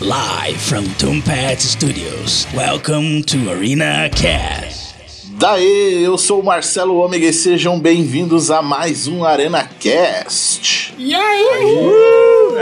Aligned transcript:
Live 0.00 0.58
from 0.60 0.84
Tombat 0.98 1.60
Studios. 1.60 2.46
Welcome 2.54 3.22
to 3.24 3.50
Arena 3.50 4.08
Cast. 4.10 4.94
Daí, 5.38 6.02
eu 6.04 6.16
sou 6.18 6.40
o 6.40 6.44
Marcelo 6.44 6.96
Ômega 6.96 7.26
e 7.26 7.32
sejam 7.32 7.78
bem-vindos 7.80 8.50
a 8.50 8.62
mais 8.62 9.06
um 9.06 9.24
Arena 9.24 9.68
Cast. 9.80 10.94
E 10.98 11.14
aí? 11.14 11.46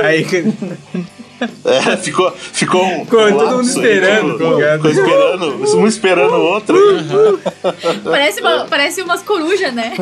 Aí, 0.04 0.24
É, 1.64 1.96
ficou, 1.98 2.30
ficou 2.30 2.82
um. 2.82 3.04
Ficou 3.04 3.20
um 3.26 3.32
todo 3.32 3.44
mundo 3.50 3.56
lapso 3.56 3.80
aí, 3.80 3.84
esperando, 3.94 4.32
ficou- 4.38 4.56
ficou 4.60 4.90
esperando, 4.90 5.76
um 5.78 5.86
esperando 5.86 6.34
o 6.34 6.40
outro. 6.42 6.76
Parece, 8.04 8.40
uma, 8.40 8.64
parece 8.66 9.02
umas 9.02 9.20
corujas, 9.22 9.74
né? 9.74 9.92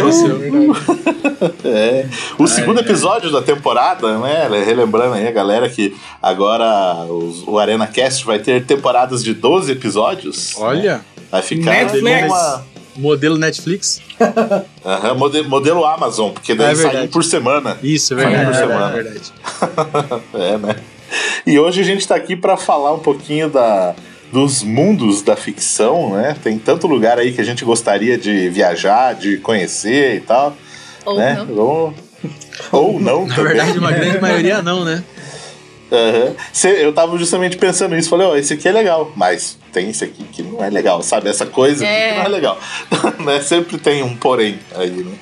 Pareceu. 0.00 0.38
É. 1.64 2.06
O 2.38 2.46
segundo 2.46 2.80
episódio 2.80 3.30
da 3.30 3.42
temporada, 3.42 4.18
né? 4.18 4.48
Relembrando 4.64 5.14
aí 5.14 5.26
a 5.26 5.30
galera 5.30 5.68
que 5.68 5.94
agora 6.22 7.04
os- 7.04 7.46
o 7.46 7.58
Arena 7.58 7.86
Cast 7.86 8.24
vai 8.24 8.38
ter 8.38 8.64
temporadas 8.64 9.22
de 9.22 9.34
12 9.34 9.72
episódios. 9.72 10.54
Olha, 10.58 11.00
Vai 11.30 11.42
ficar 11.42 11.70
Netflix. 11.72 12.26
uma. 12.26 12.64
modelo 12.96 13.36
Netflix. 13.36 14.00
Aham, 14.86 15.14
mode- 15.14 15.42
modelo 15.42 15.84
Amazon, 15.84 16.30
porque 16.30 16.54
daí 16.54 16.72
É 16.72 16.74
sai 16.74 16.84
verdade. 16.84 17.06
um 17.06 17.10
por 17.10 17.24
semana. 17.24 17.78
Isso, 17.82 18.14
é 18.14 18.22
Sai 18.22 18.26
um 18.26 18.30
verdade. 18.30 18.46
por 18.46 18.54
é 18.54 18.66
semana. 18.68 18.92
verdade. 18.92 19.32
É, 20.34 20.58
né? 20.58 20.76
E 21.46 21.58
hoje 21.58 21.80
a 21.80 21.84
gente 21.84 22.06
tá 22.08 22.14
aqui 22.14 22.34
pra 22.36 22.56
falar 22.56 22.92
um 22.92 22.98
pouquinho 23.00 23.48
da, 23.50 23.94
dos 24.34 24.64
mundos 24.64 25.22
da 25.22 25.36
ficção, 25.36 26.16
né? 26.16 26.34
Tem 26.42 26.58
tanto 26.58 26.88
lugar 26.88 27.20
aí 27.20 27.30
que 27.32 27.40
a 27.40 27.44
gente 27.44 27.64
gostaria 27.64 28.18
de 28.18 28.48
viajar, 28.48 29.14
de 29.14 29.36
conhecer 29.38 30.16
e 30.16 30.20
tal. 30.20 30.56
Ou 31.06 31.16
né? 31.16 31.34
não. 31.36 31.46
Vamos- 31.54 31.94
Ou 32.72 33.00
não, 33.00 33.26
Na 33.26 33.34
também. 33.36 33.52
verdade, 33.54 33.78
uma 33.78 33.92
grande 33.92 34.20
maioria 34.20 34.60
não, 34.60 34.84
né? 34.84 35.04
Aham. 35.92 36.34
Cê- 36.52 36.84
Eu 36.84 36.92
tava 36.92 37.16
justamente 37.16 37.56
pensando 37.56 37.94
nisso, 37.94 38.08
falei, 38.10 38.26
ó, 38.26 38.34
esse 38.36 38.54
aqui 38.54 38.66
é 38.66 38.72
legal, 38.72 39.12
mas 39.14 39.56
tem 39.72 39.90
esse 39.90 40.02
aqui 40.02 40.24
que 40.24 40.42
não 40.42 40.64
é 40.64 40.68
legal, 40.68 41.00
sabe? 41.02 41.28
Essa 41.28 41.46
coisa 41.46 41.86
É. 41.86 42.08
que 42.10 42.18
não 42.18 42.24
é 42.24 42.28
legal. 42.28 42.58
né? 43.24 43.40
Sempre 43.40 43.78
tem 43.78 44.02
um 44.02 44.16
porém 44.16 44.58
aí, 44.74 44.90
né? 44.90 45.12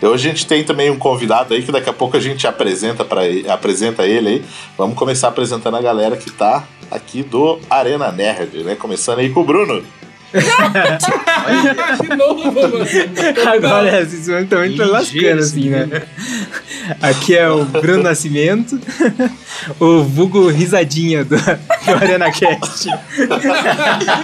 E 0.00 0.06
hoje 0.06 0.28
a 0.28 0.30
gente 0.32 0.46
tem 0.46 0.64
também 0.64 0.90
um 0.90 0.98
convidado 0.98 1.54
aí 1.54 1.62
que 1.62 1.72
daqui 1.72 1.88
a 1.88 1.92
pouco 1.92 2.16
a 2.16 2.20
gente 2.20 2.46
apresenta 2.46 3.04
para 3.04 3.22
apresenta 3.48 4.06
ele 4.06 4.28
aí. 4.28 4.44
Vamos 4.76 4.96
começar 4.96 5.28
apresentando 5.28 5.76
a 5.76 5.82
galera 5.82 6.16
que 6.16 6.30
tá 6.30 6.66
aqui 6.90 7.22
do 7.22 7.58
Arena 7.68 8.10
Nerd, 8.12 8.62
né? 8.64 8.74
Começando 8.74 9.18
aí 9.18 9.30
com 9.30 9.40
o 9.40 9.44
Bruno. 9.44 9.82
De 12.00 12.16
novo, 12.16 12.52
mano. 12.52 12.78
Agora 13.54 14.02
esses 14.02 14.28
mano 14.28 14.46
também 14.46 14.72
estão 14.72 14.90
lascando 14.90 15.40
assim, 15.40 15.70
né? 15.70 16.02
Aqui 17.00 17.36
é 17.36 17.48
o 17.48 17.64
Bruno 17.64 18.02
Nascimento, 18.02 18.78
o 19.80 20.02
vulgo 20.02 20.48
risadinha 20.48 21.24
do, 21.24 21.36
do 21.36 21.94
Arena 22.00 22.30
Cast. 22.30 22.88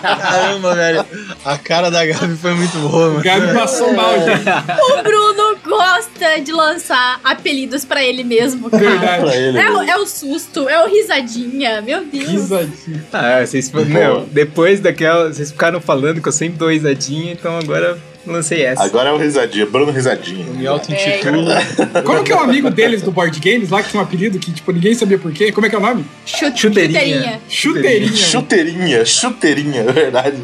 Caramba, 0.02 0.74
velho. 0.74 1.04
A 1.44 1.58
cara 1.58 1.90
da 1.90 2.04
Gabi 2.04 2.36
foi 2.36 2.54
muito 2.54 2.76
boa, 2.78 3.08
mano. 3.10 3.22
Gabi 3.22 3.54
passou 3.54 3.92
mal, 3.94 4.14
gente. 4.14 4.48
O 4.80 5.02
Bruno 5.02 5.56
gosta 5.64 6.40
de 6.40 6.52
lançar 6.52 7.20
apelidos 7.24 7.84
pra 7.84 8.02
ele 8.02 8.22
mesmo, 8.24 8.70
cara. 8.70 8.82
Verdade. 8.82 9.36
Ele. 9.36 9.58
É 9.58 9.70
o, 9.70 9.82
é 9.82 9.96
o 9.96 10.06
susto, 10.06 10.68
é 10.68 10.84
o 10.84 10.88
risadinha, 10.88 11.80
meu 11.80 12.04
Deus. 12.04 12.30
Risadinho. 12.30 13.04
Ah, 13.12 13.44
vocês 13.44 13.70
meu, 13.72 14.26
depois 14.30 14.80
daquela, 14.80 15.32
vocês 15.32 15.50
ficaram 15.50 15.80
falando 15.80 15.91
que 16.20 16.28
eu 16.28 16.32
sempre 16.32 16.58
dou 16.58 16.68
risadinha, 16.70 17.32
então 17.32 17.58
agora 17.58 17.98
lancei 18.26 18.62
essa. 18.64 18.84
Agora 18.84 19.10
é 19.10 19.12
o 19.12 19.16
Risadinha, 19.18 19.66
Bruno 19.66 19.90
Risadinha. 19.90 20.44
Me 20.46 20.66
auto-intitulo. 20.66 21.46
Como 22.04 22.22
que 22.22 22.32
é 22.32 22.36
o 22.36 22.40
amigo 22.40 22.70
deles 22.70 23.02
do 23.02 23.10
Board 23.10 23.38
Games 23.40 23.70
lá 23.70 23.82
que 23.82 23.90
tinha 23.90 24.00
um 24.00 24.04
apelido 24.04 24.38
que, 24.38 24.52
tipo, 24.52 24.70
ninguém 24.72 24.94
sabia 24.94 25.18
por 25.18 25.32
quê? 25.32 25.50
Como 25.52 25.66
é 25.66 25.70
que 25.70 25.74
é 25.74 25.78
o 25.78 25.82
nome? 25.82 26.04
Chute- 26.24 26.60
Chuteirinha. 26.60 27.40
Chuteirinha. 27.48 28.16
Chuteirinha, 28.16 29.04
chuteirinha, 29.04 29.80
é 29.80 29.92
verdade. 29.92 30.36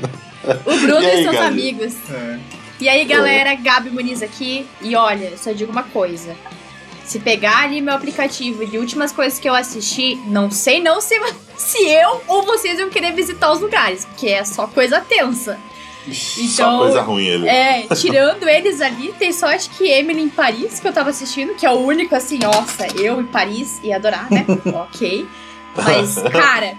O 0.66 0.76
Bruno 0.76 1.00
E 1.02 1.04
e, 1.04 1.06
aí, 1.06 1.22
seus 1.22 1.34
Gabi? 1.34 1.46
amigos. 1.46 1.94
É. 2.12 2.36
E 2.80 2.88
aí, 2.88 3.04
galera, 3.04 3.54
Gabi 3.54 3.90
Muniz 3.90 4.22
aqui. 4.22 4.66
E 4.82 4.94
olha, 4.94 5.32
só 5.36 5.52
digo 5.52 5.70
uma 5.72 5.82
coisa. 5.84 6.34
Se 7.08 7.18
pegar 7.18 7.62
ali 7.64 7.80
meu 7.80 7.94
aplicativo 7.94 8.66
de 8.66 8.76
últimas 8.78 9.10
coisas 9.10 9.38
que 9.38 9.48
eu 9.48 9.54
assisti, 9.54 10.16
não 10.26 10.50
sei 10.50 10.80
não 10.82 11.00
se, 11.00 11.14
se 11.56 11.78
eu 11.88 12.20
ou 12.28 12.42
vocês 12.42 12.78
iam 12.78 12.90
querer 12.90 13.12
visitar 13.12 13.50
os 13.50 13.60
lugares, 13.60 14.04
porque 14.04 14.28
é 14.28 14.44
só 14.44 14.66
coisa 14.66 15.00
tensa. 15.00 15.58
Só 16.12 16.40
Então, 16.64 16.78
coisa 16.78 17.00
ruim 17.02 17.24
ele. 17.26 17.48
É, 17.48 17.86
tirando 17.96 18.48
eles 18.48 18.80
ali, 18.80 19.12
tem 19.18 19.32
só 19.32 19.46
acho 19.48 19.70
que 19.70 19.88
Emily 19.88 20.20
em 20.22 20.28
Paris, 20.28 20.78
que 20.80 20.86
eu 20.88 20.92
tava 20.92 21.10
assistindo, 21.10 21.54
que 21.54 21.64
é 21.66 21.70
o 21.70 21.78
único 21.80 22.14
assim, 22.14 22.38
nossa, 22.38 22.86
eu 23.00 23.20
em 23.20 23.26
Paris 23.26 23.78
ia 23.82 23.96
adorar, 23.96 24.30
né? 24.30 24.44
ok. 24.72 25.26
Mas, 25.76 26.14
cara, 26.32 26.74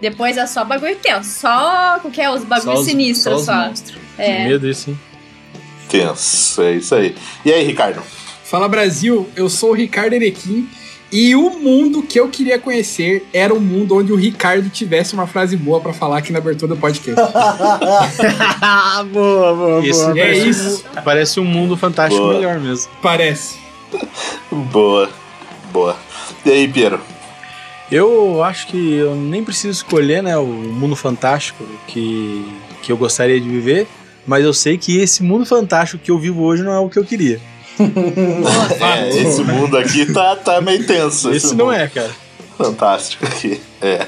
depois 0.00 0.36
é 0.36 0.46
só 0.46 0.64
bagulho 0.64 0.96
tenso. 0.96 1.40
Só 1.40 2.00
o 2.04 2.10
que 2.10 2.20
é 2.20 2.30
os 2.30 2.44
bagulhos 2.44 2.80
os- 2.80 2.86
sinistros 2.86 3.40
os 3.40 3.46
só. 3.46 3.54
monstros. 3.54 3.98
Que 4.16 4.22
É. 4.22 4.44
medo 4.48 4.68
isso, 4.68 4.90
hein? 4.90 5.00
Tenso, 5.88 6.62
é 6.62 6.72
isso 6.72 6.94
aí. 6.94 7.14
E 7.44 7.52
aí, 7.52 7.64
Ricardo? 7.64 8.02
Fala 8.48 8.66
Brasil, 8.66 9.28
eu 9.36 9.50
sou 9.50 9.72
o 9.72 9.74
Ricardo 9.74 10.14
Erequim. 10.14 10.66
E 11.12 11.36
o 11.36 11.50
mundo 11.50 12.02
que 12.02 12.18
eu 12.18 12.28
queria 12.28 12.58
conhecer 12.58 13.26
era 13.30 13.52
um 13.52 13.60
mundo 13.60 13.94
onde 13.94 14.10
o 14.10 14.16
Ricardo 14.16 14.70
tivesse 14.70 15.12
uma 15.12 15.26
frase 15.26 15.54
boa 15.54 15.80
pra 15.82 15.92
falar 15.92 16.16
aqui 16.16 16.32
na 16.32 16.38
abertura 16.38 16.74
do 16.74 16.80
podcast. 16.80 17.20
Boa, 19.12 19.54
boa, 19.54 19.86
Esse 19.86 20.00
boa. 20.00 20.18
é 20.18 20.22
parece, 20.22 20.48
isso. 20.48 20.84
Um, 20.86 21.02
parece 21.02 21.40
um 21.40 21.44
mundo 21.44 21.76
fantástico 21.76 22.22
Boa. 22.22 22.34
melhor 22.34 22.58
mesmo. 22.58 22.90
Parece. 23.02 23.56
Boa, 24.50 25.10
boa. 25.70 25.96
E 26.44 26.50
aí, 26.50 26.68
Piero? 26.68 27.00
Eu 27.92 28.42
acho 28.42 28.66
que 28.68 28.94
eu 28.94 29.14
nem 29.14 29.44
preciso 29.44 29.72
escolher, 29.72 30.22
né, 30.22 30.36
o 30.38 30.46
mundo 30.46 30.96
fantástico 30.96 31.64
que, 31.86 32.46
que 32.82 32.92
eu 32.92 32.96
gostaria 32.96 33.40
de 33.40 33.48
viver, 33.48 33.86
mas 34.26 34.44
eu 34.44 34.52
sei 34.54 34.76
que 34.78 34.98
esse 34.98 35.22
mundo 35.22 35.44
fantástico 35.44 36.02
que 36.02 36.10
eu 36.10 36.18
vivo 36.18 36.42
hoje 36.42 36.62
não 36.62 36.72
é 36.72 36.78
o 36.78 36.88
que 36.88 36.98
eu 36.98 37.04
queria. 37.04 37.40
É, 37.80 39.08
esse 39.08 39.42
mundo 39.42 39.76
aqui 39.76 40.12
tá, 40.12 40.36
tá 40.36 40.60
meio 40.60 40.86
tenso. 40.86 41.30
Esse 41.30 41.54
não 41.54 41.72
é, 41.72 41.86
cara. 41.88 42.10
Fantástico 42.56 43.26
aqui. 43.26 43.60
É. 43.80 44.06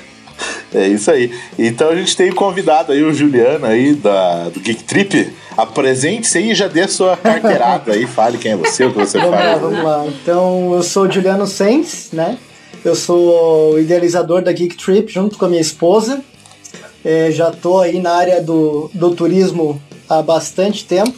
É 0.73 0.87
isso 0.89 1.11
aí. 1.11 1.33
Então 1.59 1.91
a 1.91 1.97
gente 1.97 2.17
tem 2.17 2.33
convidado 2.33 2.93
aí 2.93 3.03
o 3.03 3.13
Juliano 3.13 3.67
aí 3.67 3.95
da, 3.95 4.49
do 4.49 4.61
Geek 4.61 4.85
Trip. 4.85 5.33
Apresente-se 5.57 6.39
aí 6.39 6.51
e 6.53 6.55
já 6.55 6.69
dê 6.69 6.83
a 6.83 6.89
sua 6.89 7.17
carteirada 7.17 7.93
aí. 7.93 8.07
Fale 8.07 8.39
quem 8.39 8.53
é 8.53 8.57
você, 8.57 8.85
o 8.85 8.93
que 8.93 8.99
você 8.99 9.19
Vamos 9.19 9.33
lá, 9.33 9.39
faz. 9.39 9.61
vamos 9.61 9.85
lá. 9.85 10.07
Então, 10.07 10.73
eu 10.75 10.83
sou 10.83 11.07
o 11.07 11.13
Juliano 11.13 11.47
Sens, 11.47 12.09
né? 12.13 12.39
Eu 12.85 12.95
sou 12.95 13.75
o 13.75 13.79
idealizador 13.79 14.43
da 14.43 14.53
Geek 14.53 14.77
Trip 14.77 15.13
junto 15.13 15.37
com 15.37 15.45
a 15.45 15.49
minha 15.49 15.61
esposa. 15.61 16.23
É, 17.05 17.31
já 17.31 17.51
tô 17.51 17.79
aí 17.79 17.99
na 17.99 18.13
área 18.13 18.41
do, 18.41 18.91
do 18.95 19.15
turismo 19.15 19.81
há 20.09 20.23
bastante 20.23 20.85
tempo. 20.85 21.13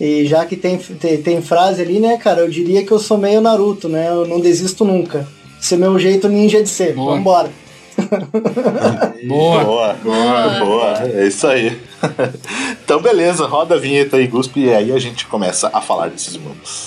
E 0.00 0.26
já 0.26 0.44
que 0.44 0.56
tem, 0.56 0.76
tem, 0.76 1.22
tem 1.22 1.42
frase 1.42 1.82
ali, 1.82 2.00
né, 2.00 2.16
cara, 2.16 2.40
eu 2.40 2.48
diria 2.48 2.84
que 2.84 2.90
eu 2.90 2.98
sou 2.98 3.16
meio 3.16 3.40
Naruto, 3.40 3.88
né? 3.88 4.08
Eu 4.08 4.26
não 4.26 4.40
desisto 4.40 4.84
nunca. 4.84 5.26
Esse 5.60 5.74
é 5.74 5.76
meu 5.78 5.98
jeito 5.98 6.28
ninja 6.28 6.62
de 6.62 6.68
ser. 6.68 6.94
Boa. 6.94 7.16
Vambora. 7.16 7.50
Boa. 9.26 9.64
Boa, 9.64 9.94
boa, 9.94 10.48
boa. 10.58 10.92
É 11.14 11.26
isso 11.26 11.46
aí. 11.46 11.78
então, 12.84 13.00
beleza, 13.00 13.46
roda 13.46 13.76
a 13.76 13.78
vinheta 13.78 14.16
aí, 14.16 14.26
Guspe, 14.26 14.60
e 14.60 14.74
aí 14.74 14.92
a 14.92 14.98
gente 14.98 15.26
começa 15.26 15.70
a 15.72 15.80
falar 15.80 16.08
desses 16.08 16.36
mundos. 16.36 16.86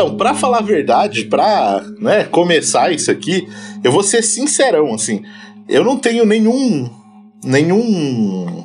Então, 0.00 0.16
pra 0.16 0.32
falar 0.32 0.58
a 0.58 0.62
verdade, 0.62 1.24
pra 1.24 1.84
né, 1.98 2.24
começar 2.24 2.92
isso 2.92 3.10
aqui, 3.10 3.48
eu 3.82 3.90
vou 3.90 4.04
ser 4.04 4.22
sincerão, 4.22 4.94
assim. 4.94 5.24
Eu 5.68 5.82
não 5.82 5.98
tenho 5.98 6.24
nenhum. 6.24 6.88
nenhum 7.42 8.64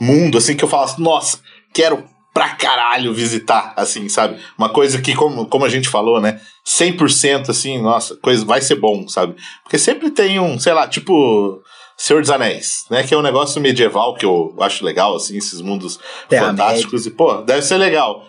mundo 0.00 0.36
assim 0.36 0.56
que 0.56 0.64
eu 0.64 0.68
falasse, 0.68 1.00
nossa, 1.00 1.38
quero 1.72 2.04
pra 2.32 2.48
caralho 2.50 3.14
visitar, 3.14 3.72
assim, 3.76 4.08
sabe? 4.08 4.36
Uma 4.58 4.68
coisa 4.68 5.00
que, 5.00 5.14
como, 5.14 5.46
como 5.46 5.64
a 5.64 5.68
gente 5.68 5.88
falou, 5.88 6.20
né? 6.20 6.40
100% 6.66 7.50
assim, 7.50 7.80
nossa, 7.80 8.16
coisa 8.16 8.44
vai 8.44 8.60
ser 8.60 8.74
bom, 8.74 9.06
sabe? 9.06 9.36
Porque 9.62 9.78
sempre 9.78 10.10
tem 10.10 10.40
um, 10.40 10.58
sei 10.58 10.72
lá, 10.72 10.88
tipo 10.88 11.62
Senhor 11.96 12.20
dos 12.20 12.30
Anéis, 12.30 12.86
né? 12.90 13.04
Que 13.04 13.14
é 13.14 13.16
um 13.16 13.22
negócio 13.22 13.60
medieval 13.60 14.14
que 14.16 14.26
eu 14.26 14.52
acho 14.58 14.84
legal, 14.84 15.14
assim, 15.14 15.36
esses 15.36 15.60
mundos 15.60 16.00
fantásticos. 16.28 17.06
E, 17.06 17.10
pô, 17.12 17.34
deve 17.42 17.62
ser 17.62 17.76
legal. 17.76 18.26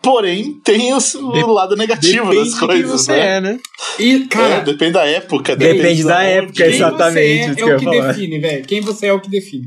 Porém, 0.00 0.60
tem 0.64 0.92
o, 0.94 0.98
o 0.98 1.52
lado 1.52 1.74
negativo 1.74 2.32
das 2.32 2.58
coisas. 2.58 2.58
De 2.58 2.66
quem 2.66 2.82
você 2.84 3.12
né? 3.12 3.36
é, 3.36 3.40
né? 3.40 3.58
E, 3.98 4.26
cara, 4.26 4.54
é, 4.54 4.60
depende 4.60 4.92
da 4.92 5.04
época. 5.04 5.56
Depende, 5.56 5.82
depende 5.82 6.04
da, 6.04 6.14
da 6.14 6.22
época, 6.22 6.66
exatamente. 6.66 7.54
Quem 7.56 7.64
você 7.64 7.64
é, 7.64 7.68
é 7.68 7.74
o 7.74 7.78
que 7.78 7.90
define, 7.90 8.38
velho. 8.38 8.64
Quem 8.64 8.80
você 8.80 9.06
é 9.06 9.12
o 9.12 9.20
que 9.20 9.30
define. 9.30 9.66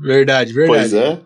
Verdade, 0.00 0.52
verdade. 0.52 0.90
Pois 0.90 0.94
é. 0.94 1.20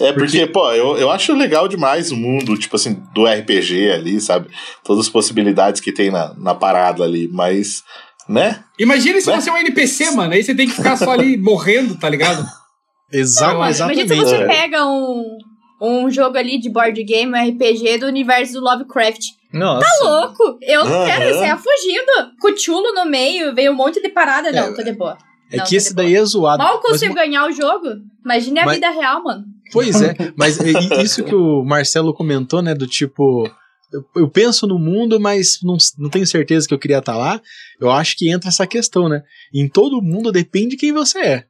É 0.00 0.12
porque, 0.12 0.38
porque, 0.38 0.46
pô, 0.46 0.72
eu, 0.72 0.96
eu 0.96 1.10
acho 1.10 1.34
legal 1.34 1.68
demais 1.68 2.10
o 2.10 2.16
mundo, 2.16 2.56
tipo 2.56 2.76
assim, 2.76 3.02
do 3.14 3.26
RPG 3.26 3.90
ali, 3.90 4.20
sabe? 4.20 4.48
Todas 4.82 5.06
as 5.06 5.12
possibilidades 5.12 5.80
que 5.80 5.92
tem 5.92 6.10
na, 6.10 6.32
na 6.34 6.54
parada 6.54 7.04
ali, 7.04 7.28
mas, 7.28 7.82
né? 8.28 8.64
Imagina 8.78 9.20
se 9.20 9.28
né? 9.28 9.40
você 9.40 9.50
é 9.50 9.52
um 9.52 9.58
NPC, 9.58 10.10
mano, 10.12 10.32
aí 10.32 10.42
você 10.42 10.54
tem 10.54 10.66
que 10.66 10.74
ficar 10.74 10.96
só 10.96 11.10
ali 11.12 11.36
morrendo, 11.42 11.96
tá 11.98 12.08
ligado? 12.08 12.44
Exato, 13.12 13.62
exatamente. 13.64 14.00
Imagina 14.00 14.26
se 14.26 14.30
você 14.30 14.42
é. 14.42 14.46
pega 14.46 14.86
um, 14.86 15.36
um 15.82 16.08
jogo 16.10 16.38
ali 16.38 16.58
de 16.58 16.70
board 16.70 17.02
game, 17.02 17.32
um 17.32 17.48
RPG 17.50 17.98
do 17.98 18.06
universo 18.06 18.52
do 18.52 18.60
Lovecraft. 18.60 19.20
Nossa. 19.52 19.84
Tá 19.84 20.04
louco? 20.04 20.58
Eu 20.62 20.82
uhum. 20.82 21.04
quero 21.04 21.34
sair 21.34 21.58
fugindo. 21.58 22.36
Cuchulo 22.40 22.94
no 22.94 23.04
meio, 23.04 23.52
veio 23.54 23.72
um 23.72 23.74
monte 23.74 24.00
de 24.00 24.08
parada. 24.08 24.52
Não, 24.52 24.68
é, 24.68 24.74
tô 24.74 24.82
de 24.82 24.92
boa. 24.92 25.18
É 25.50 25.56
não, 25.56 25.64
que 25.64 25.76
esse 25.76 25.92
daí 25.92 26.14
é 26.14 26.24
zoado. 26.24 26.62
Mal 26.62 26.80
consigo 26.80 27.14
mas... 27.14 27.24
ganhar 27.24 27.46
o 27.46 27.52
jogo. 27.52 27.88
Imagine 28.24 28.60
a 28.60 28.66
mas... 28.66 28.74
vida 28.76 28.90
real, 28.90 29.22
mano. 29.24 29.44
Pois 29.72 30.00
é, 30.00 30.14
mas 30.36 30.58
isso 31.02 31.24
que 31.24 31.34
o 31.34 31.64
Marcelo 31.64 32.14
comentou, 32.14 32.60
né, 32.60 32.74
do 32.74 32.86
tipo, 32.86 33.48
eu, 33.92 34.04
eu, 34.16 34.28
penso 34.28 34.66
no 34.66 34.78
mundo, 34.78 35.18
mas 35.18 35.58
não, 35.62 35.76
não 35.98 36.10
tenho 36.10 36.26
certeza 36.26 36.68
que 36.68 36.74
eu 36.74 36.78
queria 36.78 36.98
estar 36.98 37.16
lá. 37.16 37.40
Eu 37.80 37.90
acho 37.90 38.16
que 38.16 38.30
entra 38.30 38.48
essa 38.48 38.66
questão, 38.66 39.08
né? 39.08 39.22
Em 39.52 39.68
todo 39.68 40.02
mundo 40.02 40.30
depende 40.30 40.70
de 40.70 40.76
quem 40.76 40.92
você 40.92 41.18
é. 41.18 41.44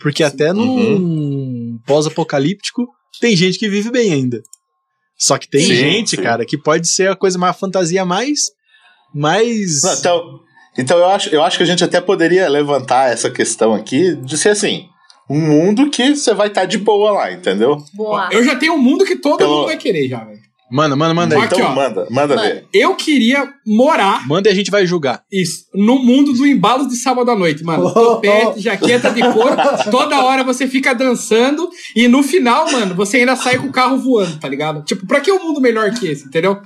Porque 0.00 0.22
até 0.22 0.52
num 0.52 0.64
uhum. 0.64 1.80
pós-apocalíptico 1.86 2.88
tem 3.18 3.34
gente 3.36 3.58
que 3.58 3.68
vive 3.68 3.90
bem 3.90 4.12
ainda. 4.12 4.42
Só 5.16 5.36
que 5.38 5.48
tem 5.48 5.64
sim, 5.64 5.74
gente, 5.74 6.10
sim. 6.10 6.22
cara, 6.22 6.44
que 6.46 6.56
pode 6.56 6.88
ser 6.88 7.10
a 7.10 7.16
coisa 7.16 7.38
mais 7.38 7.58
fantasia 7.58 8.04
mais. 8.04 8.50
mais. 9.14 9.82
Não, 9.82 9.94
então, 9.94 10.40
então 10.78 10.98
eu 10.98 11.06
acho, 11.06 11.28
eu 11.30 11.42
acho 11.42 11.56
que 11.56 11.62
a 11.62 11.66
gente 11.66 11.84
até 11.84 12.00
poderia 12.00 12.48
levantar 12.48 13.12
essa 13.12 13.30
questão 13.30 13.74
aqui 13.74 14.14
de 14.16 14.38
ser 14.38 14.50
assim 14.50 14.88
um 15.30 15.38
mundo 15.38 15.88
que 15.88 16.16
você 16.16 16.34
vai 16.34 16.48
estar 16.48 16.62
tá 16.62 16.66
de 16.66 16.76
boa 16.76 17.12
lá, 17.12 17.32
entendeu? 17.32 17.76
Boa. 17.94 18.28
Eu 18.32 18.42
já 18.42 18.56
tenho 18.56 18.74
um 18.74 18.78
mundo 18.78 19.04
que 19.04 19.14
todo 19.14 19.38
Pelo... 19.38 19.58
mundo 19.58 19.66
vai 19.66 19.76
querer 19.76 20.08
já, 20.08 20.24
velho. 20.24 20.40
Manda, 20.70 20.94
manda, 20.94 21.14
manda 21.14 21.36
aí. 21.36 21.44
Então 21.44 21.58
Aqui, 21.58 21.66
ó, 21.66 21.74
manda, 21.74 22.06
manda 22.10 22.36
Mano, 22.36 22.48
ver. 22.48 22.66
Eu 22.72 22.94
queria 22.94 23.48
morar. 23.66 24.26
Manda 24.26 24.48
e 24.48 24.52
a 24.52 24.54
gente 24.54 24.70
vai 24.70 24.86
julgar. 24.86 25.22
Isso. 25.32 25.64
No 25.74 25.98
mundo 25.98 26.32
do 26.32 26.46
embalo 26.46 26.86
de 26.86 26.96
sábado 26.96 27.30
à 27.30 27.36
noite, 27.36 27.64
mano. 27.64 27.92
Topete, 27.92 28.60
jaqueta 28.60 29.10
de 29.10 29.20
couro. 29.20 29.56
toda 29.90 30.24
hora 30.24 30.44
você 30.44 30.68
fica 30.68 30.94
dançando. 30.94 31.68
E 31.96 32.06
no 32.06 32.22
final, 32.22 32.70
mano, 32.70 32.94
você 32.94 33.18
ainda 33.18 33.36
sai 33.36 33.58
com 33.58 33.66
o 33.66 33.72
carro 33.72 33.98
voando, 33.98 34.38
tá 34.38 34.48
ligado? 34.48 34.82
Tipo, 34.84 35.06
pra 35.06 35.20
que 35.20 35.32
um 35.32 35.42
mundo 35.42 35.60
melhor 35.60 35.90
que 35.92 36.06
esse, 36.06 36.26
entendeu? 36.26 36.60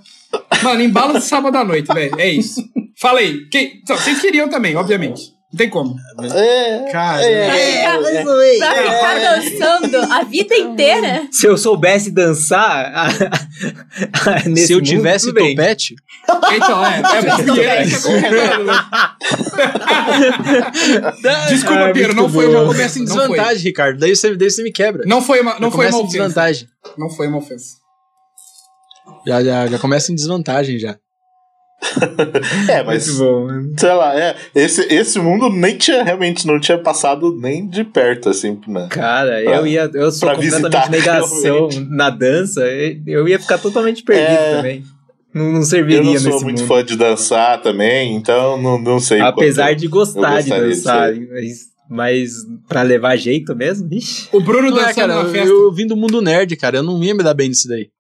Mano, 0.63 0.83
embalo 0.83 1.15
de 1.15 1.25
sábado 1.25 1.57
à 1.57 1.65
noite, 1.65 1.93
velho. 1.93 2.19
É 2.19 2.29
isso. 2.29 2.63
Falei. 2.97 3.47
Que... 3.51 3.81
Vocês 3.87 4.21
queriam 4.21 4.49
também, 4.49 4.77
obviamente. 4.77 5.34
Não 5.55 5.59
tem 5.59 5.71
como. 5.71 5.97
É, 6.35 6.91
cara. 6.91 7.23
É, 7.23 7.33
é, 7.33 7.85
é, 7.85 7.93
pra 7.93 8.03
ficar 8.03 9.17
é. 9.17 9.21
dançando 9.21 9.99
a 10.13 10.25
vida 10.25 10.57
inteira. 10.57 11.29
Se 11.31 11.47
eu 11.47 11.57
soubesse 11.57 12.11
dançar 12.11 12.67
a, 12.93 13.07
a, 13.07 13.11
nesse 14.49 14.67
Se 14.67 14.73
eu 14.73 14.83
tivesse 14.83 15.29
mundo, 15.29 15.39
topete. 15.39 15.95
Então, 16.57 16.85
é. 16.85 17.01
é 17.63 17.85
Desculpa, 21.49 21.93
Pedro, 21.93 22.17
não 22.17 22.29
foi 22.29 22.49
uma 22.49 22.67
começa 22.67 22.99
em 22.99 23.05
desvantagem, 23.05 23.63
Ricardo. 23.63 24.01
Daí 24.01 24.17
você, 24.17 24.35
daí 24.35 24.51
você 24.51 24.65
me 24.65 24.73
quebra. 24.73 25.05
Não 25.07 25.23
foi 25.23 25.41
uma, 25.41 25.61
não 25.61 25.71
foi 25.71 25.87
uma 25.87 25.99
ofensa. 25.99 26.19
desvantagem. 26.19 26.69
Não 26.99 27.09
foi 27.09 27.29
uma 27.29 27.39
ofensa. 27.39 27.77
Já, 29.25 29.41
já, 29.45 29.69
já 29.69 29.79
começa 29.79 30.11
em 30.11 30.17
desvantagem 30.17 30.81
já. 30.81 30.99
é, 32.69 32.83
mas. 32.83 33.19
Bom, 33.19 33.49
sei 33.77 33.93
lá, 33.93 34.19
é. 34.19 34.37
Esse, 34.55 34.83
esse 34.93 35.19
mundo 35.19 35.51
nem 35.51 35.77
tinha, 35.77 36.03
realmente, 36.03 36.47
não 36.47 36.59
tinha 36.59 36.79
passado 36.79 37.37
nem 37.37 37.67
de 37.67 37.85
perto, 37.85 38.31
assim, 38.31 38.61
né? 38.67 38.89
Cara, 38.91 39.43
pra, 39.43 39.57
eu 39.57 39.67
ia. 39.67 39.91
Eu 39.93 40.11
sou 40.11 40.31
completamente 40.31 40.63
visitar, 40.63 40.91
negação 40.91 41.43
realmente. 41.43 41.81
na 41.91 42.11
dança. 42.11 42.63
Eu 43.07 43.29
ia 43.29 43.39
ficar 43.39 43.59
totalmente 43.59 44.03
perdido 44.03 44.31
é, 44.31 44.57
também. 44.57 44.85
Não, 45.35 45.53
não 45.53 45.63
serviria 45.63 45.99
Eu 45.99 46.05
não 46.05 46.19
sou 46.19 46.43
muito 46.43 46.61
mundo. 46.61 46.69
fã 46.69 46.85
de 46.85 46.97
dançar 46.97 47.61
também, 47.61 48.15
então 48.15 48.61
não, 48.61 48.79
não 48.79 49.01
sei. 49.01 49.21
Apesar 49.21 49.75
de 49.75 49.89
gostar 49.89 50.41
de 50.41 50.51
dançar, 50.51 51.13
de 51.13 51.27
mas. 51.27 51.75
Mas 51.87 52.33
pra 52.67 52.81
levar 52.81 53.15
jeito 53.17 53.55
mesmo? 53.55 53.87
Ixi. 53.93 54.29
O 54.33 54.41
Bruno 54.41 54.71
dançando 54.71 54.91
é, 54.91 54.95
cara, 54.95 55.23
na 55.23 55.29
festa. 55.29 55.49
Eu, 55.49 55.65
eu 55.65 55.73
vim 55.73 55.87
do 55.87 55.95
mundo 55.95 56.23
nerd, 56.23 56.57
cara. 56.57 56.79
Eu 56.79 56.83
não 56.83 57.03
ia 57.05 57.15
me 57.15 57.23
dar 57.23 57.35
bem 57.35 57.49
nisso 57.49 57.69
daí. 57.69 57.91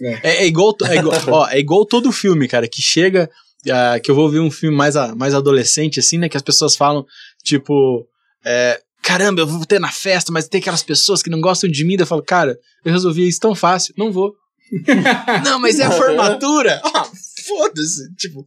É. 0.00 0.20
é, 0.22 0.36
é 0.42 0.46
igual, 0.46 0.74
é, 0.84 0.96
igual, 0.96 1.16
ó, 1.28 1.48
é 1.48 1.58
igual 1.58 1.86
todo 1.86 2.12
filme, 2.12 2.48
cara, 2.48 2.68
que 2.68 2.80
chega. 2.80 3.30
Uh, 3.64 4.02
que 4.02 4.10
eu 4.10 4.14
vou 4.16 4.28
ver 4.28 4.40
um 4.40 4.50
filme 4.50 4.76
mais, 4.76 4.96
a, 4.96 5.14
mais 5.14 5.34
adolescente, 5.34 6.00
assim, 6.00 6.18
né? 6.18 6.28
Que 6.28 6.36
as 6.36 6.42
pessoas 6.42 6.74
falam, 6.74 7.04
tipo. 7.44 8.06
É, 8.44 8.80
Caramba, 9.02 9.40
eu 9.40 9.46
vou 9.46 9.66
ter 9.66 9.80
na 9.80 9.90
festa, 9.90 10.30
mas 10.30 10.46
tem 10.46 10.60
aquelas 10.60 10.82
pessoas 10.82 11.22
que 11.22 11.28
não 11.28 11.40
gostam 11.40 11.68
de 11.68 11.84
mim. 11.84 11.96
Eu 11.98 12.06
falo, 12.06 12.22
cara, 12.22 12.56
eu 12.84 12.92
resolvi 12.92 13.26
isso 13.26 13.40
tão 13.40 13.52
fácil, 13.52 13.92
não 13.98 14.12
vou. 14.12 14.32
não, 15.44 15.58
mas 15.58 15.80
é 15.80 15.84
a 15.84 15.90
formatura. 15.90 16.80
Ah, 16.94 17.08
foda-se. 17.44 18.14
Tipo, 18.14 18.46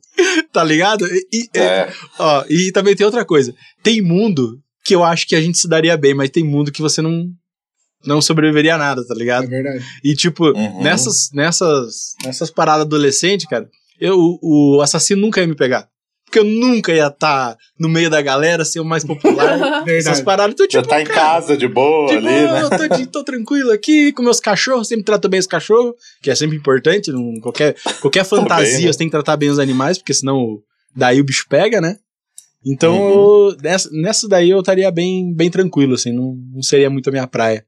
tá 0.54 0.64
ligado? 0.64 1.06
E, 1.06 1.50
é. 1.54 1.92
ó, 2.18 2.46
e 2.50 2.72
também 2.72 2.96
tem 2.96 3.06
outra 3.06 3.26
coisa. 3.26 3.54
Tem 3.84 4.02
mundo 4.02 4.58
que 4.86 4.96
eu 4.96 5.04
acho 5.04 5.28
que 5.28 5.36
a 5.36 5.42
gente 5.42 5.58
se 5.58 5.68
daria 5.68 5.98
bem, 5.98 6.14
mas 6.14 6.30
tem 6.30 6.44
mundo 6.44 6.72
que 6.72 6.82
você 6.82 7.02
não, 7.02 7.28
não 8.06 8.22
sobreviveria 8.22 8.76
a 8.76 8.78
nada, 8.78 9.06
tá 9.06 9.14
ligado? 9.14 9.46
É 9.46 9.48
verdade. 9.48 9.86
E, 10.04 10.16
tipo, 10.16 10.48
uhum. 10.48 10.84
nessas, 10.84 11.30
nessas, 11.34 12.14
nessas 12.24 12.50
paradas 12.50 12.86
adolescentes, 12.86 13.48
cara, 13.48 13.68
eu, 14.00 14.18
o, 14.20 14.78
o 14.78 14.82
assassino 14.82 15.22
nunca 15.22 15.42
ia 15.42 15.48
me 15.48 15.56
pegar. 15.56 15.88
Porque 16.26 16.40
eu 16.40 16.44
nunca 16.44 16.92
ia 16.92 17.08
estar 17.08 17.54
tá 17.54 17.58
no 17.80 17.88
meio 17.88 18.10
da 18.10 18.22
galera, 18.22 18.66
ser 18.66 18.80
o 18.80 18.86
mais 18.86 19.04
popular. 19.04 19.84
essas 19.88 20.22
paradas. 20.22 20.54
Então, 20.54 20.68
tipo, 20.68 20.84
Já 20.84 20.90
tá 20.90 21.02
em 21.02 21.06
cara, 21.06 21.20
casa 21.20 21.56
de 21.56 21.68
boa 21.68 22.08
tipo, 22.08 22.18
ali, 22.18 22.28
né? 22.28 22.62
Eu 22.64 22.70
tô, 22.70 23.06
tô, 23.08 23.24
tranquilo 23.24 23.72
aqui 23.72 24.12
com 24.12 24.24
meus 24.24 24.40
cachorros, 24.40 24.88
sempre 24.88 25.06
trato 25.06 25.30
bem 25.30 25.40
os 25.40 25.48
cachorros, 25.48 25.94
que 26.22 26.32
é 26.32 26.36
sempre 26.36 26.58
importante. 26.58 27.12
Num, 27.12 27.40
qualquer, 27.40 27.76
qualquer 28.02 28.26
fantasia 28.26 28.78
bem, 28.78 28.86
né? 28.86 28.92
você 28.92 28.98
tem 28.98 29.08
que 29.08 29.12
tratar 29.12 29.38
bem 29.38 29.50
os 29.50 29.60
animais, 29.60 29.98
porque 30.00 30.14
senão 30.14 30.58
daí 30.96 31.22
o 31.22 31.26
bicho 31.26 31.46
pega, 31.48 31.80
né? 31.80 31.98
Então, 32.66 32.98
uhum. 32.98 33.58
nessa, 33.62 33.90
nessa 33.92 34.28
daí 34.28 34.50
eu 34.50 34.60
estaria 34.60 34.90
bem, 34.90 35.32
bem 35.32 35.52
tranquilo, 35.52 35.94
assim, 35.94 36.12
não, 36.12 36.36
não 36.52 36.64
seria 36.64 36.90
muito 36.90 37.08
a 37.10 37.12
minha 37.12 37.28
praia. 37.28 37.64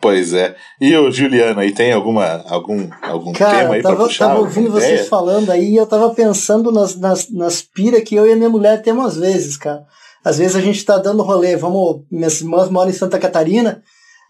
Pois 0.00 0.32
é. 0.32 0.56
E 0.80 0.96
o 0.96 1.10
Juliano 1.10 1.60
aí, 1.60 1.72
tem 1.72 1.92
alguma, 1.92 2.42
algum, 2.48 2.88
algum 3.02 3.32
Cara, 3.32 3.58
tema 3.58 3.74
aí 3.74 3.82
pra 3.82 3.96
puxar? 3.96 4.28
tava 4.28 4.40
ouvindo 4.40 4.70
vocês 4.70 4.92
ideia? 4.92 5.08
falando 5.08 5.50
aí 5.50 5.70
e 5.72 5.76
eu 5.76 5.86
tava 5.86 6.10
pensando 6.14 6.72
nas, 6.72 6.96
nas, 6.98 7.30
nas 7.30 7.62
pira 7.62 8.00
que 8.00 8.14
eu 8.14 8.26
e 8.26 8.32
a 8.32 8.36
minha 8.36 8.48
mulher 8.48 8.82
temos 8.82 9.04
às 9.06 9.16
vezes, 9.16 9.56
cara. 9.56 9.84
Às 10.24 10.38
vezes 10.38 10.56
a 10.56 10.60
gente 10.60 10.84
tá 10.84 10.98
dando 10.98 11.22
rolê, 11.22 11.56
vamos, 11.56 12.02
minhas 12.10 12.40
irmãs 12.40 12.68
moram 12.70 12.90
em 12.90 12.94
Santa 12.94 13.18
Catarina, 13.18 13.82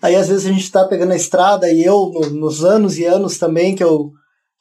aí 0.02 0.14
às 0.14 0.28
vezes 0.28 0.47
a 0.47 0.52
gente 0.52 0.71
tá 0.71 0.85
pegando 0.85 1.12
a 1.12 1.16
estrada 1.16 1.71
e 1.71 1.85
eu, 1.85 2.11
no, 2.12 2.30
nos 2.30 2.64
anos 2.64 2.99
e 2.99 3.04
anos 3.04 3.38
também 3.38 3.75
que 3.75 3.83
eu, 3.83 4.11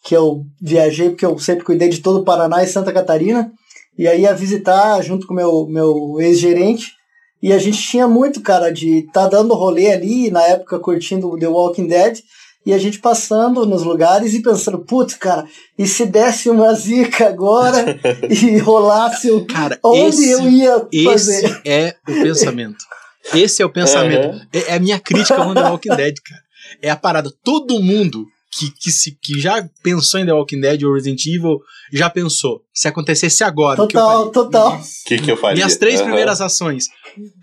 que 0.04 0.16
eu 0.16 0.44
viajei, 0.62 1.10
porque 1.10 1.26
eu 1.26 1.38
sempre 1.38 1.64
cuidei 1.66 1.90
de 1.90 2.02
todo 2.02 2.20
o 2.20 2.24
Paraná 2.24 2.64
e 2.64 2.68
Santa 2.68 2.92
Catarina, 2.92 3.52
e 3.98 4.08
aí 4.08 4.22
ia 4.22 4.34
visitar 4.34 5.02
junto 5.04 5.28
com 5.28 5.34
meu, 5.34 5.68
meu 5.68 6.20
ex-gerente, 6.20 6.99
e 7.42 7.54
a 7.54 7.58
gente 7.58 7.82
tinha 7.82 8.08
muito, 8.08 8.42
cara, 8.42 8.70
de 8.70 9.08
tá 9.14 9.28
dando 9.28 9.54
rolê 9.54 9.92
ali, 9.92 10.30
na 10.30 10.44
época 10.44 10.80
curtindo 10.80 11.38
The 11.38 11.48
Walking 11.48 11.88
Dead, 11.88 12.20
e 12.66 12.74
a 12.74 12.78
gente 12.78 13.00
passando 13.00 13.66
nos 13.66 13.84
lugares 13.84 14.34
e 14.34 14.42
pensando, 14.42 14.80
putz, 14.80 15.16
cara, 15.16 15.48
e 15.78 15.88
se 15.88 16.06
desse 16.06 16.50
uma 16.50 16.74
zica 16.74 17.28
agora 17.28 18.00
e 18.30 18.58
rolasse 18.58 19.32
o. 19.32 19.46
Cara, 19.46 19.80
onde 19.84 20.24
esse, 20.24 20.32
eu 20.32 20.50
ia 20.50 20.88
fazer? 21.06 21.62
Esse 21.64 21.64
é 21.66 21.96
o 22.08 22.14
pensamento. 22.22 22.86
Esse 23.34 23.62
é 23.62 23.66
o 23.66 23.70
pensamento. 23.70 24.36
Uhum. 24.36 24.42
É, 24.52 24.72
é, 24.72 24.74
a 24.74 24.80
minha 24.80 25.00
crítica 25.00 25.42
ao 25.42 25.54
The 25.54 25.62
Walking 25.62 25.96
Dead, 25.96 26.16
cara. 26.24 26.42
É 26.82 26.90
a 26.90 26.96
parada. 26.96 27.32
Todo 27.44 27.82
mundo 27.82 28.28
que, 28.52 28.72
que, 28.72 28.92
se, 28.92 29.12
que 29.12 29.40
já 29.40 29.68
pensou 29.84 30.20
em 30.20 30.26
The 30.26 30.34
Walking 30.34 30.60
Dead 30.60 30.84
ou 30.84 30.94
Resident 30.94 31.26
Evil 31.26 31.60
já 31.92 32.10
pensou. 32.10 32.62
Se 32.74 32.88
acontecesse 32.88 33.44
agora, 33.44 33.78
total, 33.78 34.28
o 34.28 34.32
que 34.32 34.38
eu 34.40 34.44
faria? 34.44 34.52
Total, 34.52 34.74
O 34.74 35.08
que, 35.08 35.18
que 35.20 35.32
eu 35.32 35.38
faria? 35.38 35.56
Minhas 35.56 35.78
três 35.78 36.00
uhum. 36.00 36.08
primeiras 36.08 36.42
ações. 36.42 36.88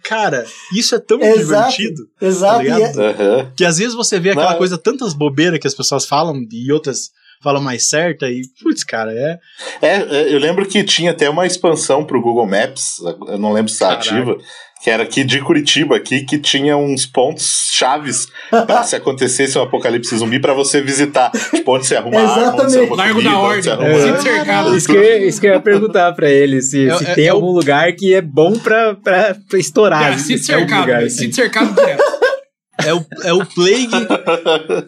Cara, 0.03 0.47
isso 0.75 0.95
é 0.95 0.99
tão 0.99 1.21
exato, 1.21 1.39
divertido. 1.39 2.03
Exato. 2.21 2.65
Tá 2.65 3.03
uhum. 3.03 3.53
Que 3.57 3.65
às 3.65 3.79
vezes 3.79 3.95
você 3.95 4.19
vê 4.19 4.31
aquela 4.31 4.53
Não. 4.53 4.59
coisa, 4.59 4.79
tantas 4.79 5.13
bobeiras 5.13 5.59
que 5.61 5.67
as 5.67 5.75
pessoas 5.75 6.07
falam 6.07 6.47
e 6.51 6.73
outras 6.73 7.11
falam 7.43 7.63
mais 7.63 7.89
certa 7.89 8.29
e, 8.29 8.43
putz, 8.63 8.83
cara, 8.83 9.13
é... 9.13 9.39
é. 9.83 9.97
É, 9.97 10.35
eu 10.35 10.39
lembro 10.39 10.67
que 10.67 10.83
tinha 10.83 11.11
até 11.11 11.29
uma 11.29 11.47
expansão 11.47 12.05
pro 12.05 12.21
Google 12.21 12.47
Maps, 12.47 12.99
eu 13.29 13.39
não 13.39 13.53
lembro 13.53 13.71
se 13.71 13.79
tá 13.79 13.93
ativa, 13.93 14.37
que 14.83 14.91
era 14.91 15.03
aqui 15.03 15.25
de 15.25 15.41
Curitiba, 15.41 15.97
aqui, 15.97 16.21
que 16.25 16.39
tinha 16.39 16.77
uns 16.77 17.07
pontos 17.07 17.71
chaves 17.73 18.29
pra 18.67 18.83
se 18.85 18.95
acontecesse 18.95 19.59
um 19.59 19.63
apocalipse 19.63 20.17
zumbi 20.17 20.39
pra 20.39 20.53
você 20.55 20.81
visitar. 20.81 21.31
Tipo, 21.33 21.75
onde 21.77 21.87
você 21.87 21.97
arruma 21.97 22.21
arma, 22.21 22.63
onde 22.63 22.73
você 22.73 22.79
arruma 22.81 22.97
Largo 22.97 23.15
comida, 23.15 23.31
da 23.31 23.41
onde 23.41 23.63
você 23.63 23.71
Ordem. 23.71 23.87
arruma- 23.87 24.07
Sinto 24.07 24.23
cercado. 24.23 24.77
Isso 24.77 24.87
que, 24.89 24.97
eu- 24.97 25.29
isso 25.29 25.41
que 25.41 25.47
eu 25.49 25.53
ia 25.55 25.61
perguntar 25.61 26.13
pra 26.13 26.31
ele, 26.31 26.61
se, 26.63 26.89
É- 26.89 26.97
se 26.99 27.05
é- 27.05 27.15
tem 27.15 27.25
é 27.27 27.29
algum 27.31 27.51
lugar 27.51 27.93
que 27.95 28.15
é 28.15 28.21
bom 28.21 28.53
pra, 28.59 28.95
pra, 28.95 29.37
pra 29.49 29.59
estourar. 29.59 30.19
Se 30.19 30.35
é 30.35 30.37
um 30.37 30.39
cercado, 30.39 30.81
lugar, 30.83 31.03
assim. 31.03 31.17
Sinto 31.19 31.35
cercado 31.37 31.75
direto. 31.75 32.05
É 32.85 32.93
o, 32.95 33.05
é 33.25 33.33
o 33.33 33.45
Plague. 33.47 34.07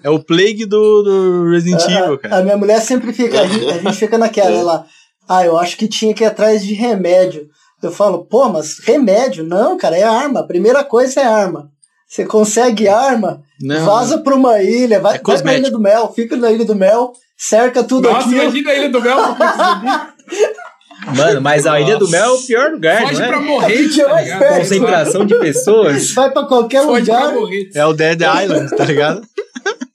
é 0.04 0.11
o 0.11 0.18
Plague 0.23 0.66
do, 0.66 1.02
do 1.02 1.50
Resident 1.50 1.83
Evil, 1.85 2.14
A, 2.14 2.18
cara. 2.18 2.37
a 2.37 2.42
minha 2.42 2.57
mulher 2.57 2.80
sempre 2.83 3.12
fica, 3.14 3.40
a 3.40 3.47
gente, 3.47 3.64
a 3.66 3.78
gente 3.78 3.97
fica 3.97 4.18
naquela, 4.18 4.50
ela, 4.54 4.87
ah, 5.26 5.45
eu 5.45 5.59
acho 5.59 5.76
que 5.76 5.88
tinha 5.88 6.12
que 6.12 6.23
ir 6.23 6.26
atrás 6.26 6.62
de 6.64 6.75
remédio. 6.75 7.47
Eu 7.82 7.92
falo, 7.92 8.25
pô, 8.25 8.49
mas 8.49 8.78
remédio? 8.80 9.44
Não, 9.44 9.76
cara, 9.76 9.97
é 9.97 10.02
arma. 10.02 10.40
A 10.40 10.44
primeira 10.44 10.82
coisa 10.85 11.20
é 11.20 11.25
arma. 11.25 11.70
Você 12.08 12.25
consegue 12.25 12.88
arma, 12.88 13.42
Não. 13.61 13.85
vaza 13.85 14.18
pra 14.18 14.35
uma 14.35 14.62
ilha, 14.62 14.99
vai, 14.99 15.16
É 15.16 15.20
vai 15.23 15.42
pra. 15.42 15.54
Ilha 15.58 15.70
do 15.70 15.78
Mel, 15.78 16.12
fica 16.14 16.37
na 16.37 16.50
Ilha 16.50 16.64
do 16.64 16.75
Mel, 16.75 17.12
cerca 17.37 17.85
tudo 17.85 18.08
Nossa, 18.11 18.26
aqui. 18.26 18.35
imagina 18.37 18.70
a 18.70 18.75
Ilha 18.75 18.88
do 18.88 19.00
Mel 19.02 19.18
zumbi. 19.18 19.38
Mano, 21.16 21.40
mas 21.40 21.66
a 21.66 21.80
Ilha 21.80 21.97
do 21.97 22.08
Mel 22.08 22.25
é 22.25 22.28
o 22.32 22.38
pior 22.42 22.70
lugar, 22.73 23.02
Foge 23.02 23.20
não 23.20 23.28
pra 23.28 23.37
é? 23.37 23.40
morrer, 23.40 23.88
tá 23.97 24.20
ligado? 24.20 24.56
Concentração 24.58 25.25
de 25.26 25.35
pessoas. 25.38 26.11
Vai 26.12 26.30
pra 26.32 26.44
qualquer 26.44 26.82
Foge 26.85 27.06
pra 27.06 27.20
lugar. 27.26 27.35
morrer. 27.35 27.70
É 27.75 27.87
o 27.87 27.92
Dead 27.92 28.20
Island, 28.20 28.76
tá 28.76 28.85
ligado? 28.85 29.23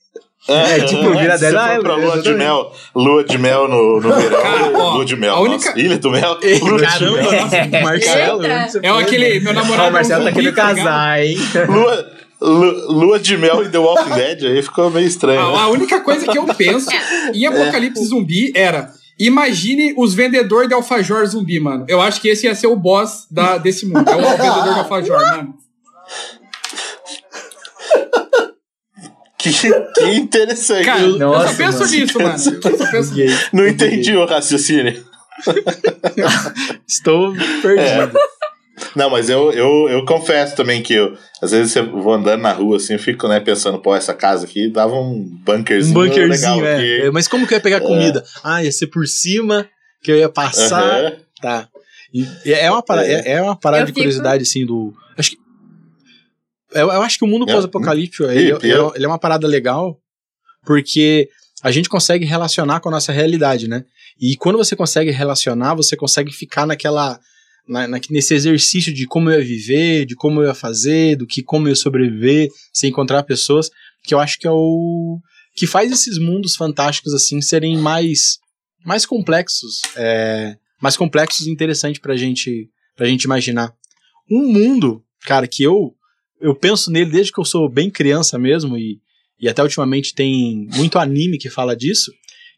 É, 0.47 0.81
tipo, 0.81 1.09
vira 1.11 1.37
Se 1.37 1.45
Dead 1.45 1.53
você 1.53 1.57
Island, 1.57 1.81
pra 1.83 1.95
lua 1.95 2.21
de 2.21 2.33
mel, 2.33 2.71
lua 2.93 3.23
de 3.23 3.37
mel 3.37 3.67
no, 3.69 4.01
no 4.01 4.13
verão, 4.13 4.41
Cara, 4.41 4.71
ó, 4.77 4.93
lua 4.95 5.05
de 5.05 5.15
mel, 5.15 5.35
a 5.35 5.39
única- 5.39 5.69
nossa, 5.69 5.79
ilha 5.79 5.97
do 5.97 6.11
mel, 6.11 6.37
lua 6.61 6.77
de 6.79 6.85
Caramba, 6.85 7.21
mel. 7.21 7.31
nossa, 7.31 7.67
Marcelo. 7.83 8.45
É 8.45 8.89
aquele, 8.89 9.39
meu 9.39 9.51
Ó, 9.51 9.55
namorado. 9.55 9.89
o 9.89 9.93
Marcelo 9.93 10.21
é 10.23 10.25
tá 10.25 10.31
querendo 10.33 10.49
ligado? 10.49 10.75
casar, 10.75 11.23
hein? 11.23 11.37
Lua, 11.69 12.11
lu- 12.41 12.91
lua 12.91 13.19
de 13.19 13.37
mel 13.37 13.63
em 13.63 13.69
The 13.69 13.77
Walking 13.77 14.09
Dead, 14.15 14.43
aí 14.43 14.61
ficou 14.61 14.89
meio 14.91 15.07
estranho. 15.07 15.39
A, 15.39 15.61
a 15.63 15.69
única 15.69 16.01
coisa 16.01 16.27
que 16.27 16.37
eu 16.37 16.43
penso 16.45 16.89
em 17.33 17.45
Apocalipse 17.45 18.05
Zumbi 18.05 18.51
era. 18.53 18.91
Imagine 19.17 19.93
os 19.95 20.13
vendedores 20.13 20.67
de 20.67 20.73
alfajor 20.73 21.23
zumbi, 21.27 21.59
mano. 21.59 21.85
Eu 21.87 22.01
acho 22.01 22.19
que 22.19 22.27
esse 22.27 22.47
ia 22.47 22.55
ser 22.55 22.65
o 22.67 22.75
boss 22.75 23.27
da, 23.29 23.57
desse 23.59 23.85
mundo. 23.85 24.09
É 24.09 24.15
o 24.15 24.19
vendedor 24.19 24.73
de 24.73 24.79
alfajor, 24.79 25.19
mano. 25.21 25.53
Que, 29.43 29.71
que 29.93 30.05
interessante. 30.15 30.85
Cara, 30.85 31.01
eu 31.01 31.17
Nossa, 31.17 31.49
só 31.49 31.57
penso 31.57 31.79
mano. 31.79 31.91
nisso, 31.91 32.17
mano. 32.19 32.33
Eu 32.33 32.77
só 32.77 32.91
penso. 32.91 33.13
Não 33.51 33.67
entendi 33.67 34.15
o 34.15 34.25
raciocínio. 34.25 35.03
Estou 36.87 37.33
perdido. 37.61 38.17
Não, 38.95 39.09
mas 39.09 39.29
eu, 39.29 39.51
eu, 39.51 39.87
eu 39.89 40.05
confesso 40.05 40.55
também 40.55 40.81
que 40.81 40.93
eu, 40.95 41.15
às 41.41 41.51
vezes 41.51 41.75
eu 41.75 41.89
vou 42.01 42.13
andando 42.13 42.41
na 42.41 42.51
rua 42.51 42.77
assim, 42.77 42.93
eu 42.93 42.99
fico 42.99 43.27
né, 43.27 43.39
pensando, 43.39 43.79
pô, 43.79 43.95
essa 43.95 44.13
casa 44.13 44.45
aqui 44.45 44.67
dava 44.67 44.93
um 44.95 45.11
Um 45.13 45.39
bunkerzinho, 45.45 45.93
bunkerzinho, 45.93 46.55
legal 46.55 46.65
é. 46.65 46.75
aqui. 46.75 47.01
É, 47.07 47.11
Mas 47.11 47.27
como 47.27 47.45
que 47.47 47.53
eu 47.53 47.57
ia 47.57 47.61
pegar 47.61 47.81
comida? 47.81 48.23
Ah, 48.43 48.63
ia 48.63 48.71
ser 48.71 48.87
por 48.87 49.07
cima, 49.07 49.67
que 50.01 50.11
eu 50.11 50.17
ia 50.17 50.27
passar. 50.29 50.81
Aham. 50.83 51.13
Tá. 51.41 51.67
E 52.13 52.25
é 52.53 52.69
uma 52.69 52.81
parada, 52.83 53.07
É. 53.07 53.13
é. 53.13 53.31
é 53.33 53.41
uma 53.41 53.55
parada 53.55 53.83
Eu 53.83 53.85
de 53.87 53.91
fico- 53.91 53.99
curiosidade, 54.01 54.43
assim, 54.43 54.65
do. 54.65 54.93
Eu, 56.73 56.91
eu 56.91 57.01
acho 57.01 57.17
que 57.17 57.25
o 57.25 57.27
mundo 57.27 57.49
É. 57.49 57.53
pós-apocalíptico, 57.53 58.23
E- 58.25 58.27
ele, 58.35 58.51
ele 58.63 58.73
é- 58.73 58.91
ele 58.95 59.05
é 59.05 59.07
uma 59.07 59.19
parada 59.19 59.47
legal, 59.47 59.99
porque 60.65 61.29
a 61.61 61.71
gente 61.71 61.89
consegue 61.89 62.25
relacionar 62.25 62.79
com 62.79 62.89
a 62.89 62.91
nossa 62.91 63.11
realidade, 63.11 63.67
né? 63.67 63.85
E 64.19 64.35
quando 64.37 64.57
você 64.57 64.75
consegue 64.75 65.11
relacionar, 65.11 65.75
você 65.75 65.95
consegue 65.95 66.31
ficar 66.31 66.65
naquela. 66.65 67.19
na- 67.65 67.87
na- 67.87 67.99
nesse 68.09 68.33
exercício 68.33 68.93
de 68.93 69.07
como 69.07 69.29
eu 69.31 69.39
ia 69.39 69.45
viver, 69.45 70.05
de 70.05 70.15
como 70.15 70.41
eu 70.41 70.47
ia 70.49 70.53
fazer, 70.53 71.15
do 71.15 71.25
que 71.25 71.41
como 71.41 71.65
eu 71.65 71.69
ia 71.69 71.75
sobreviver, 71.77 72.49
se 72.73 72.87
encontrar 72.87 73.23
pessoas, 73.23 73.69
que 74.03 74.13
eu 74.13 74.19
acho 74.19 74.37
que 74.37 74.45
é 74.45 74.51
o. 74.51 75.17
que 75.55 75.65
faz 75.65 75.89
esses 75.89 76.17
mundos 76.19 76.57
fantásticos, 76.57 77.13
assim, 77.13 77.39
serem 77.41 77.77
mais. 77.77 78.37
mais 78.85 79.05
complexos. 79.05 79.79
É, 79.95 80.57
mais 80.81 80.97
complexos 80.97 81.47
e 81.47 81.51
interessantes 81.51 82.01
pra 82.01 82.17
gente, 82.17 82.69
pra 82.97 83.05
gente 83.07 83.23
imaginar. 83.23 83.71
Um 84.29 84.45
mundo, 84.51 85.01
cara, 85.21 85.47
que 85.47 85.63
eu 85.63 85.93
eu 86.43 86.53
penso 86.53 86.91
nele 86.91 87.09
desde 87.09 87.31
que 87.31 87.39
eu 87.39 87.45
sou 87.45 87.67
bem 87.69 87.89
criança 87.89 88.37
mesmo, 88.37 88.77
e, 88.77 88.99
e 89.39 89.49
até 89.49 89.63
ultimamente 89.63 90.13
tem 90.13 90.67
muito 90.75 90.99
anime 90.99 91.37
que 91.37 91.49
fala 91.49 91.75
disso, 91.75 92.11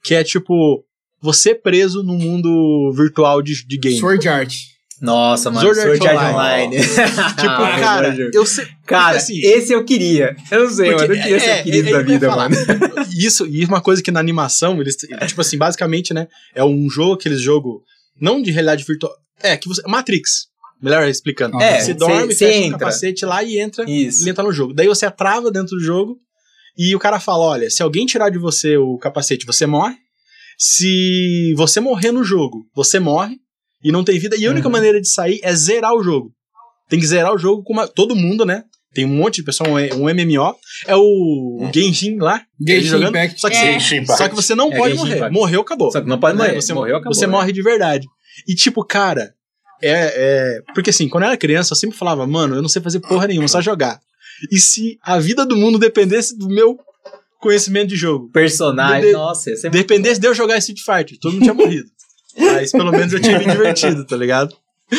que 0.03 0.13
é 0.13 0.23
tipo, 0.23 0.83
você 1.21 1.55
preso 1.55 2.03
num 2.03 2.17
mundo 2.17 2.91
virtual 2.95 3.41
de, 3.41 3.65
de 3.65 3.77
game. 3.77 3.99
Sword 3.99 4.27
Art. 4.27 4.53
Nossa, 5.01 5.51
mano, 5.51 5.61
Sword 5.73 5.81
Sword, 5.99 6.07
Art 6.07 6.17
Art 6.17 6.33
Online. 6.33 6.77
Online. 6.77 6.87
Tipo, 7.35 7.49
Ah, 7.51 7.79
cara, 7.79 8.29
eu 8.33 8.45
sei. 8.45 8.65
Cara, 8.85 9.17
assim, 9.17 9.37
esse 9.39 9.73
eu 9.73 9.83
queria. 9.83 10.35
Eu 10.49 10.63
não 10.63 10.69
sei, 10.69 10.89
Porque 10.91 11.01
mano. 11.07 11.13
Eu 11.15 11.21
queria 11.21 11.35
é- 11.35 11.39
ser 11.39 11.49
é- 11.49 11.63
querido 11.63 11.89
é- 11.89 11.91
da 11.91 11.99
é 11.99 12.03
vida, 12.03 12.27
falar. 12.29 12.49
mano. 12.49 12.65
Isso, 13.17 13.45
e 13.45 13.65
uma 13.65 13.81
coisa 13.81 14.01
que 14.01 14.09
na 14.09 14.21
animação, 14.21 14.79
eles, 14.79 14.95
tipo 15.27 15.41
assim, 15.41 15.57
basicamente, 15.57 16.13
né, 16.13 16.27
é 16.55 16.63
um 16.63 16.89
jogo, 16.89 17.13
aqueles 17.13 17.41
jogo, 17.41 17.83
não 18.19 18.41
de 18.41 18.51
realidade 18.51 18.85
virtual, 18.85 19.11
é, 19.43 19.57
que 19.57 19.67
você, 19.67 19.81
Matrix, 19.85 20.47
melhor 20.81 21.07
explicando. 21.07 21.59
É, 21.61 21.79
você 21.79 21.93
dorme, 21.93 22.33
cê- 22.33 22.39
cê 22.39 22.45
fecha 22.47 22.59
o 22.59 22.63
entra. 22.65 22.79
capacete 22.79 23.25
lá 23.25 23.43
e 23.43 23.57
entra, 23.59 23.89
Isso. 23.89 24.21
ele 24.23 24.29
entra 24.31 24.43
no 24.43 24.51
jogo. 24.51 24.73
Daí 24.73 24.87
você 24.87 25.09
trava 25.11 25.51
dentro 25.51 25.75
do 25.77 25.79
jogo 25.83 26.17
e 26.77 26.95
o 26.95 26.99
cara 26.99 27.19
fala, 27.19 27.43
olha, 27.45 27.69
se 27.69 27.81
alguém 27.81 28.05
tirar 28.05 28.29
de 28.29 28.37
você 28.37 28.77
o 28.77 28.97
capacete, 28.97 29.45
você 29.45 29.65
morre. 29.65 29.95
Se 30.57 31.53
você 31.57 31.79
morrer 31.79 32.11
no 32.11 32.23
jogo, 32.23 32.65
você 32.75 32.99
morre 32.99 33.35
e 33.83 33.91
não 33.91 34.03
tem 34.03 34.17
vida. 34.17 34.35
E 34.37 34.45
a 34.45 34.49
única 34.49 34.67
Uhum. 34.67 34.71
maneira 34.71 34.99
de 35.01 35.07
sair 35.09 35.39
é 35.43 35.53
zerar 35.53 35.93
o 35.93 36.01
jogo. 36.03 36.31
Tem 36.89 36.99
que 36.99 37.05
zerar 37.07 37.33
o 37.33 37.37
jogo 37.37 37.63
com 37.63 37.73
uma, 37.73 37.87
todo 37.87 38.15
mundo, 38.15 38.45
né? 38.45 38.63
Tem 38.93 39.03
um 39.05 39.09
monte 39.09 39.35
de 39.37 39.43
pessoal, 39.43 39.69
um, 39.69 40.03
um 40.05 40.09
MMO. 40.09 40.55
É 40.87 40.95
o, 40.95 41.01
o 41.01 41.69
Genshin 41.73 42.17
lá. 42.17 42.41
Genshin 42.65 42.87
jogando. 42.87 43.09
Impact. 43.09 43.41
Só 43.41 43.49
que, 43.49 43.55
É. 43.57 43.73
Genshin 43.73 43.95
Impact. 43.97 44.17
só 44.17 44.29
que 44.29 44.35
você 44.35 44.55
não 44.55 44.71
É, 44.71 44.77
pode 44.77 44.91
Genshin 44.93 45.03
morrer. 45.05 45.17
Impact. 45.17 45.33
Morreu, 45.33 45.61
acabou. 45.61 45.91
Só 45.91 46.01
que 46.01 46.07
não 46.07 46.19
pode 46.19 46.37
Né? 46.37 46.45
morrer. 46.45 46.61
Você, 46.61 46.73
Morreu, 46.73 46.95
acabou. 46.95 47.13
você 47.13 47.27
né? 47.27 47.31
morre 47.31 47.51
de 47.51 47.61
verdade. 47.61 48.07
E 48.47 48.55
tipo, 48.55 48.83
cara, 48.85 49.33
é, 49.81 50.13
é. 50.15 50.61
Porque 50.73 50.89
assim, 50.89 51.07
quando 51.07 51.23
eu 51.23 51.27
era 51.29 51.37
criança, 51.37 51.73
eu 51.73 51.77
sempre 51.77 51.97
falava, 51.97 52.25
mano, 52.27 52.55
eu 52.55 52.61
não 52.61 52.69
sei 52.69 52.81
fazer 52.81 52.99
porra 52.99 53.27
nenhuma, 53.27 53.47
só 53.47 53.61
jogar. 53.61 53.99
E 54.51 54.59
se 54.59 54.97
a 55.03 55.17
vida 55.19 55.45
do 55.45 55.55
mundo 55.55 55.77
dependesse 55.79 56.37
do 56.37 56.47
meu 56.49 56.77
conhecimento 57.39 57.87
de 57.89 57.95
jogo? 57.95 58.29
Personagem, 58.31 59.01
De- 59.09 59.11
nossa, 59.13 59.51
esse 59.51 59.67
é 59.67 59.69
Dependesse 59.69 60.19
de 60.19 60.27
eu 60.27 60.33
jogar 60.33 60.57
Street 60.57 60.79
Fighter, 60.79 61.17
todo 61.19 61.33
mundo 61.33 61.43
tinha 61.43 61.53
morrido. 61.53 61.89
Mas 62.37 62.71
pelo 62.71 62.91
menos 62.91 63.13
eu 63.13 63.19
tinha 63.21 63.37
me 63.39 63.45
divertido, 63.45 64.05
tá 64.05 64.15
ligado? 64.17 64.55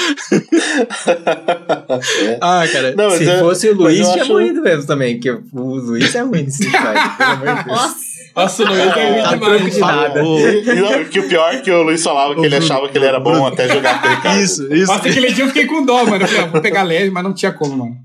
É. 2.23 2.39
Ah, 2.41 2.65
cara. 2.71 2.95
Não, 2.97 3.11
Se 3.11 3.25
eu- 3.25 3.39
fosse 3.41 3.69
o 3.71 3.75
Luiz, 3.75 4.07
tinha 4.09 4.23
acho- 4.23 4.33
morrido 4.33 4.61
mesmo 4.63 4.87
também, 4.87 5.15
porque 5.15 5.31
o 5.31 5.75
Luiz 5.77 6.15
é 6.15 6.21
ruim 6.23 6.43
nesse 6.43 6.65
Fighter, 6.65 7.17
pelo 7.17 7.31
amor 7.31 7.47
de 7.59 7.65
Deus. 7.65 7.67
Nossa. 7.67 8.16
Nossa, 8.37 8.63
o 8.63 8.67
Ah, 8.67 8.71
ruim 8.71 9.23
tá 9.23 9.35
demais. 9.35 9.41
troco 9.41 9.71
de 9.71 9.79
nada. 9.81 10.23
O- 10.25 10.39
E 10.49 10.75
não, 10.75 11.05
que 11.07 11.21
o 11.21 11.29
pior 11.29 11.55
é 11.55 11.59
que 11.61 11.71
o 11.71 11.83
Luiz 11.83 12.03
falava 12.03 12.35
que 12.35 12.41
Ô, 12.41 12.45
ele 12.45 12.51
Bruno, 12.59 12.65
achava 12.73 12.89
que 12.91 12.99
ele 12.99 13.07
era 13.07 13.19
bom 13.19 13.31
Bruno. 13.33 13.47
até 13.47 13.67
jogar 13.67 14.03
com 14.03 14.09
ele, 14.09 14.17
cara. 14.21 14.39
Isso, 14.39 14.75
isso. 14.75 14.93
Nossa, 14.93 15.09
aquele 15.09 15.33
dia 15.33 15.45
eu 15.45 15.49
fiquei 15.49 15.65
com 15.67 15.85
dó, 15.85 16.05
mano. 16.05 16.23
Eu 16.25 16.29
falei, 16.29 16.43
ah, 16.45 16.47
vou 16.47 16.61
pegar 16.61 16.83
leve, 16.83 17.11
mas 17.11 17.25
não 17.25 17.33
tinha 17.33 17.51
como, 17.53 17.77
mano. 17.79 17.97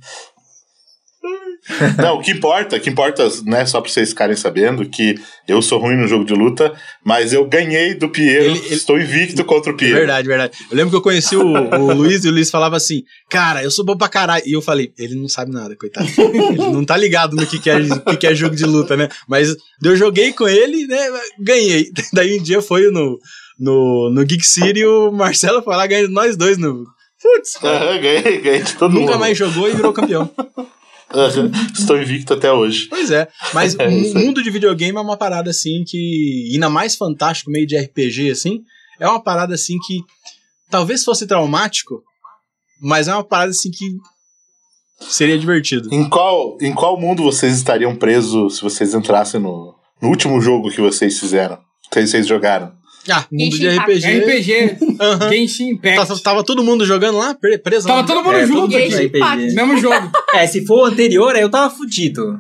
Não, 2.01 2.15
o 2.17 2.21
que 2.21 2.31
importa, 2.31 2.75
o 2.75 2.79
que 2.79 2.89
importa, 2.89 3.27
né, 3.45 3.65
só 3.67 3.79
pra 3.81 3.89
vocês 3.91 4.09
ficarem 4.09 4.35
sabendo, 4.35 4.83
que 4.89 5.15
eu 5.47 5.61
sou 5.61 5.79
ruim 5.79 5.95
no 5.95 6.07
jogo 6.07 6.25
de 6.25 6.33
luta, 6.33 6.73
mas 7.05 7.33
eu 7.33 7.45
ganhei 7.45 7.93
do 7.93 8.09
Piero, 8.09 8.45
Ele- 8.45 8.57
ele- 8.65 8.75
estou 8.75 8.99
invicto 8.99 9.45
contra 9.45 9.71
o 9.71 9.77
Piero. 9.77 9.95
Verdade, 9.95 10.27
verdade. 10.27 10.57
Eu 10.71 10.75
lembro 10.75 10.89
que 10.89 10.95
eu 10.97 11.01
conheci 11.01 11.35
o, 11.35 11.45
o 11.45 11.93
Luiz 11.93 12.25
e 12.25 12.29
o 12.29 12.31
Luiz 12.31 12.49
falava 12.49 12.75
assim, 12.77 13.03
cara, 13.29 13.63
eu 13.63 13.69
sou 13.69 13.85
bom 13.85 13.95
pra 13.95 14.09
caralho. 14.09 14.43
E 14.45 14.53
eu 14.55 14.61
falei, 14.61 14.91
ele 14.97 15.13
não 15.15 15.27
sabe 15.29 15.51
nada, 15.51 15.75
coitado. 15.75 16.07
Ele 16.17 16.57
não 16.71 16.83
tá 16.83 16.97
ligado 16.97 17.35
no 17.35 17.45
que, 17.45 17.59
que, 17.59 17.69
é, 17.69 17.77
que, 17.79 18.17
que 18.17 18.27
é 18.27 18.33
jogo 18.33 18.55
de 18.55 18.65
luta, 18.65 18.97
né? 18.97 19.07
Mas 19.27 19.55
eu 19.83 19.95
joguei 19.95 20.33
com 20.33 20.47
ele, 20.47 20.87
né? 20.87 20.99
Ganhei. 21.39 21.91
Daí 22.11 22.39
um 22.39 22.43
dia 22.43 22.61
foi 22.61 22.89
no, 22.89 23.19
no, 23.59 24.09
no 24.11 24.25
Geek 24.25 24.45
City 24.45 24.79
e 24.79 24.85
o 24.85 25.11
Marcelo 25.11 25.61
foi 25.61 25.75
lá 25.75 25.85
ganhando 25.85 26.09
nós 26.11 26.35
dois 26.35 26.57
no. 26.57 26.85
Putz, 27.21 27.53
cara. 27.61 27.91
Aham, 27.91 28.01
ganhei, 28.01 28.41
ganhei 28.41 28.63
de 28.63 28.73
todo 28.73 28.93
Nunca 28.95 29.11
mundo. 29.11 29.19
mais 29.19 29.37
jogou 29.37 29.69
e 29.69 29.73
virou 29.73 29.93
campeão. 29.93 30.27
Estou 31.73 32.01
invicto 32.01 32.33
até 32.33 32.51
hoje. 32.51 32.87
Pois 32.89 33.11
é, 33.11 33.27
mas 33.53 33.75
É 33.79 33.87
o 33.87 34.15
mundo 34.15 34.41
de 34.41 34.49
videogame 34.49 34.97
é 34.97 35.01
uma 35.01 35.17
parada 35.17 35.49
assim 35.49 35.83
que, 35.85 36.49
ainda 36.53 36.69
mais 36.69 36.95
fantástico, 36.95 37.51
meio 37.51 37.67
de 37.67 37.77
RPG 37.77 38.31
assim, 38.31 38.63
é 38.99 39.07
uma 39.07 39.21
parada 39.21 39.55
assim 39.55 39.77
que 39.85 40.01
talvez 40.69 41.03
fosse 41.03 41.27
traumático, 41.27 42.03
mas 42.81 43.07
é 43.07 43.13
uma 43.13 43.23
parada 43.23 43.51
assim 43.51 43.71
que 43.71 43.97
seria 45.01 45.37
divertido. 45.37 45.93
Em 45.93 46.07
qual, 46.07 46.57
em 46.61 46.73
qual 46.73 46.99
mundo 46.99 47.23
vocês 47.23 47.55
estariam 47.55 47.95
presos 47.95 48.57
se 48.57 48.61
vocês 48.61 48.93
entrassem 48.93 49.39
no, 49.39 49.75
no 50.01 50.09
último 50.09 50.39
jogo 50.39 50.71
que 50.71 50.81
vocês 50.81 51.19
fizeram? 51.19 51.57
Que 51.91 52.05
vocês 52.05 52.25
jogaram? 52.25 52.80
Ah, 53.09 53.25
mundo 53.31 53.57
de 53.57 53.67
RPG. 53.67 54.19
RPG, 54.19 54.77
Aham. 54.99 55.29
Genshin 55.29 55.69
Impact. 55.71 55.95
Tava, 56.07 56.19
tava 56.21 56.43
todo 56.43 56.63
mundo 56.63 56.85
jogando 56.85 57.17
lá, 57.17 57.33
pre- 57.33 57.57
preso 57.57 57.87
Tava 57.87 58.01
lá. 58.01 58.05
todo 58.07 58.23
mundo 58.23 58.35
É, 58.35 58.45
junto 58.45 58.75
aqui. 58.77 58.89
Genshin 58.91 59.05
Impact. 59.05 59.53
Mesmo 59.55 59.77
jogo. 59.77 60.11
É, 60.35 60.47
se 60.47 60.65
for 60.65 60.81
o 60.81 60.85
anterior, 60.85 61.35
aí 61.35 61.41
eu 61.41 61.49
tava 61.49 61.73
fudido. 61.73 62.39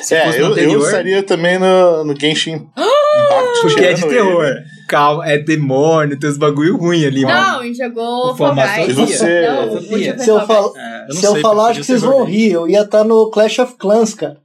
Se 0.00 0.16
fosse 0.24 0.36
é, 0.38 0.40
eu, 0.40 0.46
eu 0.46 0.52
anterior, 0.52 0.84
estaria 0.86 1.22
também 1.22 1.58
no, 1.58 2.04
no 2.04 2.18
Genshin 2.18 2.54
Impact. 2.54 3.60
porque 3.62 3.80
é 3.84 3.92
de 3.92 4.06
terror. 4.08 4.44
ele. 4.44 4.74
Calma, 4.88 5.26
é 5.26 5.38
demônio, 5.38 6.18
tem 6.18 6.28
uns 6.28 6.36
bagulho 6.36 6.76
ruim 6.76 7.04
ali, 7.06 7.22
mano. 7.22 7.62
Não, 7.64 7.74
jogou 7.74 8.34
Guys. 8.36 8.88
E 8.88 8.92
você- 8.92 9.40
Não, 9.46 10.18
Se 10.18 10.30
eu, 10.30 10.46
fal- 10.46 10.72
É, 10.76 11.04
eu 11.08 11.14
não 11.14 11.20
se 11.20 11.26
eu 11.26 11.36
falar, 11.36 11.70
acho 11.70 11.80
que 11.80 11.86
vocês 11.86 12.02
vão 12.02 12.24
rir. 12.24 12.52
Eu 12.52 12.68
ia 12.68 12.82
estar 12.82 13.02
no 13.04 13.30
Clash 13.30 13.58
of 13.60 13.74
Clans, 13.78 14.12
cara. 14.14 14.36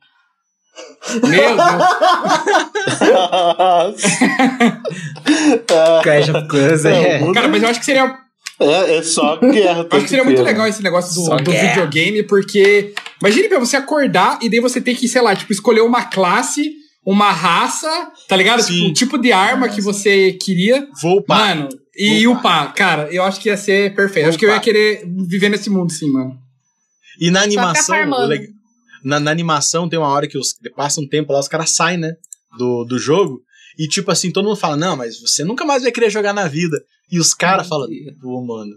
Meu 1.24 1.56
Deus. 1.56 1.60
Clash 6.04 6.30
of 6.30 6.48
Clans 6.48 6.86
é. 6.86 7.32
Cara, 7.34 7.48
mas 7.48 7.64
eu 7.64 7.70
acho 7.70 7.80
que 7.80 7.86
seria 7.86 8.18
É, 8.60 8.98
é 8.98 9.04
só 9.04 9.38
guerra. 9.42 9.88
Eu 9.90 9.98
acho 9.98 10.04
que 10.04 10.10
seria 10.10 10.24
muito 10.24 10.44
legal 10.44 10.68
esse 10.68 10.84
negócio 10.84 11.14
do, 11.16 11.44
do 11.44 11.52
videogame, 11.52 12.24
porque. 12.24 12.94
Imagine 13.22 13.50
pra 13.50 13.60
você 13.60 13.76
acordar 13.78 14.40
e 14.42 14.50
daí 14.50 14.60
você 14.60 14.80
ter 14.80 14.96
que, 14.96 15.08
sei 15.08 15.22
lá, 15.22 15.36
tipo, 15.36 15.52
escolher 15.52 15.82
uma 15.82 16.06
classe, 16.06 16.74
uma 17.06 17.32
raça, 17.32 17.90
tá 18.28 18.36
ligado? 18.36 18.62
Sim. 18.62 18.74
Tipo, 18.74 18.88
o 18.88 18.94
tipo 18.94 19.18
de 19.18 19.32
arma 19.32 19.68
que 19.68 19.82
você 19.82 20.34
queria. 20.34 20.88
Vou 21.02 21.18
upar. 21.18 21.56
Mano, 21.56 21.70
e 21.96 22.26
Vou 22.26 22.36
upar. 22.36 22.74
Cara, 22.74 23.10
eu 23.12 23.24
acho 23.24 23.42
que 23.42 23.50
ia 23.50 23.58
ser 23.58 23.94
perfeito. 23.94 24.26
Vou 24.26 24.30
acho 24.30 24.38
que 24.38 24.46
eu 24.46 24.50
ia 24.50 24.56
upar. 24.56 24.64
querer 24.64 25.04
viver 25.28 25.50
nesse 25.50 25.70
mundo, 25.70 25.92
sim, 25.92 26.10
mano. 26.10 26.38
E 27.20 27.30
na 27.30 27.42
animação, 27.42 27.96
na, 29.04 29.20
na 29.20 29.32
animação 29.32 29.88
tem 29.90 29.98
uma 30.00 30.10
hora 30.10 30.28
que 30.28 30.38
os, 30.38 30.56
passa 30.76 31.00
um 31.02 31.08
tempo 31.08 31.32
lá, 31.34 31.40
os 31.40 31.48
caras 31.48 31.72
saem, 31.72 31.98
né? 31.98 32.14
Do, 32.58 32.84
do 32.84 32.98
jogo. 32.98 33.42
E 33.78 33.88
tipo 33.88 34.12
assim, 34.12 34.32
todo 34.32 34.46
mundo 34.46 34.58
fala, 34.58 34.76
não, 34.76 34.96
mas 34.96 35.20
você 35.22 35.44
nunca 35.44 35.64
mais 35.66 35.84
vai 35.84 35.92
querer 35.92 36.10
jogar 36.10 36.34
na 36.34 36.48
vida. 36.48 36.78
E 37.12 37.20
os 37.20 37.34
caras 37.34 37.68
falam, 37.68 37.88
pô, 38.22 38.42
mano, 38.46 38.72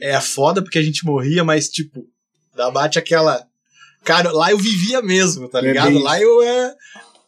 é 0.00 0.20
foda 0.20 0.62
porque 0.62 0.78
a 0.78 0.82
gente 0.82 1.04
morria, 1.04 1.42
mas 1.44 1.68
tipo, 1.68 2.04
dá 2.56 2.70
bate 2.70 2.98
aquela. 2.98 3.44
Cara, 4.04 4.32
lá 4.32 4.50
eu 4.50 4.58
vivia 4.58 5.00
mesmo, 5.02 5.48
tá 5.48 5.58
É 5.58 5.62
ligado? 5.62 5.98
lá 5.98 6.20
eu 6.20 6.42
é. 6.42 6.74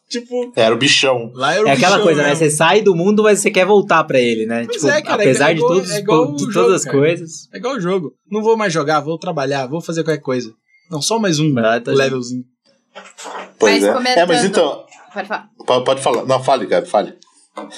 Tipo, 0.08 0.52
Era 0.54 0.74
o 0.74 0.78
bichão. 0.78 1.32
lá 1.34 1.56
eu 1.56 1.66
É 1.66 1.72
aquela 1.72 2.00
coisa, 2.00 2.22
né? 2.22 2.34
Você 2.34 2.50
sai 2.50 2.82
do 2.82 2.94
mundo, 2.94 3.22
mas 3.22 3.40
você 3.40 3.50
quer 3.50 3.64
voltar 3.66 4.04
pra 4.04 4.20
ele, 4.20 4.44
né? 4.46 4.64
Pois 4.64 4.76
Tipo, 4.76 4.88
é, 4.88 5.02
cara, 5.02 5.14
apesar 5.22 5.50
é 5.50 5.54
de, 5.54 5.60
igual- 5.60 5.74
todos, 5.74 5.90
é 5.90 5.98
igual 5.98 6.26
de 6.26 6.32
o 6.32 6.36
todas 6.38 6.54
jogo, 6.54 6.72
as 6.74 6.84
cara. 6.84 6.98
coisas. 6.98 7.48
É 7.52 7.56
igual 7.56 7.74
o 7.76 7.80
jogo. 7.80 8.12
Não 8.30 8.42
vou 8.42 8.56
mais 8.56 8.72
jogar, 8.72 9.00
vou 9.00 9.18
trabalhar, 9.18 9.66
vou 9.66 9.80
fazer 9.80 10.04
qualquer 10.04 10.20
coisa. 10.20 10.52
Não, 10.90 11.00
só 11.02 11.18
mais 11.18 11.38
um 11.38 11.56
Ah, 11.58 11.80
tá 11.80 11.92
levelzinho. 11.92 12.44
Pois 13.58 13.74
Mas 13.82 13.84
é. 13.84 13.92
comentando- 13.92 14.18
É, 14.18 14.26
mas 14.26 14.44
então. 14.44 14.84
Pode 15.12 15.28
falar. 15.28 15.48
Pode, 15.84 16.02
falar. 16.02 16.24
Não, 16.26 16.42
fale, 16.42 16.66
Gabi, 16.66 16.88
fale. 16.88 17.14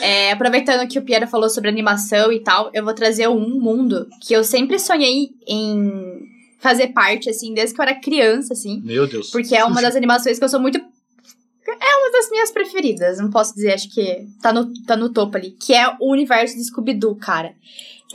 É, 0.00 0.32
aproveitando 0.32 0.88
que 0.88 0.98
o 0.98 1.02
Piero 1.02 1.26
falou 1.26 1.50
sobre 1.50 1.68
animação 1.68 2.32
e 2.32 2.40
tal, 2.42 2.70
eu 2.72 2.82
vou 2.82 2.94
trazer 2.94 3.28
um 3.28 3.60
mundo 3.60 4.06
que 4.22 4.32
eu 4.34 4.42
sempre 4.42 4.78
sonhei 4.78 5.28
em 5.46 6.22
fazer 6.58 6.88
parte, 6.88 7.28
assim, 7.28 7.52
desde 7.52 7.74
que 7.74 7.80
eu 7.80 7.84
era 7.84 7.94
criança, 8.00 8.54
assim. 8.54 8.80
Meu 8.82 9.06
Deus. 9.06 9.30
Porque 9.30 9.54
é 9.54 9.64
uma 9.64 9.82
das 9.82 9.94
animações 9.94 10.38
que 10.38 10.44
eu 10.44 10.48
sou 10.48 10.58
muito. 10.60 10.78
É 10.78 11.96
uma 11.96 12.10
das 12.10 12.30
minhas 12.30 12.50
preferidas, 12.50 13.18
não 13.18 13.30
posso 13.30 13.54
dizer, 13.54 13.74
acho 13.74 13.92
que 13.92 14.26
tá 14.40 14.50
no, 14.52 14.72
tá 14.84 14.96
no 14.96 15.12
topo 15.12 15.36
ali. 15.36 15.50
Que 15.50 15.74
é 15.74 15.86
o 16.00 16.10
universo 16.12 16.56
de 16.56 16.64
Scooby-Doo, 16.64 17.16
cara. 17.16 17.52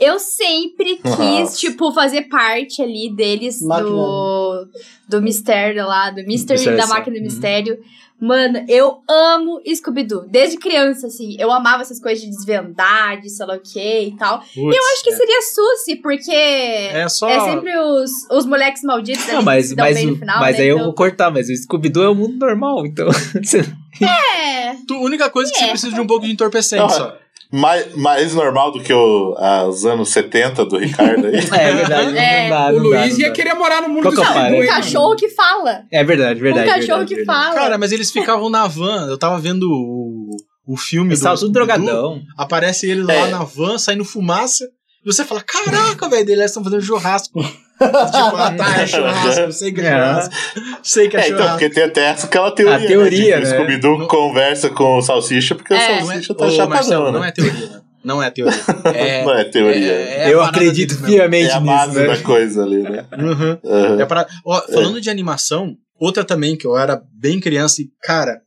Eu 0.00 0.18
sempre 0.18 0.96
quis, 0.96 1.04
Nossa. 1.18 1.56
tipo, 1.58 1.92
fazer 1.92 2.22
parte 2.22 2.82
ali 2.82 3.14
deles, 3.14 3.60
Máquina. 3.62 3.88
do, 3.90 4.68
do 5.08 5.22
mistério 5.22 5.86
lá, 5.86 6.10
do 6.10 6.24
Mystery 6.26 6.58
Mistério 6.58 6.76
da 6.78 6.86
máquina 6.86 7.14
do 7.16 7.18
Uhum. 7.18 7.24
mistério. 7.24 7.78
Mano, 8.20 8.64
eu 8.68 9.02
amo 9.08 9.60
Scooby-Doo. 9.66 10.26
Desde 10.28 10.56
criança, 10.56 11.08
assim. 11.08 11.36
Eu 11.40 11.50
amava 11.50 11.82
essas 11.82 11.98
coisas 12.00 12.22
de 12.22 12.30
desvendar, 12.30 13.20
de 13.20 13.28
sei 13.28 13.44
lá 13.44 13.56
o 13.56 13.60
que 13.60 13.80
e 14.04 14.16
tal. 14.16 14.38
Putz, 14.38 14.56
eu 14.56 14.82
acho 14.94 15.02
que 15.02 15.10
é. 15.10 15.16
seria 15.16 15.42
Suzy, 15.42 15.96
porque 15.96 16.30
É 16.32 17.08
só. 17.08 17.28
é 17.28 17.40
sempre 17.40 17.76
os, 17.76 18.10
os 18.30 18.46
moleques 18.46 18.84
malditos 18.84 19.24
ali 19.24 19.32
Não, 19.32 19.38
que 19.40 19.44
mas, 19.44 19.74
mas, 19.74 19.96
bem 19.96 20.06
no 20.06 20.16
final, 20.18 20.38
mas 20.40 20.56
né? 20.56 20.62
aí 20.62 20.68
eu 20.68 20.76
Então- 20.76 20.86
vou 20.86 20.94
cortar, 20.94 21.32
mas 21.32 21.48
o 21.48 21.56
Scooby-Doo 21.56 22.04
é 22.04 22.08
o 22.08 22.14
mundo 22.14 22.36
normal, 22.38 22.86
então. 22.86 23.08
É. 24.00 24.70
A 24.70 24.76
única 25.00 25.28
coisa 25.30 25.50
é 25.50 25.52
que 25.52 25.58
você 25.58 25.64
É. 25.64 25.70
precisa 25.70 25.94
de 25.94 26.00
um 26.00 26.06
pouco 26.06 26.24
de 26.24 26.32
entorpecente 26.32 26.92
só. 26.94 27.16
Mais, 27.52 27.94
mais 27.94 28.34
normal 28.34 28.72
do 28.72 28.80
que 28.82 28.92
o, 28.94 29.34
os 29.68 29.84
anos 29.84 30.08
70 30.08 30.64
do 30.64 30.78
Ricardo 30.78 31.26
aí. 31.26 31.34
é 31.52 31.72
verdade, 31.74 32.16
É. 32.16 32.42
não 32.48 32.50
dá. 32.56 32.68
o 32.70 32.72
não 32.72 32.90
dá, 32.90 33.00
Luiz 33.00 33.12
não 33.18 33.20
ia 33.26 33.30
querer 33.30 33.54
morar 33.54 33.82
no 33.82 33.88
mundo 33.90 34.02
do 34.02 34.08
é 34.08 34.10
o 34.10 34.14
Scooby-Doo, 34.24 34.32
pai? 34.50 34.62
Um 34.62 34.66
cachorro 34.66 35.16
que 35.16 35.28
fala. 35.28 35.82
É 35.92 36.02
verdade, 36.02 36.40
verdade. 36.40 36.66
um 36.66 36.72
cachorro 36.72 36.86
verdade, 36.88 37.08
que 37.08 37.14
verdade. 37.16 37.38
fala. 37.44 37.54
Cara, 37.54 37.76
mas 37.78 37.92
eles 37.92 38.10
ficavam 38.10 38.48
na 38.48 38.66
van. 38.66 39.06
Eu 39.08 39.18
tava 39.18 39.38
vendo 39.38 39.64
o, 39.70 40.36
o 40.66 40.76
filme 40.78 41.10
Eles 41.10 41.20
do. 41.20 41.40
tudo 41.40 41.50
do- 41.50 41.52
drogadão. 41.52 42.22
Aparece 42.38 42.90
eles 42.90 43.06
lá 43.06 43.12
É. 43.12 43.30
na 43.30 43.44
van, 43.44 43.76
saindo 43.76 44.04
fumaça. 44.04 44.64
E 45.04 45.12
você 45.12 45.22
fala: 45.22 45.42
Caraca, 45.42 46.08
velho, 46.08 46.30
eles 46.30 46.46
estão 46.46 46.64
fazendo 46.64 46.80
churrasco. 46.82 47.38
Tipo, 47.86 48.36
ah, 48.36 48.54
tá, 48.56 48.82
é 48.82 48.86
churrasco. 48.86 49.52
Sei 49.52 49.72
que 49.72 49.80
é 49.80 49.84
É. 49.84 49.90
churrasco. 49.90 50.34
Sei 50.82 51.08
que 51.08 51.16
é, 51.16 51.20
É, 51.20 51.26
então, 51.26 51.38
churrasco. 51.38 51.58
porque 51.58 51.74
tem 51.74 51.84
até 51.84 52.10
aquela 52.10 52.50
teoria. 52.50 52.76
A 52.76 52.86
teoria, 52.88 53.36
né? 53.36 53.42
que 53.42 53.48
né? 53.48 53.52
O 53.52 53.54
Scooby-Doo 53.56 53.98
No- 53.98 54.08
conversa 54.08 54.70
com 54.70 54.98
o 54.98 55.02
Salsicha 55.02 55.54
porque 55.54 55.74
É. 55.74 55.76
o 55.76 55.80
é, 55.80 56.00
Salsicha 56.04 56.34
tá 56.34 56.44
chapadão, 56.50 56.68
Marcelo, 56.68 57.04
né? 57.12 57.18
não 57.18 57.24
é 57.24 57.30
teoria. 57.32 57.66
né? 57.68 57.80
Não 58.04 58.22
é 58.22 58.30
teoria. 58.30 58.60
É, 58.94 59.22
Não 59.24 59.34
é 59.34 59.44
teoria. 59.44 59.92
é- 59.92 60.28
é 60.30 60.34
eu 60.34 60.42
acredito 60.42 60.92
mesmo. 60.94 61.06
fiamente 61.06 61.50
É 61.50 61.54
a 61.54 61.60
nisso, 61.60 61.72
base 61.72 61.98
né? 62.00 62.06
da 62.08 62.16
coisa 62.18 62.62
ali, 62.64 62.82
né? 62.82 63.04
Uhum. 63.16 63.58
Aham. 63.64 64.00
É 64.00 64.06
para... 64.06 64.26
Ó, 64.44 64.60
falando 64.72 65.00
de 65.00 65.08
animação, 65.08 65.74
outra 66.00 66.24
também 66.24 66.56
que 66.56 66.66
eu 66.66 66.76
era 66.76 67.00
bem 67.14 67.38
criança 67.38 67.80
e, 67.80 67.86
cara, 68.02 68.40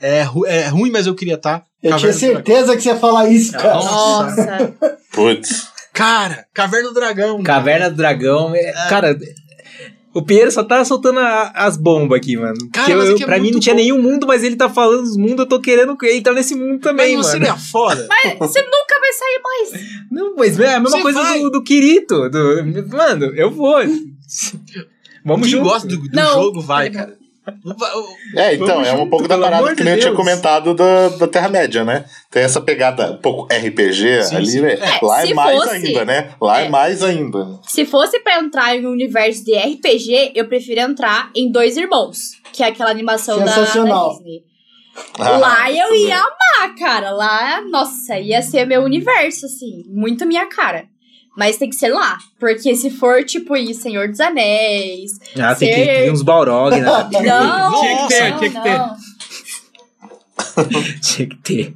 é, 0.00 0.22
ru- 0.22 0.46
é 0.46 0.66
ruim, 0.66 0.90
mas 0.90 1.06
eu 1.06 1.14
queria 1.14 1.34
estar. 1.34 1.62
Eu 1.80 1.96
tinha 1.96 2.12
certeza 2.12 2.74
que 2.76 2.82
você 2.82 2.88
ia 2.88 2.96
falar 2.96 3.28
isso, 3.28 3.52
cara. 3.52 3.74
Nossa. 3.74 4.46
Nossa. 4.46 4.74
Putz. 5.12 5.68
Cara, 5.98 6.46
Caverna 6.54 6.88
do 6.88 6.94
Dragão. 6.94 7.42
Caverna 7.42 7.90
do 7.90 7.96
Dragão. 7.96 8.54
é- 8.54 8.72
Cara, 8.88 9.18
o 10.14 10.22
Pinheiro 10.22 10.50
só 10.52 10.62
tá 10.62 10.84
soltando 10.84 11.18
a- 11.18 11.50
as 11.56 11.76
bombas 11.76 12.18
aqui, 12.18 12.36
mano. 12.36 12.56
Cara, 12.72 12.92
eu, 12.92 12.98
mas 12.98 13.08
é 13.10 13.22
é 13.22 13.26
pra 13.26 13.38
mim 13.40 13.50
não 13.50 13.58
tinha 13.58 13.74
bom. 13.74 13.80
nenhum 13.80 14.00
mundo, 14.00 14.26
mas 14.26 14.44
ele 14.44 14.54
tá 14.54 14.68
falando 14.68 15.02
dos 15.02 15.16
mundos, 15.16 15.40
eu 15.40 15.46
tô 15.46 15.60
querendo 15.60 15.96
entrar 16.04 16.32
nesse 16.34 16.54
mundo 16.54 16.74
Mas 16.74 16.80
também, 16.82 17.14
não 17.16 17.22
mano. 17.22 17.32
seria 17.32 17.56
foda? 17.56 18.06
Mas 18.08 18.38
você 18.38 18.62
nunca 18.62 19.00
vai 19.00 19.12
sair 19.12 19.40
mais. 19.42 19.90
Não, 20.10 20.34
mas 20.36 20.58
é 20.60 20.74
a 20.74 20.80
mesma 20.80 20.96
Você 20.98 21.02
coisa 21.02 21.20
vai. 21.22 21.40
do, 21.40 21.50
do 21.50 21.62
Kirito. 21.64 22.28
Do, 22.30 22.64
mano, 22.96 23.26
eu 23.34 23.50
vou. 23.50 23.76
Vamos 25.24 25.46
Quem 25.48 25.56
junto. 25.58 25.64
gosta 25.68 25.88
do, 25.88 25.96
do 25.98 26.08
Não. 26.14 26.32
jogo 26.42 26.60
vai, 26.60 26.90
cara. 26.90 27.17
É, 28.36 28.54
então, 28.54 28.66
Vamos 28.66 28.88
é 28.88 28.92
um 28.94 28.96
junto, 28.98 29.10
pouco 29.10 29.28
da 29.28 29.38
parada 29.38 29.74
que 29.74 29.84
nem 29.84 29.94
eu 29.94 30.00
tinha 30.00 30.12
comentado 30.14 30.74
da, 30.74 31.08
da 31.10 31.26
Terra-média, 31.28 31.84
né? 31.84 32.04
Tem 32.30 32.42
essa 32.42 32.60
pegada 32.60 33.12
um 33.12 33.16
pouco 33.18 33.52
RPG 33.52 34.24
Sim, 34.24 34.36
ali, 34.36 34.46
sim. 34.46 34.60
né? 34.60 34.74
É, 34.74 35.04
Lá 35.04 35.20
se 35.22 35.30
é 35.32 35.34
mais 35.34 35.58
fosse- 35.58 35.70
ainda, 35.76 36.04
né? 36.04 36.30
Lá 36.40 36.60
é, 36.60 36.66
É. 36.66 36.68
mais 36.68 37.02
ainda. 37.02 37.58
Se 37.66 37.84
fosse 37.84 38.20
pra 38.20 38.38
entrar 38.38 38.76
em 38.76 38.86
um 38.86 38.90
universo 38.90 39.44
de 39.44 39.54
RPG, 39.56 40.32
eu 40.34 40.46
prefiro 40.48 40.80
entrar 40.80 41.30
em 41.34 41.50
Dois 41.50 41.76
Irmãos, 41.76 42.18
que 42.52 42.62
é 42.62 42.66
aquela 42.68 42.90
animação 42.90 43.38
da, 43.38 43.44
da 43.46 43.52
Sensacional. 43.52 44.14
Disney. 44.16 44.42
Ah, 45.18 45.30
Lá 45.38 45.70
eu 45.72 45.94
ia 45.94 46.16
amar, 46.18 46.74
cara. 46.76 47.10
Lá, 47.12 47.60
nossa, 47.70 48.18
ia 48.18 48.42
ser 48.42 48.66
meu 48.66 48.82
universo, 48.82 49.46
assim. 49.46 49.84
Muito 49.88 50.26
minha 50.26 50.46
cara. 50.46 50.86
Mas 51.38 51.56
tem 51.56 51.70
que 51.70 51.76
ser 51.76 51.88
lá. 51.88 52.18
Porque 52.40 52.74
se 52.74 52.90
for, 52.90 53.24
tipo, 53.24 53.56
em 53.56 53.72
Senhor 53.72 54.08
dos 54.08 54.18
Anéis. 54.18 55.12
Ah, 55.38 55.54
tem 55.54 55.68
que 55.68 55.74
Ser- 55.76 55.86
ter 56.04 56.12
uns 56.12 56.22
Balrog, 56.22 56.72
né? 56.74 56.80
Não, 56.82 57.08
Tinha 57.80 57.96
que 58.02 58.08
ter, 58.08 58.30
não, 58.30 58.38
tinha 58.38 58.50
que 58.50 58.60
ter. 58.62 58.78
não. 58.78 58.96
Tinha 61.00 61.28
que 61.28 61.36
ter. 61.36 61.74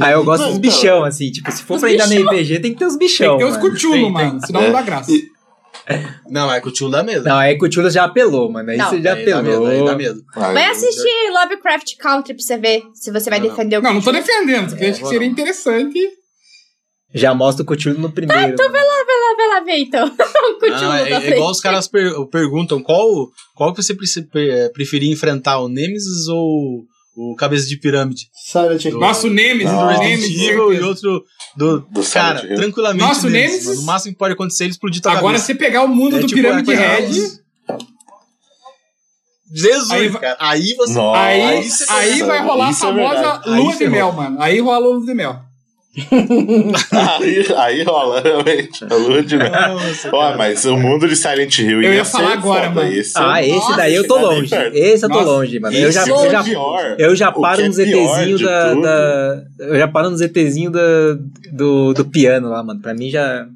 Ah, 0.00 0.10
eu 0.10 0.24
gosto 0.24 0.42
Não, 0.42 0.50
dos 0.50 0.58
bichão, 0.58 1.04
assim. 1.04 1.30
Tipo, 1.30 1.50
se 1.52 1.62
for 1.62 1.74
Os 1.74 1.80
pra 1.80 1.92
entrar 1.92 2.06
no. 2.08 2.14
RPG, 2.30 2.58
tem 2.60 2.72
que 2.72 2.78
ter 2.78 2.86
uns 2.86 2.96
Tem 2.96 3.06
bichão. 3.06 3.36
que 3.38 3.44
ter 3.44 3.50
uns 3.50 3.56
mano. 3.58 3.70
cuchulo, 3.70 3.92
Tem, 3.94 4.10
mano. 4.12 4.40
Senão 4.46 4.60
É. 4.60 4.64
não 4.66 4.72
dá 4.72 4.82
graça. 4.82 5.12
Não, 6.28 6.52
é 6.52 6.60
tio 6.60 6.90
dá 6.90 7.02
medo. 7.02 7.24
Não, 7.24 7.36
aí 7.38 7.56
Cthulhu 7.56 7.88
já 7.90 8.04
apelou, 8.04 8.50
mano. 8.52 8.70
Aí 8.70 8.76
Não. 8.76 8.90
você 8.90 9.00
já 9.00 9.14
Aí 9.14 9.24
dá 9.24 9.36
medo, 9.42 9.48
apelou. 9.48 9.66
aí 9.68 9.84
dá 9.84 9.94
medo. 9.96 10.22
Aí- 10.36 10.52
Vai 10.52 10.64
assistir 10.66 11.30
Lovecraft 11.32 11.96
Country 11.96 12.34
pra 12.34 12.42
você 12.42 12.58
ver 12.58 12.82
se 12.92 13.10
você 13.10 13.30
vai 13.30 13.38
Não, 13.38 13.46
não. 13.46 13.54
defender 13.54 13.78
o 13.78 13.82
Não, 13.82 13.94
não 13.94 14.00
tô 14.02 14.10
Cthulhu. 14.10 14.26
defendendo, 14.26 14.68
porque 14.68 14.84
É, 14.84 14.90
acho 14.90 15.00
que 15.00 15.06
seria 15.06 15.26
não. 15.26 15.32
interessante. 15.32 15.98
Já 17.14 17.34
mostra 17.34 17.62
o 17.62 17.66
Cthulhu 17.66 17.98
no 17.98 18.10
primeiro. 18.12 18.52
Então 18.52 18.70
vai 18.70 18.82
lá, 18.82 19.04
vai 19.04 19.16
lá, 19.20 19.36
vai 19.36 19.48
lá 19.48 19.60
ver 19.64 19.78
então. 19.78 20.06
o 20.12 20.58
Cthulhu 20.58 20.70
Não, 20.82 20.92
é, 20.94 21.08
da 21.08 21.16
é 21.16 21.20
frente. 21.20 21.34
igual 21.36 21.50
os 21.50 21.60
caras 21.60 21.88
per- 21.88 22.26
perguntam 22.30 22.82
qual, 22.82 23.28
qual 23.54 23.72
que 23.74 23.82
você 23.82 23.94
pre- 23.94 24.22
pre- 24.30 24.68
preferia 24.74 25.10
enfrentar, 25.10 25.58
o 25.60 25.68
Nemesis 25.68 26.28
ou 26.28 26.82
o 27.16 27.34
Cabeça 27.34 27.66
de 27.66 27.78
Pirâmide? 27.78 28.28
Silent 28.32 28.84
Hill. 28.84 28.98
Nossa, 29.00 29.26
o 29.26 29.30
Nemesis, 29.30 29.72
Não. 29.72 29.84
o 29.84 29.88
Resident 29.88 30.20
Nemesis. 30.20 30.42
Evil 30.48 30.72
e 30.74 30.80
outro 30.82 31.24
do... 31.56 31.80
Do 31.80 32.02
cara, 32.12 32.40
Silent 32.40 32.56
tranquilamente 32.56 33.04
Nossa, 33.04 33.26
o 33.26 33.30
Nemesis, 33.30 33.52
Nemesis- 33.52 33.68
mano. 33.68 33.80
O 33.80 33.84
máximo 33.86 34.12
que 34.12 34.18
pode 34.18 34.34
acontecer 34.34 34.62
é 34.62 34.66
ele 34.66 34.72
explodir 34.72 35.00
tua 35.02 35.12
Agora, 35.12 35.24
cabeça. 35.38 35.46
você 35.46 35.54
pegar 35.54 35.82
o 35.84 35.88
mundo 35.88 36.16
É 36.16 36.20
do 36.20 36.26
tipo 36.26 36.40
Pirâmide 36.42 36.70
uma 36.70 36.76
coisa- 36.76 36.96
Red, 36.96 37.38
Jesus, 39.50 39.90
Aí 39.90 40.10
cara. 40.12 40.36
Aí 40.38 40.74
você... 40.74 40.92
Nossa. 40.92 41.18
aí, 41.20 41.70
aí 41.88 42.22
vai 42.22 42.42
rolar 42.46 42.66
a 42.66 42.70
é 42.70 42.74
famosa 42.74 43.14
verdade. 43.14 43.50
lua 43.50 43.76
de 43.76 43.88
mel, 43.88 44.12
mano. 44.12 44.36
Aí 44.42 44.60
rola 44.60 44.76
a 44.76 44.78
lua 44.78 45.06
de 45.06 45.14
mel. 45.14 45.40
aí, 47.18 47.46
aí 47.56 47.82
rola, 47.82 48.20
realmente. 48.20 48.84
A 48.84 48.94
lua 48.94 49.22
de 49.22 49.36
mel. 49.36 49.50
Nossa, 49.50 50.10
Ó, 50.12 50.36
mas 50.36 50.64
o 50.64 50.76
mundo 50.76 51.08
de 51.08 51.16
Silent 51.16 51.58
Hill 51.58 51.82
Eu 51.82 51.94
ia 51.94 52.04
ser 52.04 52.18
falar 52.18 52.32
agora, 52.34 52.70
mano. 52.70 52.92
Esse 52.92 53.14
Ah, 53.16 53.42
esse 53.42 53.54
Nossa, 53.54 53.76
daí 53.76 53.94
eu 53.94 54.06
tô 54.06 54.18
longe. 54.18 54.54
Esse 54.74 55.04
eu 55.04 55.08
tô 55.08 55.16
Nossa, 55.16 55.30
longe, 55.30 55.58
mano. 55.58 55.76
Eu 55.76 55.90
já, 55.90 56.02
esse 56.02 56.10
eu 56.10 56.24
é 56.24 56.30
já, 56.30 56.44
pior. 56.44 56.96
eu 56.98 57.16
já 57.16 57.32
paro 57.32 57.62
é 57.62 57.66
ETzinhos 57.66 58.38
de 58.38 58.44
da, 58.44 58.74
da. 58.74 59.42
Eu 59.58 59.78
já 59.78 59.88
paro 59.88 60.10
nos 60.10 60.20
ETzinhos 60.20 60.72
da, 60.72 60.80
do, 61.52 61.94
do 61.94 62.04
piano 62.04 62.50
lá, 62.50 62.62
mano. 62.62 62.80
Pra 62.80 62.94
mim 62.94 63.10
já. 63.10 63.46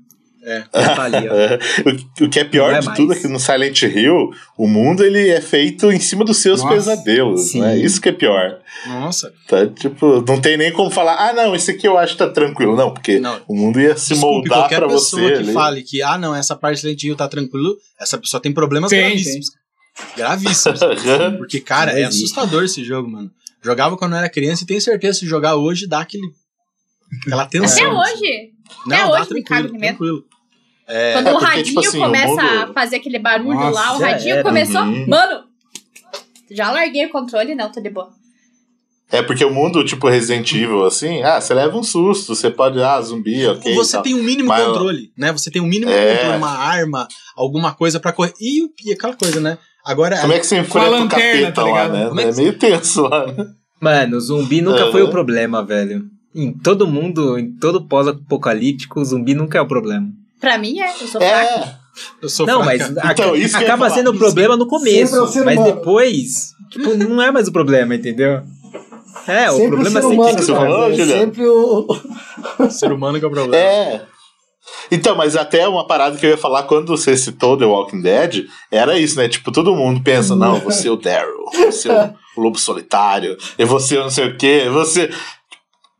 É. 0.44 0.61
Tá. 0.72 1.09
É, 1.09 1.59
o, 2.20 2.24
o 2.24 2.28
que 2.28 2.40
é 2.40 2.44
pior 2.44 2.72
é 2.74 2.81
de 2.81 2.87
mais. 2.87 2.98
tudo 2.98 3.12
é 3.12 3.16
que 3.16 3.28
no 3.28 3.38
Silent 3.38 3.81
Hill, 3.83 4.31
o 4.59 4.66
mundo 4.66 5.05
ele 5.05 5.28
é 5.28 5.40
feito 5.40 5.90
em 5.92 6.00
cima 6.00 6.24
dos 6.24 6.38
seus 6.38 6.61
Nossa, 6.62 6.74
pesadelos, 6.74 7.50
sim. 7.50 7.61
né? 7.61 7.78
Isso 7.78 8.00
que 8.00 8.09
é 8.09 8.12
pior. 8.12 8.59
Nossa. 8.87 9.33
Tá, 9.46 9.66
tipo, 9.68 10.20
não 10.26 10.40
tem 10.40 10.57
nem 10.57 10.72
como 10.72 10.90
falar, 10.90 11.28
ah, 11.28 11.33
não, 11.33 11.55
esse 11.55 11.70
aqui 11.70 11.87
eu 11.87 11.96
acho 11.96 12.14
que 12.14 12.18
tá 12.18 12.28
tranquilo. 12.28 12.74
Não, 12.74 12.92
porque 12.92 13.20
Não. 13.20 13.40
o 13.46 13.55
mundo 13.55 13.81
ia 13.81 13.96
se 13.96 14.14
Desculpe, 14.14 14.48
moldar 14.48 14.59
qualquer 14.61 14.78
pra 14.81 14.88
pessoa 14.88 15.22
você. 15.22 15.28
que 15.33 15.38
ali. 15.38 15.52
fale 15.52 15.83
que, 15.83 16.02
ah, 16.02 16.18
não, 16.18 16.35
essa 16.35 16.57
parte 16.57 16.78
do 16.78 16.81
Silent 16.81 17.02
Hill 17.05 17.16
tá 17.16 17.28
tranquilo, 17.28 17.76
essa 18.00 18.18
pessoa 18.18 18.40
tem 18.40 18.52
problemas 18.52 18.90
Tem, 18.90 19.00
gravíssimos. 19.00 19.46
Gravíssimos. 20.16 20.81
Porque, 21.38 21.61
cara, 21.61 21.92
é 21.92 22.05
assustador 22.05 22.64
esse 22.64 22.83
jogo, 22.83 23.09
mano. 23.09 23.31
Jogava 23.62 23.96
quando 23.96 24.12
eu 24.14 24.18
era 24.18 24.28
criança 24.28 24.64
e 24.64 24.66
tenho 24.66 24.81
certeza 24.81 25.20
que 25.20 25.24
se 25.24 25.26
jogar 25.26 25.55
hoje 25.55 25.87
dá 25.87 26.00
aquele. 26.00 26.26
Aquela 27.26 27.46
tensão. 27.46 28.00
Até 28.00 28.12
hoje. 28.16 28.50
Não, 28.87 29.14
até 29.14 29.22
hoje 29.22 29.35
me 29.35 29.44
medo. 29.50 29.78
tranquilo. 29.78 30.24
É, 30.94 31.12
Quando 31.14 31.28
o 31.28 31.31
porque, 31.33 31.44
radinho 31.46 31.64
tipo 31.64 31.81
assim, 31.81 31.98
o 31.98 32.02
começa 32.02 32.28
mundo- 32.28 32.40
a 32.70 32.72
fazer 32.74 32.96
aquele 32.96 33.18
barulho 33.18 33.55
Nossa, 33.55 33.81
lá, 33.81 33.96
o 33.96 34.00
já 34.00 34.07
radinho 34.09 34.35
era. 34.35 34.42
começou. 34.42 34.83
Uhum. 34.83 35.07
Mano, 35.09 35.44
já 36.50 36.70
larguei 36.70 37.07
o 37.07 37.11
controle, 37.11 37.55
não, 37.55 37.70
tô 37.72 37.81
de 37.81 37.88
boa. 37.90 38.11
É 39.11 39.22
porque 39.22 39.44
o 39.44 39.50
mundo, 39.52 39.85
tipo 39.85 40.09
Resident 40.09 40.50
Evil, 40.52 40.85
assim, 40.87 41.22
ah, 41.22 41.40
você 41.40 41.52
leva 41.52 41.76
um 41.76 41.83
susto, 41.83 42.35
você 42.35 42.50
pode, 42.50 42.81
ah, 42.83 43.00
zumbi, 43.00 43.46
ok. 43.46 43.74
você 43.74 43.92
tal. 43.92 44.02
tem 44.02 44.14
um 44.14 44.22
mínimo 44.22 44.48
Mas- 44.48 44.64
controle, 44.66 45.12
né? 45.18 45.31
Você 45.33 45.50
tem 45.50 45.61
um 45.61 45.66
mínimo 45.66 45.90
É. 45.90 46.16
controle, 46.16 46.37
uma 46.38 46.50
arma, 46.59 47.09
alguma 47.37 47.74
coisa 47.74 48.00
pra 48.00 48.12
correr. 48.12 48.33
E, 48.40 48.68
e 48.87 48.92
aquela 48.92 49.14
coisa, 49.14 49.38
né? 49.40 49.59
Agora, 49.85 50.18
Como 50.20 50.33
é 50.33 50.38
que 50.38 50.46
você 50.46 50.59
enfrenta 50.59 50.88
o 50.88 50.90
lanterna, 50.90 51.09
capeta 51.09 51.52
tá 51.52 51.62
lá, 51.62 51.68
ligado? 51.68 51.92
né? 51.92 52.09
Como 52.09 52.20
é 52.20 52.24
É 52.24 52.31
que- 52.33 52.37
meio 52.40 52.59
tenso 52.59 53.02
lá, 53.02 53.26
né? 53.26 53.46
Mano, 53.81 54.20
zumbi 54.20 54.61
nunca 54.62 54.90
foi 54.92 55.02
o 55.02 55.11
problema, 55.11 55.64
velho. 55.64 56.05
Em 56.35 56.52
todo 56.52 56.87
mundo, 56.87 57.38
em 57.38 57.52
todo 57.59 57.87
pós-apocalíptico, 57.87 59.00
o 59.00 59.05
zumbi 59.05 59.35
nunca 59.35 59.59
é 59.59 59.61
o 59.61 59.66
problema. 59.68 60.09
Pra 60.42 60.59
mim 60.59 60.78
é, 60.78 60.90
eu 60.90 61.07
sou 61.09 61.20
fraca. 61.20 61.35
É, 61.46 61.74
eu 62.20 62.28
sou 62.28 62.46
Não, 62.46 62.62
fraca. 62.62 62.78
mas 62.92 62.98
a- 63.02 63.12
Então, 63.12 63.35
isso 63.35 63.57
acaba 63.57 63.88
sendo 63.88 64.11
o 64.11 64.18
problema 64.18 64.57
no 64.57 64.66
começo. 64.66 65.16
É 65.16 65.20
o 65.20 65.24
mas 65.44 65.57
humano. 65.57 65.64
depois, 65.64 66.52
tipo, 66.70 66.94
não 66.96 67.22
é 67.22 67.31
mais 67.31 67.48
o 67.48 67.52
problema, 67.52 67.94
entendeu? 67.94 68.42
É, 69.26 69.50
o 69.50 69.55
sempre 69.57 69.68
problema 69.70 70.00
o 70.00 70.02
ser 70.02 70.09
sempre 70.35 70.52
humano, 70.52 70.83
É 70.85 70.92
Juliano? 70.94 71.20
sempre 71.20 71.46
o. 71.46 71.87
O 72.59 72.70
ser 72.70 72.92
humano 72.92 73.18
que 73.18 73.24
é 73.24 73.28
o 73.28 73.31
problema. 73.31 73.57
é. 73.57 74.02
Então, 74.90 75.14
mas 75.16 75.37
até 75.37 75.66
uma 75.66 75.87
parada 75.87 76.16
que 76.16 76.24
eu 76.26 76.31
ia 76.31 76.37
falar 76.38 76.64
quando 76.64 76.88
você 76.96 77.16
citou 77.16 77.57
The 77.57 77.64
Walking 77.64 78.00
Dead, 78.00 78.44
era 78.70 78.98
isso, 78.98 79.16
né? 79.16 79.28
Tipo, 79.28 79.50
todo 79.52 79.74
mundo 79.74 80.02
pensa, 80.02 80.37
não, 80.37 80.61
você 80.61 80.88
é 80.88 80.90
o 80.90 80.96
Daryl, 80.96 81.44
você 81.66 81.90
é 81.90 82.12
o 82.37 82.40
Lobo 82.40 82.59
Solitário, 82.59 83.37
e 83.59 83.64
você 83.64 83.96
não 83.98 84.11
sei 84.11 84.28
o 84.28 84.37
quê, 84.37 84.68
você... 84.70 85.11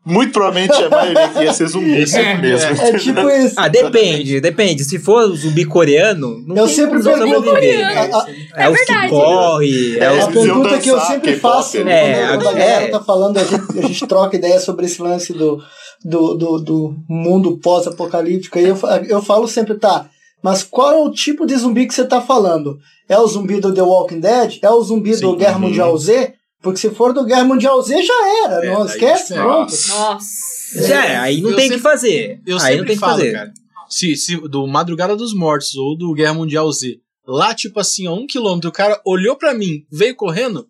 Muito 0.05 0.33
provavelmente 0.33 0.73
a 0.73 0.89
maioria 0.89 1.25
aqui 1.25 1.43
ia 1.43 1.53
ser 1.53 1.67
zumbi 1.67 2.05
sempre 2.05 2.41
mesmo. 2.49 2.71
É 2.71 2.97
tipo 2.99 3.21
isso. 3.31 3.55
Ah, 3.57 3.69
depende, 3.69 4.41
depende. 4.41 4.83
Se 4.83 4.99
for 4.99 5.33
zumbi 5.33 5.63
coreano, 5.63 6.43
não 6.45 6.57
Eu 6.57 6.65
tem 6.65 6.75
sempre 6.75 7.01
pergunto. 7.01 7.45
sobreviver. 7.45 7.85
A, 8.13 8.17
a- 8.19 8.27
É, 8.63 8.69
os 8.69 8.79
que 8.81 9.07
corre, 9.09 9.97
é, 9.99 10.03
É, 10.03 10.11
os 10.11 10.23
a 10.25 10.27
pergunta 10.27 10.77
que 10.79 10.89
eu 10.89 10.95
dançar 10.95 11.11
sempre 11.11 11.35
faço 11.37 11.83
né? 11.85 12.11
É, 12.21 12.27
quando, 12.27 12.43
quando 12.43 12.47
a 12.57 12.59
é. 12.59 12.67
galera 12.67 12.91
tá 12.91 12.99
falando, 13.03 13.37
a 13.37 13.43
gente, 13.45 13.79
a 13.79 13.81
gente 13.81 14.05
troca 14.07 14.35
ideia 14.35 14.59
sobre 14.59 14.85
esse 14.87 15.01
lance 15.01 15.31
do, 15.31 15.63
do, 16.03 16.33
do, 16.35 16.59
do 16.59 16.95
mundo 17.09 17.57
pós-apocalíptico. 17.59 18.57
Aí 18.59 18.65
eu, 18.67 18.77
eu 19.07 19.21
falo 19.21 19.47
sempre, 19.47 19.75
tá, 19.75 20.07
mas 20.43 20.63
qual 20.63 20.91
é 20.91 20.97
o 21.01 21.11
tipo 21.11 21.45
de 21.45 21.55
zumbi 21.55 21.87
que 21.87 21.93
você 21.93 22.03
tá 22.03 22.19
falando? 22.21 22.77
É 23.07 23.17
o 23.17 23.25
zumbi 23.27 23.61
do 23.61 23.73
The 23.73 23.81
Walking 23.81 24.19
Dead? 24.19 24.59
É 24.61 24.69
o 24.69 24.81
zumbi 24.81 25.11
do 25.11 25.31
Sim. 25.31 25.37
Guerra 25.37 25.55
Uhum. 25.55 25.61
Mundial 25.67 25.97
Z? 25.97 26.33
Porque 26.63 26.79
se 26.79 26.89
for 26.91 27.13
do 27.13 27.25
Guerra 27.25 27.43
Mundial 27.43 27.79
Z, 27.81 28.01
já 28.01 28.43
era. 28.45 28.65
É, 28.65 28.73
não 28.73 28.85
esquece, 28.85 29.33
é. 29.33 29.35
pronto. 29.41 29.71
Nossa. 29.89 30.87
Já 30.87 31.05
é, 31.05 31.15
aí 31.17 31.41
não 31.41 31.51
Eu 31.51 31.55
tem 31.57 31.69
o 31.69 31.73
que 31.73 31.79
fazer. 31.79 32.41
Eu 32.47 32.55
aí 32.57 32.61
sempre 32.61 32.77
não 32.79 32.85
tem 32.85 32.95
o 32.95 32.97
que 32.97 32.99
falo, 32.99 33.17
fazer. 33.17 33.31
cara. 33.33 33.53
Se, 33.89 34.15
se 34.15 34.37
do 34.47 34.65
Madrugada 34.65 35.15
dos 35.15 35.35
Mortos 35.35 35.75
ou 35.75 35.95
do 35.95 36.13
Guerra 36.13 36.33
Mundial 36.33 36.71
Z, 36.71 36.97
lá, 37.27 37.53
tipo 37.53 37.79
assim, 37.79 38.07
a 38.07 38.11
um 38.13 38.25
quilômetro, 38.25 38.69
o 38.69 38.73
cara 38.73 38.99
olhou 39.05 39.35
pra 39.35 39.53
mim, 39.53 39.85
veio 39.91 40.15
correndo, 40.15 40.67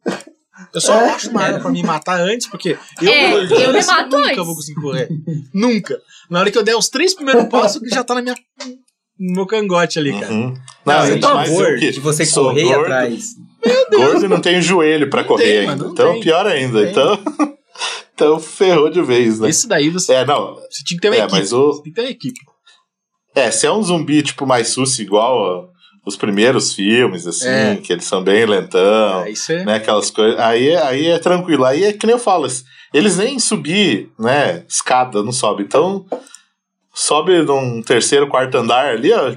eu 0.74 0.82
só 0.82 0.94
É. 0.94 1.10
acho 1.12 1.30
uma 1.30 1.42
arma 1.42 1.60
pra 1.60 1.72
me 1.72 1.82
matar 1.84 2.20
antes, 2.20 2.48
porque 2.48 2.78
eu, 3.02 3.10
É, 3.10 3.34
eu, 3.34 3.44
eu 3.46 3.74
me 3.74 3.86
mato 3.86 4.18
nunca 4.18 4.30
antes. 4.32 4.46
vou 4.46 4.56
conseguir 4.56 4.82
correr. 4.82 5.08
nunca. 5.54 5.98
Na 6.30 6.40
hora 6.40 6.52
que 6.52 6.58
eu 6.58 6.64
der 6.64 6.76
os 6.76 6.90
três 6.90 7.14
primeiros 7.14 7.46
passos, 7.50 7.82
que 7.82 7.90
já 7.90 8.04
tá 8.04 8.16
na 8.16 8.22
minha. 8.22 8.36
no 9.20 9.34
meu 9.36 9.46
cangote 9.46 10.00
ali, 10.00 10.12
cara. 10.20 10.34
Uhum. 10.34 10.54
Não, 10.86 10.94
Não, 11.00 11.08
eu 11.08 11.20
tô 11.20 11.28
a 11.28 11.46
favor 11.46 11.78
de 11.78 12.00
você 12.00 12.26
correr 12.28 12.64
gordo, 12.66 12.82
atrás. 12.82 13.26
Gordo 13.92 14.26
e 14.26 14.28
não 14.28 14.42
tem 14.42 14.62
joelho 14.62 15.10
pra 15.10 15.22
Não 15.22 15.28
correr 15.28 15.44
tem, 15.44 15.70
ainda. 15.70 15.86
então, 15.88 16.12
tem. 16.14 16.22
pior 16.22 16.46
ainda. 16.48 16.90
Então, 16.90 17.20
então, 18.14 18.40
ferrou 18.40 18.90
de 18.90 19.02
vez, 19.02 19.40
né? 19.40 19.50
Esse 19.50 19.68
daí 19.68 19.90
você, 19.90 20.14
É, 20.14 20.26
não. 20.26 20.56
você 20.56 20.84
tinha 20.84 20.98
que 20.98 21.02
ter 21.02 21.10
uma 21.10 21.16
É, 21.16 21.20
equipe. 21.20 21.32
mas 21.34 21.54
o- 21.54 21.72
Você 21.74 21.84
tem 21.84 21.92
que 21.92 21.96
ter 21.96 22.02
uma 22.02 22.10
equipe. 22.12 22.40
É, 23.36 23.50
se 23.52 23.66
é 23.66 23.72
um 23.72 23.82
zumbi, 23.82 24.22
tipo, 24.22 24.46
mais 24.46 24.70
sucio, 24.70 25.02
igual 25.04 25.70
os 26.06 26.16
primeiros 26.16 26.74
filmes, 26.74 27.26
assim, 27.26 27.48
É. 27.48 27.76
que 27.78 27.92
eles 27.94 28.06
são 28.06 28.22
bem 28.24 28.46
lentão, 28.46 29.22
Aí 29.22 29.36
você. 29.36 29.64
né? 29.64 29.76
Aquelas 29.76 30.10
coisas. 30.12 30.40
Aí, 30.40 30.70
é- 30.70 30.84
aí 30.84 31.08
é 31.08 31.18
tranquilo. 31.18 31.64
Aí 31.66 31.84
é 31.86 31.94
que 31.94 32.06
nem 32.06 32.14
eu 32.16 32.20
falo, 32.20 32.46
eles 32.94 33.18
nem 33.18 33.40
subir, 33.40 34.12
né? 34.20 34.64
Escada, 34.68 35.24
não 35.24 35.32
sobe. 35.32 35.64
Então, 35.64 36.06
sobe 36.94 37.42
num 37.44 37.82
terceiro, 37.82 38.28
quarto 38.28 38.56
andar 38.58 38.86
ali, 38.94 39.12
ó. 39.14 39.36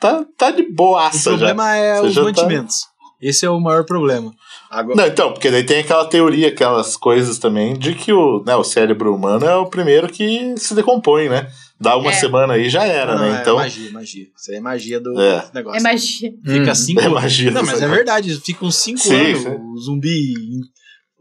Tá, 0.00 0.24
tá 0.36 0.50
de 0.50 0.62
O 0.62 0.74
boaça 0.74 1.30
já. 1.32 1.36
problema 1.36 1.74
é 1.76 2.00
Você 2.00 2.06
os 2.08 2.12
já 2.14 2.20
tá- 2.20 2.26
mantimentos. 2.26 2.76
Esse 3.20 3.46
é 3.46 3.50
o 3.50 3.58
maior 3.60 3.84
problema. 3.84 4.32
Agora, 4.70 4.96
Não, 4.96 5.06
então, 5.06 5.32
porque 5.32 5.50
daí 5.50 5.64
tem 5.64 5.80
aquela 5.80 6.04
teoria, 6.06 6.48
aquelas 6.48 6.96
coisas 6.96 7.38
também, 7.38 7.74
de 7.74 7.94
que 7.94 8.12
o, 8.12 8.42
né, 8.44 8.54
o 8.56 8.64
cérebro 8.64 9.14
humano 9.14 9.46
é 9.46 9.56
o 9.56 9.66
primeiro 9.66 10.08
que 10.08 10.54
se 10.58 10.74
decompõe, 10.74 11.28
né? 11.28 11.48
Dá 11.80 11.96
uma 11.96 12.10
É. 12.10 12.14
semana 12.14 12.54
aí 12.54 12.68
já 12.70 12.84
era, 12.84 13.14
não, 13.14 13.22
né? 13.30 13.38
é 13.38 13.40
Então, 13.40 13.56
magia, 13.56 13.90
magia. 13.90 14.26
Isso 14.36 14.50
aí 14.50 14.56
é 14.56 14.60
magia 14.60 15.00
do 15.00 15.18
É. 15.20 15.44
negócio. 15.54 15.78
É 15.78 15.82
magia. 15.82 16.32
Fica 16.44 16.72
Hum. 16.72 16.74
cinco 16.74 17.00
É 17.00 17.08
magia 17.08 17.50
Não, 17.50 17.60
do 17.62 17.66
mas 17.66 17.82
é 17.82 17.88
verdade. 17.88 18.34
Fica 18.40 18.64
uns 18.64 18.76
cinco 18.76 18.98
Sim, 19.00 19.14
anos 19.14 19.42
sim. 19.42 19.48
o 19.48 19.78
zumbi 19.78 20.34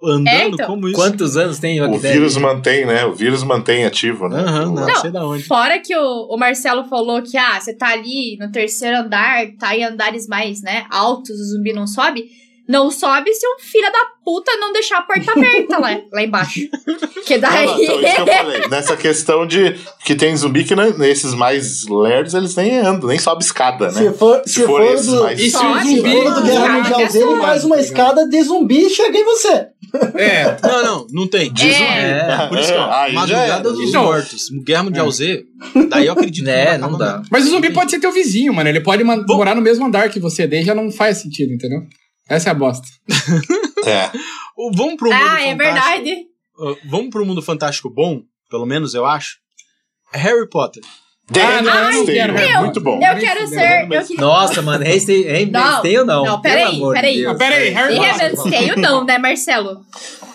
andando 0.08 0.28
É, 0.28 0.48
então. 0.48 0.68
como 0.68 0.88
isso. 0.88 0.96
Quantos 0.96 1.36
anos 1.38 1.60
tem 1.60 1.82
o 1.82 1.88
Dead? 1.98 2.14
vírus 2.14 2.38
mantém, 2.38 2.86
né? 2.86 3.06
O 3.06 3.14
vírus 3.14 3.44
mantém 3.44 3.86
ativo, 3.86 4.28
né? 4.30 4.40
Aham, 4.40 4.66
não, 4.66 4.86
Não. 4.88 4.96
sei 5.02 5.12
da 5.12 5.26
onde. 5.26 5.44
Fora 5.44 5.80
que 5.80 5.96
o, 5.96 6.28
o 6.30 6.38
Marcelo 6.38 6.84
falou 6.86 7.22
que, 7.22 7.38
ah, 7.38 7.60
você 7.60 7.74
tá 7.74 7.90
ali 7.90 8.38
no 8.40 8.52
terceiro 8.52 8.98
andar, 8.98 9.46
tá 9.60 9.76
em 9.76 9.84
andares 9.84 10.28
mais, 10.28 10.62
né, 10.62 10.86
altos, 10.90 11.40
o 11.40 11.44
zumbi 11.56 11.74
não 11.74 11.88
sobe. 11.88 12.26
Não 12.68 12.90
sobe 12.90 13.32
se 13.34 13.46
um 13.48 13.60
filho 13.60 13.92
da 13.92 14.06
puta 14.24 14.52
não 14.58 14.74
deixar 14.74 14.98
a 14.98 15.02
porta 15.04 15.32
aberta 15.34 15.78
lá, 15.78 15.98
lá 16.12 16.24
embaixo. 16.24 16.62
Que 17.26 17.38
Não, 17.40 17.50
daí... 17.50 17.66
não, 17.66 17.82
então, 17.82 18.02
isso 18.02 18.16
que 18.16 18.22
eu 18.22 18.28
falei. 18.28 18.68
Nessa 18.70 18.96
questão 18.98 19.48
de 19.48 19.76
que 20.06 20.14
tem 20.14 20.36
zumbi 20.38 20.64
que 20.64 20.76
né, 20.76 20.94
nesses 20.96 21.34
mais 21.34 21.88
lerdos 21.88 22.36
eles 22.36 22.56
nem 22.56 22.78
andam, 22.78 23.10
nem 23.10 23.18
sobe 23.18 23.44
escada, 23.44 23.88
né? 23.88 23.94
Se 23.94 24.12
for, 24.14 24.42
se 24.46 24.54
Se 24.54 24.60
for 24.62 24.68
for 24.82 24.94
esses 24.94 25.08
do, 25.08 25.24
mais- 25.24 25.40
E 25.40 25.50
se 25.50 25.58
o 25.58 25.60
zumbi. 25.80 26.12
for 26.12 26.34
do 26.36 26.42
Guerra 26.44 26.70
Mundial 26.70 27.00
é 27.02 27.10
Z, 27.10 27.20
ele 27.24 27.42
faz 27.42 27.64
uma 27.64 27.76
ligado? 27.78 27.92
escada 27.92 28.28
de 28.30 28.44
zumbi 28.44 28.86
e 28.86 28.90
chega 28.92 29.18
em 29.18 29.24
você. 29.24 29.68
É. 30.16 30.58
Não, 30.62 30.84
não, 30.84 31.08
não 31.12 31.28
tem. 31.28 31.52
De 31.52 31.72
zumbi. 31.72 31.84
É. 31.84 32.48
Por 32.48 32.60
isso 32.60 32.72
que, 32.74 32.78
ó, 32.78 32.92
Aí 32.94 33.14
Madrugada 33.14 33.72
dos 33.72 33.90
Então- 33.90 34.04
Mortos, 34.04 34.50
Guerra 34.64 34.84
Mundial 34.84 35.10
Z, 35.12 35.44
daí 35.90 36.06
eu 36.06 36.14
acredito 36.14 36.48
É, 36.48 36.74
que 36.74 36.78
não 36.78 36.90
acaba 36.90 37.06
dá. 37.06 37.22
Mas 37.32 37.46
o 37.48 37.50
zumbi 37.50 37.72
pode 37.72 37.90
ser 37.90 38.00
teu 38.00 38.12
vizinho, 38.12 38.54
mano. 38.54 38.70
Ele 38.70 38.82
pode 38.82 39.04
morar 39.04 39.56
no 39.56 39.62
mesmo 39.62 39.86
andar 39.86 40.10
que 40.10 40.20
você, 40.20 40.46
daí 40.46 40.64
já 40.64 40.76
não 40.76 40.92
faz 40.92 41.18
sentido, 41.18 41.52
entendeu? 41.54 41.80
Essa 42.28 42.50
é 42.50 42.52
a 42.52 42.56
bosta. 42.56 42.88
É. 43.88 44.10
Vamos 44.74 44.96
pro 44.96 45.12
mundo 45.12 45.22
Ah, 45.30 45.42
é 45.44 45.52
fantástico. 45.56 45.58
verdade. 45.58 46.26
uh, 46.58 46.78
Vamos 46.86 47.10
pro 47.12 47.24
mundo 47.24 47.40
fantástico 47.40 47.88
bom, 47.88 48.24
pelo 48.50 48.66
menos 48.66 48.96
eu 48.96 49.06
acho. 49.06 49.38
É 50.12 50.18
Harry 50.18 50.50
Potter. 50.50 50.82
The 51.32 51.42
Ah, 51.42 51.62
não, 51.62 51.72
Handmaid's 51.72 52.06
Tale, 52.06 52.20
é 52.20 52.60
muito 52.62 52.82
bom. 52.82 53.00
Eu 53.02 53.18
quero 53.18 53.48
ser... 53.48 53.88
Eu 53.92 54.04
que... 54.04 54.16
Nossa, 54.16 54.62
mano, 54.62 54.86
Handmaid's 54.86 55.06
Tale 55.06 55.96
Não, 55.98 56.06
não. 56.06 56.26
não, 56.26 56.42
peraí, 56.42 56.76
amor 56.76 56.94
de 56.94 57.02
peraí. 57.02 57.26
Ah, 57.26 57.36
peraí, 57.36 57.70
Harry 57.70 57.96
Potter. 57.96 58.14
Heaven's 58.22 58.44
Tale 58.44 58.76
não, 58.82 59.04
né, 59.04 59.18
Marcelo? 59.18 59.82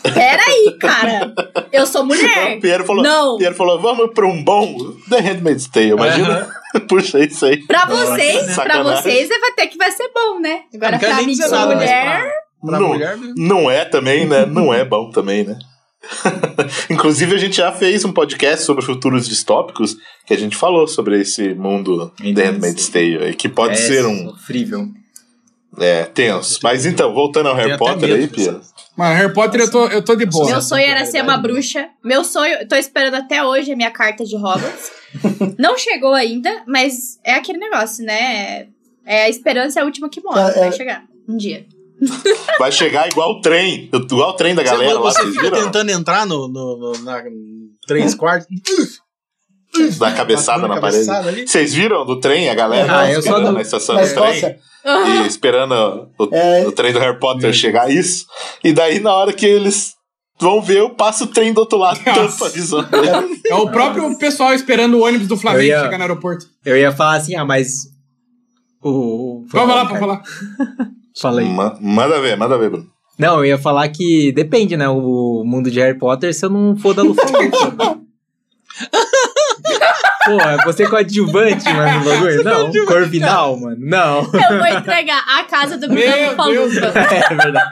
Peraí, 0.03 0.77
cara. 0.81 1.33
Eu 1.73 1.87
sou 1.87 2.03
O 2.03 2.07
mulher. 2.07 2.59
Piero 2.61 2.85
falou, 2.85 3.03
Não. 3.05 3.39
Piero 3.39 3.55
falou, 3.55 3.81
vamos 3.81 4.11
pra 4.13 4.27
um 4.27 4.43
bom 4.43 4.77
The 5.09 5.21
Handmaid's 5.21 5.69
Tale, 5.69 5.91
imagina. 5.91 6.49
Puxa 6.89 7.21
isso 7.21 7.47
aí. 7.47 7.59
Pra 7.67 7.85
vocês, 7.87 8.45
pra 8.47 8.55
Sacanagem. 8.55 9.03
vocês, 9.03 9.29
vai 9.29 9.53
ter 9.53 9.67
que 9.69 9.77
vai 9.79 9.91
ser 9.93 10.11
bom, 10.13 10.41
né? 10.41 10.63
Agora, 10.75 10.99
quero 10.99 11.15
pra 11.15 11.23
mim, 11.23 11.37
mas 11.39 11.51
mulher... 11.53 12.33
Pra 12.67 12.79
não, 12.79 12.89
mulher, 12.89 13.17
né? 13.17 13.33
não 13.37 13.71
é 13.71 13.85
também, 13.85 14.27
né? 14.27 14.45
Não 14.45 14.75
é 14.75 14.85
bom 14.85 15.11
também, 15.11 15.45
né? 15.45 15.57
Inclusive, 16.89 17.35
a 17.35 17.39
gente 17.39 17.57
já 17.57 17.73
fez 17.73 18.05
um 18.05 18.13
podcast 18.13 18.65
sobre 18.65 18.85
futuros 18.85 19.29
distópicos 19.29 19.97
que 20.27 20.35
a 20.35 20.37
gente 20.37 20.57
falou 20.57 20.87
sobre 20.87 21.21
esse 21.21 21.55
mundo 21.55 22.13
The. 22.17 22.45
Handmaid's 22.45 22.89
Tale, 22.89 23.35
que 23.35 23.49
pode 23.49 23.75
É 23.75 23.77
ser 23.77 24.07
um 24.07 24.31
Sofrível. 24.31 24.89
é, 25.79 26.05
tenso. 26.05 26.59
Mas 26.63 26.87
então, 26.87 27.13
voltando 27.13 27.49
ao 27.49 27.55
Harry 27.55 27.77
Potter 27.77 28.13
aí, 28.15 28.27
Pia. 28.29 28.61
Mano, 28.97 29.15
Harry 29.15 29.33
Potter 29.33 29.61
eu 29.61 29.71
tô, 29.71 29.87
eu 29.87 30.03
tô 30.03 30.15
de 30.15 30.27
boa. 30.27 30.51
Meu 30.51 30.63
sonho 30.63 30.85
era 30.85 31.05
ser 31.07 31.23
uma 31.23 31.37
bruxa. 31.37 31.89
Meu 32.05 32.25
sonho, 32.25 32.55
eu 32.55 32.69
tô 32.69 32.77
esperando 32.77 33.15
até 33.15 33.43
hoje 33.45 33.73
a 33.73 33.77
minha 33.77 33.91
carta 33.91 34.25
de 34.25 34.37
Hogwarts. 34.37 34.91
Não 35.59 35.77
chegou 35.79 36.13
ainda, 36.13 36.63
mas 36.67 37.19
é 37.25 37.35
aquele 37.35 37.59
negócio, 37.59 38.05
né? 38.05 38.69
É 39.07 39.25
a 39.25 39.29
esperança 39.29 39.81
é 39.81 39.83
a 39.83 39.87
última 39.87 40.09
que 40.09 40.21
morre. 40.21 40.41
É, 40.41 40.57
é. 40.57 40.61
Vai 40.61 40.73
chegar 40.73 41.05
um 41.29 41.37
dia. 41.37 41.67
Vai 42.59 42.73
chegar 42.73 43.09
igual 43.09 43.33
o 43.33 43.41
trem, 43.41 43.89
igual 43.93 44.31
o 44.31 44.33
trem 44.35 44.55
da 44.55 44.63
galera 44.63 44.95
você 44.95 44.95
lá, 44.95 45.01
você 45.13 45.21
vocês 45.23 45.35
fica 45.35 45.43
viram? 45.51 45.65
tentando 45.65 45.91
entrar 45.91 46.27
no, 46.27 46.49
no, 46.49 46.77
no- 46.79 46.99
na, 47.05 47.23
três 47.87 48.15
quartos. 48.15 48.47
Dá 49.99 50.11
cabeçada 50.13 50.67
na 50.67 50.81
parede. 50.81 51.09
ali. 51.11 51.47
Vocês 51.47 51.73
viram 51.73 52.05
do 52.05 52.19
trem, 52.19 52.49
a 52.51 52.55
galera 52.55 53.01
Ah, 53.01 53.13
esperando 53.13 53.47
do- 53.47 53.53
na 53.53 53.61
estação 53.63 53.95
do 53.95 54.01
trem? 54.01 54.11
Escócia? 54.13 54.59
E 54.85 55.27
esperando 55.27 55.75
o, 56.19 56.35
É. 56.35 56.67
o 56.67 56.73
trem 56.73 56.93
do 56.93 56.99
Harry 56.99 57.19
Potter 57.21 57.53
chegar, 57.53 57.91
isso. 57.91 58.25
E 58.65 58.73
daí, 58.73 58.99
na 58.99 59.15
hora 59.15 59.33
que 59.33 59.45
eles 59.47 59.93
vão 60.41 60.61
ver, 60.63 60.79
eu 60.79 60.91
passo 60.91 61.25
o 61.25 61.27
trem 61.27 61.53
do 61.53 61.59
outro 61.61 61.79
lado, 61.79 62.01
tampa 62.03 62.47
a 62.47 62.49
visão. 62.49 62.81
É 63.47 63.55
o 63.55 63.71
próprio 63.71 64.17
pessoal 64.19 64.53
esperando 64.55 64.95
o 64.95 65.05
ônibus 65.05 65.29
do 65.29 65.37
Flamengo 65.37 65.65
ia- 65.65 65.83
chegar 65.85 65.99
no 65.99 66.05
aeroporto. 66.05 66.47
Eu 66.65 66.77
ia 66.77 66.91
falar 66.91 67.17
assim, 67.17 67.37
ah, 67.37 67.45
mas. 67.45 67.85
O. 68.83 69.45
Pode 69.53 69.67
falar, 69.67 69.87
pode 69.87 70.01
falar. 70.01 70.23
Fala 71.19 71.41
aí. 71.41 71.49
Ma- 71.49 71.77
Manda 71.81 72.21
ver, 72.21 72.37
manda 72.37 72.59
ver, 72.59 72.71
Bruno. 72.71 72.87
Não, 73.19 73.39
eu 73.39 73.45
ia 73.45 73.59
falar 73.59 73.89
que 73.89 74.33
depende, 74.33 74.77
né? 74.77 74.89
O 74.89 75.43
mundo 75.45 75.71
de 75.71 75.79
Harry 75.81 75.99
Potter 75.99 76.33
se 76.35 76.45
eu 76.45 76.51
não 76.51 76.77
for 76.77 76.95
da 76.95 77.03
Lufa-Lufa. 77.03 77.99
Porra, 80.25 80.59
você 80.65 80.87
coadjuvante, 80.89 81.65
mano, 81.73 81.99
no 81.99 82.05
bagulho? 82.05 82.45
Não, 82.45 82.71
Corvinal, 82.87 83.59
mano. 83.59 83.77
Não. 83.81 84.19
Eu 84.23 84.59
vou 84.59 84.67
entregar 84.79 85.23
a 85.27 85.45
casa 85.45 85.77
do 85.77 85.89
Meu 85.93 86.07
Bruno 86.11 86.37
Falufa. 86.37 86.87
É 86.99 87.35
verdade. 87.35 87.71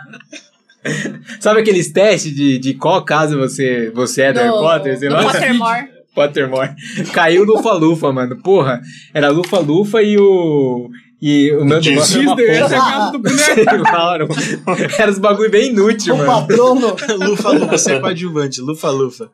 Sabe 1.40 1.61
aqueles 1.61 1.92
testes 1.92 2.35
de, 2.35 2.59
de 2.59 2.74
qual 2.74 3.05
caso 3.05 3.38
você, 3.38 3.90
você 3.94 4.22
é 4.22 4.33
do 4.33 4.38
Harry 4.40 4.51
Potter? 4.51 4.98
Sei 4.98 5.09
do 5.09 5.14
lá. 5.14 5.22
Pottermore. 5.24 5.88
Pottermore. 6.14 6.70
Caiu 7.12 7.44
Lufa-Lufa, 7.44 8.12
mano. 8.12 8.37
Porra, 8.42 8.81
era 9.14 9.29
Lufa-Lufa 9.31 10.03
e 10.03 10.16
o. 10.18 10.88
E 11.20 11.50
o 11.52 11.64
meu 11.64 11.78
era 11.78 11.90
uma 11.90 12.42
Essa 12.42 12.74
é 12.74 12.78
a 12.78 12.81
casa 12.81 13.12
do 13.12 13.18
boneco. 13.18 13.83
Lá, 13.83 14.14
era, 14.98 15.11
uns 15.11 15.18
bagulho 15.18 15.50
bem 15.50 15.70
inútil, 15.70 16.14
O 16.14 16.18
mano. 16.18 16.33
patrono. 16.33 16.96
Lufa, 17.28 17.50
Lufa, 17.50 17.66
você 17.78 17.94
é 17.94 18.00
coadjuvante. 18.00 18.61
Lufa, 18.61 18.90
Lufa. 18.90 19.31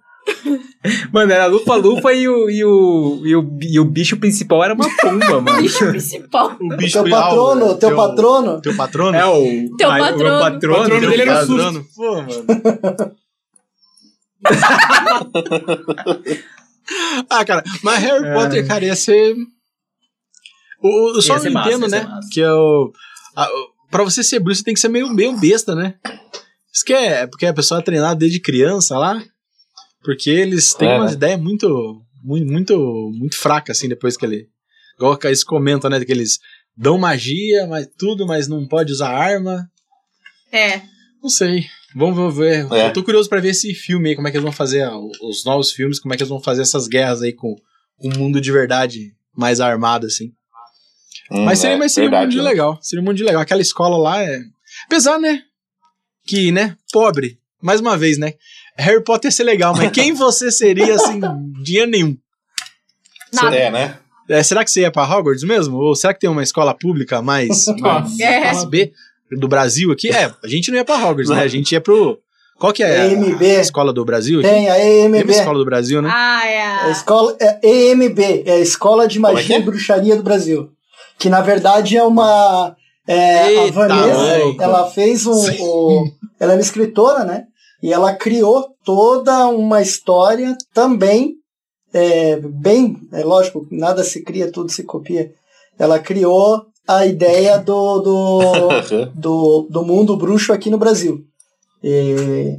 Mano, 1.12 1.32
era 1.32 1.46
lufa-lufa 1.46 2.12
e 2.14 2.26
o, 2.26 2.48
e, 2.48 2.64
o, 2.64 3.20
e, 3.24 3.36
o, 3.36 3.58
e 3.60 3.80
o 3.80 3.84
bicho 3.84 4.16
principal 4.16 4.64
era 4.64 4.72
uma 4.72 4.88
pomba, 5.00 5.40
mano. 5.40 5.60
Bicho 5.62 5.86
principal. 5.90 6.56
O 6.58 6.76
bicho 6.76 7.02
Teu 7.02 7.10
patrono, 7.10 7.68
né? 7.72 7.74
teu 7.74 7.94
patrono. 7.96 8.60
Teu 8.62 8.74
patrono? 8.76 9.16
É 9.16 9.26
o. 9.26 9.76
Teu 9.76 9.90
ai, 9.90 10.00
patrono. 10.00 10.24
O 10.24 10.30
meu 10.30 10.40
patrono, 10.40 10.74
O 10.74 10.78
patrono 10.78 11.00
teu 11.00 11.10
dele 11.10 11.22
era 11.22 11.32
o 11.32 11.40
patrono. 11.46 11.86
Pô, 11.94 12.14
mano. 12.16 13.14
ah, 17.30 17.44
cara, 17.44 17.62
mas 17.82 17.98
Harry 18.02 18.26
É. 18.26 18.34
Potter, 18.34 18.66
cara, 18.66 18.84
ia 18.84 18.96
ser. 18.96 19.34
O, 20.84 21.16
eu 21.16 21.22
só 21.22 21.42
não 21.42 21.46
entendo, 21.62 21.88
né? 21.88 22.06
Que 22.30 22.42
é 22.42 22.52
o. 22.52 22.92
A, 23.34 23.48
pra 23.90 24.04
você 24.04 24.22
ser 24.22 24.38
bruxo, 24.38 24.58
você 24.58 24.64
tem 24.64 24.74
que 24.74 24.80
ser 24.80 24.88
meio, 24.88 25.08
meio 25.08 25.34
besta, 25.38 25.74
né? 25.74 25.94
Isso 26.70 26.84
que 26.84 26.92
é 26.92 27.26
porque 27.26 27.46
a 27.46 27.54
pessoa 27.54 27.80
é 27.80 27.82
treinada 27.82 28.16
desde 28.16 28.38
criança 28.38 28.98
lá. 28.98 29.22
Porque 30.02 30.28
eles 30.28 30.74
têm 30.74 30.88
É, 30.90 30.96
umas 30.96 31.12
né? 31.12 31.16
ideias 31.16 31.40
muito, 31.40 32.02
muito, 32.22 32.52
muito, 32.52 33.10
muito 33.14 33.36
fracas, 33.38 33.78
assim, 33.78 33.88
depois 33.88 34.16
que 34.16 34.26
ele. 34.26 34.48
Igual 34.96 35.16
que 35.16 35.26
eles 35.26 35.42
comentam, 35.42 35.88
né? 35.88 36.04
Que 36.04 36.12
eles 36.12 36.38
dão 36.76 36.98
magia, 36.98 37.66
mas 37.66 37.88
tudo, 37.98 38.26
mas 38.26 38.46
não 38.46 38.68
pode 38.68 38.92
usar 38.92 39.08
arma. 39.08 39.66
É. 40.52 40.82
Não 41.22 41.30
sei. 41.30 41.64
Vamos 41.96 42.36
ver. 42.36 42.70
É. 42.72 42.88
Eu 42.88 42.92
tô 42.92 43.02
curioso 43.02 43.28
pra 43.28 43.40
ver 43.40 43.50
esse 43.50 43.72
filme 43.72 44.10
aí, 44.10 44.16
como 44.16 44.28
é 44.28 44.30
que 44.30 44.36
eles 44.36 44.44
vão 44.44 44.52
fazer 44.52 44.82
ah, 44.82 44.98
os 45.22 45.44
novos 45.46 45.72
filmes, 45.72 45.98
como 45.98 46.12
é 46.12 46.16
que 46.16 46.22
eles 46.22 46.28
vão 46.28 46.42
fazer 46.42 46.60
essas 46.62 46.86
guerras 46.86 47.22
aí 47.22 47.32
com 47.32 47.56
o 47.98 48.10
mundo 48.18 48.40
de 48.40 48.52
verdade 48.52 49.14
mais 49.34 49.60
armado, 49.60 50.06
assim. 50.06 50.32
Hum, 51.30 51.44
mas 51.44 51.58
seria, 51.58 51.76
é, 51.76 51.78
mas 51.78 51.92
seria 51.92 52.10
verdade, 52.10 52.34
muito 52.36 52.44
né? 52.44 52.50
legal. 52.50 52.78
Seria 52.82 53.02
muito 53.04 53.24
legal. 53.24 53.40
Aquela 53.42 53.62
escola 53.62 53.96
lá 53.96 54.22
é. 54.22 54.40
Apesar, 54.86 55.18
né? 55.18 55.42
Que, 56.26 56.50
né? 56.52 56.76
Pobre. 56.92 57.38
Mais 57.62 57.80
uma 57.80 57.96
vez, 57.96 58.18
né? 58.18 58.34
Harry 58.76 59.02
Potter 59.02 59.28
ia 59.28 59.32
ser 59.32 59.44
legal, 59.44 59.74
mas 59.76 59.90
quem 59.90 60.12
você 60.14 60.50
seria, 60.50 60.94
assim, 60.96 61.20
dinheiro 61.62 61.90
nenhum? 61.90 62.16
Nada. 63.32 63.56
É, 63.56 63.70
né? 63.70 63.98
É, 64.28 64.42
será 64.42 64.64
que 64.64 64.70
você 64.70 64.80
ia 64.82 64.90
pra 64.90 65.02
Hogwarts 65.04 65.44
mesmo? 65.44 65.76
Ou 65.76 65.94
será 65.94 66.14
que 66.14 66.20
tem 66.20 66.30
uma 66.30 66.42
escola 66.42 66.74
pública 66.74 67.20
mais, 67.20 67.66
mais 67.78 68.18
É. 68.20 68.40
classe 68.42 68.66
B 68.68 68.92
do 69.32 69.48
Brasil 69.48 69.90
aqui? 69.92 70.10
É, 70.10 70.32
a 70.42 70.48
gente 70.48 70.70
não 70.70 70.78
ia 70.78 70.84
pra 70.84 70.96
Hogwarts, 70.96 71.28
né? 71.30 71.42
A 71.42 71.48
gente 71.48 71.72
ia 71.72 71.80
pro. 71.80 72.18
Qual 72.56 72.72
que 72.72 72.82
é 72.84 73.00
a- 73.00 73.06
EMB. 73.12 73.42
a 73.42 73.60
escola 73.60 73.92
do 73.92 74.04
Brasil 74.04 74.38
aqui? 74.38 74.48
Tem 74.48 74.70
a 74.70 74.78
EMB. 74.78 75.16
a 75.28 75.32
escola 75.32 75.58
do 75.58 75.64
Brasil, 75.64 76.00
né? 76.00 76.08
Ah, 76.12 76.46
é 76.46 76.62
A 76.62 76.86
a... 76.86 76.90
escola 76.90 77.36
é 77.40 77.58
EMB, 77.68 78.20
é 78.46 78.52
a 78.52 78.58
Escola 78.60 79.08
de 79.08 79.18
é 79.18 79.20
Magia 79.20 79.56
é? 79.56 79.58
e 79.58 79.62
Bruxaria 79.62 80.16
do 80.16 80.22
Brasil. 80.22 80.70
Que 81.18 81.28
na 81.28 81.40
verdade 81.40 81.96
é 81.96 82.02
uma. 82.02 82.76
É, 83.06 83.38
a 83.40 83.50
Eita, 83.50 83.72
Vanessa, 83.72 84.38
louco. 84.38 84.62
ela 84.62 84.90
fez 84.90 85.26
um. 85.26 85.32
o- 85.60 86.08
ela 86.40 86.52
é 86.52 86.56
uma 86.56 86.60
escritora, 86.62 87.24
né? 87.24 87.44
E 87.82 87.92
ela 87.92 88.14
criou 88.14 88.66
toda 88.84 89.46
uma 89.48 89.80
história 89.82 90.56
também. 90.72 91.34
é, 91.92 92.36
bem, 92.40 92.96
é 93.12 93.22
lógico, 93.22 93.66
nada 93.70 94.02
se 94.02 94.24
cria, 94.24 94.50
tudo 94.50 94.72
se 94.72 94.82
copia. 94.82 95.30
Ela 95.78 95.98
criou 96.00 96.66
a 96.88 97.06
ideia 97.06 97.56
do, 97.58 98.00
do, 98.00 98.40
do, 99.14 99.68
do 99.70 99.82
mundo 99.84 100.16
bruxo 100.16 100.52
aqui 100.52 100.70
no 100.70 100.78
Brasil. 100.78 101.20
E 101.82 102.58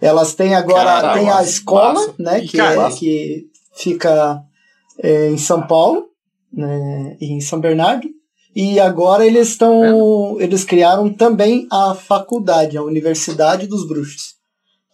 elas 0.00 0.34
têm 0.34 0.54
agora 0.54 0.84
Cara, 1.02 1.14
tem 1.14 1.28
a 1.30 1.42
escola, 1.42 1.94
massa. 1.94 2.14
né, 2.18 2.40
que, 2.40 2.60
é, 2.60 2.90
que 2.90 3.46
fica 3.74 4.40
é, 5.02 5.28
em 5.30 5.38
São 5.38 5.66
Paulo, 5.66 6.06
né, 6.52 7.16
em 7.20 7.40
São 7.40 7.60
Bernardo. 7.60 8.08
E 8.54 8.80
agora 8.80 9.24
eles 9.24 9.48
estão, 9.50 10.40
eles 10.40 10.64
criaram 10.64 11.12
também 11.12 11.66
a 11.70 11.94
faculdade, 11.94 12.76
a 12.76 12.82
Universidade 12.82 13.66
dos 13.66 13.86
Bruxos, 13.86 14.34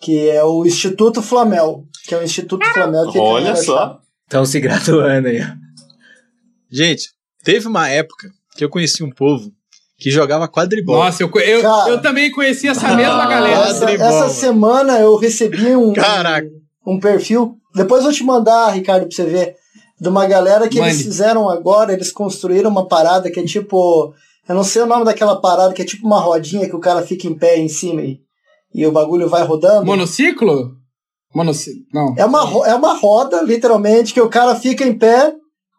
que 0.01 0.29
é 0.29 0.43
o 0.45 0.67
Instituto 0.67 1.23
Flamel, 1.23 1.85
que 2.07 2.15
é 2.15 2.19
o 2.19 2.23
Instituto 2.23 2.67
Flamel 2.67 3.11
que 3.11 3.19
Olha 3.19 3.57
só. 3.57 4.01
Estão 4.27 4.45
se 4.45 4.61
graduando 4.61 5.29
aí. 5.29 5.41
Gente, 6.71 7.11
teve 7.43 7.67
uma 7.67 7.89
época 7.89 8.29
que 8.57 8.65
eu 8.65 8.69
conheci 8.69 9.03
um 9.03 9.11
povo 9.11 9.53
que 9.97 10.11
jogava 10.11 10.49
quadribol. 10.49 10.97
Nossa, 10.97 11.23
eu, 11.23 11.31
eu, 11.41 11.63
Cara. 11.63 11.91
eu 11.91 12.03
também 12.03 12.31
conheci 12.31 12.69
essa 12.69 12.95
mesma 12.95 13.27
galera. 13.27 13.71
Essa, 13.71 13.91
essa 13.91 14.29
semana 14.29 14.99
eu 14.99 15.17
recebi 15.17 15.75
um, 15.75 15.93
Caraca. 15.93 16.49
um 16.87 16.99
perfil. 16.99 17.57
Depois 17.75 18.01
eu 18.01 18.11
vou 18.11 18.13
te 18.13 18.25
mandar, 18.25 18.71
Ricardo, 18.71 19.07
pra 19.07 19.17
você 19.17 19.25
ver. 19.25 19.57
De 20.01 20.09
uma 20.09 20.27
galera 20.27 20.69
que 20.69 20.79
eles 20.79 21.03
fizeram 21.03 21.49
agora. 21.49 21.93
Eles 21.93 22.11
construíram 22.13 22.71
uma 22.71 22.87
parada 22.89 23.31
que 23.31 23.41
é 23.41 23.45
tipo. 23.45 24.13
Eu 24.49 24.55
não 24.55 24.65
sei 24.65 24.83
o 24.83 24.87
nome 24.87 25.05
daquela 25.05 25.41
parada, 25.41 25.73
que 25.73 25.81
é 25.83 25.85
tipo 25.85 26.07
uma 26.07 26.21
rodinha 26.21 26.69
que 26.69 26.77
o 26.77 26.81
cara 26.81 27.01
fica 27.03 27.27
em 27.27 27.35
pé 27.35 27.57
em 27.59 27.69
cima 27.69 28.03
e, 28.03 28.21
e 28.75 28.87
o 28.87 28.93
bagulho 28.93 29.29
vai 29.29 29.43
rodando. 29.45 29.87
Monociclo? 29.87 30.73
Monociclo? 31.35 31.81
Não. 31.93 32.15
É 32.19 32.25
uma, 32.27 32.41
é 32.69 32.75
uma 32.75 32.95
roda, 32.99 33.41
literalmente, 33.43 34.13
que 34.13 34.21
o 34.21 34.29
cara 34.29 34.55
fica 34.55 34.85
em 34.85 34.97
pé. 34.99 35.33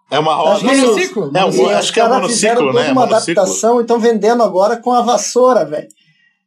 É 0.10 0.18
uma 0.20 0.34
roda. 0.34 0.52
Acho 0.56 0.66
que- 0.68 0.76
Monociclo? 0.76 1.32
É, 1.36 1.46
um- 1.46 1.52
e 1.52 1.74
acho 1.74 1.94
que 1.94 2.00
é 2.00 2.08
monociclo, 2.08 2.56
toda 2.68 2.80
né? 2.84 2.92
uma 2.92 3.06
Monociclo. 3.06 3.42
adaptação 3.42 3.78
e 3.80 3.82
estão 3.82 4.00
vendendo 4.00 4.42
agora 4.44 4.78
com 4.78 4.92
a 4.92 5.02
vassoura, 5.02 5.64
velho. 5.66 5.88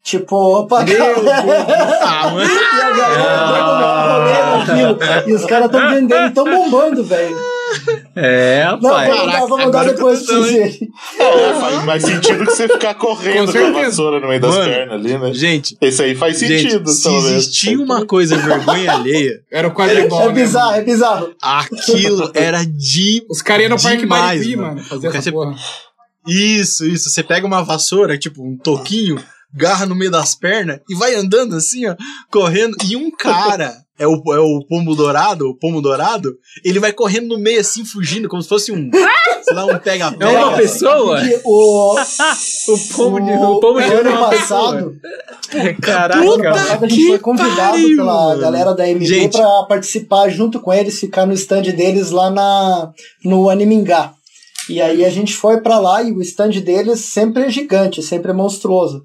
Tipo, 0.03 0.67
pra 0.67 0.85
Meu 0.85 0.97
Deus 0.97 1.27
Ah, 2.03 2.31
mano. 2.31 2.51
E 2.51 2.81
a 2.81 2.91
galera 2.97 4.57
naquilo. 4.59 5.29
E 5.31 5.33
os 5.35 5.45
caras 5.45 5.67
estão 5.67 5.89
vendendo, 5.91 6.29
estão 6.29 6.45
bombando, 6.45 7.05
velho. 7.05 7.37
É, 8.17 8.65
Não, 8.65 8.91
rapaz. 8.91 9.09
vou 9.09 9.17
mandar, 9.27 9.47
vou 9.47 9.59
mandar 9.59 9.85
tô 9.85 9.93
depois 9.93 10.27
pra 10.27 10.37
vocês. 10.37 10.79
É, 11.19 11.55
faz 11.55 11.85
mais 11.85 12.03
sentido 12.03 12.39
que 12.45 12.51
você 12.51 12.69
ficar 12.69 12.95
correndo 12.95 13.53
Com 13.53 13.59
com, 13.59 13.79
a 13.79 13.83
vassoura 13.85 14.21
no 14.21 14.29
meio 14.29 14.41
das 14.41 14.55
Mano, 14.55 14.73
pernas 14.73 14.95
ali, 14.95 15.19
né? 15.19 15.33
Gente, 15.35 15.77
Esse 15.81 16.03
aí 16.03 16.15
faz 16.15 16.39
sentido, 16.39 16.91
gente, 16.91 16.91
se 16.91 17.09
existia 17.09 17.79
uma 17.79 18.05
coisa 18.07 18.37
vergonha 18.37 18.93
alheia, 18.93 19.41
Era 19.51 19.69
o 19.69 19.73
quadribol. 19.73 20.23
É 20.23 20.27
né, 20.29 20.33
bizarro, 20.33 20.75
é 20.75 20.83
bizarro. 20.83 21.35
aquilo 21.41 22.31
era 22.35 22.65
de. 22.65 23.25
Os 23.31 23.43
caras 23.43 23.63
iam 23.63 23.77
no 23.77 23.83
Parque 23.83 23.99
Demais, 23.99 24.39
Barigui, 24.41 24.57
mano. 24.57 24.83
fazer 24.85 25.07
essa 25.09 25.33
porra. 25.33 25.55
Isso, 26.27 26.87
isso. 26.87 27.09
Você 27.11 27.23
pega 27.23 27.47
uma 27.47 27.63
vassoura, 27.63 28.19
tipo 28.19 28.43
um 28.43 28.57
toquinho, 28.57 29.23
garra 29.55 29.87
no 29.87 29.95
meio 29.95 30.11
das 30.11 30.35
pernas 30.35 30.81
e 30.89 30.95
vai 30.95 31.15
andando 31.15 31.57
assim, 31.57 31.87
ó, 31.87 31.95
correndo. 32.31 32.77
E 32.85 32.97
um 32.97 33.11
cara, 33.11 33.75
é 33.99 34.07
o, 34.07 34.23
é 34.33 34.39
o 34.39 34.65
pombo 34.69 34.95
dourado, 34.95 35.49
o 35.49 35.55
pomo 35.55 35.83
dourado, 35.83 36.37
ele 36.65 36.79
vai 36.79 36.93
correndo 36.93 37.29
no 37.29 37.39
meio 37.39 37.61
assim, 37.61 37.85
fugindo, 37.85 38.29
como 38.29 38.41
se 38.41 38.49
fosse 38.49 38.71
um. 38.71 38.89
sei 39.43 39.55
lá, 39.55 39.67
um 39.67 39.79
pega-pega. 39.79 40.31
É 40.31 40.45
uma 40.45 40.57
pessoa? 40.57 41.21
Que 41.21 41.41
o, 41.45 41.97
O 42.69 42.95
pomo 42.97 43.21
de, 43.21 43.33
o 43.33 43.61
pomo 43.61 43.81
de 43.81 43.93
ano 43.93 44.11
uma 44.11 44.31
passado, 44.31 44.95
pessoa. 45.51 45.75
Caraca. 45.81 46.53
passado 46.53 46.85
a 46.85 46.89
gente 46.89 47.09
foi 47.09 47.19
convidado 47.19 47.73
pariu, 47.73 47.97
pela 47.97 48.37
galera 48.37 48.75
da 48.75 48.87
MB 48.87 49.05
Gente. 49.05 49.37
pra 49.37 49.63
participar 49.65 50.29
junto 50.29 50.61
com 50.61 50.73
eles, 50.73 51.01
ficar 51.01 51.27
no 51.27 51.33
stand 51.33 51.63
deles 51.63 52.11
lá 52.11 52.31
na, 52.31 52.93
no 53.25 53.51
Animingá. 53.51 54.13
E 54.69 54.81
aí 54.81 55.05
a 55.05 55.11
gente 55.11 55.35
foi 55.35 55.61
pra 55.61 55.79
lá 55.79 56.03
e 56.03 56.13
o 56.13 56.21
stand 56.21 56.51
deles 56.61 57.01
sempre 57.01 57.45
é 57.45 57.51
gigante, 57.51 58.03
sempre 58.03 58.31
é 58.31 58.35
monstruoso. 58.35 59.03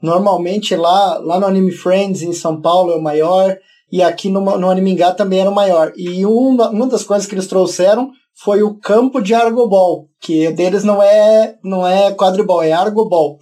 Normalmente 0.00 0.76
lá, 0.76 1.18
lá 1.18 1.40
no 1.40 1.46
Anime 1.46 1.72
Friends 1.72 2.22
em 2.22 2.32
São 2.32 2.60
Paulo 2.60 2.92
é 2.92 2.96
o 2.96 3.02
maior 3.02 3.56
e 3.90 4.02
aqui 4.02 4.28
no, 4.28 4.40
no 4.58 4.70
Animingá 4.70 5.12
também 5.12 5.40
era 5.40 5.50
o 5.50 5.54
maior. 5.54 5.92
E 5.96 6.24
uma, 6.26 6.70
uma 6.70 6.86
das 6.86 7.04
coisas 7.04 7.26
que 7.26 7.34
eles 7.34 7.46
trouxeram 7.46 8.10
foi 8.34 8.62
o 8.62 8.74
campo 8.74 9.20
de 9.20 9.34
Argobol, 9.34 10.08
que 10.20 10.50
deles 10.52 10.84
não 10.84 11.02
é, 11.02 11.56
não 11.64 11.86
é 11.86 12.12
quadribol, 12.12 12.62
é 12.62 12.72
Argobol. 12.72 13.38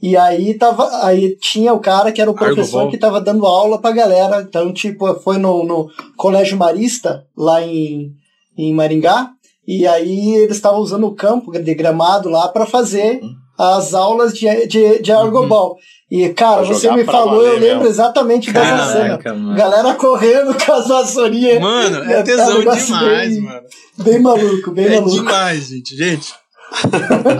E 0.00 0.16
aí 0.16 0.54
tava, 0.54 1.04
aí 1.04 1.36
tinha 1.36 1.72
o 1.72 1.80
cara 1.80 2.12
que 2.12 2.20
era 2.20 2.30
o 2.30 2.34
professor 2.34 2.78
Argovol. 2.78 2.90
que 2.90 2.98
tava 2.98 3.20
dando 3.20 3.46
aula 3.46 3.80
pra 3.80 3.90
galera. 3.90 4.42
Então, 4.42 4.72
tipo, 4.72 5.12
foi 5.14 5.38
no, 5.38 5.64
no 5.64 5.88
Colégio 6.16 6.56
Marista, 6.56 7.24
lá 7.36 7.62
em, 7.62 8.12
em 8.56 8.72
Maringá. 8.74 9.30
E 9.66 9.86
aí 9.86 10.34
eles 10.36 10.56
estavam 10.56 10.80
usando 10.80 11.06
o 11.06 11.14
campo 11.14 11.52
de 11.52 11.74
gramado 11.74 12.28
lá 12.28 12.48
pra 12.48 12.64
fazer 12.64 13.20
as 13.58 13.92
aulas 13.94 14.32
de, 14.34 14.66
de, 14.66 15.00
de 15.02 15.12
Argobol. 15.12 15.76
E, 16.10 16.28
cara, 16.30 16.62
você 16.62 16.90
me 16.92 17.04
falou, 17.04 17.36
valer 17.38 17.48
eu 17.48 17.58
lembro 17.58 17.76
mesmo. 17.78 17.88
exatamente 17.88 18.50
dessa 18.52 18.86
cena. 18.92 19.04
Caraca, 19.18 19.34
mano. 19.34 19.54
Galera 19.56 19.94
correndo 19.94 20.54
com 20.54 20.72
as 20.72 20.88
vassourinhas. 20.88 21.60
Mano, 21.60 22.04
É, 22.10 22.20
é 22.20 22.22
tesão 22.22 22.56
um 22.56 22.60
demais, 22.60 22.88
bem- 23.34 23.40
mano. 23.42 23.60
Bem 23.98 24.18
maluco, 24.20 24.70
bem 24.70 24.86
É 24.86 24.90
maluco. 25.00 25.10
demais, 25.10 25.68
gente. 25.68 25.94
Gente, 25.96 26.32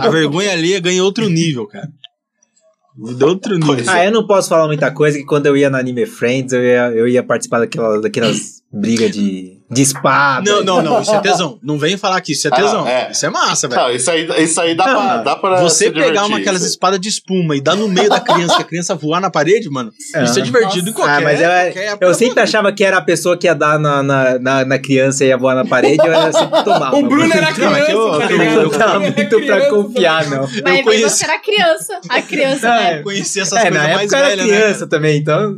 a 0.01 0.09
vergonha 0.09 0.51
alheia 0.51 0.79
ganha 0.79 1.03
outro 1.03 1.27
nível, 1.29 1.65
cara. 1.67 1.87
De 2.95 3.23
outro 3.23 3.53
nível. 3.57 3.75
Pois 3.75 3.87
Ah, 3.87 4.03
eu 4.05 4.11
não 4.11 4.27
posso 4.27 4.49
falar 4.49 4.67
muita 4.67 4.91
coisa, 4.91 5.17
que 5.17 5.23
quando 5.25 5.45
eu 5.45 5.55
ia 5.55 5.69
no 5.69 5.77
Anime 5.77 6.05
Friends, 6.05 6.51
eu 6.51 6.61
ia, 6.61 6.91
eu 6.91 7.07
ia 7.07 7.23
participar 7.23 7.59
daquela, 7.59 8.01
daquelas 8.01 8.58
brigas 8.71 9.09
de, 9.11 9.57
de 9.71 9.81
espada. 9.81 10.49
Não, 10.49 10.63
não, 10.63 10.81
não, 10.81 11.01
isso 11.01 11.11
é 11.13 11.19
tesão. 11.19 11.57
Não 11.63 11.79
vem 11.79 11.97
falar 11.97 12.21
que 12.21 12.33
isso 12.33 12.47
é 12.47 12.51
Ah, 12.53 12.59
não, 12.59 12.65
tesão. 12.67 12.87
é. 12.87 13.11
Isso 13.11 13.25
é 13.25 13.29
massa, 13.29 13.67
velho. 13.67 13.81
Não, 13.81 13.91
isso 13.91 14.11
aí, 14.11 14.43
isso 14.43 14.61
aí 14.61 14.75
dá, 14.75 14.85
Não, 14.85 14.93
pra, 15.05 15.17
não. 15.17 15.23
dá 15.23 15.35
pra. 15.35 15.61
Você 15.61 15.85
se 15.85 15.91
pegar 15.91 16.25
uma 16.25 16.37
aquelas 16.37 16.61
espadas 16.63 16.99
de 16.99 17.09
espuma 17.09 17.55
e 17.55 17.61
dar 17.61 17.75
no 17.75 17.87
meio 17.87 18.09
da 18.09 18.19
criança, 18.19 18.57
que 18.57 18.61
a 18.61 18.65
criança 18.65 18.93
voar 18.93 19.19
na 19.19 19.29
parede, 19.31 19.69
mano, 19.71 19.91
isso 19.99 20.15
é 20.15 20.21
Ah. 20.41 20.45
divertido 20.45 20.89
em 20.89 20.93
qualquer. 20.93 21.17
ah, 21.17 21.21
mas 21.21 21.41
eu, 21.41 21.49
qualquer 21.49 21.85
época 21.87 22.05
eu 22.05 22.13
sempre 22.13 22.29
vida. 22.29 22.43
achava 22.43 22.71
que 22.71 22.83
era 22.83 22.97
a 22.97 23.01
pessoa 23.01 23.35
que 23.37 23.47
ia 23.47 23.55
dar 23.55 23.79
na, 23.79 24.03
na, 24.03 24.37
na, 24.39 24.65
na 24.65 24.77
criança 24.79 25.25
e 25.25 25.29
ia 25.29 25.37
voar 25.37 25.55
na 25.55 25.65
parede, 25.65 25.97
eu 26.05 26.13
era 26.13 26.31
sempre 26.31 26.63
tomava. 26.63 26.95
O 26.95 27.03
Bruno 27.07 27.33
era 27.33 27.41
Não, 27.41 27.47
é 27.47 27.53
criança, 27.53 27.85
que 27.85 27.91
eu- 27.91 27.97
eu- 28.13 28.39
eu 28.53 28.61
Eu 28.63 28.69
tava 28.69 28.99
muito 28.99 29.13
pra 29.15 29.39
criança 29.39 29.69
confiar, 29.69 30.23
também. 30.25 30.39
não. 30.39 30.83
Conheço- 30.83 31.09
você 31.17 31.23
era 31.25 31.39
criança. 31.39 31.99
A 32.07 32.21
criança, 32.21 32.69
Ah, 32.71 32.79
né? 32.81 32.99
Eu 32.99 33.03
conheci 33.03 33.39
essas 33.39 33.57
É, 33.57 33.61
coisas 33.63 33.77
na 33.81 33.87
mais 33.95 34.01
época 34.01 34.15
eu 34.15 34.19
era 34.19 34.29
velhas, 34.29 34.47
né? 34.47 34.57
criança 34.61 34.87
também, 34.87 35.17
então. 35.17 35.55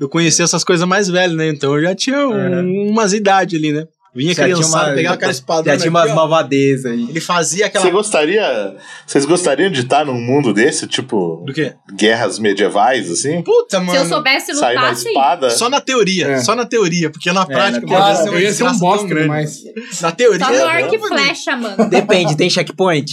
Eu 0.00 0.08
conheci 0.08 0.42
essas 0.42 0.62
coisas 0.64 0.86
mais 0.86 1.08
velhas, 1.08 1.36
né? 1.36 1.48
Então 1.48 1.74
eu 1.76 1.82
já 1.82 1.94
tinha 1.94 2.26
um- 2.28 2.90
umas 2.90 3.12
idades 3.12 3.58
ali, 3.58 3.72
né? 3.72 3.84
Vinha 4.14 4.34
Já 4.34 4.44
criançada, 4.44 4.86
uma- 4.88 4.94
pegava 4.94 5.14
aquela 5.16 5.30
espada. 5.30 5.70
Já 5.70 5.76
tinha 5.76 5.90
umas 5.90 6.12
malvadezas 6.12 6.90
aí. 6.90 7.06
Ele 7.08 7.20
fazia 7.20 7.66
aquela. 7.66 7.84
Você 7.84 7.90
gostaria. 7.90 8.74
Vocês 9.06 9.24
gostariam 9.26 9.70
de 9.70 9.80
estar 9.82 10.04
num 10.06 10.14
mundo 10.20 10.52
desse, 10.52 10.86
tipo, 10.88 11.44
Do 11.46 11.52
quê? 11.52 11.74
guerras 11.94 12.38
medievais, 12.38 13.08
assim? 13.10 13.42
Puta, 13.42 13.78
mano. 13.78 13.92
Se 13.92 13.96
eu 13.98 14.06
soubesse 14.08 14.54
Sair 14.54 14.74
na 14.74 14.80
lutar, 14.80 14.96
sim. 14.96 15.08
espada? 15.10 15.50
Só 15.50 15.68
na 15.68 15.80
teoria, 15.80 16.26
É. 16.30 16.38
só 16.40 16.54
na 16.56 16.64
teoria, 16.64 17.10
porque 17.10 17.30
na 17.32 17.44
prática 17.46 17.86
na 17.86 17.86
pode 17.86 18.22
teoria, 18.22 18.32
Eu 18.32 18.40
ia 18.42 18.52
ser 18.52 18.64
um 18.64 18.78
bosta 18.78 19.06
grande. 19.06 19.22
demais. 19.24 19.58
Na 20.00 20.10
teoria. 20.10 20.44
Só 20.46 20.50
no 20.52 20.56
é, 20.58 20.62
arco 20.62 20.94
e 20.94 20.98
mano. 20.98 21.14
flecha, 21.18 21.56
mano. 21.56 21.90
Depende, 21.90 22.36
tem 22.36 22.50
checkpoint? 22.50 23.12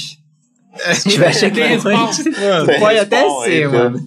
Se 0.94 1.10
tiver 1.10 1.34
checkpoint, 1.34 2.24
pode 2.80 3.00
até 3.00 3.30
ser, 3.44 3.70
cara. 3.70 3.90
mano. 3.92 4.00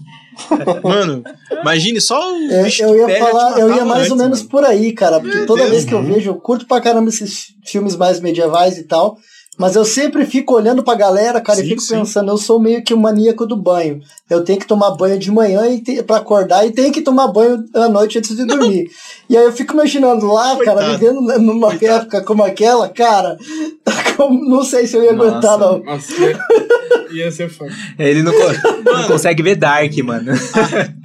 Mano, 0.83 1.23
imagine 1.63 2.01
só 2.01 2.33
o 2.33 2.51
É, 2.51 2.63
bicho 2.63 2.83
eu 2.83 2.97
ia 2.97 3.07
pega 3.07 3.27
falar, 3.27 3.59
eu 3.59 3.75
ia 3.75 3.85
mais 3.85 4.09
ou 4.09 4.15
antes, 4.15 4.17
menos 4.25 4.39
mano. 4.41 4.51
por 4.51 4.65
aí, 4.65 4.93
cara, 4.93 5.21
porque 5.21 5.45
toda 5.47 5.61
Deus, 5.63 5.71
vez 5.71 5.85
que 5.85 5.95
eu 5.95 6.03
vejo, 6.03 6.31
eu 6.31 6.35
curto 6.37 6.67
pra 6.67 6.81
caramba 6.81 7.09
esses 7.09 7.47
filmes 7.65 7.97
mais 7.97 8.21
medievais 8.21 8.79
e 8.79 8.85
tal, 8.85 9.17
mas 9.59 9.75
eu 9.77 9.85
sempre 9.85 10.25
fico 10.25 10.55
olhando 10.55 10.83
pra 10.85 10.95
galera, 10.95 11.41
cara, 11.41 11.59
e 11.59 11.63
Sim, 11.63 11.69
fico 11.71 11.83
sim. 11.83 11.95
pensando, 11.97 12.31
eu 12.31 12.39
sou 12.39 12.61
meio 12.61 12.83
que 12.85 12.95
o 12.95 12.99
maníaco 12.99 13.45
do 13.45 13.57
banho. 13.57 14.01
Eu 14.31 14.45
tenho 14.45 14.59
que 14.61 14.67
tomar 14.67 14.93
banho 14.93 15.19
de 15.19 15.31
manhã 15.31 15.67
e 15.69 15.81
te, 15.81 16.03
pra 16.03 16.19
acordar 16.19 16.65
e 16.67 16.71
tenho 16.71 16.93
que 16.93 17.01
tomar 17.03 17.27
banho 17.29 17.65
à 17.75 17.89
noite 17.89 18.19
antes 18.19 18.37
de 18.37 18.45
dormir. 18.47 18.89
e 19.29 19.37
aí 19.37 19.45
eu 19.45 19.53
fico 19.53 19.73
imaginando 19.75 20.27
lá, 20.27 20.57
cara, 20.59 20.77
Coitado. 20.85 20.93
vivendo 20.99 21.21
numa 21.41 21.73
época 21.75 22.23
como 22.23 22.43
aquela, 22.45 22.89
cara, 22.89 23.37
não 24.47 24.63
sei 24.65 24.87
se 24.87 24.97
eu 24.97 25.03
ia 25.03 25.13
Nossa. 25.13 25.29
aguentar, 25.31 25.59
não. 25.59 25.79
Nossa, 25.81 26.13
ia, 27.11 27.31
ser 27.33 27.49
foda. 27.51 27.73
Ele 27.99 28.23
não, 28.23 28.33
co- 28.33 28.39
não 28.93 29.07
consegue 29.09 29.43
ver 29.43 29.57
Dark, 29.57 29.93
mano. 30.05 30.31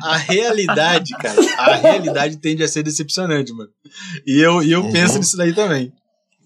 A 0.03 0.17
realidade, 0.17 1.11
cara, 1.17 1.35
a 1.57 1.75
realidade 1.75 2.37
tende 2.37 2.63
a 2.63 2.67
ser 2.67 2.83
decepcionante, 2.83 3.51
mano. 3.53 3.69
E 4.27 4.39
eu, 4.41 4.61
e 4.61 4.71
eu 4.71 4.89
penso 4.91 5.17
nisso 5.17 5.37
daí 5.37 5.53
também. 5.53 5.91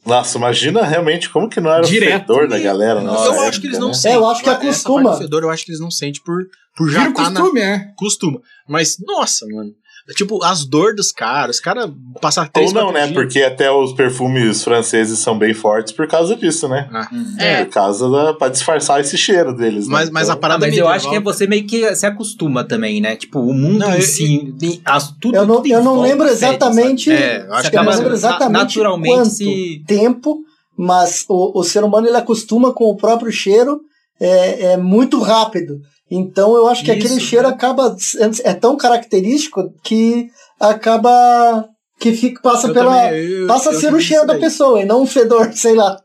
Nossa, 0.07 0.37
imagina 0.37 0.83
realmente 0.83 1.29
como 1.29 1.49
que 1.49 1.59
não 1.59 1.71
era 1.71 1.81
Direto. 1.85 2.31
o 2.31 2.33
fedor 2.35 2.47
da 2.47 2.57
galera. 2.57 3.01
eu 3.01 3.05
nessa 3.05 3.47
acho 3.47 3.59
que 3.61 3.67
eles 3.67 3.77
época, 3.77 3.79
não 3.79 3.87
né? 3.89 3.93
sentem. 3.93 4.11
É, 4.11 4.15
eu 4.15 4.27
acho 4.27 4.43
que 4.43 4.49
acostuma. 4.49 5.17
fedor, 5.17 5.43
eu 5.43 5.49
acho 5.49 5.65
que 5.65 5.71
eles 5.71 5.81
não 5.81 5.91
sentem 5.91 6.21
por, 6.23 6.47
por 6.75 6.89
já 6.89 6.99
Vira 6.99 7.11
o 7.11 7.13
tá 7.13 7.29
na, 7.29 7.41
costume, 7.41 7.59
é. 7.59 7.91
costuma. 7.95 8.41
Mas, 8.67 8.97
nossa, 8.99 9.45
mano. 9.47 9.73
Tipo, 10.15 10.41
as 10.43 10.63
dores 10.65 10.95
dos 10.95 11.11
caras. 11.11 11.57
Os 11.57 11.61
caras 11.61 11.89
passar 12.21 12.47
três 12.49 12.73
Ou 12.73 12.81
não, 12.81 12.91
né? 12.93 13.03
dias- 13.07 13.13
Porque 13.13 13.41
até 13.43 13.69
os 13.69 13.91
perfumes 13.93 14.63
franceses 14.63 15.19
são 15.19 15.37
bem 15.37 15.53
fortes 15.53 15.91
por 15.91 16.07
causa 16.07 16.35
disso, 16.35 16.67
né? 16.69 16.87
Ah. 16.93 17.07
É. 17.39 17.65
Por 17.65 17.73
causa 17.73 18.09
da. 18.09 18.33
pra 18.33 18.47
disfarçar 18.47 19.01
esse 19.01 19.17
cheiro 19.17 19.53
deles. 19.53 19.85
né? 19.87 19.93
Mas, 19.93 20.09
mas 20.09 20.29
a 20.29 20.31
Então, 20.31 20.41
parada 20.41 20.65
mas 20.65 20.77
eu 20.77 20.87
acho 20.87 21.09
que 21.09 21.15
é 21.15 21.19
você 21.19 21.45
meio 21.45 21.67
que 21.67 21.93
se 21.95 22.05
acostuma 22.05 22.63
também, 22.63 23.01
né? 23.01 23.15
Tipo, 23.17 23.39
o 23.39 23.53
mundo 23.53 23.79
Não, 23.79 23.95
em 23.97 24.01
si, 24.01 24.53
as, 24.85 25.11
tudo, 25.19 25.35
Eu 25.35 25.45
não, 25.45 25.57
tudo 25.57 25.67
eu 25.67 25.83
não 25.83 25.99
lembro 26.01 26.27
exatamente. 26.27 27.11
É, 27.11 27.45
eu 27.45 27.53
acho 27.53 27.69
que 27.69 27.75
eu 27.75 27.81
é 27.81 27.83
não 27.83 27.91
lembro 27.91 28.13
exatamente 28.13 28.53
naturalmente 28.77 29.13
quanto 29.13 29.29
se- 29.29 29.83
tempo, 29.85 30.37
mas 30.77 31.25
o, 31.27 31.59
o 31.59 31.63
ser 31.63 31.83
humano 31.83 32.07
ele 32.07 32.15
acostuma 32.17 32.71
com 32.73 32.85
o 32.85 32.95
próprio 32.95 33.31
cheiro 33.31 33.81
é, 34.19 34.71
é 34.73 34.77
muito 34.77 35.19
rápido. 35.19 35.79
Então 36.09 36.55
eu 36.55 36.67
acho 36.67 36.83
que 36.83 36.91
Isso, 36.91 37.05
aquele 37.05 37.19
cheiro 37.19 37.47
né? 37.47 37.53
acaba 37.53 37.95
é 38.43 38.53
tão 38.53 38.77
característico 38.77 39.73
que 39.83 40.29
acaba 40.59 41.67
que 41.99 42.13
fica, 42.13 42.41
passa 42.41 42.67
Eu 42.67 42.73
pela 42.73 43.01
também, 43.07 43.25
eu- 43.25 43.47
passa 43.47 43.69
a 43.71 43.73
eu 43.73 43.79
ser 43.79 43.93
o 43.93 43.99
cheiro 43.99 44.25
da 44.25 44.35
pessoa 44.37 44.79
e 44.81 44.85
não 44.85 45.01
um 45.01 45.07
fedor, 45.07 45.51
sei 45.53 45.75
lá. 45.75 45.99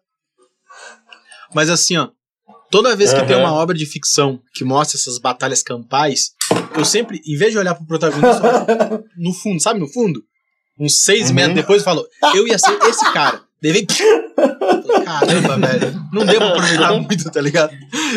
Mas 1.55 1.69
assim, 1.71 1.97
ó. 1.97 2.09
Toda 2.71 2.97
vez 2.97 3.13
que 3.13 3.23
tem 3.27 3.37
uma 3.37 3.53
obra 3.53 3.77
de 3.77 3.85
ficção 3.85 4.41
que 4.55 4.65
mostra 4.65 4.97
essas 4.97 5.19
batalhas 5.19 5.63
campais, 5.63 6.31
eu 6.75 6.87
sempre, 6.87 7.21
em 7.27 7.37
vez 7.37 7.53
de 7.53 7.59
olhar 7.59 7.75
pro 7.75 7.85
protagonista, 7.87 8.41
no 9.19 9.33
fundo, 9.35 9.61
sabe 9.63 9.79
no 9.79 9.87
fundo? 9.87 10.23
Uns 10.81 11.03
seis 11.05 11.29
Uhum. 11.29 11.35
metros 11.35 11.55
depois 11.55 11.79
eu 11.81 11.85
falo, 11.85 12.07
eu 12.35 12.49
ia 12.49 12.59
ser 12.59 12.73
esse 12.89 13.05
cara. 13.13 13.43
Daí 13.63 13.73
vem. 13.73 13.87
Caramba, 15.05 15.57
velho. 15.67 16.03
Não 16.13 16.27
deu 16.27 16.39
pra 16.39 16.49
aproveitar 16.49 16.93
muito, 16.95 17.31
tá 17.31 17.41
ligado? 17.41 17.73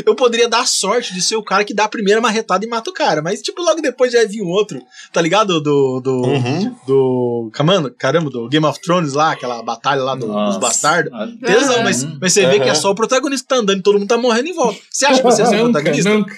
Eu 0.05 0.15
poderia 0.15 0.49
dar 0.49 0.61
a 0.61 0.65
sorte 0.65 1.13
de 1.13 1.21
ser 1.21 1.35
o 1.35 1.43
cara 1.43 1.63
que 1.63 1.73
dá 1.73 1.85
a 1.85 1.89
primeira 1.89 2.19
marretada 2.19 2.65
e 2.65 2.67
mata 2.67 2.89
o 2.89 2.93
cara. 2.93 3.21
Mas, 3.21 3.41
tipo, 3.41 3.61
logo 3.61 3.81
depois 3.81 4.11
já 4.11 4.25
vir 4.25 4.41
um 4.41 4.47
outro, 4.49 4.81
tá 5.13 5.21
ligado? 5.21 5.61
Do. 5.61 5.99
Do. 6.01 6.21
Uhum. 6.23 6.75
do 6.87 7.49
Camando, 7.53 7.91
caramba, 7.91 8.29
do 8.29 8.47
Game 8.49 8.65
of 8.65 8.79
Thrones 8.81 9.13
lá, 9.13 9.31
aquela 9.33 9.61
batalha 9.63 10.01
lá 10.01 10.15
do- 10.15 10.27
dos 10.27 10.57
bastardos. 10.57 11.11
Ah, 11.13 11.27
Tesão, 11.45 11.77
Uhum. 11.77 11.83
mas, 11.83 12.03
mas 12.19 12.33
você 12.33 12.45
vê 12.47 12.59
que 12.59 12.67
é 12.67 12.69
Uhum. 12.69 12.75
só 12.75 12.91
o 12.91 12.95
protagonista 12.95 13.43
que 13.45 13.49
tá 13.49 13.55
andando 13.61 13.79
e 13.79 13.83
todo 13.83 13.99
mundo 13.99 14.07
tá 14.07 14.17
morrendo 14.17 14.47
em 14.49 14.53
volta. 14.53 14.79
Você 14.91 15.05
acha 15.05 15.17
que 15.17 15.23
você 15.23 15.41
é 15.43 15.45
o 15.61 15.71
protagonista? 15.71 16.09
nunca. 16.09 16.33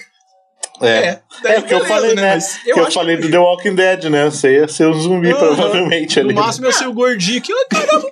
É. 0.80 1.18
daí 1.42 1.54
É, 1.56 1.60
porque 1.60 1.74
eu 1.74 1.84
falei, 1.86 2.14
né? 2.14 2.34
Mas 2.34 2.58
que 2.62 2.70
eu 2.70 2.90
falei 2.92 3.16
que- 3.16 3.22
do 3.22 3.30
The 3.30 3.38
Walking 3.38 3.74
Dead, 3.74 4.04
né? 4.04 4.26
Você 4.26 4.58
ia 4.58 4.68
ser 4.68 4.86
um 4.86 4.92
zumbi, 4.94 5.30
Aham. 5.32 5.38
provavelmente 5.38 6.20
ali. 6.20 6.32
No 6.32 6.40
máximo 6.40 6.66
eu 6.66 6.72
ser 6.72 6.86
o 6.86 6.92
gordinho 6.92 7.42
que, 7.42 7.52
caramba, 7.68 8.08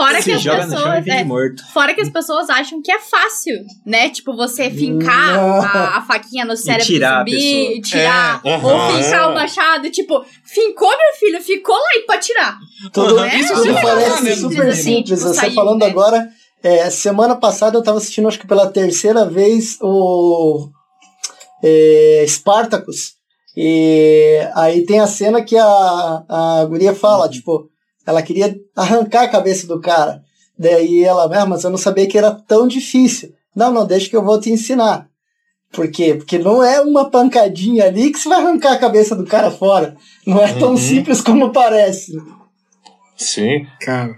Fora 0.00 0.22
que 0.22 0.30
as 0.30 0.44
e 0.44 0.48
pessoas. 0.48 1.06
é, 1.08 1.24
morto. 1.24 1.62
fora 1.72 1.92
que 1.92 2.00
as 2.00 2.08
pessoas 2.08 2.48
acham 2.48 2.80
que 2.80 2.92
é 2.92 3.00
fácil, 3.00 3.54
né? 3.84 4.08
Tipo, 4.10 4.36
você 4.36 4.70
fincar 4.70 5.36
a, 5.36 5.98
a 5.98 6.02
faquinha 6.02 6.44
no 6.44 6.56
cérebro 6.56 6.86
tirar 6.86 7.20
a 7.20 7.24
do 7.24 7.30
zumbi, 7.32 7.76
e 7.78 7.80
tirar, 7.82 8.40
É. 8.44 8.56
ou 8.58 8.92
fincar 8.92 9.30
o 9.30 9.34
machado, 9.34 9.90
tipo, 9.90 10.24
fincou 10.44 10.88
meu 10.88 11.14
filho, 11.18 11.42
ficou 11.42 11.74
lá 11.74 11.90
e 11.96 12.06
pode 12.06 12.24
tirar. 12.26 12.56
Tudo, 12.92 13.16
Uhum. 13.16 13.26
Isso 13.26 13.54
tudo 13.54 13.70
é 13.70 13.82
parece 13.82 14.22
né? 14.22 14.36
super 14.36 14.68
Assim, 14.68 14.82
simples. 14.82 15.18
tipo, 15.20 15.32
Você 15.32 15.34
sair, 15.34 15.54
falando 15.54 15.80
né? 15.80 15.86
agora, 15.86 16.28
é, 16.62 16.88
semana 16.90 17.34
passada 17.34 17.76
eu 17.76 17.82
tava 17.82 17.98
assistindo, 17.98 18.28
acho 18.28 18.38
que 18.38 18.46
pela 18.46 18.68
terceira 18.70 19.24
vez, 19.26 19.76
o 19.82 20.68
é, 21.62 22.24
Spartacus. 22.28 23.14
E 23.56 24.38
aí 24.54 24.86
tem 24.86 25.00
a 25.00 25.06
cena 25.08 25.42
que 25.42 25.56
a, 25.56 26.22
a 26.28 26.64
guria 26.68 26.94
fala, 26.94 27.28
tipo, 27.28 27.68
ela 28.08 28.22
queria 28.22 28.56
arrancar 28.74 29.22
a 29.24 29.28
cabeça 29.28 29.66
do 29.66 29.80
cara. 29.80 30.22
Daí 30.58 31.04
ela, 31.04 31.24
ah, 31.42 31.46
mas 31.46 31.62
eu 31.62 31.70
não 31.70 31.78
sabia 31.78 32.06
que 32.08 32.16
era 32.18 32.30
tão 32.32 32.66
difícil. 32.66 33.32
Não, 33.54 33.72
não, 33.72 33.86
deixa 33.86 34.08
que 34.08 34.16
eu 34.16 34.24
vou 34.24 34.40
te 34.40 34.50
ensinar. 34.50 35.06
Por 35.72 35.90
quê? 35.90 36.14
Porque 36.14 36.38
não 36.38 36.62
é 36.62 36.80
uma 36.80 37.10
pancadinha 37.10 37.84
ali 37.84 38.10
que 38.10 38.18
você 38.18 38.28
vai 38.28 38.38
arrancar 38.38 38.72
a 38.72 38.78
cabeça 38.78 39.14
do 39.14 39.24
cara 39.26 39.50
fora. 39.50 39.94
Não 40.26 40.40
é 40.42 40.52
tão 40.54 40.70
Uhum. 40.70 40.76
simples 40.78 41.20
como 41.20 41.52
parece. 41.52 42.12
Sim. 43.16 43.66
Cara. 43.80 44.14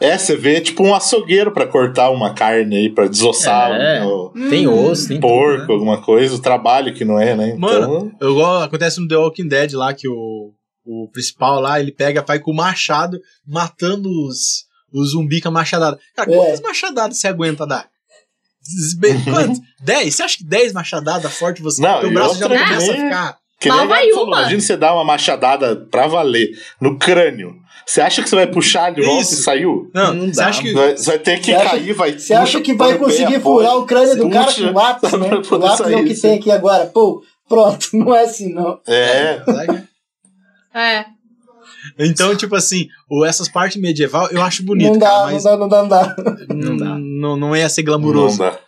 É, 0.00 0.18
você 0.18 0.36
vê 0.36 0.60
tipo 0.60 0.82
um 0.82 0.94
açougueiro 0.94 1.52
pra 1.52 1.66
cortar 1.66 2.10
uma 2.10 2.34
carne 2.34 2.76
aí, 2.76 2.90
pra 2.90 3.06
desossar 3.06 3.70
É. 3.80 4.04
o, 4.04 4.30
Tem 4.50 4.66
Hum. 4.66 4.86
osso, 4.90 5.08
tem 5.08 5.20
porco, 5.20 5.60
tudo, 5.60 5.68
né? 5.68 5.72
alguma 5.74 6.02
coisa, 6.02 6.34
o 6.34 6.40
trabalho 6.40 6.92
que 6.92 7.04
não 7.04 7.18
é, 7.18 7.34
né? 7.36 7.50
Então, 7.56 7.60
Mano, 7.60 8.12
eu, 8.20 8.30
igual 8.32 8.62
acontece 8.62 9.00
no 9.00 9.06
The 9.06 9.16
Walking 9.16 9.46
Dead 9.48 9.72
lá, 9.74 9.94
que 9.94 10.08
o, 10.08 10.52
o 10.84 11.08
principal 11.12 11.60
lá, 11.60 11.80
ele 11.80 11.92
pega, 11.92 12.22
vai 12.22 12.38
com 12.38 12.50
o 12.50 12.54
machado, 12.56 13.18
matando 13.46 14.08
os, 14.28 14.64
os 14.92 15.10
zumbi 15.12 15.40
com 15.40 15.48
a 15.48 15.52
machadada. 15.52 15.98
Cara, 16.14 16.32
É. 16.32 16.36
quantas 16.36 16.60
machadadas 16.60 17.18
você 17.18 17.28
aguenta 17.28 17.66
dar? 17.66 17.88
Quantas? 19.24 19.58
10? 19.82 20.14
Você 20.14 20.22
acha 20.22 20.36
que 20.38 20.44
10 20.44 20.72
machadadas 20.72 21.32
forte 21.36 21.60
você 21.62 21.82
Não, 21.82 22.00
teu 22.00 22.10
e 22.10 22.14
braço 22.14 22.38
já 22.38 22.48
começa 22.48 22.92
a 22.92 22.94
ficar 22.94 23.38
Que 23.60 23.70
nem 23.70 23.86
vai 23.86 24.08
falou, 24.10 24.26
uma. 24.26 24.38
Imagina 24.40 24.60
você 24.62 24.76
dar 24.76 24.94
uma 24.94 25.04
machadada 25.04 25.76
pra 25.90 26.06
valer 26.06 26.48
no 26.80 26.98
crânio. 26.98 27.54
Você 27.86 28.00
acha 28.00 28.22
que 28.22 28.28
você 28.30 28.36
vai 28.36 28.46
puxar 28.46 28.94
de 28.94 29.02
volta 29.02 29.20
Isso. 29.22 29.34
e 29.34 29.42
saiu? 29.42 29.90
Não, 29.94 30.14
Não 30.14 30.26
você 30.28 30.40
dá. 30.40 30.46
acha 30.48 30.62
que. 30.62 30.72
Vai, 30.72 30.96
você 30.96 31.04
vai 31.10 31.18
ter 31.18 31.40
que 31.40 31.52
acha- 31.54 31.70
cair, 31.70 31.92
vai 31.92 32.18
Você 32.18 32.32
acha 32.32 32.60
que 32.62 32.72
vai 32.74 32.96
conseguir 32.96 33.40
furar 33.40 33.76
o 33.76 33.84
crânio 33.84 34.16
do 34.16 34.30
cara 34.30 34.50
com 34.54 34.72
lápis, 34.72 35.12
né? 35.12 35.28
O 35.50 35.56
lápis 35.58 35.86
é 35.86 35.96
o 35.96 36.04
que 36.06 36.14
tem 36.14 36.38
aqui 36.38 36.50
agora. 36.50 36.86
Pô, 36.86 37.22
pronto, 37.46 37.88
não 37.92 38.14
é 38.14 38.24
assim 38.24 38.54
não. 38.54 38.80
É, 38.88 39.42
É. 39.46 39.82
Então, 41.98 42.34
tipo 42.34 42.54
assim, 42.56 42.88
o- 43.10 43.24
essas 43.24 43.48
partes 43.48 43.80
medieval 43.80 44.28
eu 44.30 44.42
acho 44.42 44.62
bonito, 44.62 44.92
não, 44.92 44.98
dá, 44.98 45.06
cara, 45.06 45.32
mas 45.32 45.44
não 45.44 45.50
dá, 45.50 45.56
não 45.58 45.68
dá, 45.68 45.82
não 45.82 45.88
dá. 45.88 46.16
Não 46.54 46.76
dá. 46.76 46.98
Não, 46.98 47.36
não 47.36 47.56
ia 47.56 47.68
ser 47.68 47.82
não 47.82 47.86
glamuroso. 47.86 48.38
dá. 48.38 48.58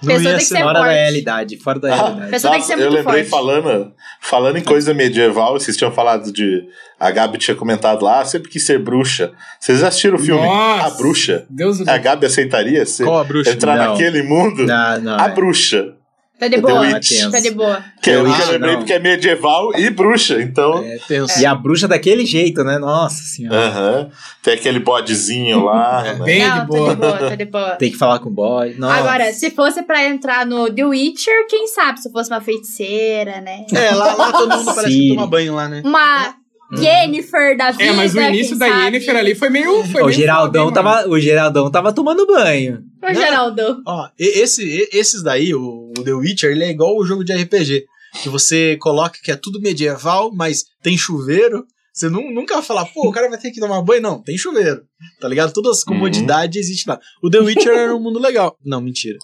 Não 0.00 0.14
Pessoa 0.14 0.32
ia 0.34 0.38
ser. 0.38 0.44
ser 0.46 0.62
Fora 0.62 0.78
da 0.80 0.88
realidade, 0.88 1.56
fora 1.56 1.80
da 1.80 1.92
Ah, 1.92 1.96
realidade. 1.96 2.30
Pessoa 2.30 2.52
tem 2.52 2.60
que 2.60 2.66
ser 2.68 2.78
eu 2.78 2.90
lembrei 2.90 3.24
forte. 3.24 3.30
falando, 3.30 3.92
falando 4.20 4.56
em 4.56 4.62
coisa 4.62 4.94
medieval, 4.94 5.54
vocês 5.58 5.76
tinham 5.76 5.90
falado 5.90 6.30
de. 6.32 6.62
A 7.00 7.10
Gabi 7.10 7.36
tinha 7.38 7.56
comentado 7.56 8.04
lá, 8.04 8.24
sempre 8.24 8.48
quis 8.48 8.64
ser 8.64 8.78
bruxa. 8.78 9.32
Vocês 9.58 9.82
assistiram 9.82 10.16
o 10.16 10.20
filme 10.20 10.40
Nossa. 10.40 10.86
A 10.86 10.90
Bruxa? 10.90 11.46
Deus 11.50 11.78
do 11.78 11.90
A 11.90 11.98
Gabi 11.98 12.26
aceitaria 12.26 12.84
ser, 12.86 13.04
Qual 13.04 13.18
a 13.18 13.24
bruxa? 13.24 13.50
entrar 13.50 13.76
Não. 13.76 13.92
naquele 13.92 14.22
mundo? 14.22 14.64
Não, 14.66 15.00
não. 15.00 15.18
A 15.18 15.26
é. 15.26 15.34
Bruxa. 15.34 15.94
Tá 16.38 16.46
de 16.46 16.56
The 16.56 16.60
boa. 16.60 16.80
Witch. 16.80 17.30
Tá 17.30 17.40
de 17.40 17.50
boa. 17.50 17.84
Que 18.00 18.10
eu, 18.10 18.24
que 18.24 18.42
eu 18.42 18.50
lembrei 18.52 18.76
porque 18.76 18.92
é 18.92 18.98
medieval 19.00 19.76
e 19.76 19.90
bruxa, 19.90 20.40
então. 20.40 20.78
É, 20.84 20.98
tenso. 21.08 21.40
E 21.40 21.44
a 21.44 21.52
bruxa 21.52 21.88
daquele 21.88 22.24
jeito, 22.24 22.62
né? 22.62 22.78
Nossa 22.78 23.22
senhora. 23.24 23.56
Aham. 23.56 24.10
Tem 24.42 24.54
aquele 24.54 24.78
bodezinho 24.78 25.64
lá. 25.64 26.06
É 26.06 26.14
né? 26.18 26.24
bem 26.24 26.46
não, 26.46 26.60
de 26.60 26.66
boa. 26.66 26.86
tá 26.88 26.94
de 26.94 27.00
boa, 27.00 27.30
tá 27.30 27.34
de 27.34 27.44
boa. 27.44 27.70
Tem 27.70 27.90
que 27.90 27.96
falar 27.96 28.20
com 28.20 28.28
o 28.28 28.32
boy. 28.32 28.74
Nossa. 28.78 28.94
Agora, 28.94 29.32
se 29.32 29.50
fosse 29.50 29.82
pra 29.82 30.04
entrar 30.04 30.46
no 30.46 30.72
The 30.72 30.84
Witcher, 30.84 31.46
quem 31.48 31.66
sabe? 31.66 32.00
Se 32.00 32.10
fosse 32.12 32.30
uma 32.30 32.40
feiticeira, 32.40 33.40
né? 33.40 33.66
É, 33.74 33.90
lá, 33.92 34.14
lá 34.14 34.32
todo 34.32 34.56
mundo 34.56 34.74
parece 34.74 34.94
que 34.94 35.08
Sim. 35.08 35.14
toma 35.16 35.26
banho 35.26 35.54
lá, 35.56 35.68
né? 35.68 35.82
Uma 35.84 36.36
Yennefer 36.72 37.56
da 37.56 37.70
vida. 37.70 37.84
É, 37.84 37.92
mas 37.92 38.14
o 38.14 38.20
início 38.20 38.56
da 38.58 38.68
sabe? 38.68 38.84
Yennefer 38.84 39.16
ali 39.16 39.34
foi 39.34 39.48
meio. 39.48 39.84
Foi 39.86 40.02
o 40.02 40.06
meio 40.06 40.12
Geraldão 40.16 40.70
tava, 40.70 41.08
o 41.08 41.18
Geraldão 41.18 41.70
tava 41.70 41.92
tomando 41.92 42.26
banho. 42.26 42.84
O 43.02 43.14
Geraldo. 43.14 43.82
Ó, 43.86 44.08
e- 44.18 44.40
esse, 44.40 44.62
e- 44.64 44.88
esses 44.92 45.22
daí, 45.22 45.54
o, 45.54 45.92
o 45.96 46.02
The 46.04 46.12
Witcher, 46.12 46.50
ele 46.50 46.64
é 46.64 46.70
igual 46.70 46.96
o 46.96 47.04
jogo 47.04 47.24
de 47.24 47.32
RPG. 47.32 47.84
Que 48.22 48.28
você 48.28 48.76
coloca 48.80 49.18
que 49.22 49.30
é 49.30 49.36
tudo 49.36 49.60
medieval, 49.60 50.30
mas 50.34 50.64
tem 50.82 50.96
chuveiro. 50.96 51.64
Você 51.92 52.08
nu- 52.08 52.32
nunca 52.32 52.54
vai 52.54 52.62
falar, 52.62 52.84
pô, 52.86 53.08
o 53.08 53.12
cara 53.12 53.28
vai 53.28 53.38
ter 53.38 53.50
que 53.50 53.60
tomar 53.60 53.82
banho. 53.82 54.00
Não, 54.02 54.22
tem 54.22 54.36
chuveiro. 54.38 54.82
Tá 55.20 55.28
ligado? 55.28 55.52
Todas 55.52 55.78
as 55.78 55.84
comodidades 55.84 56.64
existem 56.64 56.94
lá. 56.94 57.00
O 57.22 57.28
The 57.30 57.38
Witcher 57.40 57.72
era 57.72 57.94
um 57.94 58.00
mundo 58.00 58.18
legal. 58.18 58.56
Não, 58.64 58.80
mentira. 58.80 59.18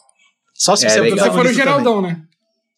Só 0.54 0.76
se 0.76 0.86
É 0.86 0.90
você 0.90 1.00
legal. 1.00 1.26
Se 1.30 1.36
for 1.36 1.46
o 1.46 1.52
Geraldão, 1.52 2.02
né? 2.02 2.08
também. 2.10 2.24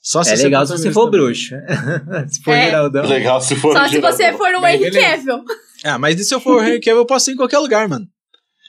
Só 0.00 0.22
se 0.22 0.30
É 0.32 0.36
você 0.36 0.44
legal 0.44 0.64
se 0.66 0.72
você 0.72 0.92
for 0.92 1.10
protagonista 1.10 1.56
bruxo. 1.56 2.28
se 2.32 2.42
for 2.42 2.52
É. 2.52 2.66
Geraldão. 2.66 3.06
Legal 3.06 3.40
se 3.40 3.56
for 3.56 3.72
Só 3.76 3.84
o 3.84 3.88
se 3.88 4.00
você 4.00 4.32
for 4.34 4.60
Bem, 4.60 4.76
Henry. 4.84 4.90
Cavill. 4.92 5.38
também. 5.38 5.56
Ah, 5.84 5.98
mas 5.98 6.26
se 6.26 6.32
eu 6.34 6.40
for 6.40 6.56
o 6.56 6.64
Henry 6.64 6.80
Cavill, 6.80 6.98
eu 7.00 7.06
posso 7.06 7.30
ir 7.30 7.34
em 7.34 7.36
qualquer 7.36 7.58
lugar, 7.58 7.88
mano. 7.88 8.06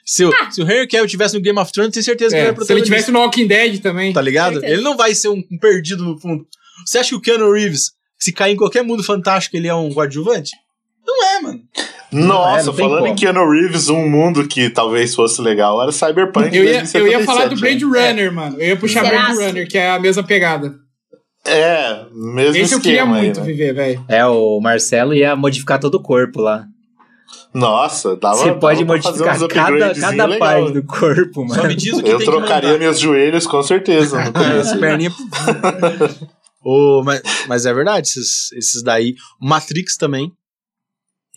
Se, 0.10 0.24
o- 0.24 0.32
se 0.52 0.62
o 0.62 0.64
Henry 0.72 0.88
Cavill 0.88 1.06
tivesse 1.08 1.36
no 1.36 1.42
Game 1.42 1.60
of 1.60 1.70
Thrones, 1.72 1.92
tenho 1.92 2.04
certeza 2.04 2.30
que 2.34 2.38
ele 2.40 2.46
É, 2.46 2.48
era 2.48 2.56
se 2.56 2.62
ele 2.62 2.66
protagonista. 2.66 2.86
tivesse 2.96 3.12
no 3.12 3.20
Walking 3.20 3.46
Dead 3.48 3.80
também. 3.82 4.14
Tá 4.14 4.22
ligado? 4.22 4.64
Ele 4.64 4.82
não 4.82 4.96
vai 4.96 5.14
ser 5.14 5.28
um, 5.28 5.44
um 5.52 5.58
perdido 5.60 6.04
no 6.06 6.18
fundo. 6.18 6.46
Você 6.86 6.98
acha 7.00 7.10
que 7.10 7.16
o 7.16 7.20
Keanu 7.22 7.52
Reeves, 7.52 7.92
se 8.18 8.32
cair 8.32 8.54
em 8.54 8.56
qualquer 8.56 8.84
mundo 8.84 9.04
fantástico, 9.04 9.58
ele 9.58 9.68
é 9.68 9.76
um 9.76 9.92
coadjuvante? 9.92 10.52
Não 11.06 11.26
é, 11.26 11.42
mano. 11.42 11.60
Nossa, 12.12 12.62
É, 12.62 12.64
não 12.68 12.74
falando 12.74 13.00
como. 13.02 13.12
em 13.12 13.16
Keanu 13.16 13.50
Reeves, 13.52 13.90
um 13.90 14.08
mundo 14.10 14.48
que 14.48 14.70
talvez 14.70 15.14
fosse 15.14 15.42
legal 15.42 15.82
era 15.82 15.92
Cyberpunk. 15.92 16.56
Eu 16.56 16.64
ia, 16.64 16.70
eu 16.94 17.08
ia 17.08 17.20
2077, 17.20 17.26
falar 17.26 17.46
do 17.48 17.56
Blade 17.60 17.86
né? 17.86 18.08
Runner, 18.10 18.32
mano. 18.34 18.56
Eu 18.62 18.68
ia 18.68 18.78
puxar 18.78 19.04
Será 19.06 19.26
Blade? 19.34 19.44
Runner, 19.46 19.68
que 19.68 19.78
é 19.78 19.90
a 19.92 20.00
mesma 20.00 20.24
pegada. 20.24 20.74
É, 21.46 22.06
mesmo 22.14 22.56
Esse 22.58 22.74
eu 22.76 22.80
queria 22.82 23.00
esquema 23.02 23.18
aí, 23.18 23.24
muito 23.26 23.40
né? 23.42 23.46
viver, 23.46 23.74
velho. 23.74 24.06
É, 24.10 24.26
o 24.26 24.60
Marcelo 24.62 25.14
ia 25.14 25.36
modificar 25.36 25.80
todo 25.80 25.96
o 25.96 26.02
corpo 26.02 26.42
lá. 26.42 26.66
Nossa, 27.58 28.16
dava 28.16 28.36
Você 28.38 28.52
pode 28.54 28.84
dava 28.84 28.94
modificar 28.98 29.40
cada, 29.50 29.96
cada 29.96 30.26
legal. 30.26 30.40
parte 30.40 30.74
do 30.74 30.84
corpo, 30.84 31.46
mano. 31.46 31.62
Só 31.62 31.68
me 31.68 31.76
diz 31.76 31.94
o 31.94 32.04
que 32.04 32.10
Eu 32.10 32.24
trocaria 32.24 32.78
meus 32.78 33.00
joelhos 33.00 33.48
com 33.48 33.62
certeza 33.64 34.18
no 34.18 34.30
As 34.38 34.48
começo. 34.48 34.80
perninhas. 34.80 35.14
Ô, 36.64 37.02
mas, 37.04 37.22
mas 37.48 37.66
é 37.66 37.74
verdade, 37.74 38.08
esses, 38.08 38.52
esses 38.54 38.84
daí. 38.84 39.16
Matrix 39.42 39.96
também. 39.96 40.32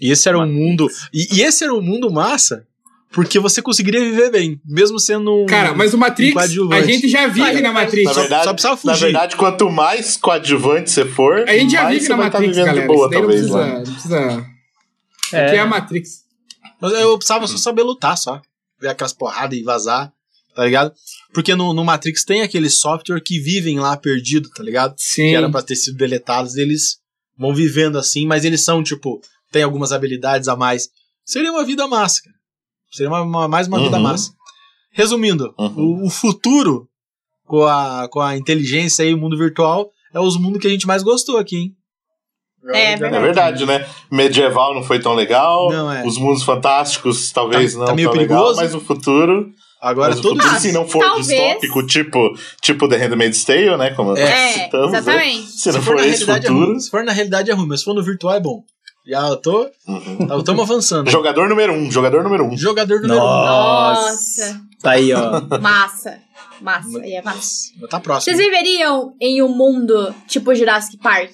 E 0.01 0.11
esse 0.11 0.29
era 0.29 0.39
um 0.39 0.47
mundo. 0.47 0.89
E, 1.13 1.37
e 1.37 1.43
esse 1.43 1.63
era 1.63 1.73
um 1.75 1.81
mundo 1.83 2.11
massa, 2.11 2.65
porque 3.13 3.39
você 3.39 3.61
conseguiria 3.63 4.01
viver 4.01 4.31
bem, 4.31 4.61
mesmo 4.65 4.99
sendo 4.99 5.43
um. 5.43 5.47
Cara, 5.47 5.75
mas 5.75 5.93
o 5.95 5.99
Matrix, 5.99 6.57
um 6.59 6.73
a 6.73 6.81
gente 6.83 7.07
já 7.09 7.27
vive 7.29 7.61
na 7.61 7.71
Matrix. 7.73 8.05
Na 8.07 8.13
verdade, 8.23 8.45
só 8.45 8.53
precisava 8.53 8.81
na 8.85 8.93
fugir. 8.95 9.05
verdade, 9.07 9.37
quanto 9.37 9.71
mais 9.71 10.17
coadjuvante 10.17 10.91
você 10.91 11.05
for, 11.05 11.45
A 11.49 11.53
gente 11.53 11.73
já 11.73 11.83
mais 11.85 11.99
vive 12.03 12.09
na 12.09 12.15
estar 12.15 12.25
Matrix, 12.41 12.57
vivendo 12.57 12.67
galera. 12.67 12.89
de 12.89 12.95
boa, 12.95 13.07
Isso 13.07 13.11
daí 13.11 13.21
não 13.21 13.29
talvez. 13.29 13.41
precisa, 13.41 13.59
lá. 13.59 13.75
não 13.75 13.83
precisa. 13.93 14.50
É. 15.33 15.47
Aqui 15.47 15.57
é 15.57 15.61
a 15.61 15.67
Matrix. 15.67 16.25
Mas 16.81 16.93
eu 16.93 17.17
precisava 17.17 17.47
só 17.47 17.57
saber 17.57 17.83
lutar, 17.83 18.17
só. 18.17 18.41
Ver 18.81 18.89
aquelas 18.89 19.13
porradas 19.13 19.59
e 19.59 19.63
vazar, 19.63 20.13
tá 20.55 20.65
ligado? 20.65 20.93
Porque 21.35 21.55
no, 21.55 21.73
no 21.75 21.85
Matrix 21.85 22.25
tem 22.25 22.43
aquele 22.43 22.71
software 22.71 23.21
que 23.21 23.39
vivem 23.39 23.79
lá 23.79 23.97
perdido, 23.97 24.49
tá 24.51 24.63
ligado? 24.63 24.95
Sim. 24.99 25.29
que 25.31 25.35
era 25.35 25.51
pra 25.51 25.63
ter 25.63 25.77
sido 25.77 25.97
deletados, 25.97 26.57
eles 26.57 26.99
vão 27.39 27.55
vivendo 27.55 27.99
assim, 27.99 28.27
mas 28.27 28.45
eles 28.45 28.63
são, 28.63 28.83
tipo, 28.83 29.21
tem 29.53 29.63
algumas 29.63 29.93
habilidades 29.93 30.49
a 30.49 30.57
mais. 30.57 30.89
Seria 31.25 31.51
uma 31.53 31.65
vida 31.65 31.87
massa, 31.87 32.23
cara. 32.23 32.37
Seria 32.91 33.09
uma, 33.11 33.23
uma- 33.23 33.49
mais 33.49 33.69
uma 33.69 33.79
vida 33.81 33.97
Uhum. 33.97 34.03
massa. 34.03 34.33
Resumindo, 34.93 35.55
Uhum. 35.59 35.75
o, 36.03 36.07
o 36.07 36.11
futuro 36.11 36.89
com 37.47 37.63
a, 37.65 38.09
com 38.09 38.21
a 38.21 38.37
inteligência 38.37 39.05
e 39.05 39.15
o 39.15 39.19
mundo 39.19 39.37
virtual 39.39 39.91
é 40.13 40.19
os 40.21 40.37
mundos 40.37 40.61
que 40.61 40.67
a 40.67 40.71
gente 40.71 40.87
mais 40.87 41.03
gostou 41.03 41.37
aqui, 41.39 41.57
hein? 41.57 41.77
É, 42.69 42.93
É 42.93 42.97
verdade, 42.97 43.65
né? 43.65 43.87
Medieval 44.11 44.75
não 44.75 44.83
foi 44.83 44.99
tão 45.01 45.15
legal. 45.15 45.71
Não, 45.71 45.91
é. 45.91 46.05
Os 46.07 46.19
mundos 46.19 46.43
fantásticos 46.43 47.33
talvez 47.33 47.73
Tá- 47.73 47.79
não 47.81 47.87
tá 47.87 47.95
meio 47.95 48.09
tão 48.09 48.17
perigoso. 48.19 48.41
legal, 48.51 48.57
mas 48.57 48.75
o 48.75 48.81
futuro. 48.81 49.51
Agora 49.83 50.11
mas 50.11 50.19
o 50.19 50.23
todos. 50.23 50.43
futuro, 50.43 50.61
se 50.61 50.73
não 50.73 50.87
for 50.87 50.99
Talvez. 51.03 51.27
distópico, 51.27 51.87
tipo, 51.87 52.19
tipo 52.61 52.87
The 52.87 52.97
Handmaid's 52.99 53.43
Tale, 53.45 53.77
né? 53.79 53.91
Como 53.93 54.15
É, 54.15 54.21
nós 54.21 54.31
É, 54.31 54.53
citamos, 54.65 54.93
né? 54.93 54.99
exatamente. 54.99 55.47
Se 55.53 55.73
não 55.73 55.81
Se 55.81 55.87
for 55.87 55.97
na 55.97 56.01
esse 56.07 56.11
realidade 56.27 56.45
é 56.45 56.49
futuro. 56.51 56.67
ruim. 56.73 56.81
Se 56.81 56.91
for 56.91 57.03
na 57.05 57.13
realidade 57.13 57.51
é 57.51 57.55
ruim, 57.55 57.67
mas 57.67 57.79
se 57.81 57.85
for 57.87 57.95
no 57.95 58.03
virtual 58.03 58.35
é 58.35 58.41
bom. 58.41 58.63
Já 59.07 59.27
eu 59.29 59.37
tô. 59.39 59.67
Uhum. 59.89 60.39
Estamos 60.39 60.63
avançando. 60.71 61.11
Jogador 61.11 61.49
número 61.49 61.73
um, 61.73 61.91
jogador 61.91 62.23
número 62.23 62.45
um. 62.45 62.55
Jogador 62.59 63.01
número 63.01 63.19
Nossa. 63.19 64.61
Tá 64.83 64.91
aí, 64.93 65.13
ó. 65.15 65.41
Massa. 65.61 66.19
Massa. 66.61 66.99
Aí 67.01 67.15
é 67.15 67.23
massa. 67.23 67.71
um. 67.83 67.87
Tá 67.89 67.99
próximo. 68.01 68.37
Vocês 68.37 68.47
viveriam 68.47 69.15
em 69.19 69.43
um 69.43 69.49
mundo 69.49 70.15
tipo 70.29 70.55
Jurassic 70.55 70.99
Park? 70.99 71.31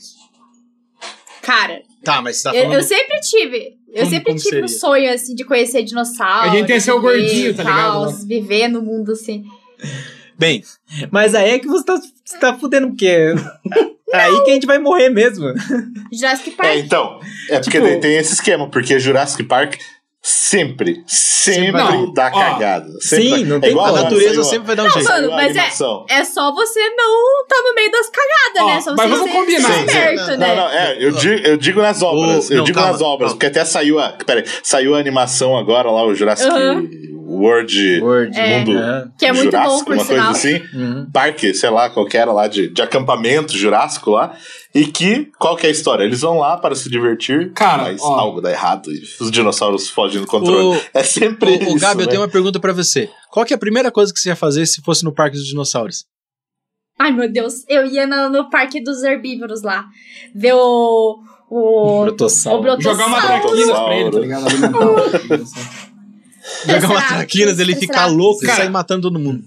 Cara, 1.47 1.81
Tá, 2.05 2.21
mas 2.21 2.37
você 2.39 2.43
tá 2.45 2.55
eu, 2.55 2.63
falando. 2.65 2.77
eu 2.77 2.83
sempre 2.83 3.21
tive. 3.21 3.77
Eu 3.89 4.01
Como- 4.01 4.11
sempre 4.11 4.33
como 4.33 4.39
tive 4.43 4.63
um 4.63 4.69
seria? 4.69 4.81
sonho, 4.81 5.13
assim, 5.15 5.35
de 5.35 5.45
conhecer 5.45 5.83
dinossauros. 5.85 6.53
A 6.53 6.55
gente 6.57 6.81
ser 6.81 6.93
o 6.93 7.01
viver 7.01 7.19
gordinho, 7.21 7.55
tá 7.55 7.63
ligado, 7.63 8.07
né? 8.13 8.19
Viver 8.27 8.69
no 8.69 8.83
mundo, 8.83 9.13
assim. 9.13 9.45
Bem, 10.39 10.63
Mas 11.11 11.35
aí 11.35 11.51
é 11.53 11.59
que 11.59 11.67
você 11.67 11.85
tá, 11.85 11.99
você 12.25 12.39
tá 12.39 12.55
fudendo, 12.59 12.89
porque. 12.89 13.35
Aí 14.13 14.45
que 14.45 14.51
a 14.51 14.55
gente 14.55 14.67
vai 14.67 14.79
morrer 14.79 15.09
mesmo. 15.09 15.47
Jurassic 16.13 16.51
Park. 16.53 16.69
É, 16.69 16.79
então. 16.79 17.21
É 17.51 17.59
porque 17.61 17.81
Tipo- 17.81 18.01
tem 18.01 18.17
esse 18.17 18.35
esquema, 18.35 18.69
porque 18.71 18.99
Jurassic 18.99 19.43
Park 19.45 19.77
sempre, 20.29 21.05
sempre 21.07 21.71
Não, 21.71 22.13
dá 22.13 22.31
ó, 22.35 22.41
cagada. 22.41 22.89
Sempre 23.01 23.25
sim, 23.25 23.31
dá- 23.43 23.49
não 23.49 23.57
é 23.57 23.61
tem 23.61 23.71
igual 23.71 23.87
a 23.87 24.03
natureza 24.03 24.35
saiu 24.35 24.45
sempre 24.45 24.67
vai 24.67 24.77
dar 24.77 24.83
um 24.83 24.87
Não, 24.87 24.93
jeito. 24.93 25.09
mano, 25.09 25.31
mas 25.31 25.57
é-. 25.57 25.67
É 26.09 26.25
só 26.25 26.53
você 26.53 26.81
não 26.97 27.47
tá 27.49 27.57
no 27.65 27.75
meio 27.77 27.91
das 27.93 28.11
cagadas, 28.11 28.63
Ó, 28.63 28.67
né? 28.75 28.81
Só 28.81 28.95
mas 28.97 29.09
você 29.11 29.17
vamos 29.19 29.33
combinar. 29.33 29.69
Sim, 29.73 29.79
sim. 29.79 29.85
esperto, 29.87 30.31
Não, 30.33 30.37
né? 30.39 30.55
não, 30.57 30.69
é, 30.69 30.97
eu 30.99 31.13
digo, 31.13 31.47
eu 31.47 31.57
digo 31.57 31.81
nas 31.81 32.03
obras. 32.03 32.51
Eu 32.51 32.57
não, 32.59 32.65
digo 32.65 32.77
calma, 32.77 32.93
nas 32.93 33.01
obras, 33.01 33.19
calma. 33.19 33.31
porque 33.35 33.47
até 33.47 33.65
saiu 33.65 34.01
a. 34.01 34.09
Peraí, 34.27 34.45
saiu 34.65 34.97
a 34.97 34.99
animação 34.99 35.57
agora 35.57 35.89
lá, 35.91 36.05
o 36.05 36.13
Jurassic 36.15 36.51
Uhum. 36.51 36.89
World 37.37 38.01
Word. 38.01 38.39
É. 38.39 38.59
Mundo 38.59 38.79
Aham. 38.79 39.13
Que 39.19 39.27
é 39.27 39.33
muito 39.33 39.51
bom, 39.51 39.63
Jurássico, 39.63 39.85
por 39.85 39.95
uma 39.95 40.05
coisa 40.05 40.21
sinal. 40.21 40.31
assim. 40.33 40.63
Uhum. 40.75 41.11
Parque, 41.13 41.55
sei 41.55 41.71
lá, 41.71 41.91
qualquer 41.91 42.25
lá 42.27 42.49
de, 42.49 42.69
de 42.69 42.83
acampamento 42.83 43.57
jurássico 43.57 44.11
lá. 44.11 44.37
E 44.75 44.87
que, 44.87 45.31
qual 45.39 45.57
que 45.57 45.67
é 45.67 45.69
a 45.69 45.73
história? 45.73 46.05
Eles 46.05 46.21
vão 46.21 46.39
lá 46.39 46.57
para 46.57 46.75
se 46.75 46.91
divertir, 46.91 47.53
Cara, 47.53 47.85
mas 47.85 48.03
ó. 48.03 48.15
algo 48.19 48.41
dá 48.41 48.51
errado 48.51 48.93
e 48.93 49.03
os 49.21 49.31
dinossauros 49.31 49.89
fogem 49.89 50.21
do 50.21 50.27
controle. 50.27 50.77
Ô, 50.77 50.81
é 50.93 51.03
sempre 51.03 51.51
ô, 51.51 51.55
isso. 51.55 51.79
Gabi, 51.79 52.03
eu 52.03 52.07
né? 52.07 52.11
tenho 52.11 52.23
uma 52.23 52.29
pergunta 52.29 52.61
pra 52.61 52.73
você. 52.73 53.09
Qual 53.31 53.47
que 53.47 53.55
é 53.55 53.57
a 53.57 53.59
primeira 53.59 53.91
coisa 53.91 54.13
que 54.13 54.19
você 54.19 54.29
ia 54.29 54.37
fazer 54.37 54.67
se 54.67 54.83
fosse 54.83 55.05
no 55.05 55.15
Parque 55.15 55.37
dos 55.37 55.47
Dinossauros? 55.47 56.05
Ai, 56.99 57.13
meu 57.13 57.31
Deus. 57.31 57.65
Eu 57.69 57.87
ia 57.87 58.07
no, 58.07 58.29
no 58.31 58.51
parque 58.51 58.83
dos 58.83 59.03
herbívoros 59.03 59.63
lá. 59.63 59.85
Ver 60.35 60.55
o. 60.55 61.19
O. 61.49 62.03
Brotossauro. 62.05 62.59
O 62.59 62.63
brotossauro. 62.63 62.99
Jogar 62.99 63.07
uma 63.07 63.23
traquinas 63.23 63.79
pra 63.79 63.97
ele, 63.97 64.11
tá 64.11 64.19
ligado? 64.19 64.47
Jogar 66.67 66.91
uma 66.91 67.03
traquinas, 67.03 67.59
ele 67.59 67.75
ficar 67.75 68.07
louco 68.07 68.45
e 68.45 68.47
sair 68.49 68.71
matando 68.71 69.03
todo 69.03 69.19
mundo. 69.19 69.43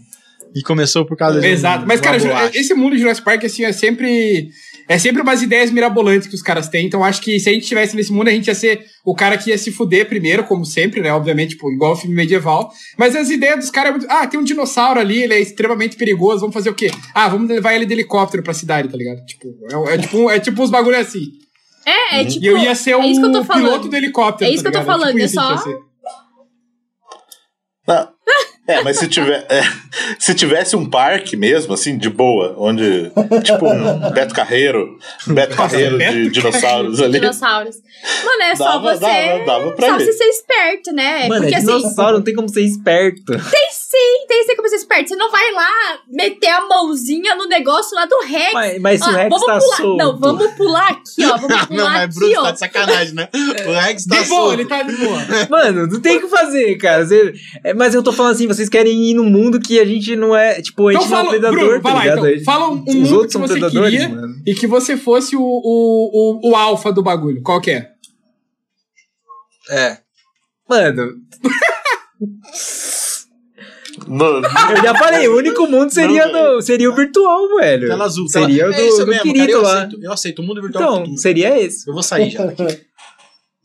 E 0.55 0.61
começou 0.63 1.05
por 1.05 1.15
causa 1.15 1.39
de. 1.39 1.45
um- 1.47 1.49
Exato. 1.49 1.85
Mas, 1.87 2.01
cara, 2.01 2.17
bolacha. 2.17 2.57
esse 2.59 2.73
mundo 2.73 2.95
de 2.95 3.01
Jurassic 3.01 3.23
Park, 3.23 3.43
assim, 3.45 3.63
é 3.63 3.71
sempre. 3.71 4.49
É 4.87 4.97
sempre 4.97 5.21
umas 5.21 5.43
ideias 5.43 5.69
mirabolantes 5.69 6.27
que 6.27 6.33
os 6.33 6.41
caras 6.41 6.67
têm, 6.67 6.87
então 6.87 7.03
acho 7.05 7.21
que 7.21 7.39
se 7.39 7.47
a 7.47 7.53
gente 7.53 7.61
estivesse 7.61 7.95
nesse 7.95 8.11
mundo, 8.11 8.27
a 8.27 8.31
gente 8.31 8.47
ia 8.47 8.55
ser 8.55 8.83
o 9.05 9.13
cara 9.13 9.37
que 9.37 9.51
ia 9.51 9.57
se 9.59 9.71
fuder 9.71 10.07
primeiro, 10.09 10.43
como 10.45 10.65
sempre, 10.65 10.99
né? 10.99 11.13
Obviamente, 11.13 11.51
tipo, 11.51 11.71
igual 11.71 11.91
o 11.91 11.95
filme 11.95 12.15
medieval. 12.15 12.71
Mas 12.97 13.15
as 13.15 13.29
ideias 13.29 13.57
dos 13.59 13.69
caras 13.69 13.89
é 13.93 13.97
muito. 13.99 14.07
Ah, 14.09 14.25
tem 14.25 14.39
um 14.39 14.43
dinossauro 14.43 14.99
ali, 14.99 15.21
ele 15.21 15.35
é 15.35 15.39
extremamente 15.39 15.95
perigoso, 15.95 16.39
vamos 16.39 16.55
fazer 16.55 16.71
o 16.71 16.73
quê? 16.73 16.89
Ah, 17.13 17.27
vamos 17.29 17.47
levar 17.47 17.75
ele 17.75 17.85
de 17.85 17.93
helicóptero 17.93 18.41
pra 18.41 18.51
cidade, 18.51 18.89
tá 18.89 18.97
ligado? 18.97 19.23
Tipo, 19.27 19.47
é, 19.89 19.93
é 19.93 19.97
tipo, 19.99 20.29
é 20.31 20.39
tipo 20.39 20.63
uns 20.63 20.71
bagulho 20.71 20.97
assim. 20.97 21.21
É, 21.85 22.21
é 22.21 22.25
tipo. 22.25 22.43
e 22.43 22.47
eu 22.47 22.57
ia 22.57 22.73
ser 22.73 22.91
é 22.91 22.97
o 22.97 23.01
falando. 23.45 23.45
piloto 23.47 23.87
do 23.89 23.95
helicóptero. 23.95 24.49
É 24.49 24.53
isso 24.55 24.63
tá 24.63 24.71
que 24.71 24.77
eu 24.77 24.81
tô 24.81 24.87
falando, 24.87 25.09
tipo 25.09 25.19
é 25.19 25.25
isso 25.25 25.35
que 25.35 25.39
só- 25.39 25.57
ser. 25.57 25.77
Não. 27.89 28.09
É, 28.67 28.83
mas 28.83 28.99
se 28.99 29.07
tiver, 29.07 29.47
é, 29.49 29.63
se 30.19 30.35
tivesse 30.35 30.75
um 30.75 30.87
parque 30.87 31.35
mesmo, 31.35 31.73
assim, 31.73 31.97
de 31.97 32.07
boa, 32.07 32.53
onde, 32.55 33.11
tipo, 33.43 33.67
um 33.67 34.11
Beto 34.11 34.31
Carreiro, 34.35 34.95
um 35.27 35.33
Beto 35.33 35.55
Carreiro 35.55 35.97
de 35.97 36.29
dinossauros 36.29 37.01
ali. 37.01 37.19
Dinossauros. 37.19 37.77
Mano, 38.23 38.43
é 38.43 38.55
só 38.55 38.63
Dava- 38.65 38.93
você. 38.95 38.99
dava- 38.99 39.45
dava 39.45 39.71
pra 39.71 39.87
só 39.87 39.97
ver. 39.97 40.05
você 40.05 40.13
ser 40.13 40.25
esperto, 40.25 40.91
né? 40.93 41.27
Mano, 41.27 41.41
Porque 41.41 41.55
é 41.55 41.57
assim, 41.57 41.65
dinossauro, 41.65 42.17
não 42.17 42.23
tem 42.23 42.35
como 42.35 42.47
ser 42.47 42.61
esperto. 42.61 43.25
tem 43.25 43.67
sim, 43.99 44.27
tem 44.27 44.43
sim 44.45 44.55
como 44.55 44.67
ser 44.69 44.75
esperto. 44.77 45.09
Você 45.09 45.15
não 45.15 45.29
vai 45.31 45.51
lá 45.51 45.99
meter 46.07 46.47
a 46.49 46.65
mãozinha 46.67 47.35
no 47.35 47.45
negócio 47.47 47.95
lá 47.95 48.05
do 48.05 48.19
Rex. 48.25 48.53
Mas, 48.53 48.79
mas 48.81 49.01
se 49.03 49.09
o 49.09 49.13
Rex 49.13 49.29
vamos 49.29 49.45
tá 49.45 49.57
pular. 49.59 49.77
solto. 49.77 49.97
Não, 49.97 50.19
vamos 50.19 50.51
pular 50.53 50.87
aqui, 50.89 51.25
ó. 51.25 51.37
Vamos 51.37 51.61
pular 51.67 51.69
Não, 51.69 51.83
mas 51.89 52.03
aqui, 52.03 52.15
Bruno 52.19 52.39
ó. 52.39 52.43
tá 52.43 52.51
de 52.51 52.59
sacanagem, 52.59 53.13
né? 53.15 53.29
O 53.67 53.71
Rex 53.71 54.05
tá 54.05 54.21
De 54.21 54.27
boa, 54.29 54.39
solto. 54.41 54.53
ele 54.53 54.65
tá 54.69 54.83
de 54.83 54.95
boa. 54.95 55.19
Mano, 55.49 55.87
não 55.87 55.99
tem 56.01 56.17
o 56.17 56.21
que 56.21 56.27
fazer, 56.27 56.75
cara. 56.77 57.05
Você- 57.05 57.33
é, 57.63 57.73
mas 57.73 57.93
eu 57.93 58.01
tô 58.03 58.11
falando 58.13 58.33
assim, 58.33 58.47
vocês 58.47 58.69
querem 58.69 59.11
ir 59.11 59.13
num 59.13 59.29
mundo 59.29 59.59
que 59.59 59.79
a 59.79 59.85
gente 59.85 60.15
não 60.15 60.35
é. 60.35 60.61
Tipo, 60.61 60.87
a 60.87 60.93
gente 60.93 61.05
Então 61.05 61.11
não 61.11 61.17
é 61.17 61.23
fala, 61.23 61.27
um 61.27 61.31
predador, 61.39 61.59
Bruno, 61.59 61.81
tá 61.83 61.89
vai 61.89 61.93
lá, 61.93 62.03
ligado? 62.15 62.29
então. 62.29 62.43
Fala 62.45 62.69
um, 62.69 62.73
um 62.75 62.83
Os 62.87 62.95
mundo 62.95 63.13
outros 63.13 63.25
que 63.27 63.31
são 63.33 63.41
você 63.41 63.53
predadores, 63.53 63.91
queria 63.99 64.09
mano. 64.09 64.35
e 64.45 64.53
que 64.55 64.67
você 64.67 64.95
fosse 64.97 65.35
o, 65.35 65.41
o, 65.41 66.39
o, 66.45 66.51
o 66.51 66.55
alfa 66.55 66.91
do 66.91 67.03
bagulho. 67.03 67.41
Qual 67.43 67.59
que 67.61 67.71
é? 67.71 67.89
É. 69.71 69.97
Mano, 70.69 71.13
No- 74.09 74.25
eu 74.41 74.83
já 74.83 74.95
falei, 74.95 75.27
o 75.27 75.37
único 75.37 75.67
mundo 75.67 75.91
seria, 75.91 76.27
Não, 76.27 76.55
do, 76.55 76.61
seria 76.61 76.89
o 76.89 76.95
virtual, 76.95 77.47
velho. 77.57 77.87
Tela 77.87 78.05
azul. 78.05 78.25
tela- 78.27 78.45
Seria 78.47 78.67
o 78.67 78.73
é 78.73 78.75
do, 78.75 78.81
isso 78.81 78.97
do 78.99 79.07
mesmo, 79.07 79.23
querido 79.23 79.45
cara, 79.45 79.51
eu 79.51 79.61
lá. 79.61 79.73
Aceito, 79.83 79.97
eu 80.03 80.11
aceito. 80.13 80.39
O 80.41 80.45
mundo 80.45 80.61
virtual 80.61 80.83
Então, 80.83 81.01
é 81.01 81.03
tudo. 81.05 81.17
seria 81.19 81.59
esse. 81.61 81.87
Eu 81.89 81.93
vou 81.93 82.03
sair 82.03 82.29
já. 82.31 82.45
Daqui 82.45 82.55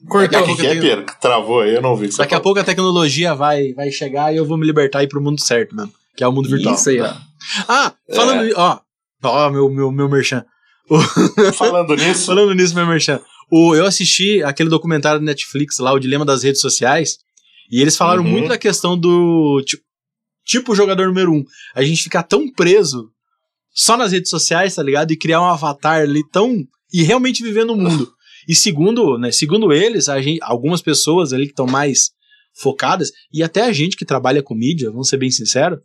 Cortou. 0.09 0.39
a 0.39 0.43
O 0.43 0.45
que, 0.57 0.63
eu 0.63 0.67
é, 0.67 0.69
tenho- 0.71 0.83
Pedro? 0.83 1.07
Travou 1.21 1.61
aí, 1.63 1.75
eu 1.75 1.81
não 1.83 1.97
vi. 1.97 2.09
Daqui 2.17 2.35
a 2.35 2.41
pouco 2.41 2.61
a 2.61 2.65
tecnologia 2.65 3.35
vai, 3.35 3.73
vai 3.73 3.91
chegar 3.91 4.33
e 4.33 4.37
eu 4.37 4.45
vou 4.45 4.59
me 4.59 4.67
libertar 4.67 5.01
e 5.03 5.07
ir 5.07 5.09
pro 5.09 5.21
mundo 5.23 5.41
certo 5.41 5.75
mesmo. 5.75 5.93
Que 6.17 6.23
é 6.23 6.29
o 6.29 6.33
mundo 6.33 6.49
virtual. 6.49 6.75
Isso 6.75 6.91
aí, 6.91 7.01
ó. 7.01 7.11
Ah, 7.67 7.93
falando. 8.15 8.53
Ó, 8.57 8.79
ó, 9.25 9.51
meu, 9.51 9.69
meu, 9.71 9.91
meu 9.91 10.09
merchan. 10.09 10.45
Falando 11.55 11.97
nisso, 11.97 12.27
Falando 12.27 12.55
nisso, 12.55 12.75
meu 12.75 12.87
merchan. 12.87 13.19
O, 13.51 13.75
eu 13.75 13.87
assisti 13.87 14.43
aquele 14.43 14.69
documentário 14.69 15.19
do 15.21 15.25
Netflix 15.25 15.79
lá, 15.79 15.93
O 15.93 15.99
Dilema 15.99 16.25
das 16.25 16.43
Redes 16.43 16.61
Sociais, 16.61 17.17
e 17.71 17.81
eles 17.81 17.97
falaram 17.97 18.23
Uhum. 18.23 18.29
muito 18.31 18.49
da 18.49 18.59
questão 18.59 18.97
do 18.99 19.63
tipo, 19.67 19.83
tipo 20.45 20.75
jogador 20.75 21.07
número 21.09 21.33
um. 21.33 21.45
A 21.75 21.83
gente 21.83 22.03
ficar 22.03 22.23
tão 22.23 22.51
preso 22.53 23.11
só 23.73 23.97
nas 23.97 24.13
redes 24.13 24.31
sociais, 24.31 24.75
tá 24.75 24.83
ligado? 24.83 25.13
E 25.13 25.17
criar 25.17 25.41
um 25.41 25.47
avatar 25.47 26.03
ali 26.03 26.23
tão. 26.31 26.63
e 26.93 27.03
realmente 27.03 27.43
viver 27.43 27.65
no 27.65 27.77
mundo. 27.77 28.11
E 28.47 28.55
segundo, 28.55 29.17
né, 29.17 29.33
segundo 29.33 29.73
eles, 29.73 30.05
gente, 30.05 30.39
algumas 30.43 30.83
pessoas 30.83 31.33
ali 31.33 31.45
que 31.47 31.53
estão 31.53 31.67
mais 31.67 32.11
focadas, 32.55 33.11
e 33.33 33.43
até 33.43 33.63
a 33.63 33.73
gente 33.73 33.97
que 33.97 34.05
trabalha 34.05 34.43
com 34.43 34.55
mídia, 34.55 34.91
vamos 34.91 35.09
ser 35.09 35.17
bem 35.17 35.31
sinceros, 35.31 35.79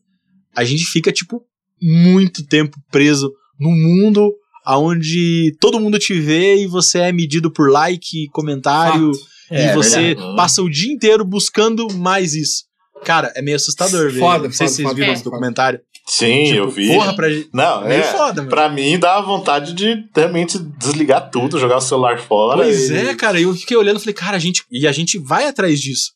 a 0.53 0.65
gente 0.65 0.83
fica, 0.83 1.09
tipo, 1.09 1.41
muito 1.81 2.45
tempo 2.45 2.77
preso 2.91 3.31
no 3.57 3.69
mundo 3.71 4.29
aonde 4.65 5.55
todo 5.61 5.79
mundo 5.79 5.97
te 5.97 6.13
vê 6.19 6.61
e 6.61 6.67
você 6.67 6.99
é 6.99 7.11
medido 7.13 7.49
por 7.49 7.71
like, 7.71 8.27
comentário, 8.33 9.11
e 9.49 9.55
É, 9.55 9.73
você 9.73 10.13
verdade. 10.13 10.35
passa 10.35 10.61
o 10.61 10.69
dia 10.69 10.91
inteiro 10.91 11.23
buscando 11.23 11.87
mais 11.93 12.33
isso. 12.33 12.65
Cara, 13.03 13.31
é 13.35 13.41
meio 13.41 13.55
assustador 13.55 14.11
ver. 14.11 14.19
Foda, 14.19 14.43
Não 14.47 14.51
sei 14.51 14.57
foda, 14.67 14.69
se 14.69 14.75
vocês 14.75 14.83
foda, 14.87 14.95
viram 14.95 15.07
foda, 15.07 15.13
esse 15.17 15.23
documentário. 15.23 15.79
sim, 16.07 16.43
Tipo, 16.45 16.57
eu 16.57 16.69
vi. 16.69 16.87
Porra, 16.87 17.15
pra 17.15 17.29
gente. 17.29 17.49
Não, 17.53 17.85
Meio 17.85 18.01
é. 18.01 18.03
foda, 18.03 18.41
mano. 18.41 18.49
Pra 18.49 18.69
mim 18.69 18.99
dá 18.99 19.19
vontade 19.21 19.73
de 19.73 20.05
realmente 20.15 20.57
desligar 20.59 21.29
tudo, 21.31 21.57
jogar 21.59 21.77
o 21.77 21.81
celular 21.81 22.19
fora. 22.19 22.57
Pois 22.63 22.89
e- 22.89 22.95
é, 22.95 23.15
cara, 23.15 23.39
eu 23.39 23.53
fiquei 23.55 23.75
olhando 23.77 23.97
e 23.97 23.99
falei, 24.01 24.13
cara, 24.13 24.37
a 24.37 24.39
gente. 24.39 24.63
E 24.71 24.87
a 24.87 24.91
gente 24.91 25.17
vai 25.17 25.47
atrás 25.47 25.79
disso, 25.79 26.11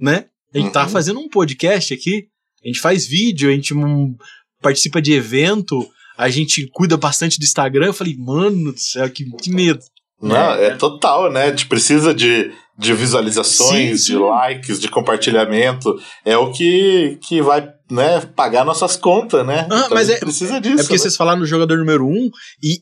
né? 0.00 0.26
A 0.54 0.58
gente 0.58 0.72
tá 0.72 0.84
Uhum. 0.84 0.88
fazendo 0.88 1.20
um 1.20 1.28
podcast 1.28 1.92
aqui, 1.92 2.28
a 2.64 2.66
gente 2.68 2.80
faz 2.80 3.06
vídeo, 3.06 3.50
a 3.50 3.52
gente 3.52 3.74
hum, 3.74 4.16
participa 4.62 5.02
de 5.02 5.12
evento, 5.12 5.86
a 6.16 6.28
gente 6.30 6.66
cuida 6.72 6.96
bastante 6.96 7.38
do 7.38 7.44
Instagram. 7.44 7.86
Eu 7.86 7.92
falei, 7.94 8.16
mano 8.16 8.72
do 8.72 8.78
céu, 8.80 9.08
que, 9.10 9.24
que 9.42 9.50
medo. 9.50 9.80
Não, 10.20 10.52
é, 10.54 10.70
total, 10.74 11.30
né? 11.30 11.44
A 11.44 11.50
gente 11.50 11.66
precisa 11.66 12.12
de, 12.14 12.50
de 12.78 12.94
visualizações, 12.94 14.02
Sim, 14.02 14.06
sim. 14.06 14.12
de 14.12 14.18
likes, 14.18 14.78
de 14.80 14.88
compartilhamento. 14.88 15.94
É 16.24 16.36
o 16.36 16.52
que, 16.52 17.18
que 17.26 17.42
vai 17.42 17.68
né, 17.90 18.20
pagar 18.36 18.64
nossas 18.64 18.96
contas, 18.96 19.44
né? 19.44 19.66
Ah, 19.70 19.82
Então 19.86 19.88
mas 19.90 20.08
é- 20.08 20.18
precisa 20.18 20.60
disso. 20.60 20.74
É 20.74 20.82
porque 20.82 20.92
né? 20.94 20.98
vocês 20.98 21.16
falaram 21.16 21.40
no 21.40 21.46
jogador 21.46 21.76
número 21.78 22.06
um 22.06 22.30
e 22.62 22.78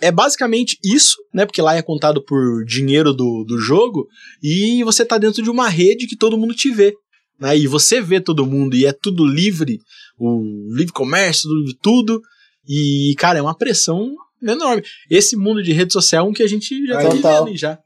é 0.00 0.12
basicamente 0.12 0.76
isso, 0.84 1.16
né? 1.34 1.44
Porque 1.44 1.60
lá 1.62 1.76
é 1.76 1.82
contado 1.82 2.22
por 2.24 2.64
dinheiro 2.64 3.12
do, 3.12 3.44
do 3.44 3.58
jogo 3.58 4.06
e 4.42 4.82
você 4.84 5.04
tá 5.04 5.18
dentro 5.18 5.42
de 5.42 5.50
uma 5.50 5.68
rede 5.68 6.06
que 6.06 6.16
todo 6.16 6.38
mundo 6.38 6.54
te 6.54 6.70
vê. 6.70 6.94
Né? 7.40 7.58
E 7.58 7.66
você 7.66 8.00
vê 8.00 8.20
todo 8.20 8.46
mundo 8.46 8.76
e 8.76 8.86
é 8.86 8.92
tudo 8.92 9.26
livre, 9.26 9.78
o 10.18 10.40
livre 10.76 10.92
comércio, 10.92 11.48
tudo, 11.48 11.74
tudo. 11.82 12.20
E, 12.68 13.14
cara, 13.18 13.38
é 13.40 13.42
uma 13.42 13.56
pressão 13.56 14.12
enorme. 14.40 14.82
Esse 15.10 15.36
mundo 15.36 15.62
de 15.62 15.72
rede 15.72 15.92
social 15.92 16.26
é 16.26 16.28
um 16.28 16.32
que 16.32 16.42
a 16.44 16.48
gente 16.48 16.86
já 16.86 16.94
tá 17.02 17.08
Total. 17.08 17.44
vivendo 17.44 17.58
já. 17.58 17.78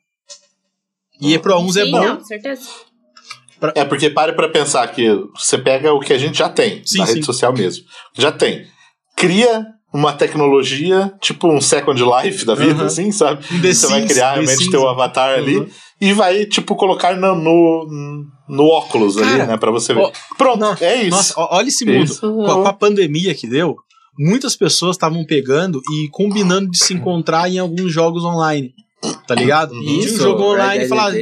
E 1.20 1.38
para 1.38 1.58
uns 1.58 1.76
é 1.76 1.84
Sim, 1.84 1.90
bom. 1.90 2.04
não, 2.04 2.24
certeza. 2.24 2.62
É 3.74 3.84
porque 3.84 4.10
pare 4.10 4.32
pra 4.34 4.48
pensar 4.48 4.86
que 4.88 5.08
você 5.34 5.56
pega 5.56 5.92
o 5.92 6.00
que 6.00 6.12
a 6.12 6.18
gente 6.18 6.36
já 6.38 6.48
tem 6.48 6.82
Sim, 6.84 6.98
na 6.98 7.06
sim. 7.06 7.14
rede 7.14 7.26
social 7.26 7.52
mesmo. 7.54 7.84
Já 8.16 8.30
tem. 8.30 8.66
Cria 9.16 9.64
uma 9.94 10.12
tecnologia, 10.12 11.10
tipo 11.22 11.48
um 11.48 11.58
Second 11.60 12.02
Life 12.04 12.44
da 12.44 12.54
vida, 12.54 12.80
Uhum. 12.80 12.86
assim, 12.86 13.10
sabe? 13.10 13.42
The 13.62 13.72
Você 13.72 13.86
vai 13.86 14.00
Sims, 14.00 14.12
criar 14.12 14.28
The 14.28 14.34
realmente 14.40 14.58
Sims. 14.58 14.70
teu 14.70 14.86
avatar 14.88 15.38
ali 15.38 15.56
Uhum. 15.56 15.68
e 16.02 16.12
vai, 16.12 16.44
tipo, 16.44 16.76
colocar 16.76 17.16
no, 17.16 17.34
no, 17.34 17.86
no 18.46 18.64
óculos 18.66 19.16
ali, 19.16 19.30
Cara, 19.38 19.46
né? 19.46 19.56
Pra 19.56 19.70
você 19.70 19.94
ver. 19.94 20.02
ó, 20.02 20.12
Pronto, 20.36 20.58
nossa, 20.58 20.84
é 20.84 21.00
isso. 21.02 21.10
Nossa, 21.10 21.34
olha 21.50 21.68
esse 21.68 21.86
mundo. 21.86 22.04
Isso. 22.04 22.20
Com 22.20 22.44
a, 22.46 22.54
com 22.56 22.68
a 22.68 22.72
pandemia 22.74 23.34
que 23.34 23.46
deu, 23.48 23.74
muitas 24.18 24.54
pessoas 24.54 24.96
estavam 24.96 25.24
pegando 25.24 25.80
e 25.90 26.08
combinando 26.10 26.70
de 26.70 26.76
se 26.76 26.92
encontrar 26.94 27.48
em 27.50 27.58
alguns 27.58 27.90
jogos 27.90 28.22
online. 28.22 28.74
Tá 29.26 29.34
ligado? 29.34 29.72
Uhum. 29.72 29.80
Tinha 30.00 30.12
um 30.14 30.16
jogo 30.16 30.42
online 30.42 30.84
e 30.84 30.88
falava. 30.88 31.16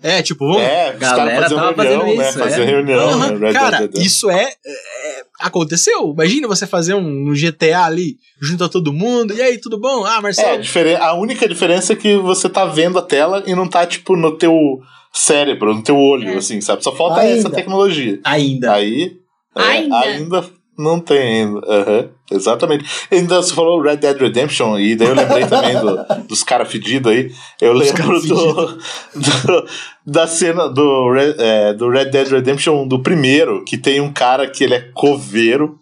É, 0.00 0.22
tipo, 0.22 0.46
vamos. 0.46 0.62
É, 0.62 0.92
Galera 0.92 1.42
faziam 1.42 1.58
tava 1.60 1.82
reunião, 1.82 2.00
fazendo 2.00 2.16
né? 2.18 2.28
isso, 2.28 2.38
Fazer 2.38 2.62
é. 2.62 2.64
reunião, 2.64 3.08
Aham, 3.08 3.32
né? 3.38 3.52
Cara, 3.52 3.90
isso 3.96 4.30
é, 4.30 4.44
é- 4.44 5.24
Aconteceu. 5.40 6.10
Imagina 6.12 6.46
você 6.48 6.66
fazer 6.66 6.94
um 6.94 7.32
GTA 7.32 7.84
ali, 7.84 8.16
junto 8.40 8.64
a 8.64 8.68
todo 8.68 8.92
mundo. 8.92 9.34
E 9.34 9.40
aí, 9.42 9.58
tudo 9.58 9.78
bom? 9.78 10.04
Ah, 10.04 10.14
É, 10.14 10.18
a, 10.18 10.20
Marcelo. 10.20 10.62
diferen- 10.62 10.96
a 10.96 11.14
única 11.14 11.48
diferença 11.48 11.92
é 11.92 11.96
que 11.96 12.16
você 12.16 12.48
tá 12.48 12.64
vendo 12.64 12.98
a 12.98 13.02
tela 13.02 13.42
e 13.46 13.54
não 13.54 13.66
tá, 13.68 13.84
tipo, 13.86 14.16
no 14.16 14.36
teu 14.36 14.80
cérebro, 15.12 15.74
no 15.74 15.82
teu 15.82 15.96
olho, 15.96 16.28
É. 16.30 16.36
assim, 16.36 16.60
sabe? 16.60 16.82
Só 16.82 16.92
falta 16.94 17.20
Ainda. 17.20 17.38
essa 17.38 17.50
tecnologia. 17.50 18.20
Ainda. 18.24 18.72
Aí. 18.74 19.16
é, 19.56 19.60
Ainda. 19.62 19.98
ainda 19.98 20.50
não 20.78 21.00
tem 21.00 21.18
ainda. 21.18 21.60
Aham, 21.66 22.08
exatamente. 22.30 22.84
Ainda 23.10 23.42
você 23.42 23.54
falou 23.54 23.80
Red 23.82 23.96
Dead 23.96 24.16
Redemption, 24.18 24.78
e 24.78 24.94
daí 24.94 25.08
eu 25.08 25.14
lembrei 25.14 25.44
também 25.46 25.74
do- 25.78 26.04
dos 26.28 26.42
caras 26.42 26.70
fedidos 26.70 27.10
aí. 27.12 27.32
Eu 27.60 27.72
lembro 27.72 28.20
do, 28.22 28.66
do- 29.16 29.66
da 30.06 30.26
cena 30.26 30.68
do, 30.68 31.12
Red- 31.12 31.34
é, 31.38 31.72
do 31.74 31.88
Red 31.90 32.06
Dead 32.06 32.28
Redemption 32.28 32.86
do 32.86 33.00
primeiro, 33.00 33.64
que 33.64 33.76
tem 33.76 34.00
um 34.00 34.12
cara 34.12 34.46
que 34.48 34.62
ele 34.64 34.74
é 34.74 34.80
coveiro. 34.94 35.78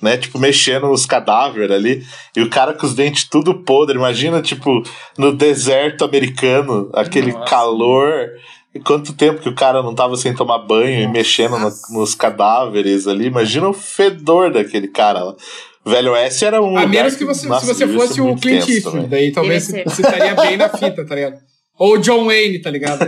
Né, 0.00 0.16
tipo, 0.16 0.36
mexendo 0.36 0.88
nos 0.88 1.06
cadáveres 1.06 1.70
ali, 1.70 2.02
e 2.36 2.40
o 2.42 2.50
cara 2.50 2.72
com 2.74 2.84
os 2.84 2.92
dentes 2.92 3.22
tudo 3.22 3.54
podre. 3.62 3.96
Imagina, 3.96 4.42
tipo, 4.42 4.82
no 5.16 5.32
deserto 5.32 6.04
americano, 6.04 6.90
aquele 6.92 7.30
Nossa. 7.30 7.44
calor. 7.48 8.28
E 8.74 8.80
quanto 8.80 9.12
tempo 9.12 9.40
que 9.40 9.48
o 9.48 9.54
cara 9.54 9.82
não 9.82 9.94
tava 9.94 10.16
sem 10.16 10.34
tomar 10.34 10.58
banho 10.60 11.02
e 11.02 11.06
mexendo 11.06 11.58
no- 11.58 11.72
nos 11.90 12.14
cadáveres 12.14 13.06
ali. 13.06 13.26
Imagina 13.26 13.68
o 13.68 13.72
fedor 13.74 14.50
daquele 14.52 14.88
cara 14.88 15.22
lá. 15.24 15.34
Velho 15.84 16.12
Oeste 16.12 16.44
era 16.44 16.62
um. 16.62 16.68
A 16.78 16.82
lugar 16.84 16.88
menos 16.88 17.16
que 17.16 17.24
você, 17.24 17.46
nossa, 17.48 17.66
se 17.66 17.74
você 17.74 17.88
fosse 17.88 18.20
o 18.20 18.34
Clint 18.36 18.66
Eastwood, 18.68 19.08
daí 19.08 19.30
talvez 19.32 19.66
você 19.66 19.82
estaria 19.82 20.34
bem 20.34 20.56
na 20.56 20.68
fita, 20.68 21.04
tá 21.04 21.14
ligado? 21.14 21.38
Ou 21.78 21.94
o 21.94 21.98
John 21.98 22.24
Wayne, 22.26 22.60
tá 22.62 22.70
ligado? 22.70 23.00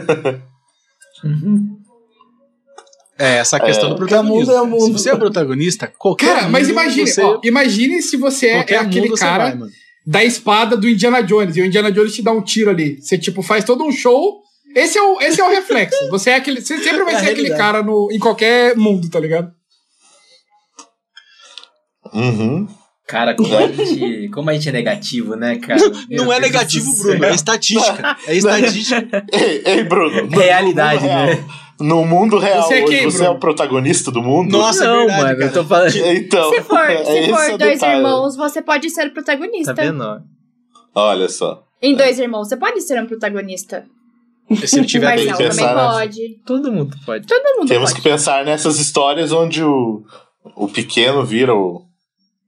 É, 3.18 3.36
essa 3.38 3.60
questão 3.60 3.92
É. 3.92 3.94
do 3.94 4.24
mundo 4.24 4.50
é 4.50 4.60
o 4.60 4.64
Se 4.64 4.70
mundo. 4.70 4.98
você 4.98 5.10
é 5.10 5.16
protagonista, 5.16 5.86
qualquer. 5.98 6.34
Cara, 6.34 6.48
mas 6.48 6.66
mundo 6.68 6.72
imagine, 6.80 7.06
você- 7.06 7.22
ó, 7.22 7.40
imagine 7.44 8.02
se 8.02 8.16
você 8.16 8.46
é, 8.48 8.56
é 8.68 8.76
aquele 8.76 9.08
mundo 9.08 9.18
cara 9.18 9.54
vai, 9.54 9.68
da 10.04 10.24
espada 10.24 10.76
do 10.76 10.88
Indiana 10.88 11.22
Jones, 11.22 11.56
e 11.56 11.62
o 11.62 11.64
Indiana 11.64 11.92
Jones 11.92 12.12
te 12.14 12.22
dá 12.22 12.32
um 12.32 12.42
tiro 12.42 12.70
ali. 12.70 13.00
Você, 13.00 13.16
tipo, 13.16 13.40
faz 13.40 13.64
todo 13.64 13.84
um 13.84 13.92
show. 13.92 14.42
Esse 14.74 14.98
é 14.98 15.02
o, 15.02 15.20
esse 15.20 15.40
é 15.40 15.44
o 15.44 15.50
reflexo. 15.50 15.96
Você 16.10 16.30
é 16.30 16.36
aquele. 16.36 16.60
Você 16.60 16.78
sempre 16.78 17.04
vai 17.04 17.14
É 17.14 17.16
a 17.16 17.20
ser 17.20 17.30
aquele 17.30 17.50
cara 17.56 17.82
no, 17.82 18.08
em 18.10 18.18
qualquer 18.18 18.76
mundo, 18.76 19.08
tá 19.08 19.20
ligado? 19.20 19.50
Uhum. 22.12 22.66
Cara, 23.06 23.34
como 23.34 23.54
a, 23.54 23.66
gente, 23.70 24.28
como 24.30 24.48
a 24.50 24.54
gente 24.54 24.68
é 24.68 24.72
negativo, 24.72 25.36
né, 25.36 25.58
cara? 25.58 25.78
Não 26.10 26.32
é 26.32 26.40
negativo, 26.40 26.90
Bruno, 26.96 27.24
é 27.26 27.34
estatística. 27.34 28.16
É 28.26 28.34
estatística. 28.36 29.24
Ei, 29.30 29.62
ei, 29.64 29.84
Bruno. 29.84 30.22
no- 30.26 30.38
Realidade, 30.38 31.02
no 31.02 31.08
mundo 31.10 31.12
real- 31.12 31.26
né? 31.26 31.44
No 31.80 32.04
mundo 32.06 32.38
real, 32.38 32.62
Você 32.62 32.74
é 32.80 32.84
hoje, 32.84 32.96
quem, 32.96 33.04
você 33.10 33.18
Bruno? 33.18 33.32
é 33.32 33.36
o 33.36 33.38
protagonista 33.40 34.10
do 34.10 34.22
mundo? 34.22 34.52
Nossa, 34.56 34.84
é 34.84 34.86
não, 34.86 34.96
verdade, 35.06 35.22
mano, 35.22 35.36
cara. 35.38 35.44
eu 35.48 35.52
tô 35.52 35.64
falando. 35.64 35.92
Então, 36.16 36.50
Se 36.50 36.62
for, 36.62 36.78
é 36.90 37.04
se 37.04 37.28
for 37.30 37.58
dois 37.58 37.74
detalhe. 37.74 37.96
irmãos, 37.96 38.36
você 38.36 38.62
pode 38.62 38.88
ser 38.90 39.02
o 39.02 39.08
Tá 39.08 39.12
protagonista. 39.14 39.74
vendo? 39.74 40.02
ó? 40.02 40.18
Olha 40.94 41.28
só. 41.28 41.62
Em 41.82 41.94
dois 41.94 42.18
irmãos, 42.18 42.48
você 42.48 42.56
pode 42.56 42.80
ser 42.80 43.02
um 43.02 43.06
protagonista. 43.06 43.84
Se 44.66 44.78
ele 44.78 44.86
tiver 44.86 45.06
Mas 45.06 45.24
não, 45.26 45.32
também 45.32 45.48
nessa. 45.48 45.74
pode. 45.74 46.20
Todo 46.46 46.72
mundo 46.72 46.96
pode. 47.06 47.26
Todo 47.26 47.56
mundo 47.58 47.68
Temos 47.68 47.90
pode. 47.90 48.02
que 48.02 48.08
pensar 48.08 48.44
nessas 48.44 48.78
histórias 48.78 49.32
onde 49.32 49.62
o, 49.62 50.02
o 50.54 50.68
pequeno 50.68 51.24
vira 51.24 51.54
o, 51.54 51.82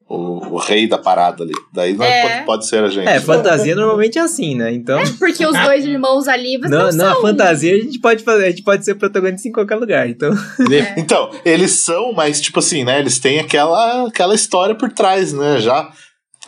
o, 0.08 0.54
o 0.54 0.56
rei 0.58 0.86
da 0.86 0.98
parada 0.98 1.42
ali. 1.42 1.54
Daí 1.72 1.94
não 1.94 2.04
É. 2.04 2.22
pode, 2.22 2.44
pode 2.46 2.66
ser 2.68 2.84
a 2.84 2.90
gente. 2.90 3.08
É, 3.08 3.18
fantasia 3.18 3.74
normalmente 3.74 4.18
é 4.18 4.20
assim, 4.22 4.54
né? 4.54 4.72
Então. 4.72 5.00
Porque 5.18 5.44
os 5.46 5.58
dois 5.58 5.84
irmãos 5.88 6.28
ali 6.28 6.58
você 6.58 6.68
Não, 6.68 6.90
não, 6.90 6.92
não, 6.92 7.18
a 7.18 7.20
fantasia 7.22 7.74
a 7.74 7.78
gente 7.78 7.98
pode 7.98 8.22
fazer, 8.22 8.44
a 8.44 8.50
gente 8.50 8.62
pode 8.62 8.84
ser 8.84 8.94
protagonista 8.96 9.48
em 9.48 9.52
qualquer 9.52 9.76
lugar. 9.76 10.08
Então, 10.08 10.30
Então, 10.98 11.30
eles 11.46 11.70
são, 11.72 12.12
mas 12.12 12.40
tipo 12.42 12.58
assim, 12.58 12.84
né? 12.84 13.00
Eles 13.00 13.18
têm 13.18 13.38
aquela, 13.40 14.06
aquela 14.06 14.34
história 14.34 14.74
por 14.74 14.92
trás, 14.92 15.32
né? 15.32 15.58
Já 15.60 15.90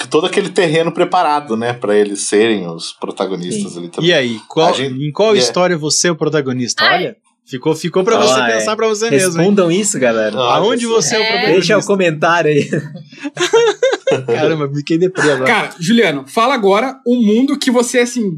todo 0.06 0.26
aquele 0.26 0.48
terreno 0.50 0.92
preparado, 0.92 1.56
né? 1.56 1.72
Pra 1.72 1.96
eles 1.96 2.22
serem 2.22 2.66
os 2.66 2.92
protagonistas 2.92 3.76
ali 3.76 3.88
também. 3.88 4.10
E 4.10 4.12
aí, 4.14 4.40
qual- 4.48 4.74
gente- 4.74 4.94
em 5.02 5.10
qual 5.12 5.34
é. 5.34 5.38
história 5.38 5.76
você 5.76 6.08
é 6.08 6.10
o 6.12 6.16
protagonista? 6.16 6.84
Ai. 6.84 6.94
Olha, 6.98 7.16
ficou, 7.46 7.74
ficou 7.74 8.04
pra 8.04 8.16
Ah, 8.18 8.22
você 8.22 8.40
é. 8.40 8.46
pensar 8.58 8.76
pra 8.76 8.86
você 8.88 9.10
mesmo. 9.10 9.30
hein? 9.30 9.36
respondam 9.38 9.70
isso, 9.72 9.98
galera. 9.98 10.36
Olha 10.36 10.54
Aonde 10.56 10.86
você 10.86 11.16
é, 11.16 11.18
o 11.18 11.22
É. 11.22 11.26
protagonista? 11.26 11.54
Deixa 11.58 11.78
o 11.78 11.86
comentário 11.86 12.50
aí. 12.50 12.68
Caramba, 14.26 14.70
fiquei 14.74 14.98
deprê 14.98 15.30
agora. 15.32 15.44
Cara, 15.46 15.70
Juliano, 15.78 16.24
fala 16.26 16.54
agora 16.54 16.98
um 17.06 17.20
mundo 17.22 17.58
que 17.58 17.70
você, 17.70 17.98
assim, 18.00 18.30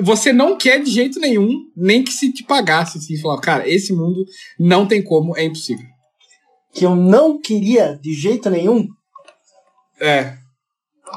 você 0.00 0.32
não 0.32 0.56
quer 0.56 0.80
de 0.82 0.90
jeito 0.90 1.18
nenhum, 1.18 1.50
nem 1.76 2.02
que 2.04 2.12
se 2.12 2.32
te 2.32 2.44
pagasse, 2.44 2.98
assim, 2.98 3.18
falar, 3.20 3.40
cara, 3.40 3.68
esse 3.68 3.92
mundo 3.92 4.24
não 4.58 4.86
tem 4.86 5.02
como, 5.02 5.36
é 5.36 5.44
impossível. 5.44 5.84
Que 6.72 6.84
eu 6.86 6.94
não 6.94 7.40
queria 7.40 7.98
de 8.00 8.12
jeito 8.14 8.48
nenhum. 8.50 8.86
É. 10.00 10.34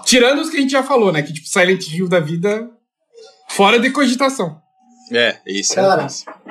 Tirando 0.06 0.40
os 0.40 0.50
que 0.50 0.58
a 0.58 0.62
gente 0.62 0.72
já 0.72 0.84
falou, 0.84 1.12
né? 1.12 1.22
Que, 1.22 1.34
tipo, 1.34 1.48
Silent 1.48 1.88
Hill 1.88 2.08
da 2.08 2.20
vida, 2.20 2.70
fora 3.50 3.80
de 3.80 3.90
cogitação. 3.92 4.60
É, 5.12 5.38
isso 5.46 5.76
Cara, 5.76 6.08
é. 6.08 6.42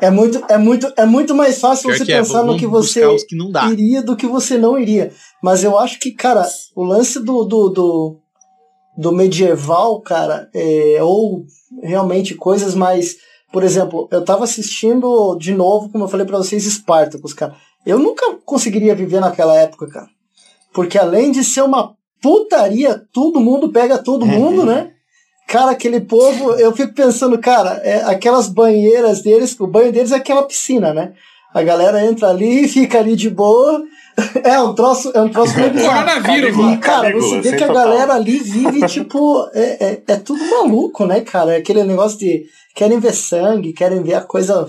É 0.00 0.10
muito, 0.10 0.44
é 0.48 0.58
muito, 0.58 0.92
é 0.96 1.06
muito 1.06 1.34
mais 1.34 1.58
fácil 1.58 1.88
Pior 1.88 1.98
você 1.98 2.04
que 2.04 2.12
é, 2.12 2.18
pensar 2.18 2.40
no 2.40 2.46
vamos 2.46 2.60
que 2.60 2.66
você 2.66 3.16
que 3.26 3.36
não 3.36 3.50
dá. 3.50 3.70
iria 3.70 4.02
do 4.02 4.16
que 4.16 4.26
você 4.26 4.58
não 4.58 4.78
iria. 4.78 5.12
Mas 5.42 5.64
eu 5.64 5.78
acho 5.78 5.98
que, 5.98 6.10
cara, 6.10 6.46
o 6.74 6.82
lance 6.82 7.20
do, 7.20 7.44
do, 7.44 7.68
do, 7.70 8.20
do 8.98 9.12
medieval, 9.12 10.00
cara, 10.00 10.48
é, 10.52 10.98
ou 11.00 11.46
realmente 11.82 12.34
coisas 12.34 12.74
mais. 12.74 13.16
Por 13.52 13.62
exemplo, 13.62 14.08
eu 14.10 14.24
tava 14.24 14.44
assistindo 14.44 15.36
de 15.36 15.54
novo, 15.54 15.88
como 15.88 16.04
eu 16.04 16.08
falei 16.08 16.26
pra 16.26 16.38
vocês, 16.38 16.64
Spartacus, 16.64 17.32
cara. 17.32 17.54
Eu 17.86 17.98
nunca 17.98 18.36
conseguiria 18.44 18.94
viver 18.94 19.20
naquela 19.20 19.54
época, 19.54 19.86
cara. 19.86 20.08
Porque 20.74 20.98
além 20.98 21.30
de 21.30 21.44
ser 21.44 21.62
uma 21.62 21.94
putaria, 22.20 23.00
todo 23.12 23.40
mundo 23.40 23.70
pega 23.70 23.96
todo 23.96 24.26
mundo, 24.26 24.66
né? 24.66 24.90
Cara, 25.46 25.70
aquele 25.70 26.00
povo, 26.00 26.52
eu 26.54 26.74
fico 26.74 26.94
pensando, 26.94 27.38
cara, 27.38 27.80
é, 27.84 28.02
aquelas 28.04 28.48
banheiras 28.48 29.22
deles, 29.22 29.58
o 29.60 29.66
banho 29.66 29.92
deles 29.92 30.10
é 30.10 30.16
aquela 30.16 30.42
piscina, 30.42 30.92
né? 30.92 31.12
A 31.54 31.62
galera 31.62 32.04
entra 32.04 32.30
ali, 32.30 32.66
fica 32.66 32.98
ali 32.98 33.14
de 33.14 33.30
boa. 33.30 33.82
É 34.44 34.60
um 34.60 34.72
troço, 34.76 35.10
é 35.12 35.20
um 35.20 35.28
troço 35.28 35.56
meio 35.56 35.72
bizarro. 35.72 36.06
Coronavírus, 36.06 36.56
mano. 36.56 36.80
cara, 36.80 37.00
Calígula, 37.00 37.28
você 37.28 37.40
vê 37.40 37.56
que 37.56 37.64
a 37.64 37.66
total. 37.66 37.84
galera 37.84 38.14
ali 38.14 38.38
vive, 38.38 38.86
tipo, 38.86 39.50
é, 39.52 39.84
é, 39.84 40.02
é 40.06 40.16
tudo 40.16 40.44
maluco, 40.50 41.04
né, 41.04 41.20
cara? 41.22 41.54
É 41.54 41.56
aquele 41.56 41.82
negócio 41.82 42.20
de 42.20 42.44
querem 42.76 43.00
ver 43.00 43.12
sangue, 43.12 43.72
querem 43.72 44.04
ver 44.04 44.14
a 44.14 44.20
coisa 44.20 44.68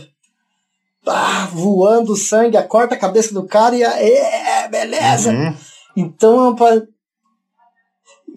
ah, 1.06 1.48
voando 1.54 2.16
sangue, 2.16 2.60
corta 2.64 2.96
a 2.96 2.98
cabeça 2.98 3.36
do 3.36 3.46
cara 3.46 3.76
e 3.76 3.84
a, 3.84 4.02
é, 4.02 4.68
beleza. 4.68 5.30
Uhum. 5.30 5.54
Então, 5.96 6.46
é 6.46 6.50
uma- 6.50 6.88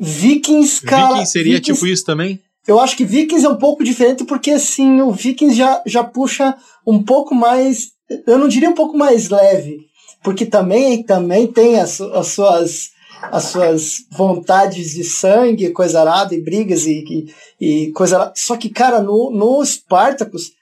Vikings, 0.00 0.82
cara. 0.82 1.14
Viking 1.14 1.26
seria 1.26 1.54
Vikings- 1.56 1.74
tipo 1.80 1.86
isso 1.86 2.04
também? 2.04 2.40
eu 2.66 2.78
acho 2.78 2.96
que 2.96 3.04
Vikings 3.04 3.46
é 3.46 3.48
um 3.48 3.56
pouco 3.56 3.82
diferente 3.82 4.24
porque 4.24 4.50
assim, 4.50 5.00
o 5.00 5.10
Vikings 5.10 5.56
já, 5.56 5.82
já 5.86 6.04
puxa 6.04 6.54
um 6.86 7.02
pouco 7.02 7.34
mais, 7.34 7.88
eu 8.26 8.36
não 8.38 8.46
diria 8.46 8.68
um 8.70 8.74
pouco 8.74 8.96
mais 8.96 9.28
leve, 9.30 9.78
porque 10.22 10.44
também 10.44 11.02
também 11.02 11.46
tem 11.46 11.80
as, 11.80 12.00
as 12.00 12.26
suas 12.28 12.90
as 13.32 13.44
suas 13.46 13.96
vontades 14.12 14.92
de 14.92 15.02
sangue, 15.02 15.70
coisa 15.70 16.00
arada 16.00 16.32
e 16.36 16.40
brigas 16.40 16.86
e, 16.86 17.26
e, 17.60 17.86
e 17.88 17.92
coisa 17.92 18.14
arada. 18.16 18.32
Só 18.36 18.56
que, 18.56 18.68
cara, 18.68 19.02
no, 19.02 19.30
no 19.32 19.60
Spartacus, 19.64 20.52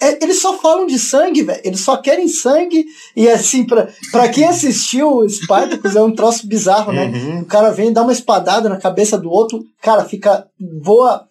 é- 0.00 0.22
eles 0.22 0.40
só 0.40 0.58
falam 0.58 0.86
de 0.86 0.98
sangue, 0.98 1.42
velho. 1.42 1.60
Eles 1.64 1.80
só 1.80 1.96
querem 1.96 2.28
sangue. 2.28 2.84
E 3.16 3.28
assim, 3.28 3.64
pra, 3.64 3.88
pra 4.12 4.28
quem 4.28 4.44
assistiu 4.44 5.08
o 5.18 5.28
Spartacus, 5.28 5.96
é 5.96 6.02
um 6.02 6.14
troço 6.14 6.46
bizarro, 6.46 6.92
né? 6.92 7.06
Uhum. 7.06 7.40
O 7.40 7.44
cara 7.46 7.70
vem 7.70 7.92
dar 7.92 8.02
uma 8.02 8.12
espadada 8.12 8.68
na 8.68 8.76
cabeça 8.78 9.16
do 9.18 9.30
outro, 9.30 9.64
cara, 9.82 10.04
fica. 10.04 10.46
voa 10.82 11.24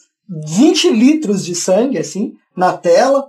20 0.47 0.89
litros 0.89 1.45
de 1.45 1.53
sangue, 1.53 1.97
assim, 1.99 2.33
na 2.55 2.73
tela. 2.73 3.27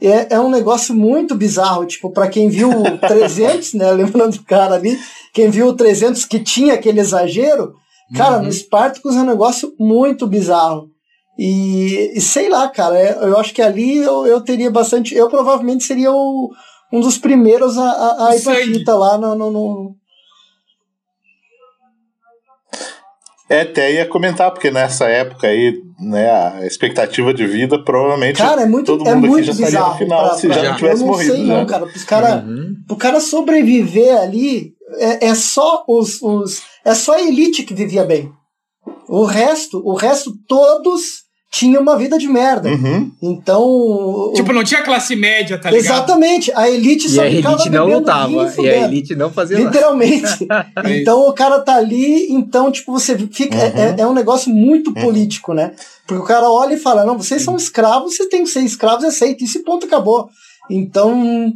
É, 0.00 0.34
é 0.36 0.40
um 0.40 0.48
negócio 0.50 0.94
muito 0.94 1.34
bizarro. 1.34 1.84
Tipo, 1.84 2.10
pra 2.12 2.28
quem 2.28 2.48
viu 2.48 2.70
o 2.70 2.98
300, 2.98 3.74
né? 3.74 3.90
Lembrando 3.90 4.36
do 4.38 4.44
cara 4.44 4.76
ali, 4.76 4.96
quem 5.34 5.50
viu 5.50 5.66
o 5.66 5.74
300 5.74 6.24
que 6.24 6.38
tinha 6.38 6.74
aquele 6.74 7.00
exagero, 7.00 7.74
cara, 8.16 8.40
no 8.40 8.52
Spartacus 8.52 9.16
é 9.16 9.20
um 9.20 9.26
negócio 9.26 9.74
muito 9.78 10.26
bizarro. 10.28 10.88
E, 11.38 12.18
e 12.18 12.20
sei 12.20 12.48
lá, 12.48 12.68
cara, 12.68 12.98
é- 12.98 13.16
eu 13.22 13.38
acho 13.38 13.54
que 13.54 13.62
ali 13.62 13.98
eu, 13.98 14.26
eu 14.26 14.40
teria 14.40 14.70
bastante. 14.70 15.14
Eu 15.14 15.28
provavelmente 15.28 15.84
seria 15.84 16.10
o, 16.12 16.50
um 16.92 17.00
dos 17.00 17.16
primeiros 17.16 17.78
a, 17.78 17.88
a, 17.90 18.28
a 18.30 18.36
ir 18.36 18.42
pra 18.42 18.54
fita 18.56 18.94
lá 18.96 19.16
no, 19.16 19.34
no, 19.36 19.50
no, 19.50 19.94
É, 23.50 23.62
até 23.62 23.92
ia 23.94 24.06
comentar, 24.06 24.50
porque 24.50 24.70
nessa 24.70 25.06
época 25.08 25.46
aí, 25.46 25.72
né, 25.98 26.30
a 26.30 26.66
expectativa 26.66 27.32
de 27.32 27.46
vida 27.46 27.82
provavelmente 27.82 28.36
Cara, 28.36 28.62
é 28.62 28.66
muito, 28.66 28.86
todo 28.98 29.08
é 29.08 29.14
mundo 29.14 29.24
aqui 29.24 29.30
muito 29.30 29.44
já 29.46 29.52
estaria 29.52 29.70
bizarro. 29.78 29.92
no 29.92 29.98
final 29.98 30.24
pra- 30.28 30.34
se 30.36 30.46
pra- 30.48 30.56
já 30.58 30.68
não 30.70 30.76
tivesse 30.76 30.94
eu 31.02 31.06
não 31.06 31.12
morrido, 31.14 31.32
sei, 31.34 31.44
né? 31.44 31.54
não, 31.56 31.66
cara. 31.66 31.84
Os 31.86 32.04
cara, 32.04 32.44
Uhum. 32.46 32.74
O 32.90 32.96
cara 32.96 33.20
sobreviver 33.20 34.18
ali 34.18 34.72
é, 34.98 35.28
é 35.28 35.34
só 35.34 35.84
os, 35.88 36.20
os. 36.20 36.62
É 36.84 36.94
só 36.94 37.14
a 37.14 37.22
elite 37.22 37.62
que 37.62 37.72
vivia 37.74 38.04
bem. 38.04 38.30
O 39.08 39.24
resto, 39.24 39.80
o 39.84 39.94
resto, 39.94 40.30
todos 40.46 41.22
tinham 41.50 41.80
uma 41.80 41.96
vida 41.96 42.18
de 42.18 42.28
merda. 42.28 42.68
Uhum. 42.68 43.10
Então. 43.22 43.62
o- 43.62 44.32
Tipo, 44.34 44.52
não 44.52 44.62
tinha 44.62 44.82
classe 44.82 45.16
média, 45.16 45.58
tá 45.58 45.70
ligado? 45.70 45.84
Exatamente. 45.96 46.52
A 46.54 46.68
elite 46.68 47.06
E 47.06 47.10
só 47.10 47.22
a 47.26 47.30
ficava 47.30 47.54
elite 47.54 47.70
não 47.70 47.86
lutava. 47.88 48.28
vinho 48.28 48.66
E 48.66 48.68
a 48.70 48.84
elite 48.84 49.14
não 49.16 49.30
fazia 49.30 49.58
nada. 49.58 49.70
Literalmente. 49.70 50.46
então 51.00 51.26
o 51.28 51.32
cara 51.32 51.58
tá 51.60 51.76
ali, 51.76 52.30
então, 52.30 52.70
tipo, 52.70 52.92
você 52.92 53.16
fica. 53.16 53.56
é- 53.56 53.66
Uhum. 53.68 53.94
É, 53.98 54.00
é 54.02 54.06
um 54.06 54.12
negócio 54.14 54.50
muito 54.52 54.92
político, 54.92 55.54
né? 55.54 55.72
Porque 56.06 56.22
o 56.22 56.26
cara 56.26 56.50
olha 56.50 56.74
e 56.74 56.78
fala: 56.78 57.04
não, 57.04 57.16
vocês 57.16 57.42
são 57.42 57.56
escravos, 57.56 58.14
vocês 58.16 58.28
têm 58.28 58.44
que 58.44 58.50
ser 58.50 58.60
escravos, 58.60 59.04
aceita. 59.04 59.42
Isso 59.42 59.58
e 59.58 59.62
ponto, 59.62 59.86
acabou. 59.86 60.28
Então. 60.70 61.52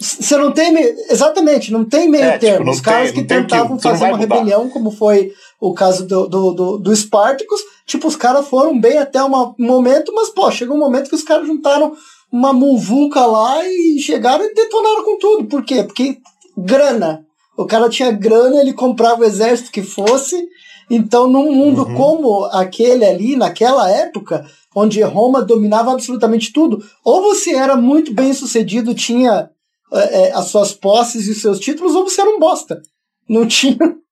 Você 0.00 0.36
não 0.36 0.50
tem. 0.50 0.72
me- 0.72 0.94
Exatamente, 1.10 1.70
não 1.72 1.84
tem 1.84 2.08
meio 2.08 2.24
É, 2.24 2.32
tipo, 2.32 2.40
termo. 2.40 2.64
não 2.66 2.72
Os 2.72 2.80
caras 2.80 3.12
tem- 3.12 3.22
que 3.22 3.28
tem 3.28 3.36
que- 3.38 3.42
tentavam 3.44 3.72
não 3.72 3.78
fazer 3.78 4.04
uma 4.06 4.16
rebelião, 4.18 4.68
como 4.68 4.90
foi 4.90 5.30
o 5.62 5.72
caso 5.72 6.04
do, 6.04 6.26
do, 6.26 6.52
do, 6.52 6.78
do 6.78 6.96
Spartacus, 6.96 7.60
tipo, 7.86 8.08
os 8.08 8.16
caras 8.16 8.48
foram 8.48 8.80
bem 8.80 8.98
até 8.98 9.22
um 9.22 9.54
momento, 9.56 10.12
mas, 10.12 10.28
pô, 10.28 10.50
chegou 10.50 10.76
um 10.76 10.80
momento 10.80 11.08
que 11.08 11.14
os 11.14 11.22
caras 11.22 11.46
juntaram 11.46 11.92
uma 12.32 12.52
muvuca 12.52 13.24
lá 13.24 13.64
e 13.64 14.00
chegaram 14.00 14.44
e 14.44 14.54
detonaram 14.54 15.04
com 15.04 15.16
tudo. 15.18 15.44
Por 15.46 15.64
quê? 15.64 15.84
Porque 15.84 16.18
grana. 16.58 17.24
O 17.56 17.64
cara 17.64 17.88
tinha 17.88 18.10
grana, 18.10 18.60
ele 18.60 18.72
comprava 18.72 19.20
o 19.20 19.24
exército 19.24 19.70
que 19.70 19.82
fosse. 19.82 20.48
Então, 20.90 21.28
num 21.28 21.52
mundo 21.52 21.84
Uhum. 21.84 21.94
como 21.94 22.44
aquele 22.46 23.04
ali, 23.04 23.36
naquela 23.36 23.88
época, 23.88 24.44
onde 24.74 25.00
Roma 25.02 25.42
dominava 25.42 25.92
absolutamente 25.92 26.52
tudo, 26.52 26.82
ou 27.04 27.22
você 27.22 27.54
era 27.54 27.76
muito 27.76 28.12
bem 28.12 28.34
sucedido, 28.34 28.96
tinha 28.96 29.48
é, 29.92 30.32
as 30.32 30.46
suas 30.46 30.72
posses 30.72 31.28
e 31.28 31.30
os 31.30 31.40
seus 31.40 31.60
títulos, 31.60 31.94
ou 31.94 32.02
você 32.02 32.20
era 32.20 32.30
um 32.30 32.40
bosta. 32.40 32.82
Não 33.28 33.46
tinha. 33.46 33.78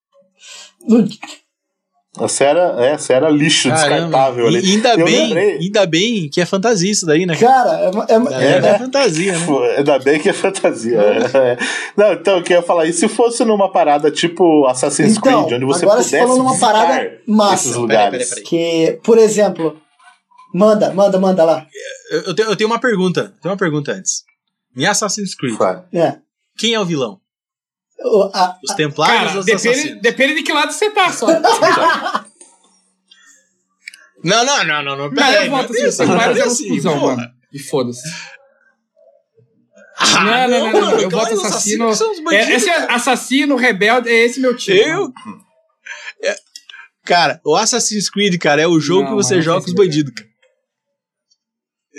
Não, 0.87 1.07
Essa 2.19 2.43
era, 2.43 2.75
é, 2.85 2.91
essa 2.91 3.13
era 3.13 3.29
lixo 3.29 3.69
descartável 3.71 4.45
ali. 4.45 4.59
E 4.59 4.71
ainda 4.75 4.95
Eu 4.95 5.05
bem, 5.05 5.27
lembrei. 5.29 5.57
ainda 5.59 5.85
bem 5.85 6.29
que 6.29 6.41
é 6.41 6.45
fantasia 6.45 6.91
isso 6.91 7.05
daí, 7.05 7.25
né? 7.25 7.37
cara, 7.37 7.71
é, 7.79 7.85
é, 7.85 8.43
É, 8.43 8.67
É, 8.67 8.69
é 8.75 8.77
fantasia, 8.79 9.31
né? 9.39 9.45
Ainda 9.77 9.97
bem 9.99 10.19
que 10.19 10.27
é 10.27 10.33
fantasia. 10.33 10.99
É. 10.99 11.57
Não, 11.95 12.11
então 12.11 12.37
eu 12.37 12.43
queria 12.43 12.61
falar, 12.61 12.85
e 12.85 12.91
se 12.91 13.07
fosse 13.07 13.45
numa 13.45 13.71
parada 13.71 14.11
tipo 14.11 14.65
Assassin's 14.67 15.15
Então, 15.17 15.45
Creed, 15.45 15.55
onde 15.55 15.65
você 15.65 15.85
agora 15.85 16.03
você 16.03 16.09
pudesse 16.17 16.27
falou 16.27 16.37
numa 16.43 16.59
parada 16.59 17.17
massa. 17.25 17.53
esses 17.55 17.67
Peraí, 17.71 17.81
lugares? 17.81 18.29
peraí, 18.29 18.43
que, 18.43 18.99
por 19.03 19.17
exemplo, 19.17 19.77
manda, 20.53 20.93
manda, 20.93 21.17
manda 21.17 21.45
lá. 21.45 21.65
Eu, 22.11 22.21
eu 22.23 22.35
tenho, 22.35 22.49
eu 22.49 22.55
tenho 22.57 22.69
uma 22.69 22.79
pergunta. 22.79 23.33
Tenho 23.41 23.53
uma 23.53 23.57
pergunta 23.57 23.93
antes. 23.93 24.25
Em 24.75 24.85
Assassin's 24.85 25.33
Creed, 25.33 25.57
Vai. 25.57 25.81
É. 25.93 26.17
quem 26.57 26.73
é 26.73 26.79
o 26.79 26.83
vilão? 26.85 27.20
O- 28.03 28.31
a- 28.33 28.57
Os 28.63 28.75
templários 28.75 29.19
Cara, 29.19 29.33
ou 29.33 29.39
os 29.39 29.45
depende, 29.45 29.69
assassinos? 29.69 30.01
depende 30.01 30.35
de 30.35 30.43
que 30.43 30.53
lado 30.53 30.71
você 30.71 30.89
tá, 30.91 31.11
só. 31.11 31.27
Não, 34.23 34.45
não, 34.45 34.63
não, 34.63 34.83
não, 34.83 34.95
não. 34.97 35.13
Pera 35.13 35.39
aí, 35.39 35.47
eu 35.47 35.51
voto 35.51 35.73
assim, 35.73 35.85
os 35.87 35.97
templários 35.97 36.37
é 36.37 36.43
assim, 36.43 36.79
mano. 36.81 37.27
E 37.51 37.57
foda-se. 37.59 38.07
Ah, 39.97 40.47
não, 40.47 40.47
não, 40.47 40.59
não, 40.59 40.71
não, 40.73 40.81
mano, 40.91 41.01
Eu 41.01 41.09
voto 41.09 41.33
assassino. 41.33 41.89
É, 42.31 42.51
esse 42.53 42.69
é 42.69 42.91
assassino, 42.91 43.55
rebelde, 43.55 44.09
é 44.09 44.13
esse 44.25 44.39
meu 44.39 44.55
time. 44.55 44.79
Eu? 44.79 45.11
É, 46.23 46.35
Cara, 47.03 47.41
o 47.43 47.55
Assassin's 47.55 48.11
Creed, 48.11 48.37
cara, 48.39 48.61
é 48.61 48.67
o 48.67 48.79
jogo 48.79 49.01
Não, 49.03 49.09
que 49.09 49.15
você 49.15 49.41
joga 49.41 49.61
com 49.61 49.67
os 49.69 49.73
bandidos, 49.73 50.13
cara. 50.13 50.29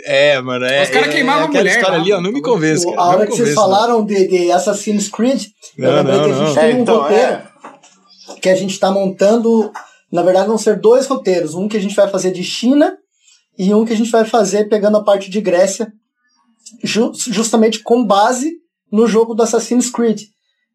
É, 0.06 0.40
mano, 0.40 0.64
é. 0.64 0.82
Os 0.82 0.90
caras 0.90 1.08
é, 1.08 1.12
queimavam 1.12 1.42
a 1.42 1.46
aquela 1.46 1.62
mulher 1.64 1.76
história 1.76 1.96
lá, 1.98 2.02
ali, 2.02 2.12
ó, 2.12 2.16
não 2.16 2.22
me 2.32 2.40
mano. 2.40 2.42
convence, 2.44 2.84
cara. 2.86 3.00
a 3.00 3.06
hora 3.08 3.26
que 3.26 3.36
vocês 3.36 3.54
falaram 3.54 4.04
de, 4.04 4.26
de 4.26 4.50
Assassin's 4.50 5.08
Creed, 5.08 5.46
eu 5.76 5.84
Não, 5.90 5.96
lembrei 5.96 6.16
não, 6.16 6.24
que 6.24 6.30
a 6.30 6.34
gente 6.34 6.46
não. 6.48 6.54
tem 6.54 6.64
É, 6.70 6.74
um 6.74 6.80
então, 6.80 6.98
roteiro 7.02 7.22
é. 7.22 7.44
que 8.40 8.48
a 8.48 8.54
gente 8.54 8.78
tá 8.78 8.90
montando. 8.90 9.70
Na 10.10 10.22
verdade, 10.22 10.46
vão 10.48 10.58
ser 10.58 10.78
dois 10.80 11.06
roteiros. 11.06 11.54
Um 11.54 11.68
que 11.68 11.76
a 11.76 11.80
gente 11.80 11.94
vai 11.94 12.08
fazer 12.08 12.32
de 12.32 12.42
China 12.44 12.96
e 13.58 13.72
um 13.74 13.84
que 13.84 13.92
a 13.92 13.96
gente 13.96 14.10
vai 14.10 14.24
fazer 14.24 14.68
pegando 14.68 14.96
a 14.98 15.04
parte 15.04 15.30
de 15.30 15.40
Grécia, 15.40 15.92
ju- 16.82 17.12
justamente 17.14 17.80
com 17.82 18.04
base 18.04 18.52
no 18.90 19.06
jogo 19.06 19.34
do 19.34 19.42
Assassin's 19.42 19.90
Creed. 19.90 20.22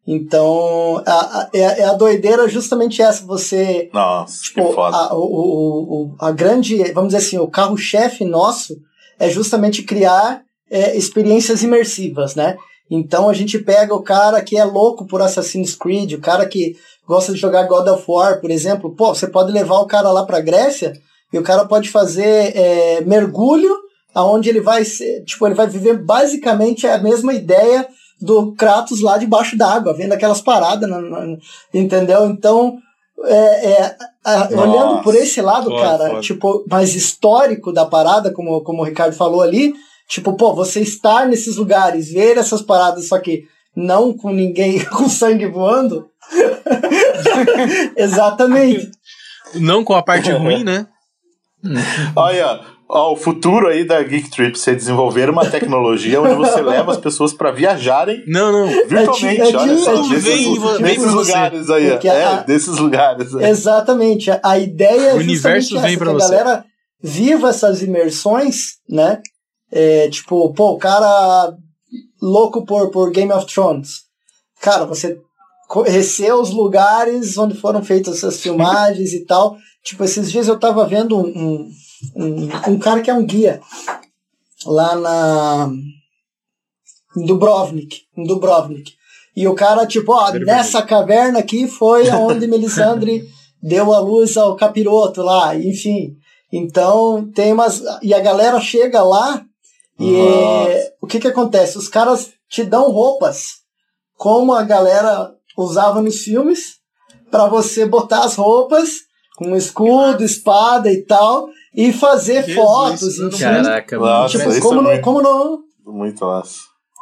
Então, 0.06 1.02
a, 1.06 1.12
a, 1.12 1.48
é, 1.52 1.60
é 1.80 1.84
a 1.84 1.92
doideira 1.92 2.48
justamente 2.48 3.02
essa, 3.02 3.24
você 3.26 3.90
Nossa, 3.92 4.38
que 4.38 4.54
Tipo, 4.54 4.72
foda. 4.72 4.96
a, 4.96 5.14
o, 5.14 5.18
o, 5.20 6.04
o- 6.06 6.16
a 6.18 6.30
grande, 6.32 6.82
vamos 6.92 7.12
dizer 7.12 7.18
assim, 7.26 7.38
o 7.38 7.46
carro-chefe 7.46 8.24
nosso 8.24 8.74
é 9.18 9.28
justamente 9.28 9.82
criar 9.82 10.42
é, 10.70 10.96
experiências 10.96 11.62
imersivas, 11.62 12.34
né? 12.34 12.56
Então 12.90 13.28
a 13.28 13.34
gente 13.34 13.58
pega 13.58 13.94
o 13.94 14.02
cara 14.02 14.40
que 14.42 14.56
é 14.56 14.64
louco 14.64 15.06
por 15.06 15.20
Assassin's 15.20 15.74
Creed, 15.74 16.12
o 16.14 16.20
cara 16.20 16.46
que 16.46 16.76
gosta 17.06 17.32
de 17.32 17.38
jogar 17.38 17.66
God 17.66 17.86
of 17.88 18.04
War, 18.08 18.40
por 18.40 18.50
exemplo, 18.50 18.94
pô, 18.94 19.14
você 19.14 19.26
pode 19.26 19.52
levar 19.52 19.78
o 19.78 19.86
cara 19.86 20.10
lá 20.10 20.24
pra 20.24 20.40
Grécia 20.40 20.92
e 21.32 21.38
o 21.38 21.42
cara 21.42 21.66
pode 21.66 21.90
fazer 21.90 22.56
é, 22.56 23.00
mergulho, 23.02 23.74
aonde 24.14 24.48
ele 24.48 24.60
vai 24.60 24.84
ser, 24.84 25.22
tipo, 25.24 25.46
ele 25.46 25.54
vai 25.54 25.66
viver 25.66 26.02
basicamente 26.02 26.86
a 26.86 26.98
mesma 26.98 27.34
ideia 27.34 27.86
do 28.20 28.52
Kratos 28.54 29.00
lá 29.00 29.16
debaixo 29.16 29.56
d'água, 29.56 29.94
vendo 29.94 30.12
aquelas 30.12 30.40
paradas, 30.40 30.88
entendeu? 31.72 32.26
Então, 32.26 32.78
é, 33.24 33.70
é, 33.70 33.96
a- 34.24 34.48
olhando 34.52 35.02
por 35.02 35.14
esse 35.14 35.40
lado, 35.40 35.70
Foda, 35.70 35.82
cara, 35.82 36.08
foda. 36.10 36.20
tipo, 36.20 36.64
mais 36.70 36.94
histórico 36.94 37.72
da 37.72 37.84
parada, 37.86 38.32
como, 38.32 38.60
como 38.62 38.82
o 38.82 38.84
Ricardo 38.84 39.14
falou 39.14 39.42
ali, 39.42 39.74
tipo, 40.08 40.34
pô, 40.34 40.54
você 40.54 40.80
estar 40.80 41.26
nesses 41.26 41.56
lugares, 41.56 42.12
ver 42.12 42.36
essas 42.38 42.62
paradas, 42.62 43.08
só 43.08 43.18
que 43.18 43.44
não 43.76 44.12
com 44.12 44.30
ninguém 44.30 44.84
com 44.86 45.08
sangue 45.08 45.46
voando. 45.46 46.08
Exatamente. 47.96 48.90
Não 49.54 49.82
com 49.84 49.94
a 49.94 50.02
parte 50.02 50.30
ruim, 50.32 50.64
né? 50.64 50.86
Olha, 52.14 52.60
ó, 52.88 53.12
o 53.12 53.16
futuro 53.16 53.68
aí 53.68 53.84
da 53.84 54.02
Geek 54.02 54.30
Trip, 54.30 54.58
você 54.58 54.74
desenvolver 54.74 55.28
uma 55.30 55.44
tecnologia 55.48 56.20
onde 56.20 56.34
você 56.34 56.60
leva 56.62 56.90
as 56.92 56.96
pessoas 56.98 57.32
pra 57.32 57.50
viajarem 57.50 58.22
Não, 58.26 58.50
não. 58.52 58.66
virtualmente, 58.88 59.40
É 59.42 59.50
de- 59.50 59.56
olha 59.56 59.72
é 59.72 59.76
só, 59.76 59.94
de- 60.02 60.08
desses, 60.20 60.78
vem 60.80 60.94
pra 61.00 61.10
você. 61.10 61.14
lugares 61.32 61.70
aí. 61.70 61.90
Porque 61.90 62.08
é, 62.08 62.24
a- 62.24 62.42
desses 62.42 62.78
lugares. 62.78 63.34
aí. 63.34 63.44
Exatamente. 63.50 64.30
A- 64.30 64.40
A 64.42 64.58
ideia 64.58 65.10
é 65.10 65.14
O 65.14 65.18
universo 65.18 65.70
justamente 65.70 65.82
vem 65.82 65.94
essa, 65.94 65.98
pra 66.04 66.12
que 66.14 66.20
você. 66.20 66.24
a 66.34 66.38
galera 66.38 66.64
viva 67.02 67.48
essas 67.50 67.82
imersões, 67.82 68.56
né? 68.88 69.20
É, 69.70 70.08
tipo, 70.08 70.52
pô, 70.54 70.70
o 70.72 70.78
cara 70.78 71.52
louco 72.22 72.64
por, 72.64 72.90
por 72.90 73.10
Game 73.10 73.30
of 73.32 73.46
Thrones. 73.46 73.90
Cara, 74.60 74.84
você 74.86 75.16
conhecer 75.68 76.32
os 76.32 76.50
lugares 76.50 77.36
onde 77.36 77.54
foram 77.54 77.84
feitas 77.84 78.16
essas 78.16 78.40
filmagens 78.40 79.12
e 79.12 79.24
tal. 79.26 79.56
Tipo, 79.84 80.02
esses 80.04 80.30
dias 80.32 80.48
eu 80.48 80.58
tava 80.58 80.86
vendo 80.86 81.16
um, 81.18 81.26
um, 81.28 81.68
um, 82.14 82.72
um 82.72 82.78
cara 82.78 83.00
que 83.00 83.10
é 83.10 83.14
um 83.14 83.24
guia 83.24 83.60
lá 84.66 84.94
na 84.96 85.70
em 87.16 87.24
Dubrovnik, 87.24 88.02
em 88.16 88.24
Dubrovnik. 88.24 88.92
E 89.34 89.46
o 89.46 89.54
cara, 89.54 89.86
tipo, 89.86 90.12
ó, 90.12 90.32
nessa 90.32 90.82
caverna 90.82 91.38
aqui 91.38 91.68
foi 91.68 92.10
onde 92.10 92.46
Melisandre 92.46 93.28
deu 93.62 93.92
a 93.92 94.00
luz 94.00 94.36
ao 94.36 94.56
capiroto 94.56 95.22
lá, 95.22 95.56
enfim. 95.56 96.16
Então, 96.52 97.30
tem 97.34 97.52
umas. 97.52 97.82
E 98.02 98.14
a 98.14 98.20
galera 98.20 98.60
chega 98.60 99.02
lá 99.02 99.44
e 99.98 100.12
Nossa. 100.12 100.92
o 101.00 101.06
que 101.06 101.20
que 101.20 101.28
acontece? 101.28 101.76
Os 101.76 101.88
caras 101.88 102.30
te 102.48 102.64
dão 102.64 102.90
roupas 102.90 103.58
como 104.16 104.52
a 104.52 104.62
galera 104.62 105.32
usava 105.56 106.00
nos 106.00 106.22
filmes 106.22 106.78
para 107.30 107.46
você 107.46 107.84
botar 107.84 108.24
as 108.24 108.34
roupas 108.34 108.90
com 109.36 109.54
escudo, 109.54 110.24
espada 110.24 110.90
e 110.90 111.04
tal 111.04 111.48
e 111.80 111.92
fazer 111.92 112.42
Jesus, 112.44 112.54
fotos, 112.56 113.18
não 113.20 113.28
enfim. 113.28 113.38
Caraca, 113.38 113.98
mano. 113.98 114.12
Nossa, 114.12 114.36
Tipo, 114.38 114.50
isso 114.50 114.60
como 114.60 114.80
é 114.80 114.82
no, 114.82 114.88
muito, 114.90 115.02
como 115.02 115.22
no, 115.22 115.58
muito 115.86 116.24
massa. 116.26 116.58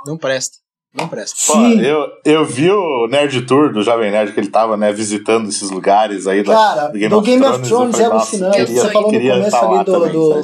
Não 0.07 0.17
presta. 0.19 0.57
Não 0.95 1.09
presta. 1.09 1.37
Pô, 1.47 1.53
Sim. 1.55 1.81
eu, 1.81 2.07
eu 2.25 2.45
vi 2.45 2.71
o 2.71 3.07
Nerd 3.11 3.43
Tour 3.47 3.73
do 3.73 3.83
Jovem 3.83 4.11
Nerd 4.11 4.33
que 4.33 4.41
ele 4.41 4.49
tava, 4.51 4.77
né, 4.77 4.93
visitando 4.93 5.49
esses 5.49 5.71
lugares 5.71 6.27
aí 6.27 6.43
da- 6.43 6.55
Cara, 6.55 6.89
do 7.09 7.21
Game 7.21 7.45
of 7.45 7.61
Thrones 7.63 7.99
eu 7.99 8.07
é 8.07 8.09
falei, 8.09 8.09
nossa, 8.09 8.37
alucinante. 8.37 8.57
queria- 8.57 8.83
Você 8.83 8.91
falou 8.93 9.13
no 9.13 9.19
começo 9.21 9.51
tá 9.51 9.69
ali 9.69 9.85
do, 9.85 9.93
também, 9.93 10.13
do, 10.13 10.43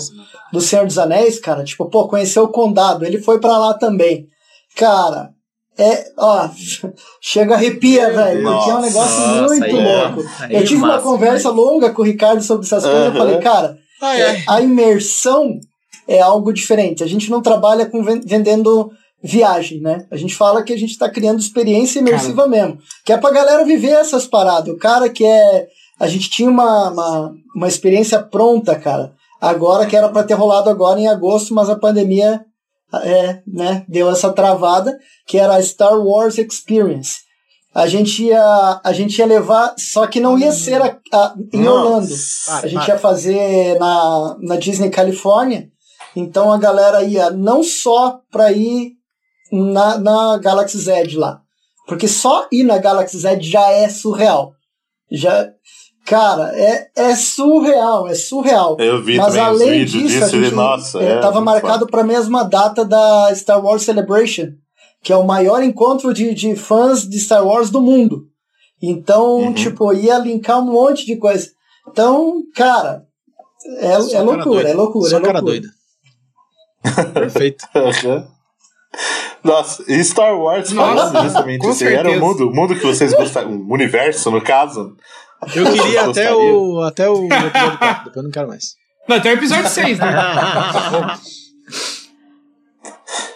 do 0.52 0.60
Senhor 0.60 0.86
dos 0.86 0.98
Anéis, 0.98 1.38
cara. 1.40 1.64
Tipo, 1.64 1.86
pô, 1.88 2.06
conheceu 2.08 2.42
o 2.44 2.48
Condado. 2.48 3.04
Ele 3.04 3.18
foi 3.18 3.38
pra 3.40 3.56
lá 3.56 3.72
também. 3.74 4.26
Cara, 4.76 5.30
é. 5.78 6.04
Ó, 6.18 6.48
chega 7.20 7.54
arrepia, 7.54 8.10
velho. 8.10 8.42
Porque 8.42 8.70
é 8.70 8.74
um 8.74 8.80
negócio 8.80 9.20
Nossa, 9.26 9.42
muito 9.42 9.64
aí 9.64 9.78
é- 9.78 10.02
louco. 10.08 10.30
aí 10.40 10.52
Eu 10.54 10.60
é 10.60 10.62
tive 10.64 10.76
uma 10.76 10.88
massa, 10.88 11.02
conversa 11.02 11.50
longa 11.50 11.90
com 11.90 12.02
o 12.02 12.04
Ricardo 12.04 12.42
sobre 12.42 12.66
essas 12.66 12.82
coisas. 12.84 13.06
Eu 13.06 13.12
falei, 13.14 13.38
cara, 13.38 13.78
Ai, 14.02 14.20
é, 14.20 14.26
ai. 14.30 14.44
a 14.48 14.60
imersão 14.60 15.58
é 16.08 16.20
algo 16.20 16.52
diferente. 16.52 17.02
A 17.04 17.06
gente 17.06 17.30
não 17.30 17.40
trabalha 17.40 17.86
com 17.86 18.02
ven- 18.02 18.20
vendendo 18.24 18.90
viagem, 19.22 19.80
né? 19.80 20.06
A 20.10 20.16
gente 20.16 20.34
fala 20.34 20.62
que 20.64 20.72
a 20.72 20.76
gente 20.78 20.98
tá 20.98 21.08
criando 21.08 21.38
experiência 21.40 22.00
imersiva 22.00 22.46
mesmo. 22.48 22.78
Que 23.04 23.12
é 23.12 23.16
pra 23.16 23.30
galera 23.30 23.64
viver 23.64 23.92
essas 23.92 24.26
paradas. 24.26 24.74
O 24.74 24.78
cara 24.78 25.08
que 25.08 25.24
é. 25.24 25.68
A 26.00 26.08
gente 26.08 26.28
tinha 26.28 26.50
uma, 26.50 26.90
uma, 26.90 27.32
uma 27.54 27.68
experiência 27.68 28.20
pronta, 28.20 28.74
cara. 28.74 29.12
Agora 29.40 29.86
que 29.86 29.96
era 29.96 30.08
pra 30.08 30.24
ter 30.24 30.34
rolado 30.34 30.68
agora 30.68 30.98
em 30.98 31.06
agosto, 31.06 31.54
mas 31.54 31.70
a 31.70 31.76
pandemia 31.78 32.40
é, 33.02 33.40
né, 33.46 33.84
deu 33.88 34.10
essa 34.10 34.32
travada, 34.32 34.98
que 35.26 35.38
era 35.38 35.54
a 35.54 35.62
Star 35.62 35.96
Wars 35.98 36.36
Experience. 36.38 37.18
A 37.74 37.86
gente 37.86 38.24
ia, 38.24 38.80
a 38.84 38.92
gente 38.92 39.16
ia 39.18 39.26
levar, 39.26 39.74
só 39.78 40.06
que 40.06 40.20
não 40.20 40.38
ia 40.38 40.52
ser 40.52 40.80
a- 40.82 40.98
a- 41.12 41.34
em 41.52 41.66
Orlando. 41.66 42.08
Nossa. 42.08 42.60
A 42.62 42.66
gente 42.68 42.86
ia 42.86 42.98
fazer 42.98 43.78
na, 43.78 44.36
na 44.40 44.56
Disney 44.56 44.90
Califórnia. 44.90 45.68
Então 46.14 46.52
a 46.52 46.58
galera 46.58 47.02
ia 47.02 47.30
não 47.30 47.62
só 47.62 48.20
pra 48.30 48.52
ir 48.52 48.92
na, 49.50 49.96
na 49.98 50.36
Galaxy 50.38 50.78
Z 50.78 51.16
lá. 51.16 51.40
Porque 51.86 52.06
só 52.06 52.46
ir 52.52 52.62
na 52.64 52.76
Galaxy 52.78 53.18
Z 53.18 53.40
já 53.40 53.70
é 53.70 53.88
surreal. 53.88 54.52
Já, 55.10 55.48
cara, 56.06 56.52
é, 56.54 56.88
é 56.94 57.14
surreal, 57.16 58.06
é 58.06 58.14
surreal. 58.14 58.76
Eu 58.78 59.02
vi 59.02 59.16
Mas 59.16 59.36
além 59.36 59.84
disso, 59.84 59.96
a 60.24 60.26
disso 60.26 60.36
e, 60.36 60.44
gente 60.44 60.54
nossa, 60.54 60.98
é, 61.02 61.12
é 61.12 61.18
tava 61.20 61.34
muito 61.40 61.46
marcado 61.46 61.86
para 61.86 62.02
a 62.02 62.04
mesma 62.04 62.44
data 62.44 62.84
da 62.84 63.34
Star 63.34 63.62
Wars 63.64 63.82
Celebration, 63.82 64.48
que 65.02 65.12
é 65.12 65.16
o 65.16 65.24
maior 65.24 65.62
encontro 65.62 66.12
de, 66.14 66.32
de 66.34 66.54
fãs 66.56 67.08
de 67.08 67.18
Star 67.18 67.44
Wars 67.46 67.70
do 67.70 67.80
mundo. 67.82 68.26
Então, 68.80 69.36
Uhum. 69.38 69.54
tipo, 69.54 69.92
ia 69.92 70.18
linkar 70.18 70.58
um 70.60 70.72
monte 70.72 71.04
de 71.06 71.16
coisa. 71.16 71.48
Então, 71.88 72.42
cara, 72.54 73.04
é, 73.78 73.86
é 73.92 74.10
cara 74.10 74.22
loucura, 74.24 74.42
doida. 74.44 74.68
é 74.68 74.74
loucura. 74.74 75.10
Só 75.10 75.18
é 75.18 75.20
cara 75.20 75.40
loucura. 75.40 75.60
doida. 75.60 77.12
Perfeito. 77.14 77.64
Nossa, 79.42 79.84
e 79.88 80.02
Star 80.04 80.38
Wars 80.38 80.70
Nossa, 80.72 80.96
falando 81.10 81.24
justamente 81.24 81.68
isso 81.68 81.84
aí, 81.84 81.94
era 81.94 82.10
o 82.10 82.20
mundo, 82.20 82.48
o 82.48 82.54
mundo 82.54 82.74
que 82.76 82.84
vocês 82.86 83.12
gostam, 83.12 83.50
o 83.50 83.72
universo, 83.72 84.30
no 84.30 84.40
caso. 84.42 84.96
Eu 85.54 85.64
queria 85.72 86.02
até 86.08 86.32
o, 86.32 86.80
até 86.82 87.08
o 87.10 87.24
episódio 87.26 87.78
4, 87.78 88.04
depois 88.04 88.16
eu 88.16 88.22
não 88.22 88.30
quero 88.30 88.48
mais. 88.48 88.74
Não, 89.08 89.20
tem 89.20 89.32
o 89.32 89.34
episódio 89.34 89.68
6, 89.68 89.98
né? 89.98 90.06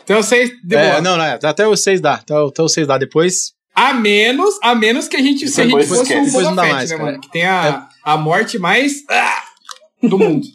Então 0.07 0.23
6 0.23 0.51
de 0.63 0.77
É, 0.77 0.91
boa. 0.91 1.01
não, 1.03 1.17
não, 1.17 1.25
é, 1.25 1.37
até 1.43 1.67
o 1.67 1.77
6 1.77 2.01
dá. 2.01 2.15
Até 2.15 2.33
o, 2.33 2.47
até 2.47 2.63
o 2.63 2.69
6 2.69 2.87
dá. 2.87 2.97
Depois. 2.97 3.53
A 3.75 3.93
menos, 3.93 4.55
a 4.63 4.73
menos 4.75 5.09
que 5.09 5.17
a 5.17 5.21
gente, 5.21 5.49
se 5.49 5.61
a 5.61 5.65
gente 5.67 5.85
fosse 5.87 6.03
esquece. 6.03 6.21
um 6.21 6.25
Depois 6.25 6.45
Boba 6.45 6.49
não 6.49 6.55
dá 6.57 6.63
Fett, 6.63 6.75
mais, 6.75 6.91
né, 6.91 6.97
cara. 6.97 7.11
mano? 7.11 7.21
Que 7.21 7.31
tem 7.33 7.45
a, 7.45 7.89
a 8.05 8.17
morte 8.17 8.59
mais 8.59 8.93
ah, 9.11 9.43
do 10.03 10.17
mundo. 10.19 10.47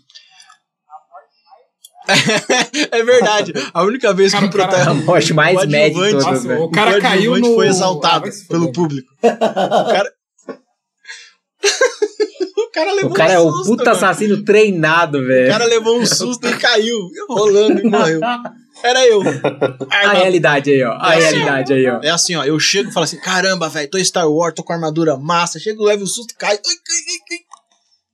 É 2.91 3.03
verdade. 3.03 3.53
A 3.73 3.83
única 3.83 4.13
vez 4.13 4.31
que 4.33 4.37
Cara, 4.39 4.45
o 4.45 4.49
o 4.49 4.51
protagonista. 4.51 4.91
A 4.91 4.93
morte 5.05 5.33
mais 5.33 5.57
o 5.57 5.65
Nossa, 5.65 6.47
né? 6.47 6.57
o 6.59 6.69
cara 6.69 6.97
o 6.97 7.01
caiu 7.01 7.37
no... 7.37 7.55
foi 7.55 7.67
Ah, 7.67 7.69
exaltado 7.69 8.31
se 8.31 8.47
pelo 8.47 8.71
público. 8.71 9.07
O 9.21 9.27
cara, 9.27 10.11
cara 12.73 12.91
levou 12.93 13.11
O 13.11 13.13
cara 13.13 13.33
é 13.33 13.39
um 13.39 13.47
o 13.47 13.51
susto, 13.51 13.65
puta 13.69 13.83
mano. 13.85 13.95
assassino 13.97 14.43
treinado, 14.43 15.19
O 15.19 15.25
velho. 15.25 15.51
cara 15.51 15.65
levou 15.65 15.99
um 15.99 16.05
susto 16.05 16.47
e 16.47 16.57
caiu, 16.57 16.97
rolando 17.29 17.79
e 17.81 17.83
morreu. 17.89 18.19
Era 18.84 19.05
eu. 19.05 19.21
A 19.91 19.95
Arma- 19.97 20.13
realidade 20.13 20.71
aí, 20.71 20.84
ó. 20.84 20.97
A 20.99 21.13
É 21.15 21.17
assim, 21.17 21.38
realidade 21.38 21.73
aí, 21.73 21.88
ó. 21.88 21.99
É 22.03 22.09
assim, 22.09 22.36
ó. 22.36 22.43
Eu 22.43 22.59
chego 22.59 22.89
e 22.89 22.93
falo 22.93 23.03
assim: 23.03 23.19
caramba, 23.19 23.69
velho, 23.69 23.89
tô 23.89 23.97
Star 24.03 24.29
Wars, 24.29 24.53
tô 24.55 24.63
com 24.63 24.73
armadura 24.73 25.17
massa. 25.17 25.59
Chego, 25.59 25.84
levo 25.84 26.03
o 26.03 26.07
susto, 26.07 26.34
cai. 26.38 26.51
Ai, 26.53 26.57
ai, 26.57 26.73
ai, 27.09 27.38
ai. 27.38 27.51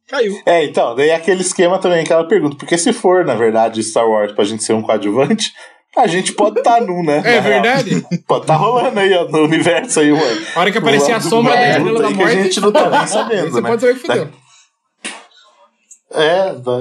Caiu. 0.10 0.42
É, 0.46 0.64
então, 0.64 0.96
daí 0.96 1.10
é 1.10 1.16
aquele 1.16 1.42
esquema 1.42 1.80
também, 1.80 2.00
aquela 2.02 2.26
pergunta. 2.28 2.56
Porque 2.56 2.78
se 2.78 2.94
for, 2.94 3.26
na 3.26 3.36
verdade, 3.36 3.84
Star 3.84 4.08
Wars 4.08 4.32
pra 4.32 4.46
gente 4.46 4.64
ser 4.64 4.72
um 4.72 4.82
coadjuvante, 4.82 5.52
a 5.98 6.08
gente 6.08 6.32
pode 6.32 6.60
estar 6.60 6.76
tá 6.76 6.82
num, 6.82 7.04
né? 7.04 7.18
É 7.26 7.40
real. 7.40 7.44
verdade. 7.44 8.06
Pode 8.26 8.46
tá 8.46 8.56
rolando 8.56 8.98
aí, 9.00 9.14
ó, 9.14 9.26
no 9.28 9.44
universo 9.44 10.00
aí, 10.00 10.12
mano. 10.12 10.42
A 10.56 10.60
hora 10.62 10.72
que 10.72 10.78
aparecer 10.78 11.12
a 11.12 11.20
sombra 11.20 11.54
da 11.54 11.70
Estrela 11.72 12.02
da 12.02 12.08
que 12.08 12.14
a 12.14 12.18
Morte. 12.18 12.34
gente 12.44 12.62
não 12.62 12.72
tá 12.72 12.90
nem 12.90 13.00
aí 13.00 13.08
sabendo, 13.08 13.52
Você 13.52 13.62
né? 13.62 13.70
pode 13.70 13.82
saber 13.82 13.94
que 13.96 14.00
fudeu. 14.00 14.30
É, 16.14 16.54
vai- 16.54 16.80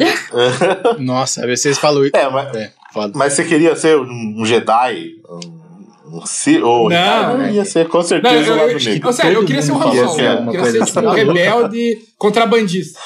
Nossa, 1.00 1.44
aí 1.44 1.56
vocês 1.56 1.78
falam. 1.78 2.04
é, 2.12 2.28
mas, 2.30 2.54
É, 2.54 2.72
foda. 3.02 3.12
mas 3.16 3.32
você 3.34 3.44
queria 3.44 3.74
ser 3.76 3.96
um 3.98 4.44
Jedi? 4.44 5.12
Um, 5.28 6.16
um? 6.18 6.64
Ou 6.64 6.88
Não, 6.88 7.42
é. 7.42 7.52
ia 7.52 7.64
ser 7.64 7.88
com 7.88 7.98
Não, 7.98 8.04
certeza 8.04 8.34
eu, 8.48 8.54
o 8.54 8.56
lado 8.56 8.70
eu, 8.70 8.78
negro. 8.78 9.08
eu, 9.08 9.12
sério, 9.12 9.38
eu 9.40 9.44
queria 9.44 9.62
ser 9.62 9.72
um 9.72 9.80
ser 9.80 9.86
Eu 9.86 10.50
queria 10.50 10.64
ser 10.70 10.84
tipo 10.84 11.00
um 11.00 11.02
maluca. 11.02 11.16
rebelde 11.24 11.98
contrabandista. 12.16 12.98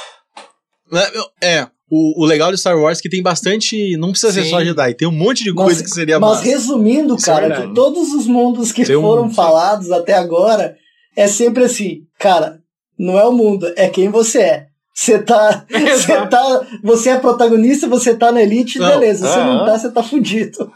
É, 1.43 1.67
o, 1.91 2.23
o 2.23 2.27
legal 2.27 2.51
de 2.51 2.59
Star 2.59 2.79
Wars 2.79 2.99
é 2.99 3.03
que 3.03 3.09
tem 3.09 3.23
bastante. 3.23 3.97
Não 3.97 4.11
precisa 4.11 4.33
ser 4.33 4.45
Sim. 4.45 4.51
só 4.51 4.65
Jedi, 4.65 4.95
tem 4.95 5.09
um 5.09 5.13
monte 5.13 5.43
de 5.45 5.53
Mas- 5.53 5.65
coisa 5.65 5.83
que 5.85 5.91
seria 5.91 6.19
Mas 6.21 6.31
massa. 6.31 6.43
resumindo, 6.45 7.15
Isso 7.17 7.31
é 7.31 7.35
cara, 7.35 7.63
que 7.69 7.75
todos 7.75 8.13
os 8.13 8.27
mundos 8.27 8.73
que 8.73 8.85
Tem 8.85 8.97
um- 8.97 9.03
foram 9.03 9.31
falados 9.31 9.91
até 9.91 10.15
agora 10.15 10.77
é 11.17 11.27
sempre 11.27 11.65
assim, 11.65 12.03
cara, 12.19 12.61
não 12.99 13.19
é 13.19 13.25
o 13.27 13.33
mundo, 13.33 13.73
é 13.77 13.89
quem 13.89 14.09
você 14.11 14.41
é. 14.41 14.67
Você 15.01 15.19
tá, 15.19 15.65
você 15.71 16.27
tá, 16.27 16.67
você 16.83 17.09
é 17.09 17.19
protagonista, 17.19 17.89
você 17.89 18.15
tá 18.15 18.31
na 18.31 18.43
elite, 18.43 18.79
Não, 18.79 18.87
beleza. 18.87 19.27
Se 19.27 19.39
não 19.39 19.53
aham. 19.61 19.65
tá, 19.65 19.79
você 19.79 19.91
tá 19.91 20.03
fudido. 20.03 20.71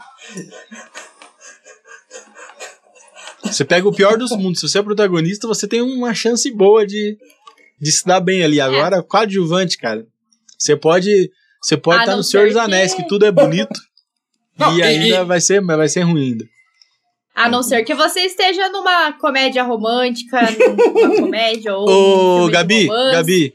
Você 3.43 3.63
pega 3.63 3.87
o 3.87 3.93
pior 3.93 4.17
dos 4.17 4.31
mundos. 4.31 4.59
Se 4.61 4.67
você 4.67 4.79
é 4.79 4.83
protagonista, 4.83 5.47
você 5.47 5.67
tem 5.67 5.79
uma 5.79 6.11
chance 6.15 6.51
boa 6.51 6.87
de, 6.87 7.17
de 7.79 7.91
se 7.91 8.03
dar 8.03 8.19
bem 8.19 8.43
ali. 8.43 8.59
Agora, 8.59 9.03
coadjuvante, 9.03 9.77
cara. 9.77 10.07
Você 10.57 10.75
pode. 10.75 11.31
Você 11.61 11.77
pode 11.77 11.99
estar 11.99 12.11
não 12.13 12.17
no 12.17 12.23
Senhor 12.23 12.47
ser 12.47 12.53
dos 12.53 12.57
Anéis, 12.63 12.93
que- 12.95 13.03
que 13.03 13.07
tudo 13.07 13.25
é 13.27 13.31
bonito. 13.31 13.79
Não, 14.57 14.73
e 14.73 14.79
e- 14.79 14.83
ainda 14.83 15.17
e- 15.17 15.23
vai, 15.25 15.41
ser, 15.41 15.61
vai 15.61 15.87
ser 15.89 16.01
ruim 16.03 16.31
ainda. 16.31 16.45
A 17.35 17.49
não 17.49 17.61
ser 17.61 17.83
que 17.83 17.93
você 17.93 18.21
esteja 18.21 18.69
numa 18.69 19.11
comédia 19.13 19.61
romântica, 19.63 20.39
numa 20.51 21.13
comédia 21.19 21.75
ou. 21.75 22.45
Ô, 22.45 22.49
Gabi, 22.49 22.87
romance. 22.87 23.11
Gabi, 23.11 23.53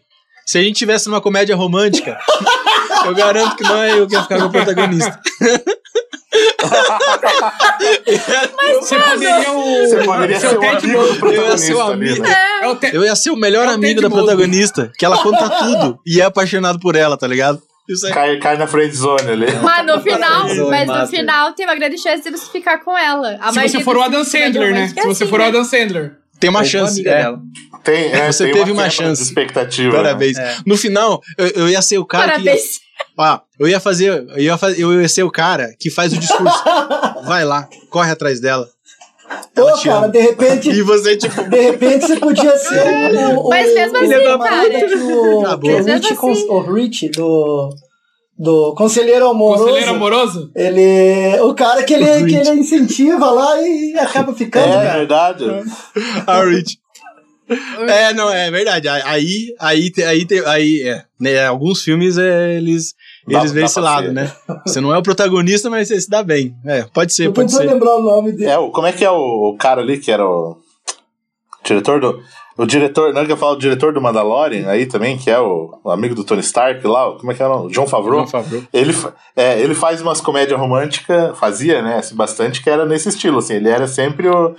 se 0.50 0.58
a 0.58 0.62
gente 0.62 0.76
tivesse 0.76 1.08
numa 1.08 1.20
comédia 1.20 1.54
romântica, 1.54 2.18
eu 3.06 3.14
garanto 3.14 3.54
que 3.54 3.62
não 3.62 3.80
é 3.80 3.98
eu 3.98 4.06
que 4.08 4.14
ia 4.14 4.22
ficar 4.22 4.38
com 4.40 4.46
o 4.46 4.50
protagonista. 4.50 5.20
Você 8.80 8.98
poderia 8.98 9.52
o. 9.52 9.80
Você 9.86 10.04
poderia 10.04 10.40
ser 10.40 10.56
o 10.56 10.60
Ted 10.60 10.76
amigo 10.76 10.98
Mosby. 10.98 11.12
do 11.14 11.18
protagonista 11.20 11.40
Eu 11.40 11.48
ia 11.50 11.58
ser 11.58 11.74
o 11.74 11.80
amigo. 11.80 12.22
né? 12.22 12.36
É 12.62 12.96
Eu 12.96 13.04
ia 13.04 13.16
ser 13.16 13.30
o 13.30 13.36
melhor 13.36 13.66
É 13.66 13.70
o 13.70 13.74
amigo 13.74 14.00
da 14.00 14.10
protagonista, 14.10 14.90
que 14.98 15.04
ela 15.04 15.18
conta 15.22 15.48
tudo 15.48 15.98
e 16.06 16.20
é 16.20 16.24
apaixonado 16.24 16.80
por 16.80 16.96
ela, 16.96 17.16
tá 17.16 17.26
ligado? 17.28 17.62
Cai, 18.12 18.36
cai 18.38 18.56
na 18.56 18.66
friend 18.68 18.94
zone 18.94 19.30
ali. 19.30 19.46
Mas 19.62 19.86
no 19.86 20.00
final, 20.00 20.46
mas 20.68 20.86
no 20.86 21.06
final 21.08 21.52
tem 21.54 21.66
uma 21.66 21.74
grande 21.74 21.98
chance 21.98 22.22
de 22.22 22.30
você 22.30 22.50
ficar 22.50 22.78
com 22.78 22.96
ela. 22.96 23.36
A 23.40 23.52
Se 23.52 23.68
você 23.68 23.80
for 23.80 23.96
o 23.96 24.00
dos 24.00 24.06
Adam 24.08 24.24
filmes 24.24 24.52
de 24.52 24.58
Sandler, 24.58 24.74
né? 24.74 24.92
é 24.96 25.00
Se 25.00 25.06
você 25.06 25.26
for 25.26 25.40
o 25.40 25.42
né? 25.42 25.48
Adam 25.48 25.64
Sandler. 25.64 26.19
Tem 26.40 26.50
uma 26.50 26.60
Ou 26.60 26.64
chance. 26.64 27.00
é. 27.00 27.04
dela. 27.04 27.40
Tem, 27.84 28.12
é, 28.12 28.30
Você 28.32 28.44
tem 28.44 28.54
teve 28.54 28.72
uma 28.72 28.82
uma 28.82 28.90
chance. 28.90 29.22
expectativa. 29.22 29.90
né? 29.90 29.96
Parabéns. 30.02 30.38
É. 30.38 30.56
No 30.66 30.76
final, 30.76 31.20
eu, 31.38 31.46
eu 31.48 31.68
ia 31.68 31.80
ser 31.82 31.98
o 31.98 32.04
cara 32.04 32.32
que. 32.34 32.40
Ia, 32.40 32.44
Parabéns. 32.44 32.80
ó, 33.18 33.40
eu 33.58 33.68
ia 33.68 33.80
fazer. 33.80 34.24
Eu 34.28 34.38
ia, 34.38 34.58
fazer, 34.58 34.82
eu 34.82 35.00
ia 35.00 35.08
ser 35.08 35.22
o 35.22 35.30
cara 35.30 35.74
que 35.78 35.90
faz 35.90 36.12
o 36.12 36.18
discurso. 36.18 36.64
Vai 37.24 37.44
lá, 37.44 37.68
corre 37.88 38.10
atrás 38.10 38.40
dela. 38.40 38.68
Ela 39.56 39.70
Pô, 39.72 39.78
te 39.78 39.84
cara, 39.84 39.98
ama. 39.98 40.08
de 40.08 40.20
repente, 40.20 40.68
E 40.74 40.82
você, 40.82 41.16
tipo. 41.16 41.42
de 41.48 41.60
repente 41.60 42.04
você 42.06 42.16
podia 42.16 42.56
ser 42.58 42.82
o, 43.36 43.40
o, 43.46 43.48
Mas 43.48 43.72
mesmo 43.72 43.96
o, 43.96 44.00
assim, 44.00 44.14
o 44.26 44.38
cara. 44.38 44.70
que 44.70 44.94
o, 44.96 45.40
o, 45.42 45.82
Rich, 45.84 46.14
cons- 46.16 46.38
assim. 46.38 46.48
o 46.50 46.72
Rich 46.74 47.08
do, 47.10 47.70
do 48.42 48.74
Conselheiro 48.74 49.28
Amoroso. 49.28 49.64
Conselheiro 49.64 49.90
amoroso? 49.94 50.50
Ele. 50.56 51.38
O 51.42 51.52
cara 51.54 51.82
que 51.84 51.92
ele, 51.92 52.24
que 52.26 52.34
ele 52.36 52.60
incentiva 52.60 53.30
lá 53.30 53.60
e 53.60 53.92
acaba 53.98 54.32
ficando, 54.32 54.66
É 54.66 54.72
cara. 54.86 54.98
verdade. 54.98 55.44
A 56.26 56.42
Rich. 56.44 56.78
É, 57.88 58.14
não, 58.14 58.30
é 58.32 58.50
verdade. 58.50 58.88
Aí, 58.88 59.54
aí, 59.58 59.92
aí, 60.06 60.26
aí, 60.46 60.82
é, 60.88 61.04
né, 61.20 61.46
alguns 61.46 61.82
filmes 61.82 62.16
é, 62.16 62.56
eles, 62.56 62.94
Dá- 63.28 63.40
eles 63.40 63.52
veem 63.52 63.66
esse 63.66 63.80
lado, 63.80 64.06
ser. 64.06 64.12
né? 64.12 64.32
Você 64.64 64.80
não 64.80 64.94
é 64.94 64.98
o 64.98 65.02
protagonista, 65.02 65.68
mas 65.68 65.88
você 65.88 66.00
se 66.00 66.08
dá 66.08 66.22
bem. 66.22 66.54
É, 66.64 66.84
pode 66.94 67.12
ser, 67.12 67.26
Eu 67.26 67.32
pode 67.32 67.52
ser. 67.52 67.64
lembrar 67.64 67.96
o 67.96 68.02
nome 68.02 68.32
dele. 68.32 68.50
É, 68.50 68.56
o, 68.56 68.70
como 68.70 68.86
é 68.86 68.92
que 68.92 69.04
é 69.04 69.10
o, 69.10 69.50
o 69.50 69.56
cara 69.58 69.82
ali 69.82 69.98
que 69.98 70.10
era 70.12 70.24
o 70.24 70.56
diretor 71.64 72.00
do. 72.00 72.22
O 72.62 72.66
diretor, 72.66 73.14
não 73.14 73.22
é 73.22 73.26
que 73.26 73.32
eu 73.32 73.36
falo, 73.36 73.54
o 73.54 73.58
diretor 73.58 73.92
do 73.92 74.00
Mandalorian 74.02 74.68
aí 74.68 74.84
também, 74.86 75.16
que 75.16 75.30
é 75.30 75.38
o, 75.40 75.78
o 75.82 75.90
amigo 75.90 76.14
do 76.14 76.24
Tony 76.24 76.40
Stark 76.42 76.86
lá, 76.86 77.12
como 77.18 77.32
é 77.32 77.34
que 77.34 77.42
é 77.42 77.46
o 77.46 77.48
nome? 77.48 77.72
John 77.72 77.86
Favreau. 77.86 78.20
John 78.20 78.26
Favreau. 78.26 78.62
Ele, 78.72 78.94
é, 79.34 79.58
ele 79.60 79.74
faz 79.74 80.02
umas 80.02 80.20
comédias 80.20 80.58
românticas, 80.60 81.38
fazia, 81.38 81.80
né, 81.80 81.96
assim, 81.98 82.14
bastante, 82.14 82.62
que 82.62 82.68
era 82.68 82.84
nesse 82.84 83.08
estilo, 83.08 83.38
assim, 83.38 83.54
ele 83.54 83.68
era 83.70 83.86
sempre 83.86 84.28
o, 84.28 84.54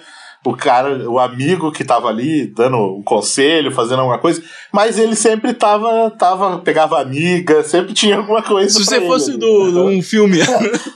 o 0.45 0.55
cara, 0.55 1.07
o 1.07 1.19
amigo 1.19 1.71
que 1.71 1.83
tava 1.83 2.07
ali 2.07 2.47
dando 2.47 2.77
um 2.77 3.03
conselho, 3.03 3.71
fazendo 3.71 3.99
alguma 3.99 4.17
coisa, 4.17 4.41
mas 4.71 4.97
ele 4.97 5.15
sempre 5.15 5.53
tava, 5.53 6.09
tava 6.17 6.57
pegava 6.57 6.99
amiga, 6.99 7.63
sempre 7.63 7.93
tinha 7.93 8.17
alguma 8.17 8.41
coisa 8.41 8.79
Se 8.79 8.83
você 8.83 8.95
ele 8.95 9.05
fosse 9.05 9.29
ali. 9.29 9.39
do, 9.39 9.71
do 9.71 9.85
um 9.85 10.01
filme 10.01 10.39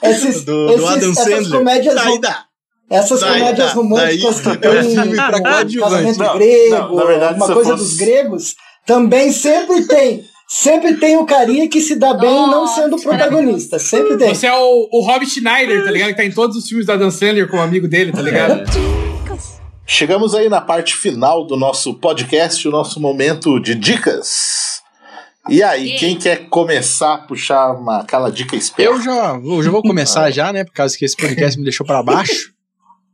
Esses, 0.01 0.43
do, 0.45 0.66
esses- 0.70 0.80
do 0.80 0.88
Adam 0.88 1.12
essas 1.12 1.24
Sandler, 1.24 1.60
comédias, 1.60 1.93
daí 1.95 2.20
dá. 2.20 2.45
Essas 2.90 3.20
daí 3.22 3.40
comédias 3.40 3.68
dá, 3.68 3.74
românticas 3.74 4.40
daí 4.42 4.58
que 4.58 4.68
é 4.68 4.70
um 4.70 4.84
tem 5.32 5.42
coadjuvante. 5.44 5.80
casamento 5.80 6.18
Não, 6.20 6.34
grego, 6.38 6.96
não, 6.96 7.08
verdade, 7.08 7.26
alguma 7.34 7.48
se 7.48 7.54
coisa 7.54 7.72
fosse- 7.78 7.84
dos 7.84 7.98
gregos, 7.98 8.56
também 8.86 9.32
sempre 9.32 9.88
tem. 9.88 10.24
Sempre 10.48 10.94
tem 10.98 11.18
o 11.18 11.26
carinha 11.26 11.68
que 11.68 11.82
se 11.82 11.96
dá 11.96 12.14
bem 12.14 12.30
não 12.30 12.48
Nossa, 12.66 12.84
sendo 12.84 12.98
protagonista. 13.02 13.80
Sempre 13.80 14.16
tem. 14.16 14.30
Você 14.34 14.46
é 14.46 14.54
o, 14.54 14.88
o 14.92 15.02
Rob 15.04 15.26
Schneider, 15.26 15.84
tá 15.84 15.90
ligado? 15.90 16.10
Que 16.10 16.18
tá 16.18 16.24
em 16.24 16.32
todos 16.32 16.56
os 16.56 16.68
filmes 16.68 16.86
do 16.86 16.92
Adam 16.92 17.10
Sandler 17.10 17.50
como 17.50 17.64
amigo 17.64 17.88
dele, 17.88 18.12
tá 18.12 18.22
ligado? 18.22 18.62
Chegamos 19.88 20.34
aí 20.34 20.50
na 20.50 20.62
parte 20.62 20.96
final 20.96 21.46
do 21.46 21.56
nosso 21.56 21.94
podcast, 21.96 22.68
o 22.68 22.72
nosso 22.72 23.00
momento 23.00 23.60
de 23.60 23.76
dicas. 23.76 24.82
E 25.48 25.62
aí, 25.62 25.96
E? 25.96 25.98
quem 26.00 26.16
quer 26.18 26.48
começar 26.50 27.14
a 27.14 27.18
puxar 27.20 27.72
uma, 27.74 28.00
aquela 28.02 28.32
dica 28.32 28.56
esperta? 28.56 28.92
Eu 28.92 29.02
já, 29.02 29.34
vou- 29.38 29.62
já 29.62 29.70
vou 29.70 29.82
começar 29.84 30.30
já, 30.32 30.52
né? 30.52 30.64
Por 30.64 30.74
causa 30.74 30.98
que 30.98 31.06
esse 31.06 31.16
podcast 31.16 31.58
me 31.58 31.64
deixou 31.64 31.86
pra 31.86 32.02
baixo, 32.02 32.52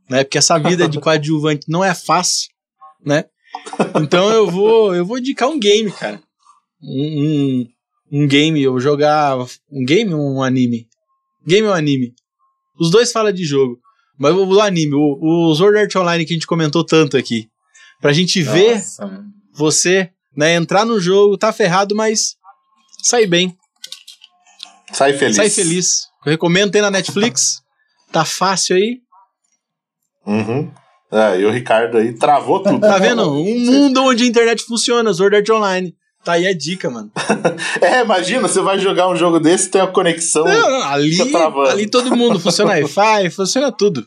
né? 0.08 0.24
Porque 0.24 0.38
essa 0.38 0.58
vida 0.58 0.88
de 0.88 0.98
coadjuvante 1.00 1.66
não 1.68 1.84
é 1.84 1.94
fácil, 1.94 2.50
né? 3.04 3.24
Então 4.00 4.30
eu 4.30 4.50
vou, 4.50 4.94
eu 4.94 5.04
vou 5.04 5.18
indicar 5.18 5.48
um 5.48 5.58
game, 5.58 5.90
cara. 5.92 6.22
Um, 6.82 7.66
um, 8.12 8.20
um 8.20 8.26
game, 8.26 8.62
eu 8.62 8.72
vou 8.72 8.80
jogar 8.80 9.36
um 9.70 9.84
game 9.84 10.12
ou 10.14 10.36
um 10.36 10.42
anime? 10.42 10.88
Game 11.46 11.66
ou 11.66 11.74
anime? 11.74 12.14
Os 12.78 12.90
dois 12.90 13.12
falam 13.12 13.32
de 13.32 13.44
jogo, 13.44 13.78
mas 14.18 14.30
eu 14.30 14.36
vou 14.38 14.46
do 14.46 14.60
anime, 14.60 14.94
o, 14.94 15.18
o 15.50 15.54
Sword 15.54 15.78
Art 15.78 15.96
Online 15.96 16.24
que 16.24 16.32
a 16.32 16.36
gente 16.36 16.46
comentou 16.46 16.84
tanto 16.84 17.16
aqui. 17.16 17.48
Pra 18.00 18.12
gente 18.12 18.42
ver 18.42 18.76
Nossa, 18.76 19.06
mano. 19.06 19.24
você, 19.54 20.10
né, 20.36 20.54
entrar 20.54 20.84
no 20.84 20.98
jogo, 20.98 21.38
tá 21.38 21.52
ferrado, 21.52 21.94
mas 21.94 22.36
sair 23.02 23.26
bem. 23.26 23.56
Sai 24.92 25.16
feliz. 25.16 25.36
Sai 25.36 25.50
feliz. 25.50 26.08
Eu 26.24 26.30
recomendo, 26.30 26.70
tem 26.70 26.82
na 26.82 26.90
Netflix. 26.90 27.62
Tá 28.10 28.24
fácil 28.24 28.76
aí. 28.76 29.00
Uhum. 30.26 30.70
É, 31.10 31.40
e 31.40 31.44
o 31.44 31.50
Ricardo 31.50 31.98
aí 31.98 32.14
travou 32.14 32.62
tudo. 32.62 32.80
Tá 32.80 32.98
vendo? 32.98 33.22
Um 33.32 33.58
mundo 33.60 34.02
onde 34.04 34.24
a 34.24 34.26
internet 34.26 34.64
funciona, 34.64 35.12
Sword 35.12 35.36
Art 35.36 35.50
Online. 35.50 35.94
Tá 36.24 36.32
aí 36.32 36.46
a 36.46 36.56
dica, 36.56 36.88
mano. 36.88 37.10
É, 37.80 38.00
imagina, 38.02 38.46
você 38.46 38.60
vai 38.60 38.78
jogar 38.78 39.08
um 39.08 39.16
jogo 39.16 39.40
desse, 39.40 39.68
tem 39.68 39.80
uma 39.80 39.90
conexão. 39.90 40.44
Não, 40.44 40.70
não, 40.70 40.88
ali, 40.88 41.16
Tá 41.16 41.70
ali 41.70 41.86
todo 41.88 42.16
mundo 42.16 42.38
funciona 42.38 42.70
Wi-Fi, 42.72 43.30
funciona 43.30 43.72
tudo. 43.72 44.06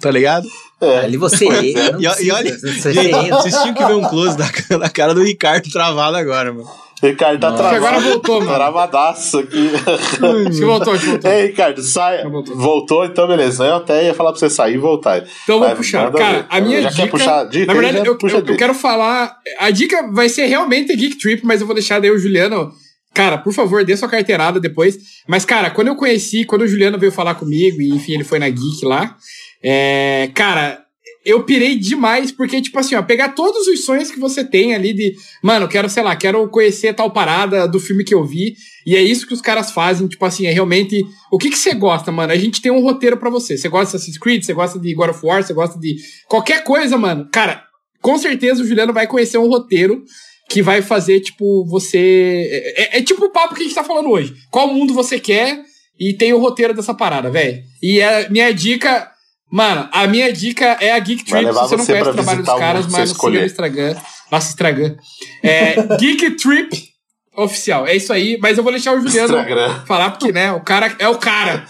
Tá 0.00 0.10
ligado? 0.10 0.48
É. 0.80 1.00
Ali 1.00 1.18
você 1.18 1.46
é. 1.46 1.62
E, 1.62 1.70
e 1.70 1.74
precisa, 1.74 2.34
olha, 2.34 2.58
você 2.58 2.92
gente, 2.92 3.30
vocês 3.30 3.54
tinham 3.60 3.74
que 3.74 3.84
ver 3.84 3.94
um 3.94 4.08
close 4.08 4.36
da, 4.36 4.46
da 4.78 4.88
cara 4.88 5.12
do 5.12 5.22
Ricardo 5.22 5.68
travado 5.70 6.16
agora, 6.16 6.52
mano. 6.52 6.70
Ricardo 7.02 7.40
tá 7.40 7.52
travado. 7.52 7.76
Agora 7.76 8.00
voltou, 8.00 8.40
mano. 8.40 8.54
Travadaço 8.54 9.38
aqui. 9.38 9.70
Acho 9.74 10.50
que 10.58 10.64
voltou, 10.64 10.92
acho 10.92 11.06
voltou. 11.06 11.30
Ei, 11.30 11.46
Ricardo, 11.46 11.82
sai. 11.82 12.22
Voltou. 12.28 12.56
Voltou, 12.56 13.04
então 13.04 13.26
beleza. 13.26 13.64
Eu 13.64 13.76
até 13.76 14.04
ia 14.06 14.14
falar 14.14 14.32
pra 14.32 14.38
você 14.38 14.50
sair 14.50 14.74
e 14.74 14.78
voltar. 14.78 15.24
Então 15.44 15.58
vou 15.58 15.70
puxar. 15.76 16.10
Cara, 16.12 16.38
ver. 16.38 16.46
a 16.50 16.60
minha 16.60 16.82
Já 16.82 16.88
dica. 16.90 17.02
quer 17.02 17.10
puxar 17.10 17.40
a 17.40 17.44
dica? 17.44 17.66
Na 17.66 17.74
verdade, 17.80 18.06
eu, 18.06 18.18
eu- 18.22 18.44
eu 18.46 18.56
quero 18.56 18.74
falar. 18.74 19.34
A 19.58 19.70
dica 19.70 20.10
vai 20.12 20.28
ser 20.28 20.46
realmente 20.46 20.94
Geek 20.94 21.16
Trip, 21.18 21.44
mas 21.44 21.60
eu 21.60 21.66
vou 21.66 21.74
deixar 21.74 22.00
daí 22.00 22.10
o 22.10 22.18
Juliano. 22.18 22.70
Cara, 23.14 23.38
por 23.38 23.52
favor, 23.52 23.84
dê 23.84 23.96
sua 23.96 24.08
carteirada 24.08 24.60
depois. 24.60 24.96
Mas, 25.26 25.44
cara, 25.44 25.70
quando 25.70 25.88
eu 25.88 25.96
conheci, 25.96 26.44
quando 26.44 26.62
o 26.62 26.68
Juliano 26.68 26.96
veio 26.98 27.10
falar 27.10 27.34
comigo, 27.34 27.80
e 27.80 27.88
enfim, 27.90 28.12
ele 28.14 28.24
foi 28.24 28.38
na 28.38 28.48
Geek 28.48 28.84
lá. 28.84 29.16
É, 29.62 30.30
cara, 30.34 30.78
eu 31.24 31.44
pirei 31.44 31.76
demais, 31.76 32.32
porque, 32.32 32.60
tipo 32.62 32.78
assim, 32.78 32.94
ó, 32.94 33.02
pegar 33.02 33.30
todos 33.30 33.66
os 33.66 33.84
sonhos 33.84 34.10
que 34.10 34.18
você 34.18 34.42
tem 34.42 34.74
ali 34.74 34.92
de, 34.92 35.14
mano, 35.42 35.68
quero, 35.68 35.88
sei 35.88 36.02
lá, 36.02 36.16
quero 36.16 36.48
conhecer 36.48 36.94
tal 36.94 37.10
parada 37.10 37.68
do 37.68 37.78
filme 37.78 38.04
que 38.04 38.14
eu 38.14 38.24
vi, 38.24 38.54
e 38.86 38.96
é 38.96 39.02
isso 39.02 39.26
que 39.26 39.34
os 39.34 39.40
caras 39.40 39.70
fazem, 39.70 40.08
tipo 40.08 40.24
assim, 40.24 40.46
é 40.46 40.52
realmente. 40.52 41.04
O 41.30 41.38
que 41.38 41.50
que 41.50 41.58
você 41.58 41.74
gosta, 41.74 42.10
mano? 42.10 42.32
A 42.32 42.36
gente 42.36 42.62
tem 42.62 42.72
um 42.72 42.80
roteiro 42.80 43.16
para 43.16 43.30
você. 43.30 43.56
Você 43.56 43.68
gosta 43.68 43.90
de 43.90 43.96
Assassin's 43.96 44.18
Creed, 44.18 44.42
você 44.42 44.54
gosta 44.54 44.78
de 44.78 44.94
God 44.94 45.10
of 45.10 45.24
War, 45.24 45.42
você 45.42 45.52
gosta 45.52 45.78
de 45.78 45.96
qualquer 46.26 46.64
coisa, 46.64 46.96
mano. 46.96 47.28
Cara, 47.30 47.62
com 48.00 48.16
certeza 48.16 48.62
o 48.62 48.66
Juliano 48.66 48.92
vai 48.92 49.06
conhecer 49.06 49.38
um 49.38 49.48
roteiro 49.48 50.02
que 50.48 50.62
vai 50.62 50.82
fazer, 50.82 51.20
tipo, 51.20 51.64
você. 51.66 52.48
É, 52.50 52.96
é, 52.96 52.98
é 52.98 53.02
tipo 53.02 53.24
o 53.24 53.30
papo 53.30 53.54
que 53.54 53.60
a 53.60 53.64
gente 53.64 53.74
tá 53.74 53.84
falando 53.84 54.08
hoje. 54.08 54.34
Qual 54.50 54.72
mundo 54.72 54.94
você 54.94 55.20
quer 55.20 55.62
e 55.98 56.14
tem 56.14 56.32
o 56.32 56.38
roteiro 56.38 56.72
dessa 56.72 56.94
parada, 56.94 57.30
velho. 57.30 57.62
E 57.82 58.00
a 58.00 58.30
minha 58.30 58.52
dica. 58.52 59.09
Mano, 59.50 59.88
a 59.92 60.06
minha 60.06 60.32
dica 60.32 60.76
é 60.80 60.92
a 60.92 60.98
Geek 60.98 61.24
Trip. 61.24 61.44
Se 61.46 61.52
você 61.52 61.76
não 61.76 61.84
você 61.84 61.92
conhece 61.92 62.10
o 62.10 62.12
trabalho 62.14 62.42
dos 62.42 62.48
o 62.54 62.58
caras, 62.58 62.86
mas 62.86 63.10
siga 63.10 63.30
no. 63.30 63.44
Instagram. 63.44 63.96
Nossa, 64.30 64.48
Instagram. 64.50 64.96
É 65.42 65.74
Geek 65.98 66.30
Trip 66.36 66.88
Oficial. 67.36 67.86
É 67.86 67.96
isso 67.96 68.12
aí, 68.12 68.38
mas 68.40 68.56
eu 68.58 68.62
vou 68.64 68.72
deixar 68.72 68.92
o 68.92 69.00
Juliano 69.00 69.28
Instagram. 69.34 69.84
falar, 69.86 70.10
porque, 70.10 70.30
né, 70.32 70.52
o 70.52 70.60
cara 70.60 70.94
é 70.98 71.08
o 71.08 71.16
cara. 71.18 71.64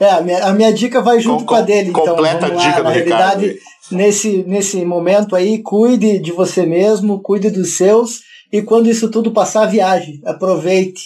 É, 0.00 0.10
a 0.10 0.20
minha, 0.20 0.44
a 0.44 0.52
minha 0.52 0.72
dica 0.72 1.00
vai 1.00 1.18
junto 1.18 1.40
Com- 1.40 1.46
com, 1.46 1.54
a 1.56 1.60
dele, 1.62 1.88
então. 1.90 2.04
completa 2.06 2.46
Vamos 2.46 2.62
a 2.62 2.68
dica 2.68 2.82
lá. 2.82 2.82
do 2.82 2.84
Na 2.84 2.90
Ricardo 2.90 3.40
realidade, 3.40 3.44
aí. 3.46 3.58
nesse, 3.90 4.44
nesse 4.46 4.84
momento 4.84 5.34
aí, 5.34 5.62
cuide 5.62 6.18
de 6.20 6.30
você 6.30 6.64
mesmo, 6.64 7.20
cuide 7.20 7.50
dos 7.50 7.70
seus, 7.76 8.20
e 8.52 8.62
quando 8.62 8.88
isso 8.88 9.10
tudo 9.10 9.32
passar, 9.32 9.66
viaje, 9.66 10.20
aproveite. 10.24 11.02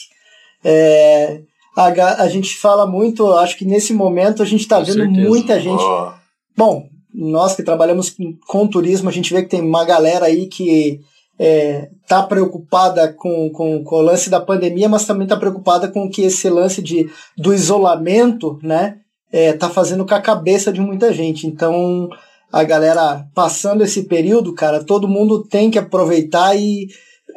É, 0.65 1.41
a, 1.77 2.23
a 2.23 2.29
gente 2.29 2.57
fala 2.57 2.87
muito, 2.87 3.33
acho 3.33 3.57
que 3.57 3.65
nesse 3.65 3.93
momento 3.93 4.43
a 4.43 4.47
gente 4.47 4.63
está 4.63 4.79
vendo 4.79 4.95
certeza. 4.95 5.29
muita 5.29 5.61
gente 5.61 5.83
Ó, 5.83 6.13
Bom, 6.57 6.87
nós 7.15 7.55
que 7.55 7.63
trabalhamos 7.63 8.11
com, 8.11 8.37
com 8.47 8.69
turismo, 8.69 9.09
a 9.09 9.13
gente 9.13 9.33
vê 9.33 9.43
que 9.43 9.49
tem 9.49 9.63
uma 9.63 9.85
galera 9.85 10.27
aí 10.27 10.47
que 10.47 11.01
está 11.39 12.23
preocupada 12.23 13.13
com, 13.13 13.51
com, 13.51 13.83
com 13.83 13.97
o 13.97 14.03
lance 14.03 14.31
da 14.31 14.41
pandemia, 14.41 14.89
mas 14.89 15.07
também 15.07 15.25
está 15.25 15.37
preocupada 15.37 15.89
com 15.89 16.09
que 16.09 16.23
esse 16.23 16.49
lance 16.49 16.81
de, 16.81 17.11
do 17.37 17.53
isolamento, 17.53 18.59
né, 18.63 18.99
está 19.33 19.69
fazendo 19.69 20.07
com 20.07 20.15
a 20.15 20.21
cabeça 20.21 20.73
de 20.73 20.81
muita 20.81 21.13
gente. 21.13 21.47
Então, 21.47 22.09
a 22.53 22.63
galera 22.63 23.27
passando 23.35 23.83
esse 23.83 24.05
período, 24.05 24.55
cara, 24.55 24.85
todo 24.85 25.09
mundo 25.09 25.43
tem 25.43 25.71
que 25.71 25.79
aproveitar 25.79 26.55
e 26.55 26.87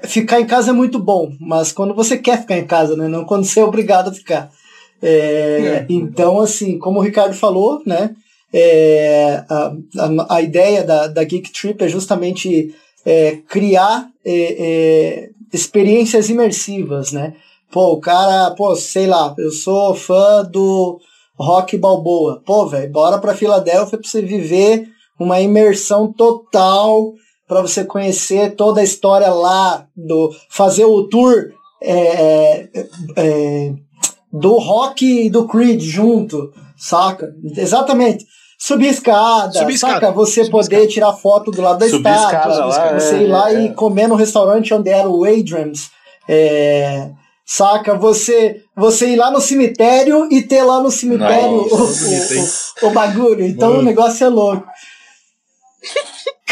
ficar 0.06 0.40
em 0.40 0.46
casa 0.46 0.72
é 0.72 0.74
muito 0.74 1.00
bom, 1.00 1.32
mas 1.40 1.72
quando 1.72 1.94
você 1.94 2.18
quer 2.18 2.42
ficar 2.42 2.58
em 2.58 2.66
casa, 2.66 2.96
né, 2.96 3.08
não 3.08 3.26
quando 3.26 3.46
você 3.46 3.60
é 3.60 3.66
obrigado 3.66 4.10
a 4.10 4.14
ficar. 4.14 4.52
É, 5.02 5.86
Então, 5.90 6.40
assim, 6.40 6.80
como 6.80 7.00
o 7.00 7.04
Ricardo 7.04 7.36
falou, 7.36 7.82
né, 7.86 8.16
é, 8.54 9.44
a, 9.50 9.74
a, 9.98 10.36
a 10.36 10.42
ideia 10.42 10.84
da, 10.84 11.08
da 11.08 11.24
Geek 11.24 11.52
Trip 11.52 11.84
é 11.84 11.88
justamente 11.88 12.74
é, 13.06 13.38
criar 13.48 14.08
é, 14.26 14.34
é, 14.34 15.30
experiências 15.54 16.30
imersivas, 16.30 17.12
né? 17.12 17.34
Pô, 17.72 17.94
o 17.94 18.00
cara, 18.00 18.52
pô, 18.52 18.76
sei 18.76 19.08
lá, 19.08 19.36
eu 19.38 19.52
sou 19.52 19.94
fã 19.94 20.44
do 20.44 21.00
Rock 21.38 21.78
Balboa. 21.78 22.42
Pô, 22.46 22.66
velho, 22.66 22.92
bora 22.92 23.18
pra 23.20 23.36
Filadélfia 23.36 23.98
pra 23.98 24.08
você 24.08 24.22
viver 24.22 24.88
uma 25.20 25.42
imersão 25.42 26.12
total, 26.12 27.14
pra 27.48 27.62
você 27.62 27.84
conhecer 27.86 28.56
toda 28.56 28.82
a 28.82 28.84
história 28.84 29.30
lá, 29.30 29.86
do 29.96 30.34
fazer 30.50 30.86
o 30.86 31.04
tour 31.08 31.52
é, 31.82 32.68
é, 33.16 33.74
do 34.32 34.54
rock 34.58 35.26
e 35.26 35.30
do 35.30 35.48
Creed 35.48 35.82
junto, 35.82 36.52
saca? 36.78 37.34
Exatamente. 37.56 38.26
Subir 38.58 38.88
escada, 38.88 39.52
Subir 39.60 39.78
saca? 39.78 39.94
escada. 39.96 40.12
Você 40.14 40.46
Subir 40.46 40.52
poder 40.52 40.88
tirar 40.88 41.14
foto 41.14 41.52
do 41.52 41.62
lado 41.62 41.78
da 41.80 41.88
Subir 41.90 41.98
estátua, 42.10 42.26
escada 42.52 42.66
lá, 42.66 43.00
você 43.00 43.16
é, 43.16 43.22
ir 43.24 43.28
lá 43.28 43.52
é. 43.54 43.66
e 43.66 43.74
comer 43.74 44.08
no 44.08 44.16
restaurante 44.16 44.74
onde 44.74 44.90
era 44.90 45.08
o 45.10 45.24
Adrian's, 45.26 45.92
é, 46.28 47.12
saca? 47.46 47.94
Você, 47.96 48.64
você 48.76 49.10
ir 49.10 49.18
lá 49.18 49.30
no 49.30 49.42
cemitério 49.42 50.28
e 50.32 50.42
ter 50.42 50.64
lá 50.64 50.82
no 50.82 50.90
cemitério 50.90 51.68
Nossa, 51.70 51.76
o, 51.76 52.86
o- 52.86 52.88
o- 52.88 52.92
o 52.92 52.94
bagulho. 52.94 53.46
Então 53.46 53.70
Mano. 53.70 53.82
o 53.82 53.86
negócio 53.86 54.26
é 54.26 54.30
louco. 54.30 54.66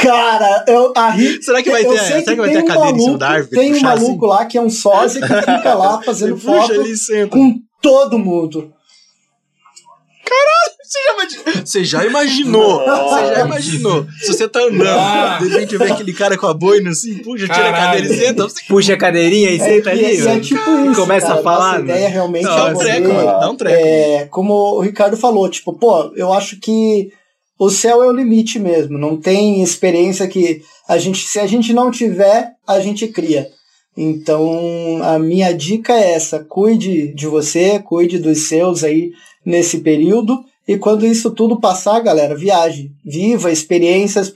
Cara, 0.03 0.65
eu, 0.67 0.93
a 0.95 1.09
ri- 1.09 1.41
Será 1.41 1.61
que 1.63 1.71
vai 1.71 1.83
ter- 1.85 1.97
será 1.99 2.21
que 2.23 2.35
vai 2.35 2.49
ter 2.51 2.57
a 2.57 2.61
um 2.61 2.65
cadeira 2.65 2.89
em 2.89 2.99
cima 2.99 3.01
maluco- 3.05 3.17
da 3.17 3.29
árvore, 3.29 3.55
Tem 3.59 3.69
um 3.71 3.73
assim? 3.75 3.83
maluco 3.83 4.25
lá 4.25 4.45
que 4.45 4.57
é 4.57 4.61
um 4.61 4.69
sósia 4.69 5.21
que 5.21 5.27
fica 5.27 5.73
lá 5.75 6.01
fazendo 6.03 6.37
foto 6.37 6.71
ali 6.73 6.95
senta. 6.97 7.29
com 7.29 7.55
todo 7.81 8.17
mundo. 8.19 8.71
Você 10.83 10.99
já 11.03 11.13
imagi- 11.13 11.65
Você 11.65 11.83
já 11.85 12.05
imaginou? 12.05 12.79
Você 12.85 13.35
já 13.35 13.45
imaginou? 13.45 14.05
Se 14.21 14.27
você 14.33 14.47
tá 14.47 14.59
andando, 14.59 14.87
Ah. 14.87 15.39
de 15.41 15.47
repente 15.47 15.75
vê 15.77 15.91
aquele 15.91 16.13
cara 16.13 16.37
com 16.37 16.45
a 16.45 16.53
boina 16.53 16.91
assim, 16.91 17.17
puxa, 17.17 17.45
tira 17.47 17.69
a 17.69 17.71
Caralho. 17.71 17.85
cadeira 18.03 18.13
e 18.13 18.17
senta. 18.27 18.43
Você... 18.43 18.61
Puxa 18.67 18.93
a 18.93 18.97
cadeirinha 18.97 19.49
e 19.49 19.59
senta 19.59 19.89
é, 19.89 19.93
ali, 19.93 20.05
e, 20.05 20.21
e 20.21 20.27
é 20.27 20.35
ó. 20.35 20.39
tipo 20.39 20.69
E 20.69 20.87
isso. 20.91 21.01
começa 21.01 21.27
cara. 21.27 21.39
a 21.39 21.43
falar, 21.43 21.71
Nossa 21.73 21.79
né? 21.83 21.93
ideia 21.95 22.09
realmente 22.09 22.43
Não, 22.43 22.55
dá 22.55 22.69
é 22.69 22.73
um 22.73 22.77
treco, 22.77 23.07
mano, 23.13 23.39
dá 23.39 23.49
um 23.49 23.55
treco. 23.55 23.85
é, 23.87 24.27
como 24.29 24.53
o 24.53 24.81
Ricardo 24.81 25.17
falou, 25.17 25.49
tipo, 25.49 25.73
pô, 25.73 26.11
eu 26.15 26.31
acho 26.31 26.59
que 26.59 27.11
o 27.65 27.69
céu 27.69 28.03
é 28.03 28.07
o 28.07 28.11
limite 28.11 28.59
mesmo. 28.59 28.97
Não 28.97 29.15
tem 29.15 29.63
experiência 29.63 30.27
que 30.27 30.61
a 30.87 30.97
gente, 30.97 31.25
se 31.25 31.39
a 31.39 31.47
gente 31.47 31.71
não 31.73 31.89
tiver, 31.89 32.51
a 32.67 32.79
gente 32.79 33.07
cria. 33.07 33.49
Então, 33.95 34.99
a 35.03 35.17
minha 35.17 35.53
dica 35.53 35.93
é 35.93 36.13
essa: 36.13 36.43
cuide 36.43 37.13
de 37.13 37.27
você, 37.27 37.79
cuide 37.79 38.19
dos 38.19 38.47
seus 38.47 38.83
aí 38.83 39.11
nesse 39.45 39.79
período. 39.79 40.43
E 40.65 40.77
quando 40.77 41.05
isso 41.05 41.31
tudo 41.31 41.59
passar, 41.59 41.99
galera, 41.99 42.35
viaje, 42.35 42.89
viva 43.03 43.51
experiências, 43.51 44.33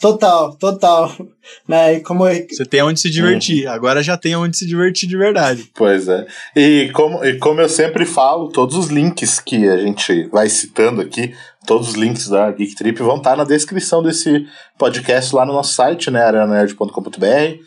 total, 0.00 0.54
total. 0.56 1.12
Né? 1.66 1.94
E 1.94 2.00
como 2.00 2.24
Você 2.24 2.64
tem 2.64 2.82
onde 2.82 3.00
se 3.00 3.10
divertir. 3.10 3.66
Agora 3.66 4.00
já 4.00 4.16
tem 4.16 4.36
onde 4.36 4.56
se 4.56 4.64
divertir 4.64 5.08
de 5.08 5.16
verdade. 5.16 5.68
Pois 5.74 6.06
é. 6.06 6.24
E 6.54 6.88
como, 6.92 7.24
e 7.24 7.36
como 7.38 7.60
eu 7.60 7.68
sempre 7.68 8.06
falo, 8.06 8.48
todos 8.48 8.76
os 8.76 8.86
links 8.86 9.40
que 9.40 9.68
a 9.68 9.76
gente 9.76 10.28
vai 10.28 10.48
citando 10.48 11.00
aqui, 11.00 11.34
todos 11.66 11.88
os 11.88 11.94
links 11.94 12.28
da 12.28 12.48
Geek 12.52 12.76
Trip 12.76 13.02
vão 13.02 13.16
estar 13.16 13.36
na 13.36 13.42
descrição 13.42 14.04
desse 14.04 14.46
podcast 14.78 15.34
lá 15.34 15.44
no 15.44 15.52
nosso 15.52 15.74
site, 15.74 16.12
né, 16.12 16.22
aranerd.com.br. 16.22 17.58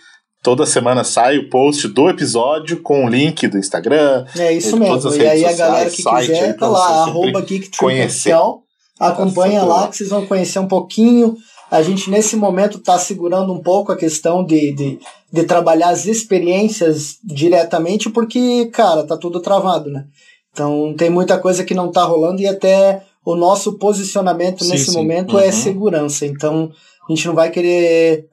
Toda 0.45 0.63
semana 0.63 1.03
sai 1.03 1.39
o 1.39 1.49
post 1.49 1.87
do 1.87 2.07
episódio 2.07 2.79
com 2.83 3.03
o 3.03 3.09
link 3.09 3.47
do 3.47 3.57
Instagram. 3.57 4.25
É 4.37 4.53
isso 4.53 4.77
mesmo. 4.77 5.11
E 5.15 5.27
aí 5.27 5.39
redes 5.41 5.59
a 5.59 5.65
galera 5.65 5.89
sociais, 5.89 5.95
que 5.95 6.01
site 6.03 6.27
quiser, 6.27 6.55
tá 6.55 6.67
lá, 6.67 7.01
arroba. 7.01 7.39
Oficial. 7.39 8.61
Acompanha 8.99 9.63
lá 9.63 9.87
que 9.87 9.97
vocês 9.97 10.11
vão 10.11 10.27
conhecer 10.27 10.59
um 10.59 10.67
pouquinho. 10.67 11.35
A 11.71 11.81
gente, 11.81 12.11
nesse 12.11 12.35
momento, 12.35 12.77
está 12.77 12.99
segurando 12.99 13.51
um 13.51 13.59
pouco 13.59 13.91
a 13.91 13.97
questão 13.97 14.45
de, 14.45 14.71
de, 14.73 14.99
de 15.33 15.43
trabalhar 15.45 15.89
as 15.89 16.05
experiências 16.05 17.17
diretamente, 17.23 18.07
porque, 18.11 18.67
cara, 18.71 19.03
tá 19.03 19.17
tudo 19.17 19.39
travado, 19.39 19.89
né? 19.89 20.05
Então 20.53 20.93
tem 20.95 21.09
muita 21.09 21.39
coisa 21.39 21.63
que 21.63 21.73
não 21.73 21.91
tá 21.91 22.03
rolando 22.03 22.39
e 22.39 22.47
até 22.47 23.01
o 23.25 23.35
nosso 23.35 23.79
posicionamento 23.79 24.63
Sim, 24.63 24.69
nesse 24.69 24.91
sim. 24.91 24.97
momento 24.97 25.39
é 25.39 25.47
Uhum. 25.47 25.51
segurança. 25.51 26.23
Então 26.27 26.69
a 27.09 27.11
gente 27.11 27.25
não 27.25 27.33
vai 27.33 27.49
querer. 27.49 28.27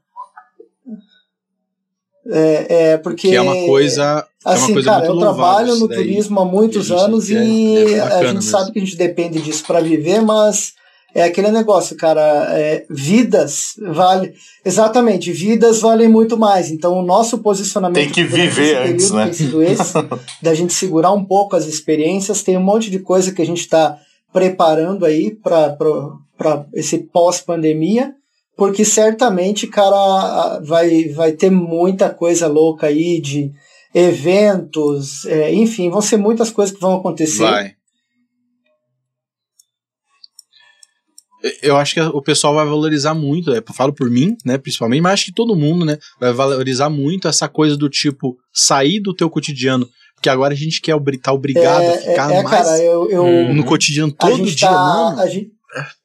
É, 2.26 2.90
é 2.92 2.96
porque. 2.98 3.28
Que 3.30 3.36
é 3.36 3.40
uma 3.40 3.66
coisa. 3.66 4.02
é 4.44 4.48
uma 4.48 4.54
Assim, 4.54 4.72
coisa 4.74 4.90
cara, 4.90 5.06
eu 5.06 5.12
louvável 5.14 5.34
trabalho 5.36 5.68
isso 5.72 5.80
no 5.80 5.88
daí. 5.88 5.98
turismo 5.98 6.40
há 6.40 6.44
muitos 6.44 6.86
gente 6.86 7.00
anos 7.00 7.26
quer- 7.28 7.44
e 7.46 7.94
é 7.94 8.00
a 8.00 8.10
gente 8.24 8.34
mesmo. 8.34 8.42
sabe 8.42 8.72
que 8.72 8.78
a 8.78 8.84
gente 8.84 8.96
depende 8.96 9.40
disso 9.42 9.64
para 9.66 9.80
viver, 9.80 10.20
mas 10.22 10.72
é 11.14 11.24
aquele 11.24 11.50
negócio, 11.50 11.96
cara, 11.96 12.22
é, 12.58 12.86
vidas 12.88 13.72
vale 13.92 14.32
exatamente, 14.64 15.30
vidas 15.32 15.80
valem 15.80 16.08
muito 16.08 16.36
mais. 16.38 16.70
Então 16.70 16.94
o 16.98 17.02
nosso 17.02 17.38
posicionamento 17.38 17.96
Tem 18.02 18.10
que 18.10 18.24
viver 18.24 18.76
antes, 18.78 19.10
período 19.10 19.58
né? 19.58 19.72
esse, 19.72 19.92
da 20.40 20.54
gente 20.54 20.72
segurar 20.72 21.12
um 21.12 21.24
pouco 21.24 21.54
as 21.56 21.66
experiências, 21.66 22.42
tem 22.42 22.56
um 22.56 22.62
monte 22.62 22.88
de 22.90 22.98
coisa 23.00 23.32
que 23.32 23.42
a 23.42 23.46
gente 23.46 23.60
está 23.60 23.98
preparando 24.32 25.04
aí 25.04 25.30
para 25.30 26.64
esse 26.72 26.98
pós-pandemia. 26.98 28.14
Porque 28.56 28.84
certamente, 28.84 29.66
cara, 29.66 29.94
a- 29.96 30.60
vai, 30.64 31.08
vai 31.10 31.32
ter 31.32 31.50
muita 31.50 32.10
coisa 32.10 32.46
louca 32.46 32.86
aí 32.88 33.20
de 33.20 33.50
eventos, 33.94 35.24
é, 35.26 35.52
enfim, 35.54 35.88
vão 35.90 36.00
ser 36.00 36.16
muitas 36.16 36.50
coisas 36.50 36.74
que 36.74 36.80
vão 36.80 36.96
acontecer. 36.96 37.42
Vai. 37.44 37.72
Eu 41.60 41.76
acho 41.76 41.94
que 41.94 42.00
o 42.00 42.22
pessoal 42.22 42.54
vai 42.54 42.64
valorizar 42.64 43.14
muito, 43.14 43.52
é, 43.52 43.58
eu 43.58 43.74
falo 43.74 43.92
por 43.92 44.08
mim, 44.08 44.36
né, 44.44 44.56
principalmente, 44.58 45.00
mas 45.00 45.14
acho 45.14 45.24
que 45.26 45.32
todo 45.32 45.56
mundo, 45.56 45.84
né, 45.84 45.98
vai 46.20 46.32
valorizar 46.32 46.88
muito 46.88 47.26
essa 47.26 47.48
coisa 47.48 47.76
do 47.76 47.88
tipo 47.88 48.36
sair 48.52 49.00
do 49.00 49.12
teu 49.12 49.28
cotidiano, 49.28 49.88
porque 50.14 50.28
agora 50.28 50.54
a 50.54 50.56
gente 50.56 50.80
quer 50.80 50.94
tá 51.20 51.32
obrigado 51.32 51.82
a 51.88 51.92
É, 51.94 51.98
ficar 51.98 52.32
é, 52.32 52.36
é, 52.38 52.42
mais 52.44 52.64
cara, 52.64 52.78
eu, 52.84 53.10
eu, 53.10 53.24
Hum, 53.24 53.54
no 53.54 53.64
cotidiano 53.64 54.14
a 54.16 54.24
todo 54.24 54.36
gente 54.36 54.54
dia, 54.54 54.68
tá, 54.68 54.74
mano. 54.78 55.18
a 55.20 55.26
gente, 55.26 55.50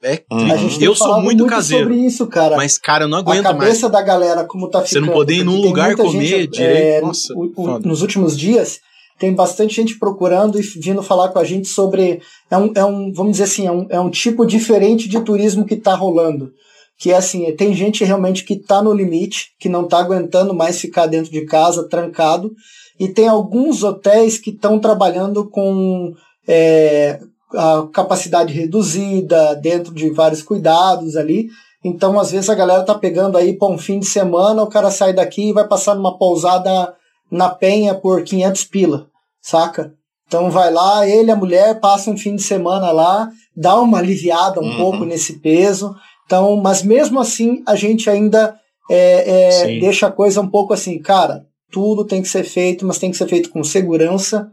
É, 0.02 0.24
Hum. 0.32 0.52
a 0.52 0.56
gente 0.58 0.78
tem 0.80 0.86
eu 0.88 0.96
sou 0.96 1.08
falado 1.08 1.24
muito 1.24 1.46
caseiro, 1.46 1.90
sobre 1.90 2.06
isso, 2.06 2.26
cara. 2.28 2.56
mas 2.56 2.78
cara, 2.78 3.04
eu 3.04 3.08
não 3.10 3.18
a 3.18 3.22
aguento 3.22 3.44
mais. 3.44 3.58
cabeça 3.58 3.90
da 3.90 4.02
galera 4.02 4.46
como 4.46 4.70
tá 4.70 4.80
Você 4.82 4.88
ficando. 4.90 5.08
não 5.08 5.14
poder 5.14 5.34
ir 5.36 5.44
num 5.44 5.60
lugar 5.62 5.96
comer 5.96 6.26
gente, 6.26 6.48
direito, 6.52 6.62
é, 6.62 7.02
nossa, 7.02 7.34
o- 7.36 7.52
o- 7.56 7.80
nos 7.80 8.02
últimos 8.02 8.38
dias 8.38 8.80
tem 9.20 9.34
bastante 9.34 9.76
gente 9.76 9.98
procurando 10.00 10.60
e 10.60 10.62
vindo 10.62 11.02
falar 11.04 11.30
com 11.30 11.40
a 11.40 11.44
gente 11.44 11.68
sobre 11.68 12.22
é 12.50 12.58
um, 12.58 12.72
é 12.76 12.86
um 12.86 13.12
vamos 13.12 13.34
dizer 13.34 13.44
assim 13.46 13.68
é 13.68 13.72
um, 13.72 13.88
é 13.90 14.00
um 14.00 14.10
tipo 14.10 14.46
diferente 14.46 15.10
de 15.10 15.20
turismo 15.22 15.66
que 15.66 15.74
está 15.74 15.94
rolando 15.96 16.52
que 17.00 17.12
é 17.12 17.16
assim, 17.18 17.52
tem 17.56 17.76
gente 17.76 18.04
realmente 18.04 18.44
que 18.44 18.54
está 18.56 18.82
no 18.82 18.92
limite, 18.92 19.50
que 19.60 19.70
não 19.70 19.84
está 19.84 20.00
aguentando 20.00 20.52
mais 20.52 20.80
ficar 20.82 21.06
dentro 21.06 21.32
de 21.32 21.46
casa, 21.46 21.88
trancado, 21.88 22.52
e 23.00 23.08
tem 23.08 23.28
alguns 23.28 23.84
hotéis 23.84 24.40
que 24.40 24.50
estão 24.50 24.80
trabalhando 24.80 25.48
com 25.48 26.12
é, 26.48 27.20
a 27.54 27.88
capacidade 27.94 28.54
reduzida, 28.54 29.56
dentro 29.56 29.94
de 29.94 30.10
vários 30.10 30.42
cuidados 30.42 31.16
ali. 31.16 31.48
Então, 31.84 32.20
às 32.20 32.32
vezes, 32.32 32.50
a 32.50 32.56
galera 32.56 32.84
tá 32.84 32.96
pegando 32.96 33.38
aí 33.38 33.54
para 33.54 33.68
um 33.68 33.78
fim 33.78 34.00
de 34.00 34.06
semana, 34.06 34.64
o 34.64 34.68
cara 34.68 34.92
sai 34.92 35.14
daqui 35.14 35.50
e 35.50 35.54
vai 35.54 35.68
passar 35.68 35.96
numa 35.96 36.18
pousada 36.18 36.94
na 37.32 37.50
Penha 37.50 37.94
por 37.94 38.24
500 38.24 38.64
pila, 38.66 39.08
saca? 39.42 39.94
Então 40.28 40.52
vai 40.52 40.72
lá, 40.72 41.08
ele 41.08 41.32
a 41.32 41.36
mulher 41.36 41.80
passam 41.80 42.14
um 42.14 42.18
fim 42.18 42.36
de 42.36 42.44
semana 42.44 42.92
lá, 42.92 43.30
dá 43.56 43.80
uma 43.80 44.00
aliviada 44.00 44.60
um 44.60 44.66
uhum. 44.66 44.78
pouco 44.78 45.06
nesse 45.06 45.40
peso. 45.40 45.96
Então, 46.26 46.58
mas 46.58 46.84
mesmo 46.84 47.20
assim, 47.20 47.64
a 47.66 47.76
gente 47.76 48.10
ainda 48.10 48.56
é, 48.90 49.76
é, 49.76 49.80
deixa 49.80 50.08
a 50.08 50.12
coisa 50.12 50.42
um 50.42 50.48
pouco 50.50 50.74
assim, 50.74 51.00
cara, 51.00 51.46
tudo 51.72 52.06
tem 52.06 52.22
que 52.22 52.28
ser 52.28 52.44
feito, 52.44 52.86
mas 52.86 53.00
tem 53.00 53.10
que 53.10 53.18
ser 53.18 53.28
feito 53.28 53.50
com 53.50 53.64
segurança, 53.64 54.52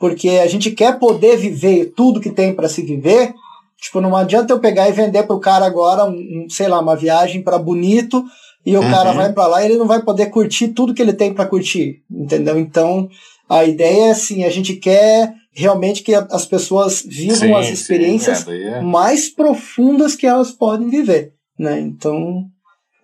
porque 0.00 0.30
a 0.30 0.46
gente 0.46 0.70
quer 0.70 0.98
poder 0.98 1.36
viver 1.36 1.92
tudo 1.94 2.20
que 2.20 2.30
tem 2.30 2.54
para 2.54 2.70
se 2.70 2.80
viver. 2.80 3.34
Tipo, 3.78 4.00
não 4.00 4.16
adianta 4.16 4.52
eu 4.52 4.58
pegar 4.58 4.88
e 4.88 4.92
vender 4.92 5.24
pro 5.24 5.38
cara 5.38 5.66
agora, 5.66 6.06
um, 6.06 6.46
sei 6.48 6.68
lá, 6.68 6.80
uma 6.80 6.96
viagem 6.96 7.42
para 7.42 7.58
Bonito 7.58 8.24
e 8.64 8.76
o 8.76 8.80
uhum. 8.80 8.90
cara 8.90 9.12
vai 9.12 9.32
para 9.32 9.46
lá 9.46 9.62
e 9.62 9.66
ele 9.66 9.76
não 9.76 9.86
vai 9.86 10.02
poder 10.02 10.26
curtir 10.26 10.68
tudo 10.68 10.94
que 10.94 11.02
ele 11.02 11.12
tem 11.12 11.32
para 11.32 11.46
curtir, 11.46 12.02
entendeu? 12.10 12.58
Então, 12.58 13.08
a 13.48 13.64
ideia 13.64 14.06
é 14.06 14.10
assim, 14.10 14.44
a 14.44 14.50
gente 14.50 14.74
quer 14.76 15.34
realmente 15.52 16.02
que 16.02 16.14
as 16.14 16.46
pessoas 16.46 17.02
vivam 17.06 17.36
sim, 17.36 17.54
as 17.54 17.68
experiências 17.68 18.38
sim, 18.38 18.52
é, 18.52 18.78
é. 18.78 18.80
mais 18.80 19.28
profundas 19.28 20.14
que 20.14 20.26
elas 20.26 20.50
podem 20.50 20.88
viver, 20.88 21.34
né? 21.58 21.78
Então, 21.78 22.44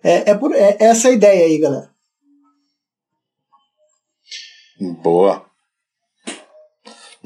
é, 0.03 0.31
é, 0.31 0.35
por, 0.35 0.53
é 0.53 0.77
essa 0.79 1.09
a 1.09 1.11
ideia 1.11 1.45
aí, 1.45 1.57
galera. 1.59 1.89
Boa. 5.03 5.46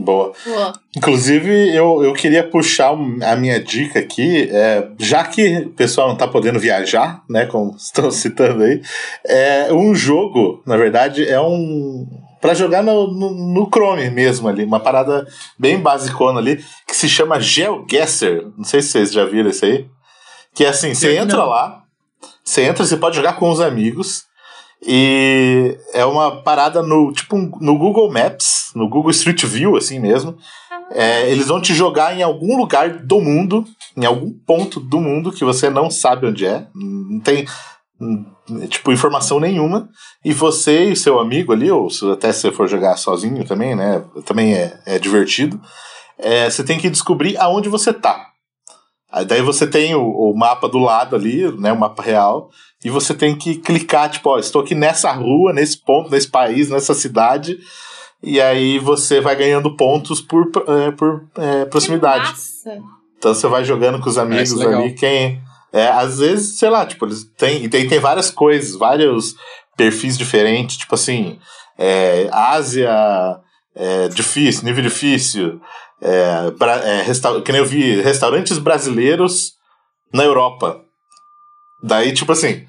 Boa. 0.02 0.34
Boa. 0.45 0.74
Inclusive, 0.95 1.76
eu, 1.76 2.04
eu 2.04 2.14
queria 2.14 2.43
puxar 2.43 2.91
a 2.91 3.36
minha 3.36 3.60
dica 3.60 3.99
aqui, 3.99 4.49
é, 4.52 4.88
já 4.99 5.24
que 5.24 5.60
o 5.60 5.70
pessoal 5.70 6.08
não 6.08 6.16
está 6.16 6.28
podendo 6.28 6.60
viajar, 6.60 7.24
né, 7.30 7.45
como 7.45 7.76
estão 7.78 8.10
citando 8.12 8.64
aí, 8.64 8.82
é 9.26 9.72
um 9.72 9.93
jogo, 9.93 10.62
na 10.66 10.76
verdade, 10.76 11.28
é 11.28 11.39
um. 11.39 12.08
para 12.41 12.54
jogar 12.54 12.82
no, 12.84 13.08
no, 13.12 13.54
no, 13.54 13.70
Chrome 13.72 14.10
mesmo 14.10 14.47
ali, 14.47 14.64
uma 14.64 14.80
parada 14.80 15.26
bem 15.58 15.80
basicona 15.80 16.39
ali, 16.39 16.64
que 16.88 16.95
se 16.95 17.08
chama 17.08 17.39
GeoGuessr. 17.39 18.52
Não 18.58 18.64
sei 18.64 18.82
se 18.82 18.89
vocês 18.89 19.12
já 19.12 19.26
viram 19.26 19.49
isso 19.49 19.66
aí. 19.66 19.86
Que 20.54 20.66
é 20.66 20.70
assim, 20.70 20.93
você 20.93 21.16
entra 21.16 21.38
não. 21.38 21.45
lá, 21.45 21.84
você 22.43 22.64
entra, 22.64 22.86
você 22.86 22.97
pode 22.97 23.16
jogar 23.16 23.34
com 23.34 23.49
os 23.49 23.62
amigos. 23.62 24.26
E 24.84 25.78
é 25.94 26.04
uma 26.06 26.42
parada 26.42 26.82
no 26.82 27.12
tipo 27.12 27.38
no 27.60 27.78
Google 27.78 28.12
Maps, 28.12 28.72
no 28.76 28.90
Google 28.90 29.12
Street 29.12 29.44
View, 29.46 29.78
assim 29.78 30.00
mesmo. 30.00 30.36
É, 30.92 31.30
eles 31.30 31.48
vão 31.48 31.62
te 31.62 31.74
jogar 31.74 32.18
em 32.18 32.24
algum 32.24 32.58
lugar 32.58 32.90
do 32.90 33.22
mundo, 33.22 33.64
em 33.96 34.06
algum 34.06 34.32
ponto 34.46 34.80
do 34.80 35.00
mundo 35.00 35.32
que 35.32 35.46
você 35.46 35.70
não 35.70 35.90
sabe 35.90 36.28
onde 36.28 36.46
é, 36.46 36.68
não 36.74 37.20
tem 37.20 37.46
tipo 38.68 38.92
informação 38.92 39.40
nenhuma. 39.40 39.88
E 40.26 40.34
você 40.34 40.86
e 40.86 40.96
seu 40.96 41.20
amigo 41.20 41.54
ali, 41.54 41.72
ou 41.72 41.88
até 42.12 42.32
se 42.34 42.42
você 42.42 42.52
for 42.52 42.68
jogar 42.68 42.98
sozinho 42.98 43.46
também, 43.46 43.76
né? 43.76 44.04
Também 44.26 44.54
é, 44.54 44.80
é 44.86 45.00
divertido. 45.00 45.62
É, 46.18 46.50
você 46.50 46.64
tem 46.64 46.80
que 46.80 46.90
descobrir 46.90 47.38
aonde 47.38 47.70
você 47.70 47.94
tá. 47.94 48.32
Aí 49.12 49.26
daí 49.26 49.42
você 49.42 49.68
tem 49.68 49.94
o, 49.94 50.04
o, 50.04 50.38
mapa 50.38 50.70
do 50.70 50.78
lado 50.78 51.16
ali, 51.16 51.52
né, 51.60 51.74
o 51.74 51.78
mapa 51.78 52.02
real, 52.02 52.50
e 52.84 52.90
você 52.90 53.14
tem 53.14 53.36
que 53.36 53.56
clicar, 53.56 54.10
tipo, 54.10 54.30
ó, 54.30 54.40
estou 54.40 54.62
aqui 54.62 54.74
nessa 54.76 55.12
rua, 55.12 55.54
nesse 55.54 55.78
ponto, 55.78 56.10
nesse 56.10 56.28
país, 56.28 56.70
nessa 56.70 56.94
cidade, 56.94 57.60
e 58.24 58.40
aí 58.42 58.80
você 58.80 59.20
vai 59.22 59.36
ganhando 59.36 59.76
pontos 59.76 60.22
por, 60.22 60.50
é, 60.68 60.92
por 60.92 61.24
é, 61.38 61.66
proximidade. 61.66 62.34
Então 63.18 63.34
você 63.34 63.48
vai 63.48 63.64
jogando 63.64 64.00
com 64.00 64.10
os 64.10 64.18
amigos 64.18 64.60
ali, 64.62 64.94
quem... 64.94 65.42
É, 65.74 65.88
às 65.88 66.20
vezes, 66.20 66.60
sei 66.60 66.70
lá, 66.70 66.86
tipo, 66.86 67.06
eles 67.06 67.24
têm, 67.38 67.70
tem, 67.70 67.88
tem 67.88 67.98
várias 67.98 68.30
coisas, 68.30 68.76
vários 68.76 69.36
perfis 69.78 70.18
diferentes, 70.18 70.76
tipo 70.76 70.96
assim, 70.96 71.40
é, 71.78 72.28
Ásia, 72.30 72.92
é, 73.74 74.10
difícil, 74.10 74.66
nível 74.66 74.84
difícil, 74.84 75.62
é, 76.02 76.52
é, 76.84 77.02
resta 77.04 77.42
que 77.42 77.52
nem 77.52 77.62
eu 77.62 77.66
vi, 77.66 78.02
restaurantes 78.02 78.58
brasileiros 78.58 79.54
na 80.14 80.24
Europa. 80.24 80.82
Daí, 81.82 82.12
tipo 82.12 82.32
assim, 82.32 82.68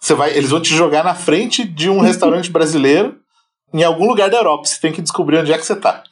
você 0.00 0.14
vai, 0.14 0.36
eles 0.36 0.50
vão 0.50 0.60
te 0.60 0.74
jogar 0.74 1.04
na 1.04 1.14
frente 1.14 1.62
de 1.62 1.90
um 1.90 2.00
restaurante 2.00 2.50
brasileiro 2.52 3.16
em 3.72 3.84
algum 3.84 4.08
lugar 4.08 4.30
da 4.30 4.38
Europa. 4.38 4.64
Você 4.64 4.80
tem 4.80 4.92
que 4.92 5.02
descobrir 5.02 5.38
onde 5.38 5.52
é 5.52 5.58
que 5.58 5.66
você 5.66 5.76
tá. 5.76 6.02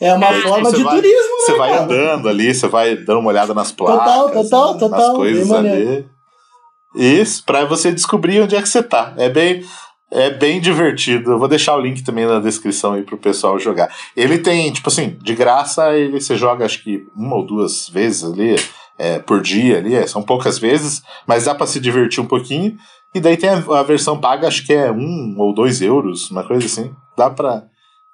É 0.00 0.14
uma 0.14 0.32
forma 0.32 0.70
de 0.70 0.82
vai, 0.84 0.94
turismo, 0.94 1.18
né? 1.18 1.44
Você 1.44 1.56
vai 1.56 1.76
andando 1.76 2.28
ali, 2.28 2.54
você 2.54 2.68
vai 2.68 2.94
dando 2.94 3.18
uma 3.18 3.30
olhada 3.30 3.52
nas 3.52 3.72
placas, 3.72 3.98
total, 3.98 4.30
total, 4.30 4.74
né, 4.74 4.80
total, 4.80 5.00
nas 5.00 5.16
coisas 5.16 5.50
ali. 5.50 6.06
Isso, 6.94 7.44
pra 7.44 7.64
você 7.64 7.90
descobrir 7.90 8.40
onde 8.40 8.54
é 8.54 8.62
que 8.62 8.68
você 8.68 8.82
tá. 8.82 9.14
É 9.16 9.28
bem. 9.28 9.64
É 10.10 10.30
bem 10.30 10.58
divertido. 10.58 11.32
Eu 11.32 11.38
vou 11.38 11.48
deixar 11.48 11.76
o 11.76 11.80
link 11.80 12.02
também 12.02 12.24
na 12.24 12.40
descrição 12.40 12.94
aí 12.94 13.02
pro 13.02 13.18
pessoal 13.18 13.58
jogar. 13.58 13.94
Ele 14.16 14.38
tem, 14.38 14.72
tipo 14.72 14.88
assim, 14.88 15.18
de 15.20 15.34
graça, 15.34 15.94
ele 15.94 16.18
você 16.18 16.34
joga 16.34 16.64
acho 16.64 16.82
que 16.82 17.04
uma 17.14 17.36
ou 17.36 17.44
duas 17.44 17.90
vezes 17.90 18.24
ali 18.24 18.56
é, 18.98 19.18
por 19.18 19.42
dia 19.42 19.76
ali, 19.76 19.94
é, 19.94 20.06
são 20.06 20.22
poucas 20.22 20.58
vezes, 20.58 21.02
mas 21.26 21.44
dá 21.44 21.54
para 21.54 21.66
se 21.66 21.78
divertir 21.78 22.20
um 22.20 22.26
pouquinho. 22.26 22.76
E 23.14 23.20
daí 23.20 23.36
tem 23.36 23.50
a, 23.50 23.56
a, 23.56 23.82
versão 23.82 24.20
paga, 24.20 24.48
acho 24.48 24.64
que 24.66 24.72
é 24.72 24.90
um 24.92 25.34
ou 25.38 25.54
dois 25.54 25.80
euros, 25.80 26.30
uma 26.30 26.46
coisa 26.46 26.66
assim. 26.66 26.94
Dá 27.16 27.30
pra. 27.30 27.66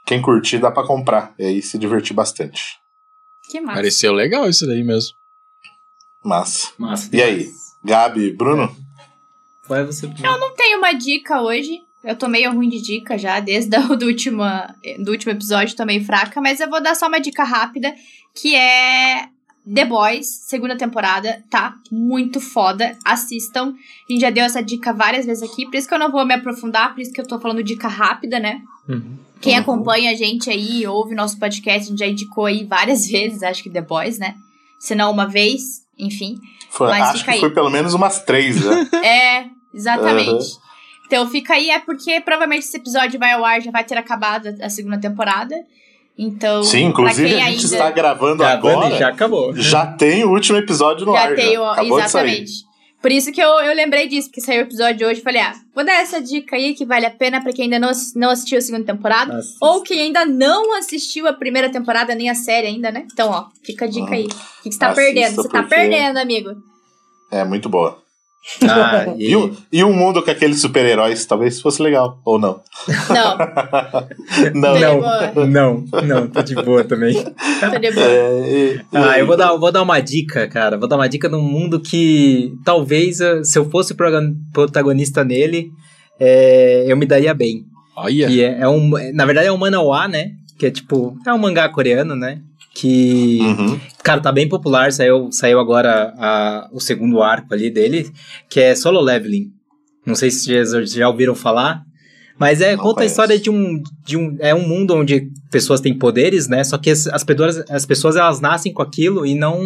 Quem 0.07 0.21
curtir, 0.21 0.59
dá 0.59 0.71
para 0.71 0.87
comprar. 0.87 1.35
E 1.39 1.47
aí 1.47 1.63
se 1.63 1.79
divertir 1.79 2.15
bastante. 2.15 2.79
Que 3.51 3.61
massa. 3.61 3.77
Pareceu 3.77 4.13
legal 4.13 4.49
isso 4.49 4.67
daí 4.67 4.85
mesmo. 4.85 5.17
Massa. 6.23 6.73
Massa. 6.79 7.09
E 7.13 7.23
aí, 7.23 7.51
Gabi, 7.83 8.31
Bruno? 8.33 8.75
Vai 9.67 9.85
você. 9.85 10.07
Eu 10.07 10.39
não 10.39 10.55
tenho 10.55 10.79
uma 10.79 10.93
dica 10.93 11.41
hoje. 11.41 11.83
Eu 12.03 12.17
tô 12.17 12.29
meio 12.29 12.53
ruim 12.53 12.69
de 12.69 12.83
dica 12.83 13.17
já, 13.17 13.41
desde 13.41 13.77
o 13.91 13.97
do 13.97 14.07
último, 14.07 14.43
do 14.99 15.11
último 15.11 15.33
episódio, 15.33 15.75
tô 15.75 15.87
meio 15.87 16.05
fraca, 16.05 16.39
mas 16.41 16.61
eu 16.61 16.69
vou 16.69 16.83
dar 16.83 16.95
só 16.95 17.09
uma 17.09 17.19
dica 17.19 17.43
rápida, 17.45 17.95
que 18.35 18.55
é 18.55 19.27
The 19.73 19.85
Boys, 19.87 20.27
segunda 20.27 20.77
temporada, 20.77 21.43
tá 21.49 21.77
muito 21.91 22.41
foda. 22.41 22.97
Assistam. 23.05 23.75
A 24.09 24.13
gente 24.13 24.21
já 24.21 24.31
deu 24.31 24.45
essa 24.45 24.63
dica 24.63 24.93
várias 24.93 25.25
vezes 25.25 25.43
aqui, 25.43 25.65
por 25.65 25.77
isso 25.77 25.89
que 25.89 25.95
eu 25.95 25.99
não 25.99 26.11
vou 26.11 26.25
me 26.27 26.35
aprofundar, 26.35 26.93
por 26.93 27.01
isso 27.01 27.13
que 27.13 27.21
eu 27.21 27.27
tô 27.27 27.41
falando 27.41 27.63
dica 27.63 27.89
rápida, 27.89 28.39
né? 28.39 28.61
Uhum. 28.89 29.19
Quem 29.41 29.55
uhum. 29.55 29.61
acompanha 29.61 30.11
a 30.11 30.15
gente 30.15 30.51
aí, 30.51 30.87
ouve 30.87 31.15
nosso 31.15 31.39
podcast, 31.39 31.87
a 31.87 31.91
gente 31.91 31.99
já 31.99 32.07
indicou 32.07 32.47
aí 32.47 32.65
várias 32.65 33.07
vezes, 33.09 33.43
acho 33.43 33.63
que 33.63 33.71
The 33.71 33.81
Boys, 33.81 34.19
né? 34.19 34.35
Se 34.79 34.95
não 34.95 35.11
uma 35.11 35.27
vez, 35.27 35.83
enfim. 35.99 36.39
Foi, 36.69 36.91
acho 36.91 37.25
que 37.25 37.31
aí. 37.31 37.41
foi 37.41 37.51
pelo 37.51 37.71
menos 37.71 37.95
umas 37.95 38.23
três, 38.23 38.63
né? 38.63 38.89
é, 39.03 39.47
exatamente. 39.73 40.31
Uhum. 40.31 40.65
Então 41.07 41.29
fica 41.29 41.55
aí, 41.55 41.71
é 41.71 41.79
porque 41.79 42.21
provavelmente 42.21 42.65
esse 42.65 42.77
episódio 42.77 43.19
vai 43.19 43.33
ao 43.33 43.45
ar, 43.45 43.63
já 43.63 43.71
vai 43.71 43.85
ter 43.85 43.97
acabado 43.97 44.49
a 44.61 44.69
segunda 44.69 44.99
temporada. 44.99 45.55
Então. 46.17 46.63
Sim, 46.63 46.85
inclusive 46.85 47.35
a 47.35 47.51
gente 47.51 47.65
ainda... 47.65 47.65
está 47.65 47.91
gravando, 47.91 48.39
gravando 48.39 48.85
agora. 48.85 48.97
já 48.97 49.09
acabou. 49.09 49.55
Já 49.55 49.87
tem 49.87 50.25
o 50.25 50.31
último 50.31 50.59
episódio 50.59 51.05
no 51.05 51.13
já 51.13 51.21
ar. 51.21 51.35
Tem 51.35 51.59
o... 51.59 51.99
Exatamente. 51.99 52.65
Por 53.05 53.13
isso 53.13 53.31
que 53.33 53.41
eu, 53.41 53.49
eu 53.61 53.75
lembrei 53.75 54.09
disso, 54.09 54.29
porque 54.29 54.41
saiu 54.41 54.61
o 54.61 54.65
episódio 54.65 55.07
hoje 55.07 55.21
e 55.21 55.23
falei, 55.23 55.43
ah, 55.43 55.53
vou 55.75 55.85
dar 55.85 55.93
essa 55.93 56.23
dica 56.23 56.57
aí 56.57 56.73
que 56.73 56.87
vale 56.87 57.05
a 57.05 57.11
pena 57.11 57.43
para 57.43 57.53
quem 57.53 57.65
ainda 57.65 57.79
não, 57.79 57.93
não 58.17 58.31
assistiu 58.31 58.57
a 58.57 58.63
segunda 58.63 58.87
temporada. 58.87 59.35
Nossa. 59.35 59.57
Ou 59.61 59.83
quem 59.83 60.01
ainda 60.01 60.25
não 60.25 60.75
assistiu 60.79 61.29
a 61.29 61.35
primeira 61.35 61.69
temporada, 61.69 62.15
nem 62.15 62.31
a 62.31 62.35
série 62.35 62.67
ainda, 62.67 62.91
né? 62.91 63.07
Então, 63.13 63.31
ó, 63.31 63.49
fica 63.63 63.85
a 63.85 63.89
dica 63.89 64.15
aí. 64.15 64.25
O 64.25 64.29
que, 64.63 64.71
que 64.71 64.73
você 64.73 64.79
tá 64.79 64.95
perdendo? 64.95 65.35
Você 65.35 65.49
tá 65.51 65.63
perdendo, 65.65 66.17
amigo. 66.17 66.53
É 67.31 67.45
muito 67.45 67.69
boa. 67.69 68.04
Ah, 68.63 69.07
e... 69.19 69.31
E, 69.31 69.37
um, 69.37 69.57
e 69.73 69.85
um 69.85 69.93
mundo 69.93 70.23
com 70.23 70.31
aqueles 70.31 70.61
super-heróis 70.61 71.25
talvez 71.27 71.61
fosse 71.61 71.83
legal, 71.83 72.21
ou 72.25 72.39
não? 72.39 72.61
Não. 73.09 73.39
não, 74.55 74.81
não, 74.81 75.47
não, 75.47 75.85
não, 76.03 76.27
tô 76.29 76.43
de 76.43 76.55
boa 76.55 76.85
também. 76.85 77.15
tô 77.15 77.79
de 77.79 77.91
boa. 77.93 78.07
É, 78.07 78.43
e, 78.47 78.81
ah, 78.93 79.19
eu 79.19 79.27
vou 79.27 79.37
dar, 79.37 79.57
vou 79.57 79.73
dar 79.73 79.83
uma 79.83 80.01
dica, 80.01 80.47
cara. 80.47 80.77
Vou 80.79 80.89
dar 80.89 80.97
uma 80.97 81.09
dica 81.09 81.29
num 81.29 81.43
mundo 81.43 81.81
que 81.81 82.53
talvez 82.65 83.19
se 83.43 83.59
eu 83.59 83.69
fosse 83.71 83.95
protagonista 84.53 85.25
nele, 85.25 85.71
é, 86.21 86.85
eu 86.87 86.97
me 86.97 87.07
daria 87.07 87.35
bem. 87.35 87.65
Olha. 87.97 88.27
Que 88.27 88.43
é, 88.43 88.61
é 88.61 88.69
um, 88.69 88.91
na 89.15 89.25
verdade 89.25 89.49
é 89.49 89.53
um 89.53 89.59
manhwa, 89.59 90.09
né? 90.09 90.33
Que 90.59 90.67
é 90.67 90.71
tipo, 90.71 91.17
é 91.27 91.33
um 91.33 91.39
mangá 91.39 91.69
coreano, 91.69 92.15
né? 92.15 92.41
Que, 92.75 93.39
uhum. 93.41 93.81
cara, 94.03 94.21
tá 94.21 94.33
bem 94.33 94.49
popular, 94.49 94.93
saiu, 94.93 95.31
saiu 95.31 95.61
agora 95.61 96.13
a, 96.19 96.69
o 96.73 96.81
segundo 96.81 97.23
arco 97.23 97.55
ali 97.55 97.71
dele, 97.71 98.11
que 98.49 98.59
é 98.59 98.75
Solo 98.75 99.01
Leveling. 99.01 99.53
Não 100.05 100.17
sei 100.17 100.31
se 100.31 100.45
vocês 100.45 100.93
já 100.93 101.09
ouviram 101.09 101.37
falar, 101.37 101.85
mas 102.39 102.61
é, 102.61 102.77
conta 102.77 102.97
conheço. 102.97 103.01
a 103.01 103.07
história 103.07 103.39
de 103.39 103.49
um, 103.49 103.81
de 104.05 104.17
um. 104.17 104.37
É 104.41 104.53
um 104.55 104.67
mundo 104.67 104.95
onde 104.95 105.31
pessoas 105.51 105.81
têm 105.81 105.97
poderes, 105.97 106.49
né? 106.49 106.65
Só 106.65 106.77
que 106.77 106.91
as, 106.91 107.07
as, 107.07 107.23
pessoas, 107.23 107.65
as 107.71 107.87
pessoas 107.87 108.17
elas 108.17 108.41
nascem 108.41 108.73
com 108.73 108.83
aquilo 108.83 109.25
e 109.25 109.35
não. 109.35 109.63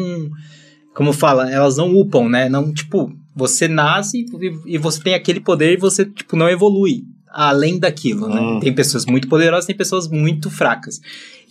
Como 0.95 1.13
fala, 1.13 1.51
elas 1.51 1.77
não 1.77 1.97
upam, 1.97 2.29
né? 2.29 2.49
Não, 2.49 2.73
tipo, 2.73 3.11
Você 3.35 3.69
nasce 3.69 4.19
e, 4.19 4.75
e 4.75 4.79
você 4.79 5.01
tem 5.01 5.15
aquele 5.15 5.41
poder 5.41 5.75
e 5.75 5.77
você, 5.77 6.05
tipo, 6.05 6.37
não 6.37 6.49
evolui 6.49 7.05
além 7.31 7.79
daquilo, 7.79 8.29
né? 8.29 8.41
Hum. 8.41 8.61
Tem 8.61 8.73
pessoas 8.73 9.07
muito 9.07 9.29
poderosas, 9.29 9.67
tem 9.67 9.77
pessoas 9.77 10.09
muito 10.09 10.51
fracas. 10.51 11.01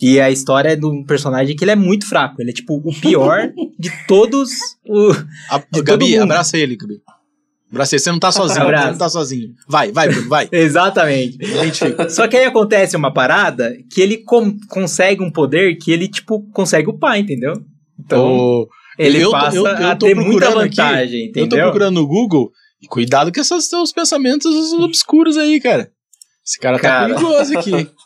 E 0.00 0.20
a 0.20 0.30
história 0.30 0.70
é 0.70 0.76
de 0.76 0.86
um 0.86 1.02
personagem 1.04 1.56
que 1.56 1.64
ele 1.64 1.72
é 1.72 1.76
muito 1.76 2.06
fraco. 2.08 2.40
Ele 2.40 2.50
é, 2.50 2.54
tipo, 2.54 2.76
o 2.84 2.94
pior 3.00 3.52
de 3.78 3.90
todos 4.06 4.50
o... 4.86 5.10
A, 5.50 5.58
De 5.58 5.82
Gabi, 5.82 5.84
todo 5.84 6.06
mundo. 6.08 6.22
abraça 6.22 6.56
ele, 6.56 6.76
Gabi. 6.76 7.00
Abraça 7.70 7.94
ele, 7.96 8.00
você 8.02 8.10
não 8.12 8.18
tá 8.18 8.32
sozinho, 8.32 8.62
Abraço. 8.62 8.84
você 8.86 8.90
não 8.92 8.98
tá 8.98 9.08
sozinho. 9.08 9.54
Vai, 9.68 9.92
vai, 9.92 10.08
Bruno, 10.08 10.28
vai. 10.28 10.48
Exatamente. 10.52 11.36
Só 12.10 12.26
que 12.28 12.36
aí 12.36 12.44
acontece 12.46 12.96
uma 12.96 13.12
parada 13.12 13.76
que 13.92 14.00
ele 14.00 14.18
com- 14.18 14.56
consegue 14.68 15.22
um 15.22 15.30
poder 15.30 15.76
que 15.76 15.90
ele, 15.92 16.08
tipo, 16.08 16.42
consegue 16.52 16.88
o 16.88 16.96
pai, 16.98 17.18
entendeu? 17.20 17.52
Então, 17.98 18.66
ele 18.98 19.18
eu 19.18 19.26
tô- 19.26 19.30
passa 19.32 19.56
eu- 19.56 19.66
eu 19.66 19.88
a 19.88 19.96
tô 19.96 20.06
ter 20.06 20.14
muita 20.14 20.30
procurando 20.46 20.60
aqui, 20.60 20.76
vantagem, 20.76 21.26
Eu 21.26 21.32
tô 21.32 21.40
entendeu? 21.40 21.64
procurando 21.66 21.94
no 21.96 22.06
Google 22.06 22.50
e 22.80 22.86
cuidado 22.86 23.30
com 23.32 23.40
esses 23.40 23.64
seus 23.68 23.92
pensamentos 23.92 24.72
obscuros 24.74 25.36
aí, 25.36 25.60
cara. 25.60 25.90
Esse 26.46 26.58
cara, 26.58 26.78
Cara. 26.78 27.12
tá 27.12 27.20
perigoso 27.20 27.58
aqui. 27.58 27.70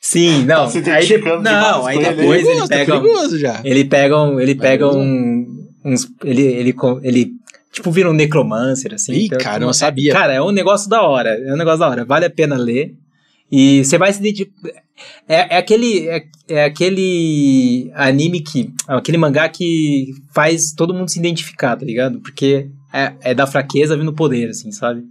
Sim, 0.00 0.44
não. 0.44 0.70
Tá 0.70 0.94
aí 0.94 1.06
de- 1.06 1.18
não, 1.18 1.86
aí 1.86 1.96
ele. 1.98 2.10
depois 2.14 2.40
ele 2.46 2.46
perigoso, 2.46 2.68
pega, 2.68 2.94
tá 2.94 3.00
perigoso 3.00 3.38
já. 3.38 3.60
ele 3.64 3.84
pega 3.84 4.22
um, 4.22 4.40
ele 4.40 4.54
pega 4.54 4.88
um, 4.88 5.66
uns, 5.84 6.06
ele, 6.24 6.42
ele, 6.42 6.74
ele, 7.02 7.30
tipo, 7.72 7.90
vira 7.90 8.10
um 8.10 8.12
necromancer, 8.12 8.94
assim. 8.94 9.12
Ih, 9.12 9.26
então, 9.26 9.38
cara, 9.38 9.62
eu 9.62 9.66
não 9.66 9.72
sabia. 9.72 10.12
Cara, 10.12 10.32
é 10.32 10.42
um 10.42 10.52
negócio 10.52 10.88
da 10.88 11.02
hora, 11.02 11.30
é 11.30 11.52
um 11.52 11.56
negócio 11.56 11.80
da 11.80 11.88
hora, 11.88 12.04
vale 12.04 12.26
a 12.26 12.30
pena 12.30 12.56
ler. 12.56 12.94
E 13.50 13.84
você 13.84 13.96
vai 13.96 14.12
se 14.12 14.20
identificar. 14.20 14.70
É, 15.28 15.54
é 15.54 15.58
aquele. 15.58 16.08
É, 16.08 16.24
é 16.48 16.64
aquele 16.64 17.90
anime 17.94 18.40
que. 18.40 18.72
Aquele 18.88 19.18
mangá 19.18 19.48
que 19.48 20.12
faz 20.32 20.72
todo 20.72 20.94
mundo 20.94 21.08
se 21.10 21.18
identificar, 21.18 21.76
tá 21.76 21.84
ligado? 21.84 22.20
Porque 22.20 22.68
é, 22.92 23.12
é 23.20 23.34
da 23.34 23.46
fraqueza 23.46 23.96
vindo 23.96 24.12
poder, 24.12 24.50
assim, 24.50 24.72
sabe? 24.72 25.04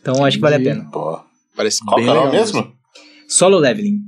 Então 0.00 0.24
acho 0.24 0.36
que 0.36 0.40
vale 0.40 0.56
a 0.56 0.60
pena. 0.60 0.88
Pô. 0.90 1.18
Parece 1.54 1.84
Qual 1.84 1.96
bem 1.96 2.08
é 2.08 2.12
legal 2.12 2.32
mesmo? 2.32 2.72
Solo 3.28 3.58
leveling. 3.58 3.98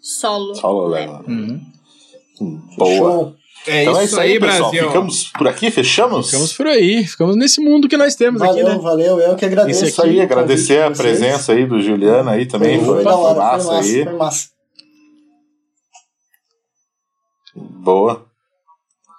Solo. 0.00 0.54
Solo 0.54 0.86
Level. 0.88 1.22
Uhum. 1.28 1.60
Boa. 2.76 2.96
Show. 2.96 3.34
É 3.66 3.82
Então 3.82 4.00
é 4.00 4.04
isso 4.04 4.18
aí, 4.18 4.40
pessoal. 4.40 4.70
Brasil. 4.70 4.88
Ficamos 4.88 5.24
por 5.36 5.46
aqui, 5.48 5.70
fechamos? 5.70 6.26
Ficamos 6.30 6.52
por 6.54 6.66
aí, 6.66 7.06
ficamos 7.06 7.36
nesse 7.36 7.60
mundo 7.60 7.88
que 7.88 7.96
nós 7.96 8.14
temos 8.14 8.40
aqui, 8.40 8.62
Valeu, 8.62 8.68
né? 8.68 8.78
valeu. 8.78 9.20
Eu 9.20 9.36
que 9.36 9.44
agradeço. 9.44 9.84
Isso 9.84 10.02
aí, 10.02 10.20
agradecer 10.20 10.82
a 10.82 10.90
presença 10.90 11.52
aí 11.52 11.66
do 11.66 11.80
Juliano 11.82 12.30
aí 12.30 12.46
também. 12.46 12.78
Foi, 12.78 12.86
Foi, 12.86 12.94
foi 12.96 13.04
da 13.04 13.16
hora, 13.16 13.34
foi 13.34 13.44
massa 13.44 13.72
massa, 13.72 13.88
aí. 13.88 14.04
foi 14.04 14.12
massa. 14.14 14.48
Boa. 17.82 18.29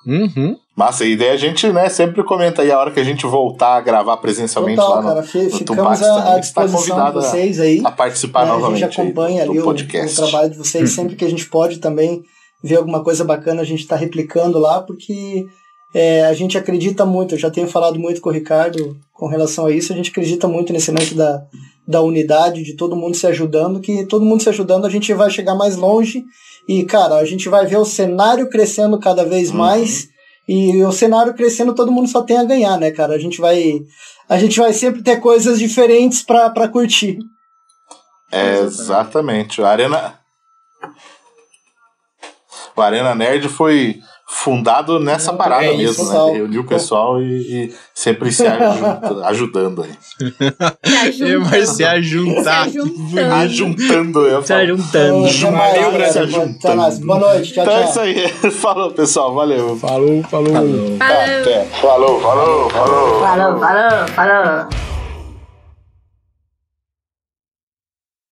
Uhum. 0.06 0.56
Massa, 0.76 1.06
e 1.06 1.16
daí 1.16 1.30
a 1.30 1.38
gente, 1.38 1.68
né, 1.72 1.90
sempre 1.90 2.24
comenta 2.24 2.62
aí 2.62 2.72
a 2.72 2.80
hora 2.80 2.92
que 2.92 3.00
a 3.00 3.04
gente 3.04 3.26
voltar 3.26 3.76
a 3.76 3.82
gravar 3.82 4.18
presencialmente 4.18 4.78
Total, 4.78 4.96
lá 4.96 5.02
no, 5.02 5.08
cara. 5.08 5.22
no 5.22 5.58
Ficamos 5.58 6.02
à, 6.02 6.22
tá 6.24 6.40
disposição 6.40 6.96
de 6.96 7.02
a- 7.02 7.12
vocês 7.12 7.60
aí. 7.60 7.82
a 7.84 7.92
participar 7.92 8.44
a 8.44 8.46
novamente 8.46 8.80
gente 8.80 9.00
acompanha 9.00 9.44
aí 9.44 9.50
ali 9.50 9.60
o, 9.60 9.64
podcast. 9.64 10.20
o 10.20 10.24
trabalho 10.24 10.50
de 10.50 10.58
vocês 10.58 10.90
sempre 10.92 11.16
que 11.16 11.26
a 11.26 11.30
gente 11.30 11.48
pode 11.50 11.80
também 11.80 12.24
ver 12.64 12.78
alguma 12.78 13.04
coisa 13.04 13.24
bacana, 13.24 13.62
a 13.62 13.66
gente 13.66 13.82
está 13.82 13.96
replicando 13.96 14.58
lá, 14.60 14.82
porque 14.82 15.46
é, 15.94 16.26
a 16.26 16.34
gente 16.34 16.58
acredita 16.58 17.06
muito, 17.06 17.36
eu 17.36 17.40
já 17.40 17.52
tenho 17.52 17.68
falado 17.68 18.00
muito 18.00 18.22
com 18.22 18.30
o 18.30 18.34
Ricardo 18.34 18.96
com 19.14 19.28
relação 19.28 19.66
a 19.66 19.72
isso, 19.72 19.92
a 19.92 19.96
gente 19.96 20.10
acredita 20.10 20.48
muito 20.48 20.72
nesse 20.72 20.90
lance 20.92 21.14
da, 21.14 21.44
da 21.88 22.02
unidade, 22.02 22.64
de 22.64 22.74
todo 22.76 22.96
mundo 22.96 23.16
se 23.16 23.28
ajudando, 23.28 23.80
que 23.82 24.06
todo 24.06 24.26
mundo 24.26 24.42
se 24.42 24.50
ajudando 24.50 24.86
a 24.86 24.90
gente 24.90 25.14
vai 25.14 25.30
chegar 25.30 25.54
mais 25.54 25.76
longe 25.76 26.24
e, 26.80 26.86
cara, 26.86 27.16
a 27.16 27.26
gente 27.26 27.50
vai 27.50 27.66
ver 27.66 27.78
o 27.78 27.86
cenário 27.86 28.50
crescendo 28.50 29.00
cada 29.00 29.26
vez 29.26 29.50
Uhum. 29.50 29.58
mais 29.58 30.08
e 30.48 30.84
o 30.84 30.92
cenário 30.92 31.34
crescendo 31.34 31.74
todo 31.76 31.92
mundo 31.92 32.08
só 32.10 32.22
tem 32.22 32.38
a 32.38 32.44
ganhar, 32.44 32.78
né, 32.78 32.92
cara? 32.92 33.14
A 33.14 33.20
gente 33.20 33.40
vai 33.42 33.80
a 34.30 34.38
gente 34.38 34.60
vai 34.60 34.72
sempre 34.74 35.02
ter 35.04 35.20
coisas 35.20 35.60
diferentes 35.60 36.22
pra 36.24 36.50
pra 36.50 36.68
curtir. 36.68 37.20
É, 38.32 38.60
exatamente. 38.60 39.60
O 39.62 39.66
Arena. 39.66 40.20
O 42.76 42.82
Arena 42.82 43.14
Nerd 43.14 43.50
foi 43.50 44.00
fundado 44.34 44.98
nessa 44.98 45.32
É 45.32 45.36
parada 45.36 45.66
isso, 45.66 46.06
mesmo, 46.06 46.28
né? 46.28 46.34
Reuniu 46.38 46.62
o 46.62 46.64
pessoal 46.66 47.22
e, 47.22 47.26
e 47.66 47.76
sempre 47.94 48.32
se 48.32 48.48
aju- 48.48 49.24
ajudando 49.26 49.84
aí. 49.84 49.92
Se 51.12 51.24
E 51.24 51.38
vai 51.38 51.66
se 51.66 51.84
ajuntar. 51.84 52.70
Se 52.70 52.80
ajuntando. 52.80 53.34
Ajuntando, 53.34 54.20
eu 54.28 54.42
Se 54.42 54.48
falo. 54.48 54.62
ajuntando. 54.62 55.28
Valeu, 55.52 55.92
Brasil. 55.92 57.06
Boa 57.06 57.20
noite, 57.20 57.54
tchau, 57.54 57.64
Então 57.64 57.78
é 57.78 57.82
tchau. 57.82 57.90
isso 57.90 58.00
aí. 58.00 58.30
Falou, 58.52 58.92
pessoal. 58.92 59.34
Valeu. 59.36 59.76
Falou, 59.76 60.24
falou. 60.24 60.54
Falou. 60.54 60.98
Até. 61.00 61.66
Falou, 61.82 62.22
falou, 62.22 62.70
falou. 62.70 63.20
Falou, 63.20 63.60
falou, 63.60 64.08
falou. 64.16 64.91